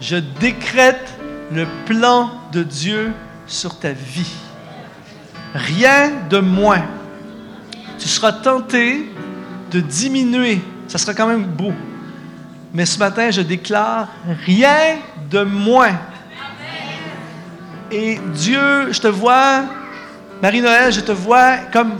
je 0.00 0.16
décrète 0.16 1.18
le 1.52 1.66
plan 1.86 2.30
de 2.52 2.62
Dieu 2.62 3.12
sur 3.46 3.78
ta 3.78 3.92
vie. 3.92 4.32
Rien 5.54 6.10
de 6.30 6.38
moins. 6.38 6.82
Tu 7.98 8.08
seras 8.08 8.32
tenté 8.32 9.12
de 9.70 9.80
diminuer. 9.80 10.60
Ça 10.88 10.98
sera 10.98 11.14
quand 11.14 11.26
même 11.26 11.44
beau. 11.44 11.72
Mais 12.72 12.86
ce 12.86 12.98
matin, 12.98 13.30
je 13.30 13.42
déclare 13.42 14.08
rien 14.46 14.96
de 15.30 15.42
moins. 15.42 15.98
Et 17.90 18.18
Dieu, 18.34 18.90
je 18.90 18.98
te 18.98 19.08
vois, 19.08 19.64
Marie-Noël, 20.40 20.90
je 20.90 21.00
te 21.00 21.12
vois 21.12 21.58
comme, 21.70 21.92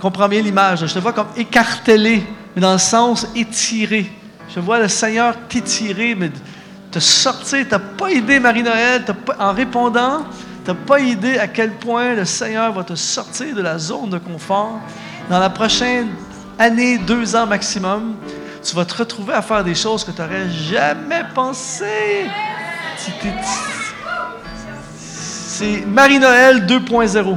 comprends 0.00 0.28
bien 0.28 0.42
l'image, 0.42 0.86
je 0.86 0.92
te 0.94 0.98
vois 0.98 1.12
comme 1.12 1.28
écartelé, 1.36 2.22
mais 2.54 2.62
dans 2.62 2.72
le 2.72 2.78
sens 2.78 3.26
étiré. 3.34 4.10
Je 4.54 4.60
vois 4.60 4.78
le 4.78 4.88
Seigneur 4.88 5.34
t'étirer, 5.48 6.14
mais 6.14 6.30
te 6.90 6.98
sortir. 6.98 7.64
Tu 7.64 7.70
n'as 7.70 7.78
pas 7.78 8.10
idée, 8.10 8.40
Marie-Noël, 8.40 9.04
en 9.38 9.52
répondant, 9.52 10.24
tu 10.64 10.70
n'as 10.70 10.76
pas 10.76 11.00
idée 11.00 11.38
à 11.38 11.48
quel 11.48 11.72
point 11.72 12.14
le 12.14 12.24
Seigneur 12.24 12.72
va 12.72 12.84
te 12.84 12.94
sortir 12.94 13.54
de 13.54 13.62
la 13.62 13.78
zone 13.78 14.10
de 14.10 14.18
confort. 14.18 14.80
Dans 15.28 15.38
la 15.38 15.50
prochaine 15.50 16.08
année, 16.58 16.98
deux 16.98 17.34
ans 17.34 17.46
maximum, 17.46 18.14
tu 18.62 18.74
vas 18.74 18.84
te 18.84 18.94
retrouver 18.94 19.34
à 19.34 19.42
faire 19.42 19.62
des 19.62 19.74
choses 19.74 20.04
que 20.04 20.10
tu 20.10 20.20
n'aurais 20.20 20.48
jamais 20.50 21.22
pensé. 21.34 22.26
C'est 24.96 25.84
Marie-Noël 25.86 26.66
2.0. 26.66 27.36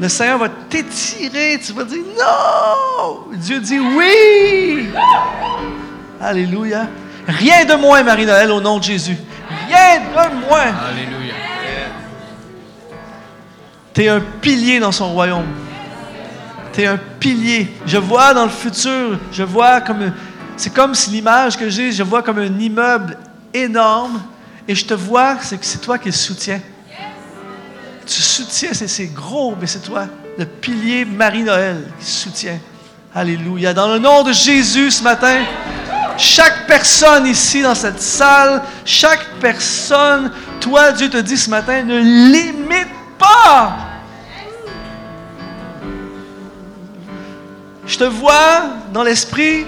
Le 0.00 0.08
Seigneur 0.08 0.38
va 0.38 0.48
t'étirer, 0.48 1.60
tu 1.64 1.72
vas 1.72 1.84
dire 1.84 2.04
non. 2.18 3.36
Dieu 3.36 3.60
dit 3.60 3.78
oui. 3.78 4.88
Alléluia. 6.20 6.86
Rien 7.26 7.64
de 7.64 7.74
moins, 7.74 8.02
Marie-Noël, 8.02 8.50
au 8.50 8.60
nom 8.60 8.78
de 8.78 8.84
Jésus. 8.84 9.16
Rien 9.66 10.00
de 10.00 10.46
moins. 10.46 10.72
Alléluia. 10.88 11.34
Tu 13.92 14.04
es 14.04 14.08
un 14.08 14.20
pilier 14.20 14.78
dans 14.78 14.92
son 14.92 15.12
royaume. 15.12 15.46
Tu 16.72 16.82
es 16.82 16.86
un 16.86 16.98
pilier. 17.18 17.74
Je 17.84 17.98
vois 17.98 18.32
dans 18.34 18.44
le 18.44 18.50
futur, 18.50 19.18
je 19.32 19.42
vois 19.42 19.80
comme. 19.80 20.12
C'est 20.56 20.74
comme 20.74 20.94
si 20.94 21.10
l'image 21.10 21.56
que 21.56 21.68
j'ai, 21.70 21.92
je 21.92 22.02
vois 22.02 22.22
comme 22.22 22.38
un 22.38 22.58
immeuble 22.58 23.16
énorme 23.54 24.20
et 24.66 24.74
je 24.74 24.84
te 24.84 24.94
vois, 24.94 25.36
c'est 25.40 25.56
que 25.56 25.64
c'est 25.64 25.78
toi 25.78 25.98
qui 25.98 26.08
le 26.08 26.14
soutiens. 26.14 26.60
Tu 28.08 28.22
soutiens, 28.22 28.70
c'est 28.72 29.12
gros, 29.12 29.54
mais 29.60 29.66
c'est 29.66 29.82
toi, 29.82 30.06
le 30.38 30.46
pilier 30.46 31.04
Marie-Noël 31.04 31.84
qui 32.00 32.06
soutient. 32.10 32.58
Alléluia. 33.14 33.74
Dans 33.74 33.92
le 33.92 33.98
nom 33.98 34.22
de 34.22 34.32
Jésus 34.32 34.90
ce 34.92 35.02
matin, 35.02 35.44
chaque 36.16 36.66
personne 36.66 37.26
ici 37.26 37.60
dans 37.60 37.74
cette 37.74 38.00
salle, 38.00 38.62
chaque 38.86 39.26
personne, 39.40 40.32
toi, 40.58 40.92
Dieu 40.92 41.10
te 41.10 41.18
dit 41.18 41.36
ce 41.36 41.50
matin, 41.50 41.82
ne 41.82 41.98
limite 41.98 42.88
pas. 43.18 43.76
Je 47.86 47.98
te 47.98 48.04
vois 48.04 48.70
dans 48.90 49.02
l'esprit 49.02 49.66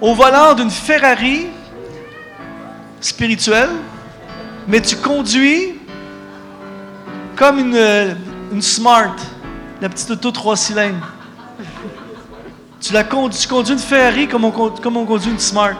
au 0.00 0.14
volant 0.14 0.54
d'une 0.54 0.70
Ferrari 0.70 1.46
spirituelle, 3.00 3.70
mais 4.66 4.80
tu 4.80 4.96
conduis 4.96 5.76
comme 7.36 7.58
une, 7.58 8.16
une 8.52 8.62
Smart, 8.62 9.14
la 9.80 9.88
petite 9.88 10.10
auto 10.10 10.30
trois 10.30 10.56
cylindres. 10.56 11.12
Tu, 12.80 12.92
la 12.92 13.04
conduis, 13.04 13.38
tu 13.38 13.48
conduis 13.48 13.74
une 13.74 13.78
Ferrari 13.78 14.26
comme 14.26 14.44
on, 14.44 14.50
comme 14.50 14.96
on 14.96 15.04
conduit 15.04 15.30
une 15.30 15.38
Smart. 15.38 15.74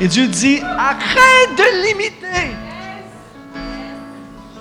Et 0.00 0.08
Dieu 0.08 0.26
dit, 0.26 0.60
arrête 0.62 1.56
de 1.56 1.86
limiter. 1.86 2.56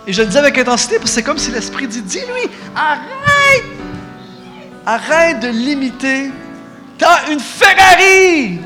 Et 0.06 0.14
je 0.14 0.22
le 0.22 0.28
dis 0.28 0.38
avec 0.38 0.58
intensité 0.58 0.96
parce 0.98 1.12
que 1.12 1.16
c'est 1.16 1.24
comme 1.24 1.38
si 1.38 1.52
l'Esprit 1.52 1.88
dit, 1.88 2.02
dis-lui, 2.02 2.50
arrête. 2.76 3.66
Arrête 4.86 5.40
de 5.42 5.50
limiter. 5.50 6.32
T'as 6.98 7.30
une 7.30 7.40
Ferrari. 7.40 8.60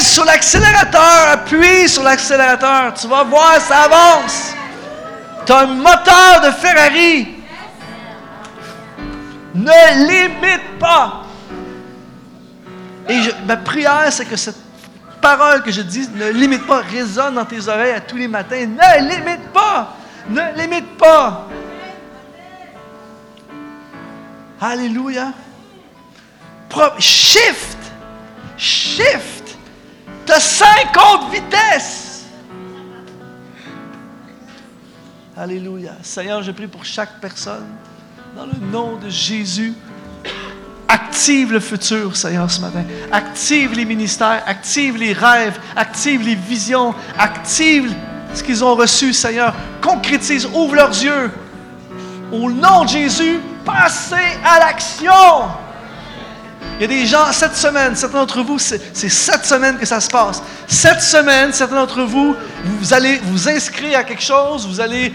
Sur 0.00 0.24
l'accélérateur, 0.24 1.28
appuie 1.32 1.88
sur 1.88 2.02
l'accélérateur. 2.02 2.94
Tu 2.94 3.06
vas 3.06 3.24
voir, 3.24 3.60
ça 3.60 3.82
avance. 3.82 4.54
Tu 5.46 5.52
as 5.52 5.58
un 5.60 5.66
moteur 5.66 6.40
de 6.44 6.50
Ferrari. 6.50 7.28
Ne 9.54 10.06
limite 10.06 10.78
pas. 10.78 11.22
Et 13.08 13.20
ma 13.46 13.56
prière, 13.56 14.06
c'est 14.10 14.24
que 14.24 14.36
cette 14.36 14.58
parole 15.20 15.62
que 15.62 15.70
je 15.70 15.82
dis, 15.82 16.08
ne 16.14 16.30
limite 16.30 16.66
pas, 16.66 16.80
résonne 16.80 17.34
dans 17.34 17.44
tes 17.44 17.68
oreilles 17.68 17.92
à 17.92 18.00
tous 18.00 18.16
les 18.16 18.28
matins. 18.28 18.66
Ne 18.66 19.08
limite 19.08 19.48
pas. 19.52 19.96
Ne 20.28 20.42
limite 20.56 20.96
pas. 20.96 21.48
Alléluia. 24.60 25.32
Shift. 26.98 27.78
shift. 28.56 29.43
As 30.30 30.40
50 30.40 31.30
vitesses. 31.32 32.24
Alléluia. 35.36 35.92
Seigneur, 36.02 36.42
je 36.42 36.50
prie 36.50 36.66
pour 36.66 36.84
chaque 36.84 37.20
personne. 37.20 37.66
Dans 38.36 38.46
le 38.46 38.58
nom 38.70 38.96
de 38.96 39.08
Jésus. 39.08 39.74
Active 40.88 41.52
le 41.52 41.60
futur, 41.60 42.16
Seigneur, 42.16 42.50
ce 42.50 42.60
matin. 42.60 42.84
Active 43.12 43.74
les 43.74 43.84
ministères, 43.84 44.42
active 44.46 44.96
les 44.96 45.12
rêves, 45.12 45.58
active 45.76 46.22
les 46.22 46.34
visions, 46.34 46.94
active 47.18 47.94
ce 48.34 48.42
qu'ils 48.42 48.64
ont 48.64 48.74
reçu, 48.74 49.12
Seigneur. 49.12 49.54
Concrétise, 49.80 50.46
ouvre 50.46 50.74
leurs 50.74 50.90
yeux. 50.90 51.30
Au 52.32 52.50
nom 52.50 52.84
de 52.84 52.88
Jésus, 52.88 53.40
passez 53.64 54.38
à 54.44 54.58
l'action. 54.58 55.63
Il 56.76 56.82
y 56.82 56.84
a 56.84 56.88
des 56.88 57.06
gens, 57.06 57.30
cette 57.30 57.54
semaine, 57.54 57.94
certains 57.94 58.18
d'entre 58.18 58.42
vous, 58.42 58.58
c'est 58.58 58.80
cette 58.92 59.46
semaine 59.46 59.78
que 59.78 59.86
ça 59.86 60.00
se 60.00 60.08
passe. 60.08 60.42
Cette 60.66 61.02
semaine, 61.02 61.52
certains 61.52 61.76
d'entre 61.76 62.02
vous, 62.02 62.34
vous 62.64 62.92
allez 62.92 63.20
vous 63.22 63.48
inscrire 63.48 63.98
à 63.98 64.02
quelque 64.02 64.22
chose, 64.22 64.66
vous 64.66 64.80
allez 64.80 65.12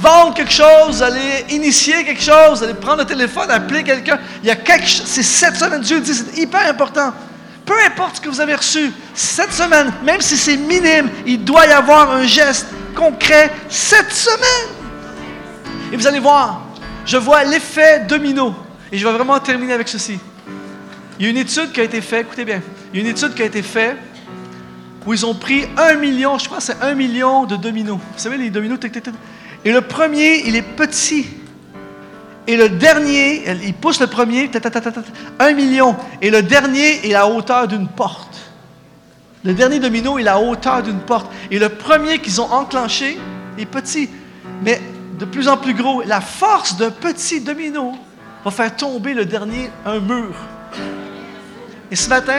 vendre 0.00 0.34
quelque 0.34 0.52
chose, 0.52 0.96
vous 0.96 1.02
allez 1.02 1.46
initier 1.50 2.04
quelque 2.04 2.22
chose, 2.22 2.58
vous 2.58 2.64
allez 2.64 2.74
prendre 2.74 2.98
le 2.98 3.04
téléphone, 3.04 3.48
appeler 3.48 3.84
quelqu'un. 3.84 4.18
Il 4.42 4.48
y 4.48 4.50
a 4.50 4.56
quelque 4.56 4.88
c'est 4.88 5.22
cette 5.22 5.54
semaine, 5.54 5.80
Dieu 5.80 6.00
dit, 6.00 6.12
c'est 6.12 6.36
hyper 6.36 6.68
important. 6.68 7.12
Peu 7.64 7.74
importe 7.86 8.16
ce 8.16 8.20
que 8.20 8.28
vous 8.28 8.40
avez 8.40 8.56
reçu, 8.56 8.92
cette 9.14 9.52
semaine, 9.52 9.92
même 10.02 10.20
si 10.20 10.36
c'est 10.36 10.56
minime, 10.56 11.10
il 11.24 11.44
doit 11.44 11.66
y 11.66 11.72
avoir 11.72 12.10
un 12.10 12.26
geste 12.26 12.66
concret 12.96 13.52
cette 13.68 14.12
semaine. 14.12 14.74
Et 15.92 15.96
vous 15.96 16.06
allez 16.08 16.18
voir, 16.18 16.62
je 17.06 17.16
vois 17.16 17.44
l'effet 17.44 18.00
domino. 18.00 18.63
Et 18.94 18.98
je 18.98 19.04
vais 19.04 19.12
vraiment 19.12 19.40
terminer 19.40 19.72
avec 19.72 19.88
ceci. 19.88 20.20
Il 21.18 21.24
y 21.24 21.26
a 21.26 21.30
une 21.32 21.36
étude 21.36 21.72
qui 21.72 21.80
a 21.80 21.82
été 21.82 22.00
faite, 22.00 22.26
écoutez 22.26 22.44
bien, 22.44 22.62
il 22.92 23.00
y 23.00 23.02
a 23.02 23.04
une 23.04 23.10
étude 23.10 23.34
qui 23.34 23.42
a 23.42 23.44
été 23.44 23.60
faite 23.60 23.96
où 25.04 25.12
ils 25.12 25.26
ont 25.26 25.34
pris 25.34 25.66
un 25.76 25.94
million, 25.94 26.38
je 26.38 26.44
crois 26.44 26.58
que 26.58 26.62
c'est 26.62 26.80
un 26.80 26.94
million 26.94 27.44
de 27.44 27.56
dominos. 27.56 27.98
Vous 27.98 28.18
savez, 28.18 28.38
les 28.38 28.50
dominos, 28.50 28.78
et 29.64 29.72
le 29.72 29.80
premier, 29.80 30.46
il 30.46 30.54
est 30.54 30.62
petit. 30.62 31.26
Et 32.46 32.56
le 32.56 32.68
dernier, 32.68 33.42
il 33.64 33.74
pousse 33.74 34.00
le 34.00 34.06
premier, 34.06 34.48
un 35.40 35.52
million. 35.54 35.96
Et 36.22 36.30
le 36.30 36.42
dernier 36.42 37.04
est 37.04 37.14
à 37.14 37.18
la 37.18 37.26
hauteur 37.26 37.66
d'une 37.66 37.88
porte. 37.88 38.52
Le 39.42 39.54
dernier 39.54 39.80
domino 39.80 40.20
est 40.20 40.22
à 40.22 40.24
la 40.24 40.40
hauteur 40.40 40.84
d'une 40.84 41.00
porte. 41.00 41.32
Et 41.50 41.58
le 41.58 41.68
premier 41.68 42.20
qu'ils 42.20 42.40
ont 42.40 42.52
enclenché 42.52 43.18
est 43.58 43.66
petit, 43.66 44.08
mais 44.62 44.80
de 45.18 45.24
plus 45.24 45.48
en 45.48 45.56
plus 45.56 45.74
gros. 45.74 46.02
La 46.02 46.20
force 46.20 46.76
d'un 46.76 46.92
petit 46.92 47.40
domino 47.40 47.94
va 48.44 48.50
faire 48.50 48.76
tomber 48.76 49.14
le 49.14 49.24
dernier 49.24 49.70
un 49.86 50.00
mur. 50.00 50.34
Et 51.90 51.96
ce 51.96 52.08
matin, 52.08 52.34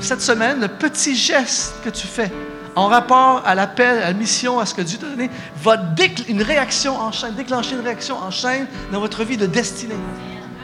cette 0.00 0.20
semaine, 0.20 0.60
le 0.60 0.68
petit 0.68 1.14
geste 1.14 1.76
que 1.84 1.90
tu 1.90 2.06
fais, 2.06 2.30
en 2.74 2.88
rapport 2.88 3.42
à 3.46 3.54
l'appel, 3.54 4.02
à 4.02 4.08
la 4.08 4.12
mission, 4.12 4.58
à 4.58 4.66
ce 4.66 4.74
que 4.74 4.82
Dieu 4.82 4.98
t'a 4.98 5.06
donné, 5.06 5.30
va 5.62 5.76
une 6.28 6.42
réaction 6.42 6.98
en 6.98 7.10
chaîne, 7.10 7.34
déclencher 7.34 7.74
une 7.74 7.80
réaction 7.80 8.16
en 8.18 8.30
chaîne 8.30 8.66
dans 8.92 9.00
votre 9.00 9.24
vie 9.24 9.36
de 9.36 9.46
destinée. 9.46 9.96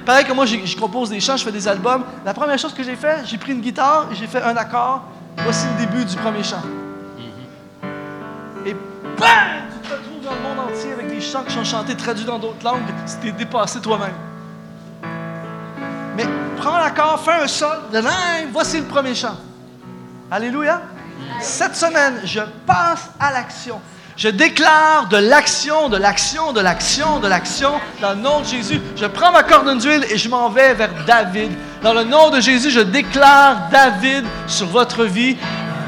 Pareil 0.04 0.24
que 0.24 0.32
moi, 0.32 0.44
je 0.44 0.76
compose 0.76 1.10
des 1.10 1.20
chants, 1.20 1.36
je 1.36 1.44
fais 1.44 1.52
des 1.52 1.68
albums. 1.68 2.04
La 2.24 2.34
première 2.34 2.58
chose 2.58 2.74
que 2.74 2.82
j'ai 2.82 2.96
fait, 2.96 3.24
j'ai 3.24 3.38
pris 3.38 3.52
une 3.52 3.60
guitare 3.60 4.08
et 4.12 4.14
j'ai 4.14 4.26
fait 4.26 4.42
un 4.42 4.56
accord. 4.56 5.04
Voici 5.38 5.66
le 5.78 5.86
début 5.86 6.04
du 6.04 6.16
premier 6.16 6.42
chant. 6.42 6.62
Et 8.66 8.74
bam! 8.74 9.28
Tu 9.82 9.88
te 9.88 9.94
retrouves 9.94 10.24
dans 10.24 10.34
le 10.34 10.40
monde 10.40 10.68
entier 10.68 10.92
avec 10.92 11.08
des 11.08 11.20
chants 11.20 11.44
qui 11.44 11.54
sont 11.54 11.64
chantés, 11.64 11.96
traduits 11.96 12.24
dans 12.24 12.38
d'autres 12.38 12.64
langues. 12.64 12.82
C'était 13.06 13.32
dépassé 13.32 13.80
toi-même. 13.80 14.31
Mais 16.16 16.26
prends 16.56 16.78
l'accord, 16.78 17.22
fais 17.24 17.42
un 17.42 17.48
sol, 17.48 17.78
voici 18.52 18.78
le 18.78 18.84
premier 18.84 19.14
chant. 19.14 19.36
Alléluia. 20.30 20.82
Cette 21.40 21.76
semaine, 21.76 22.20
je 22.24 22.40
passe 22.66 23.10
à 23.18 23.32
l'action. 23.32 23.80
Je 24.16 24.28
déclare 24.28 25.08
de 25.08 25.16
l'action, 25.16 25.88
de 25.88 25.96
l'action, 25.96 26.52
de 26.52 26.60
l'action, 26.60 27.18
de 27.18 27.28
l'action 27.28 27.72
dans 28.00 28.10
le 28.10 28.20
nom 28.20 28.40
de 28.40 28.44
Jésus. 28.44 28.80
Je 28.94 29.06
prends 29.06 29.32
ma 29.32 29.42
corde 29.42 29.78
d'huile 29.78 30.04
et 30.10 30.18
je 30.18 30.28
m'en 30.28 30.50
vais 30.50 30.74
vers 30.74 30.90
David. 31.06 31.50
Dans 31.82 31.94
le 31.94 32.04
nom 32.04 32.30
de 32.30 32.38
Jésus, 32.38 32.70
je 32.70 32.80
déclare 32.80 33.68
David 33.70 34.24
sur 34.46 34.66
votre 34.66 35.04
vie. 35.04 35.36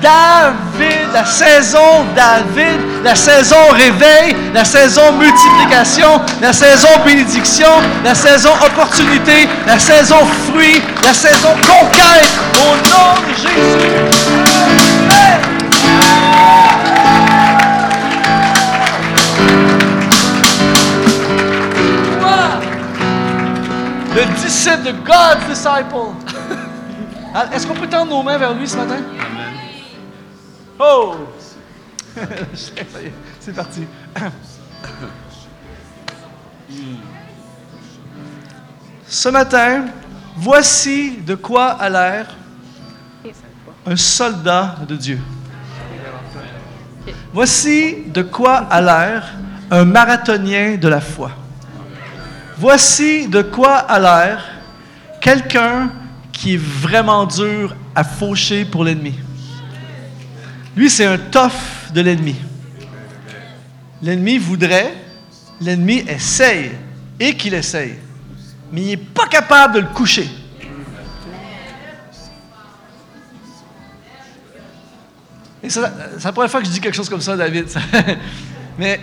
David, 0.01 1.12
la 1.12 1.25
saison 1.25 2.05
David, 2.15 2.81
la 3.03 3.15
saison 3.15 3.69
réveil, 3.73 4.37
la 4.53 4.65
saison 4.65 5.12
multiplication, 5.19 6.21
la 6.41 6.53
saison 6.53 6.89
bénédiction, 7.05 7.69
la 8.05 8.15
saison 8.15 8.51
opportunité, 8.65 9.49
la 9.66 9.79
saison 9.79 10.25
fruit, 10.49 10.83
la 11.03 11.12
saison 11.12 11.51
conquête, 11.66 12.31
au 12.61 12.77
nom 12.89 13.15
de 13.29 13.35
Jésus. 13.35 14.65
Le 24.15 24.25
disciple 24.45 24.83
de 24.85 24.93
God's 24.93 25.45
disciple. 25.49 26.15
Ah, 27.37 27.47
est-ce 27.53 27.66
qu'on 27.66 27.75
peut 27.75 27.89
tendre 27.89 28.11
nos 28.11 28.23
mains 28.23 28.39
vers 28.39 28.55
lui 28.55 28.69
ce 28.69 28.77
matin? 28.77 28.95
Amen. 28.95 29.44
Oh! 30.78 31.14
C'est 33.40 33.55
parti. 33.55 33.86
Ce 39.06 39.28
matin, 39.28 39.86
voici 40.36 41.18
de 41.18 41.34
quoi 41.34 41.70
a 41.70 41.88
l'air 41.88 42.36
un 43.86 43.96
soldat 43.96 44.76
de 44.88 44.96
Dieu. 44.96 45.20
Voici 47.32 48.05
de 48.06 48.22
quoi 48.22 48.56
a 48.56 48.80
l'air 48.80 49.34
un 49.70 49.84
marathonien 49.84 50.76
de 50.76 50.88
la 50.88 51.01
foi. 51.01 51.30
Voici 52.56 53.28
de 53.28 53.42
quoi 53.42 53.76
a 53.76 53.98
l'air 53.98 54.44
quelqu'un 55.20 55.90
qui 56.32 56.55
est 56.55 56.60
vraiment 56.60 57.26
dur 57.26 57.74
à 57.94 58.05
faucher 58.05 58.64
pour 58.64 58.84
l'ennemi. 58.84 59.14
Lui, 60.76 60.90
c'est 60.90 61.06
un 61.06 61.18
tough 61.18 61.92
de 61.92 62.01
l'ennemi. 62.01 62.36
L'ennemi 64.02 64.38
voudrait, 64.38 64.94
l'ennemi 65.60 66.05
essaye, 66.09 66.72
et 67.18 67.36
qu'il 67.36 67.55
essaye, 67.55 67.94
mais 68.72 68.80
il 68.82 68.88
n'est 68.88 68.96
pas 68.96 69.26
capable 69.26 69.74
de 69.74 69.80
le 69.80 69.86
coucher. 69.86 70.28
C'est 75.66 75.80
la 75.80 76.32
première 76.32 76.51
fois 76.51 76.60
que 76.60 76.66
je 76.66 76.72
dis 76.72 76.80
quelque 76.80 76.94
chose 76.94 77.09
comme 77.09 77.22
ça, 77.22 77.36
David. 77.36 77.66
Mais 78.78 79.01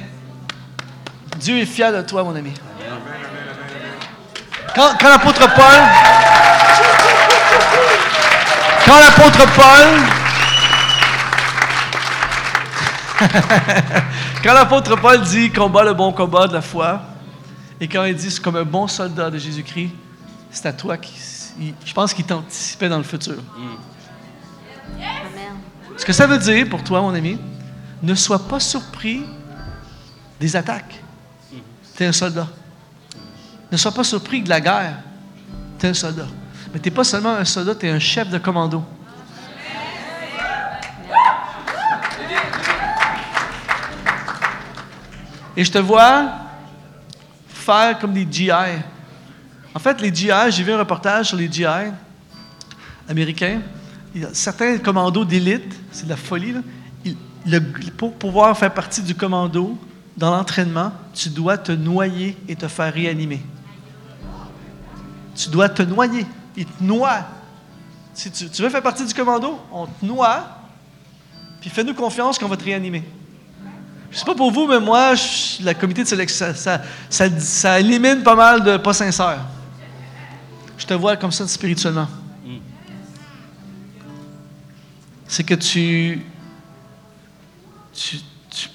Dieu 1.38 1.58
est 1.58 1.66
fier 1.66 1.92
de 1.92 2.02
toi, 2.04 2.24
mon 2.24 2.36
ami. 2.36 2.54
Quand, 4.76 5.02
l'apôtre 5.02 5.48
Paul. 5.56 5.80
Quand 8.86 9.00
l'apôtre 9.00 9.46
Paul. 9.56 10.21
quand 14.44 14.54
l'apôtre 14.54 15.00
Paul 15.00 15.22
dit 15.22 15.52
combat 15.52 15.84
le 15.84 15.94
bon 15.94 16.12
combat 16.12 16.48
de 16.48 16.54
la 16.54 16.62
foi, 16.62 17.02
et 17.80 17.88
quand 17.88 18.04
il 18.06 18.16
dit 18.16 18.32
c'est 18.32 18.42
comme 18.42 18.56
un 18.56 18.64
bon 18.64 18.88
soldat 18.88 19.30
de 19.30 19.38
Jésus-Christ, 19.38 19.92
c'est 20.52 20.66
à 20.68 20.74
toi 20.74 20.98
qui. 20.98 21.14
Je 21.86 21.94
pense 21.94 22.14
qu'il 22.14 22.26
t'anticipait 22.26 22.90
dans 22.90 22.98
le 22.98 23.04
futur. 23.04 23.36
Ce 25.98 26.06
que 26.06 26.14
ça 26.14 26.26
veut 26.26 26.38
dire 26.38 26.68
pour 26.70 26.84
toi, 26.84 27.02
mon 27.02 27.14
ami, 27.14 27.38
ne 28.02 28.16
sois 28.16 28.48
pas 28.48 28.60
surpris 28.60 29.24
des 30.40 30.56
attaques. 30.56 31.04
Tu 31.96 32.04
es 32.04 32.08
un 32.08 32.12
soldat. 32.12 32.48
Ne 33.72 33.78
sois 33.78 33.92
pas 33.92 34.04
surpris 34.04 34.42
de 34.42 34.50
la 34.50 34.60
guerre. 34.60 34.98
Tu 35.78 35.86
es 35.86 35.90
un 35.90 35.94
soldat. 35.94 36.28
Mais 36.74 36.80
tu 36.80 36.90
n'es 36.90 36.96
pas 36.96 37.04
seulement 37.04 37.36
un 37.36 37.46
soldat, 37.46 37.76
tu 37.76 37.86
es 37.86 37.92
un 37.92 38.00
chef 38.00 38.30
de 38.30 38.38
commando. 38.38 38.84
Et 45.62 45.64
je 45.64 45.72
te 45.72 45.78
vois 45.78 46.32
faire 47.48 48.00
comme 48.00 48.14
des 48.14 48.28
GI. 48.28 48.50
En 49.76 49.78
fait, 49.78 50.02
les 50.02 50.12
GI, 50.12 50.32
j'ai 50.50 50.64
vu 50.64 50.72
un 50.72 50.80
reportage 50.80 51.28
sur 51.28 51.38
les 51.38 51.52
GI 51.52 51.66
américains 53.08 53.62
certains 54.34 54.80
commandos 54.80 55.24
d'élite, 55.24 55.72
c'est 55.92 56.06
de 56.06 56.10
la 56.10 56.18
folie, 56.18 56.56
pour 57.96 58.16
pouvoir 58.16 58.58
faire 58.58 58.74
partie 58.74 59.04
du 59.04 59.14
commando, 59.14 59.78
dans 60.18 60.32
l'entraînement, 60.32 60.94
tu 61.14 61.30
dois 61.30 61.60
te 61.60 61.72
noyer 61.72 62.36
et 62.48 62.56
te 62.56 62.68
faire 62.68 62.92
réanimer. 62.92 63.44
Tu 65.36 65.48
dois 65.50 65.70
te 65.70 65.84
noyer. 65.84 66.26
Il 66.58 66.66
te 66.66 66.84
noie. 66.84 67.20
Si 68.16 68.32
tu, 68.32 68.64
veux 68.64 68.70
faire 68.70 68.82
partie 68.82 69.06
du 69.06 69.14
commando, 69.14 69.60
on 69.72 69.86
te 69.86 70.04
noie, 70.04 70.44
puis 71.62 71.70
fais-nous 71.70 71.94
confiance 71.94 72.40
qu'on 72.40 72.48
va 72.48 72.58
te 72.58 72.64
réanimer. 72.64 73.04
Je 74.12 74.16
ne 74.16 74.20
sais 74.20 74.26
pas 74.26 74.36
pour 74.36 74.52
vous, 74.52 74.68
mais 74.68 74.80
moi, 74.80 75.14
la 75.64 75.74
comité 75.74 76.04
de 76.04 76.08
sélection, 76.08 76.54
ça, 76.54 76.82
ça 77.10 77.80
élimine 77.80 78.24
pas 78.24 78.36
mal 78.36 78.64
de 78.64 78.78
pas 78.78 78.94
sincères. 78.94 79.46
Je 80.78 80.86
te 80.86 80.94
vois 80.94 81.16
comme 81.16 81.32
ça 81.32 81.48
spirituellement. 81.48 82.08
c'est 85.32 85.46
que 85.46 85.54
tu, 85.54 86.26
tu, 87.94 88.18
tu, 88.50 88.68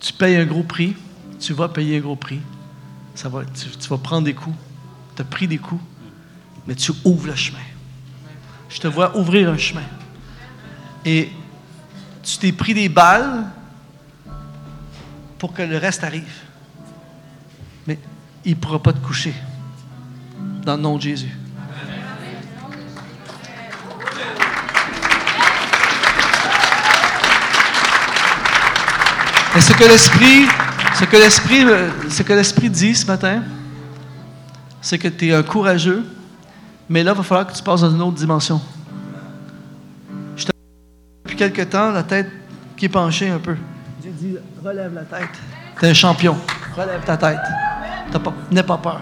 tu 0.00 0.12
payes 0.14 0.36
un 0.36 0.46
gros 0.46 0.62
prix, 0.62 0.96
tu 1.38 1.52
vas 1.52 1.68
payer 1.68 1.98
un 1.98 2.00
gros 2.00 2.16
prix, 2.16 2.40
ça 3.14 3.28
va, 3.28 3.44
tu, 3.44 3.68
tu 3.68 3.88
vas 3.88 3.98
prendre 3.98 4.24
des 4.24 4.32
coups, 4.32 4.56
tu 5.14 5.20
as 5.20 5.26
pris 5.26 5.46
des 5.46 5.58
coups, 5.58 5.82
mais 6.66 6.74
tu 6.74 6.90
ouvres 7.04 7.26
le 7.26 7.34
chemin. 7.34 7.58
Je 8.70 8.80
te 8.80 8.88
vois 8.88 9.14
ouvrir 9.14 9.50
un 9.50 9.58
chemin. 9.58 9.84
Et 11.04 11.30
tu 12.22 12.38
t'es 12.38 12.52
pris 12.52 12.72
des 12.72 12.88
balles 12.88 13.44
pour 15.38 15.52
que 15.52 15.62
le 15.62 15.78
reste 15.78 16.04
arrive. 16.04 16.32
Mais 17.86 17.98
il 18.44 18.52
ne 18.52 18.56
pourra 18.56 18.82
pas 18.82 18.92
te 18.92 18.98
coucher. 18.98 19.34
Dans 20.64 20.76
le 20.76 20.82
nom 20.82 20.96
de 20.96 21.02
Jésus. 21.02 21.30
Et 29.56 29.60
ce 29.60 29.72
que 29.72 29.84
l'Esprit, 29.84 30.46
ce 30.94 31.04
que 31.04 31.16
l'Esprit, 31.16 31.64
ce 32.10 32.22
que 32.22 32.32
l'Esprit 32.34 32.68
dit 32.68 32.94
ce 32.94 33.06
matin, 33.06 33.42
c'est 34.82 34.98
que 34.98 35.08
tu 35.08 35.32
es 35.32 35.42
courageux, 35.44 36.04
mais 36.88 37.02
là, 37.02 37.12
il 37.12 37.16
va 37.16 37.22
falloir 37.22 37.46
que 37.46 37.54
tu 37.54 37.62
passes 37.62 37.80
dans 37.80 37.90
une 37.90 38.02
autre 38.02 38.16
dimension. 38.16 38.60
Je 40.36 40.44
te 40.44 40.52
depuis 41.24 41.36
quelque 41.36 41.62
temps, 41.62 41.90
la 41.90 42.02
tête 42.02 42.30
qui 42.76 42.84
est 42.84 42.90
penchée 42.90 43.30
un 43.30 43.38
peu. 43.38 43.56
Dieu 44.06 44.14
dit, 44.30 44.36
relève 44.64 44.94
la 44.94 45.02
tête. 45.02 45.30
Tu 45.80 45.84
es 45.84 45.90
un 45.90 45.94
champion. 45.94 46.36
Relève 46.76 47.02
ta 47.04 47.16
tête. 47.16 47.40
N'aie 48.52 48.62
pas 48.62 48.78
peur. 48.78 49.00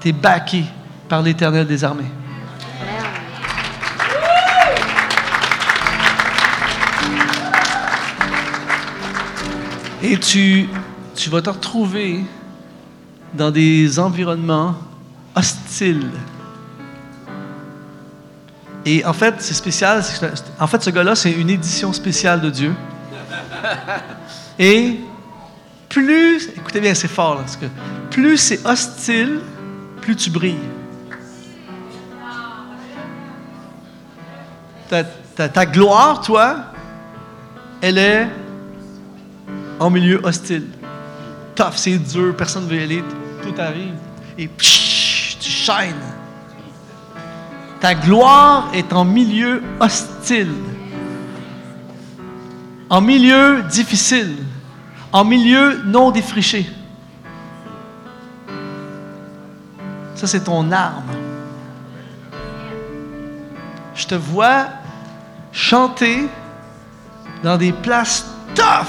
Tu 0.00 0.08
es 0.08 0.12
backé 0.12 0.64
par 1.08 1.22
l'Éternel 1.22 1.64
des 1.64 1.84
armées. 1.84 2.10
Et 10.02 10.18
tu, 10.18 10.68
tu 11.14 11.30
vas 11.30 11.40
te 11.40 11.50
retrouver 11.50 12.24
dans 13.32 13.52
des 13.52 14.00
environnements 14.00 14.74
hostiles. 15.36 16.10
Et 18.84 19.04
en 19.04 19.12
fait, 19.12 19.36
c'est 19.38 19.54
spécial. 19.54 20.02
En 20.58 20.66
fait, 20.66 20.82
ce 20.82 20.90
gars-là, 20.90 21.14
c'est 21.14 21.30
une 21.30 21.50
édition 21.50 21.92
spéciale 21.92 22.40
de 22.40 22.50
Dieu. 22.50 22.74
Et 24.58 25.00
plus, 25.88 26.48
écoutez 26.56 26.80
bien, 26.80 26.94
c'est 26.94 27.08
fort 27.08 27.38
parce 27.38 27.56
que 27.56 27.66
plus 28.10 28.38
c'est 28.38 28.64
hostile, 28.66 29.40
plus 30.00 30.16
tu 30.16 30.30
brilles. 30.30 30.56
Ta 34.88 35.66
gloire, 35.66 36.20
toi, 36.20 36.56
elle 37.80 37.98
est 37.98 38.28
en 39.78 39.90
milieu 39.90 40.20
hostile. 40.24 40.66
Tough, 41.54 41.72
c'est 41.76 41.98
dur, 41.98 42.34
personne 42.36 42.64
ne 42.64 42.70
veut 42.70 42.80
y 42.80 42.82
aller, 42.82 43.04
tout 43.42 43.54
arrive. 43.60 43.94
Et 44.38 44.48
psh, 44.48 45.38
tu 45.40 45.50
shines. 45.50 45.94
Ta 47.80 47.94
gloire 47.94 48.70
est 48.74 48.92
en 48.92 49.04
milieu 49.04 49.62
hostile. 49.80 50.52
En 52.88 53.00
milieu 53.00 53.62
difficile. 53.62 54.36
En 55.12 55.24
milieu 55.24 55.82
non 55.84 56.10
défriché. 56.10 56.66
Ça, 60.14 60.26
c'est 60.26 60.44
ton 60.44 60.70
arme. 60.72 61.04
Je 63.94 64.06
te 64.06 64.14
vois 64.14 64.66
chanter 65.52 66.26
dans 67.42 67.56
des 67.56 67.72
places 67.72 68.26
tough. 68.54 68.86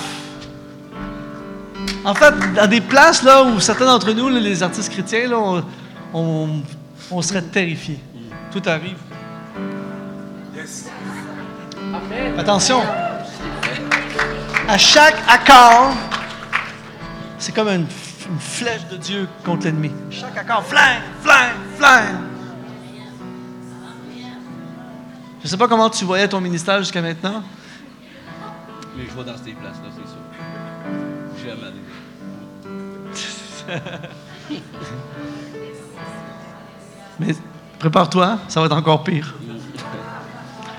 En 2.06 2.14
fait, 2.14 2.34
dans 2.56 2.68
des 2.68 2.82
places 2.82 3.24
là 3.24 3.44
où 3.44 3.60
certains 3.60 3.86
d'entre 3.86 4.12
nous, 4.14 4.30
là, 4.30 4.40
les 4.40 4.64
artistes 4.64 4.92
chrétiens, 4.92 5.28
là, 5.30 5.38
on, 5.40 5.64
on- 6.14 6.62
on 7.12 7.22
serait 7.22 7.42
terrifiés. 7.42 8.00
Tout 8.52 8.62
arrive. 8.66 8.98
Attention. 12.38 12.82
À 14.68 14.78
chaque 14.78 15.16
accord, 15.30 15.94
c'est 17.40 17.56
comme 17.56 17.70
une, 17.70 17.88
flèche 18.38 18.86
de 18.92 18.98
Dieu 18.98 19.30
contre 19.46 19.64
l'ennemi. 19.64 19.94
Chaque 20.12 20.38
accord, 20.38 20.62
flingue, 20.66 21.02
flingue, 21.22 21.56
flingue. 21.78 22.18
Je 25.40 25.46
ne 25.46 25.48
sais 25.48 25.56
pas 25.56 25.70
comment 25.70 25.90
tu 25.90 26.04
voyais 26.04 26.28
ton 26.28 26.42
ministère 26.42 26.80
jusqu'à 26.80 27.02
maintenant. 27.02 27.42
Mais 28.98 29.06
je 29.10 29.18
vais 29.18 29.24
dans 29.24 29.38
ces 29.38 29.54
places-là, 29.54 29.90
c'est 29.96 30.06
sûr. 30.06 30.20
Jamais. 31.46 31.72
Mais 37.20 37.36
prépare-toi, 37.80 38.40
ça 38.50 38.60
va 38.60 38.66
être 38.66 38.76
encore 38.76 39.06
pire. 39.06 39.34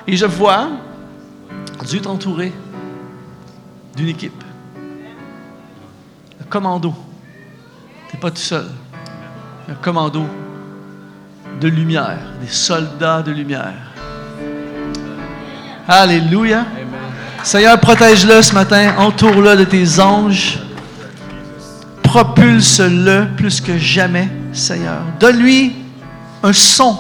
Et 0.07 0.15
je 0.15 0.27
vois 0.27 0.69
Dieu 1.87 2.03
t'entourer 2.03 2.53
d'une 3.99 4.09
équipe. 4.11 4.45
Un 6.41 6.45
commando. 6.49 6.95
Tu 8.09 8.15
n'es 8.15 8.21
pas 8.21 8.31
tout 8.31 8.37
seul. 8.37 8.67
Un 9.69 9.75
commando 9.75 10.25
de 11.61 11.69
lumière, 11.69 12.21
des 12.41 12.49
soldats 12.49 13.23
de 13.23 13.33
lumière. 13.33 13.75
Alléluia. 15.89 16.65
Seigneur, 17.43 17.81
protège-le 17.81 18.41
ce 18.41 18.55
matin, 18.55 18.95
entoure-le 18.99 19.57
de 19.57 19.65
tes 19.65 19.99
anges. 19.99 20.61
Propulse-le 22.05 23.29
plus 23.37 23.61
que 23.61 23.77
jamais, 23.79 24.29
Seigneur. 24.53 25.01
Donne-lui 25.19 25.75
un 26.45 26.53
son. 26.53 26.97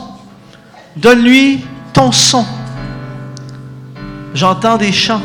Donne-lui 0.97 1.65
ton 1.93 2.11
son. 2.11 2.45
J'entends 4.35 4.77
des 4.77 4.93
chants. 4.93 5.23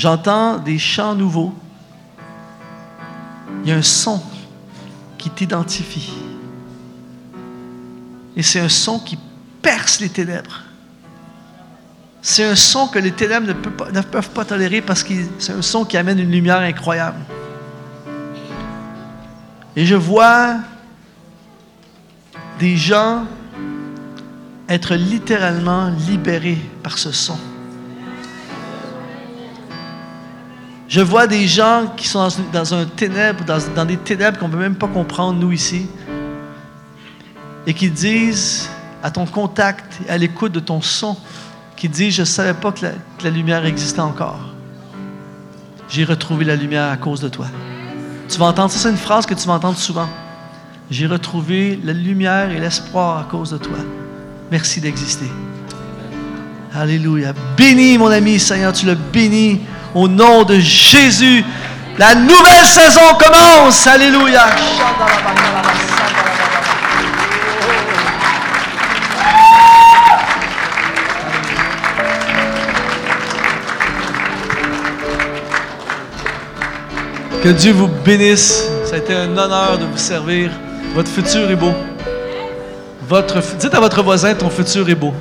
J'entends 0.00 0.56
des 0.56 0.78
chants 0.78 1.14
nouveaux. 1.14 1.52
Il 3.62 3.68
y 3.68 3.72
a 3.72 3.76
un 3.76 3.82
son 3.82 4.22
qui 5.18 5.28
t'identifie. 5.28 6.10
Et 8.34 8.42
c'est 8.42 8.60
un 8.60 8.70
son 8.70 8.98
qui 8.98 9.18
perce 9.60 10.00
les 10.00 10.08
ténèbres. 10.08 10.62
C'est 12.22 12.44
un 12.44 12.56
son 12.56 12.88
que 12.88 12.98
les 12.98 13.12
ténèbres 13.12 13.48
ne 13.48 14.00
peuvent 14.00 14.30
pas, 14.30 14.46
tolérer 14.46 14.80
parce 14.80 15.02
que 15.02 15.12
c'est 15.38 15.52
un 15.52 15.60
son 15.60 15.84
qui 15.84 15.98
amène 15.98 16.18
une 16.18 16.30
lumière 16.30 16.60
incroyable. 16.60 17.20
Et 19.76 19.84
je 19.84 19.96
vois 19.96 20.56
des 22.58 22.78
gens 22.78 23.26
être 24.66 24.94
littéralement 24.94 25.90
libérés 25.90 26.70
par 26.82 26.96
ce 26.96 27.12
son. 27.12 27.36
Je 30.90 31.00
vois 31.00 31.28
des 31.28 31.46
gens 31.46 31.84
qui 31.96 32.08
sont 32.08 32.26
dans, 32.52 32.74
un 32.74 32.84
ténèbre, 32.84 33.44
dans, 33.44 33.84
des 33.84 33.96
ténèbres 33.96 34.40
qu'on 34.40 34.48
ne 34.48 34.52
peut 34.52 34.58
même 34.58 34.74
pas 34.74 34.88
comprendre, 34.88 35.38
nous 35.38 35.52
ici, 35.52 35.86
et 37.64 37.72
qui 37.72 37.88
disent 37.88 38.68
à 39.00 39.12
ton 39.12 39.24
contact, 39.24 40.00
à 40.08 40.18
l'écoute 40.18 40.50
de 40.50 40.58
ton 40.58 40.80
son, 40.80 41.16
qui 41.76 41.88
disent, 41.88 42.14
je 42.16 42.22
ne 42.22 42.26
savais 42.26 42.54
pas 42.54 42.72
que 42.72 42.86
la, 43.22 43.30
lumière 43.30 43.64
existait 43.66 44.00
encore. 44.00 44.40
J'ai 45.88 46.02
retrouvé 46.02 46.44
la 46.44 46.56
lumière 46.56 46.90
à 46.90 46.96
cause 46.96 47.20
de 47.20 47.28
toi. 47.28 47.46
Tu 48.28 48.36
vas 48.36 48.46
entendre, 48.46 48.72
ça 48.72 48.80
c'est 48.80 48.90
une 48.90 48.96
phrase 48.96 49.26
que 49.26 49.34
tu 49.34 49.46
vas 49.46 49.54
entendre 49.54 49.78
souvent. 49.78 50.08
J'ai 50.90 51.06
retrouvé 51.06 51.78
la 51.84 51.92
lumière 51.92 52.50
et 52.50 52.58
l'espoir 52.58 53.18
à 53.18 53.24
cause 53.30 53.52
de 53.52 53.58
toi. 53.58 53.78
Merci 54.50 54.80
d'exister. 54.80 55.30
Alléluia. 56.74 57.32
Bénis 57.56 57.96
mon 57.96 58.08
ami 58.08 58.40
Seigneur, 58.40 58.72
tu 58.72 58.86
le 58.86 58.96
bénis 58.96 59.60
au 59.94 60.08
nom 60.08 60.44
de 60.44 60.58
Jésus. 60.58 61.44
La 61.98 62.14
nouvelle 62.14 62.66
saison 62.66 63.00
commence. 63.18 63.86
Alléluia. 63.86 64.46
Que 77.42 77.48
Dieu 77.48 77.72
vous 77.72 77.88
bénisse. 77.88 78.64
Ça 78.84 78.96
a 78.96 78.98
été 78.98 79.14
un 79.14 79.36
honneur 79.36 79.78
de 79.78 79.86
vous 79.86 79.96
servir. 79.96 80.50
Votre 80.94 81.10
futur 81.10 81.50
est 81.50 81.56
beau. 81.56 81.72
Votre, 83.08 83.40
dites 83.56 83.74
à 83.74 83.80
votre 83.80 84.02
voisin, 84.02 84.34
ton 84.34 84.50
futur 84.50 84.88
est 84.88 84.94
beau. 84.94 85.14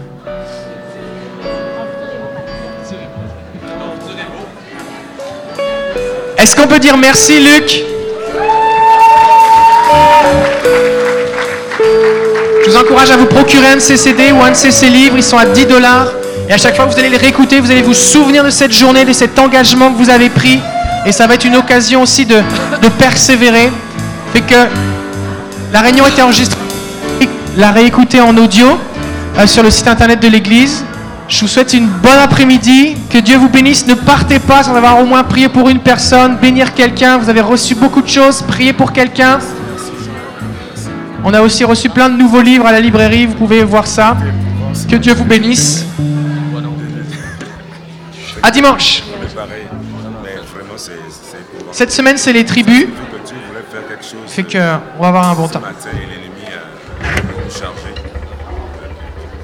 Est-ce 6.42 6.56
qu'on 6.56 6.68
peut 6.68 6.80
dire 6.80 6.96
merci, 6.96 7.38
Luc? 7.38 7.84
Je 12.64 12.70
vous 12.72 12.78
encourage 12.78 13.12
à 13.12 13.18
vous 13.18 13.26
procurer 13.26 13.68
un 13.68 13.76
de 13.76 13.82
ces 13.82 13.98
CD 13.98 14.32
ou 14.32 14.42
un 14.42 14.52
de 14.52 14.56
ces, 14.56 14.90
livres. 14.90 15.18
Ils 15.18 15.24
sont 15.24 15.38
à 15.38 15.46
10 15.46 15.66
dollars. 15.66 16.08
Et 16.48 16.54
à 16.54 16.58
chaque 16.58 16.78
fois 16.78 16.86
que 16.86 16.94
vous 16.94 17.00
allez 17.00 17.10
les 17.10 17.18
réécouter, 17.18 17.60
vous 17.60 17.70
allez 17.70 17.82
vous 17.82 17.94
souvenir 17.94 18.46
de 18.46 18.52
cette 18.52 18.72
journée, 18.72 19.04
de 19.04 19.12
cet 19.12 19.38
engagement 19.38 19.92
que 19.92 19.98
vous 19.98 20.10
avez 20.10 20.30
pris. 20.30 20.62
Et 21.06 21.12
ça 21.12 21.28
va 21.28 21.34
être 21.34 21.44
une 21.44 21.58
occasion 21.58 22.04
aussi 22.04 22.26
de, 22.26 22.42
persévérer. 22.98 23.70
Fait 24.32 24.42
que 24.42 24.56
la 25.74 25.82
réunion 25.82 26.08
été 26.08 26.22
enregistrée, 26.22 26.58
la 27.58 27.72
réécouter 27.72 28.22
en 28.22 28.38
audio 28.38 28.80
euh, 29.38 29.46
sur 29.46 29.62
le 29.62 29.72
site 29.72 29.90
internet 29.90 30.22
de 30.22 30.30
l'église. 30.30 30.86
Je 31.30 31.42
vous 31.42 31.48
souhaite 31.48 31.74
une 31.74 31.86
bonne 31.88 32.18
après-midi. 32.18 32.98
Que 33.10 33.20
Dieu 33.20 33.38
vous 33.38 33.50
bénisse. 33.50 33.86
Ne 33.86 33.94
partez 33.94 34.40
pas 34.40 34.64
sans 34.64 34.76
avoir 34.76 35.00
au 35.00 35.06
moins 35.06 35.24
prié 35.24 35.48
pour 35.48 35.70
une 35.70 35.80
personne, 35.80 36.38
bénir 36.38 36.74
quelqu'un. 36.74 37.20
Vous 37.20 37.30
avez 37.30 37.42
reçu 37.42 37.76
beaucoup 37.76 38.02
de 38.02 38.10
choses. 38.10 38.42
Priez 38.42 38.74
pour 38.74 38.92
quelqu'un. 38.92 39.38
On 41.24 41.34
a 41.34 41.42
aussi 41.42 41.64
reçu 41.64 41.90
plein 41.90 42.10
de 42.10 42.18
nouveaux 42.18 42.42
livres 42.42 42.66
à 42.66 42.72
la 42.72 42.80
librairie. 42.80 43.28
Vous 43.28 43.36
pouvez 43.36 43.64
voir 43.64 43.86
ça. 43.86 44.18
Que 44.90 44.96
Dieu 44.96 45.14
vous 45.14 45.26
bénisse. 45.26 45.86
À 48.42 48.50
dimanche. 48.50 49.04
Cette 51.72 51.92
semaine, 51.92 52.18
c'est 52.18 52.34
les 52.34 52.46
tribus. 52.46 52.88
Fait 54.28 54.44
que 54.44 54.58
on 54.98 55.02
va 55.04 55.08
avoir 55.10 55.30
un 55.30 55.36
bon 55.36 55.48
temps. 55.48 55.62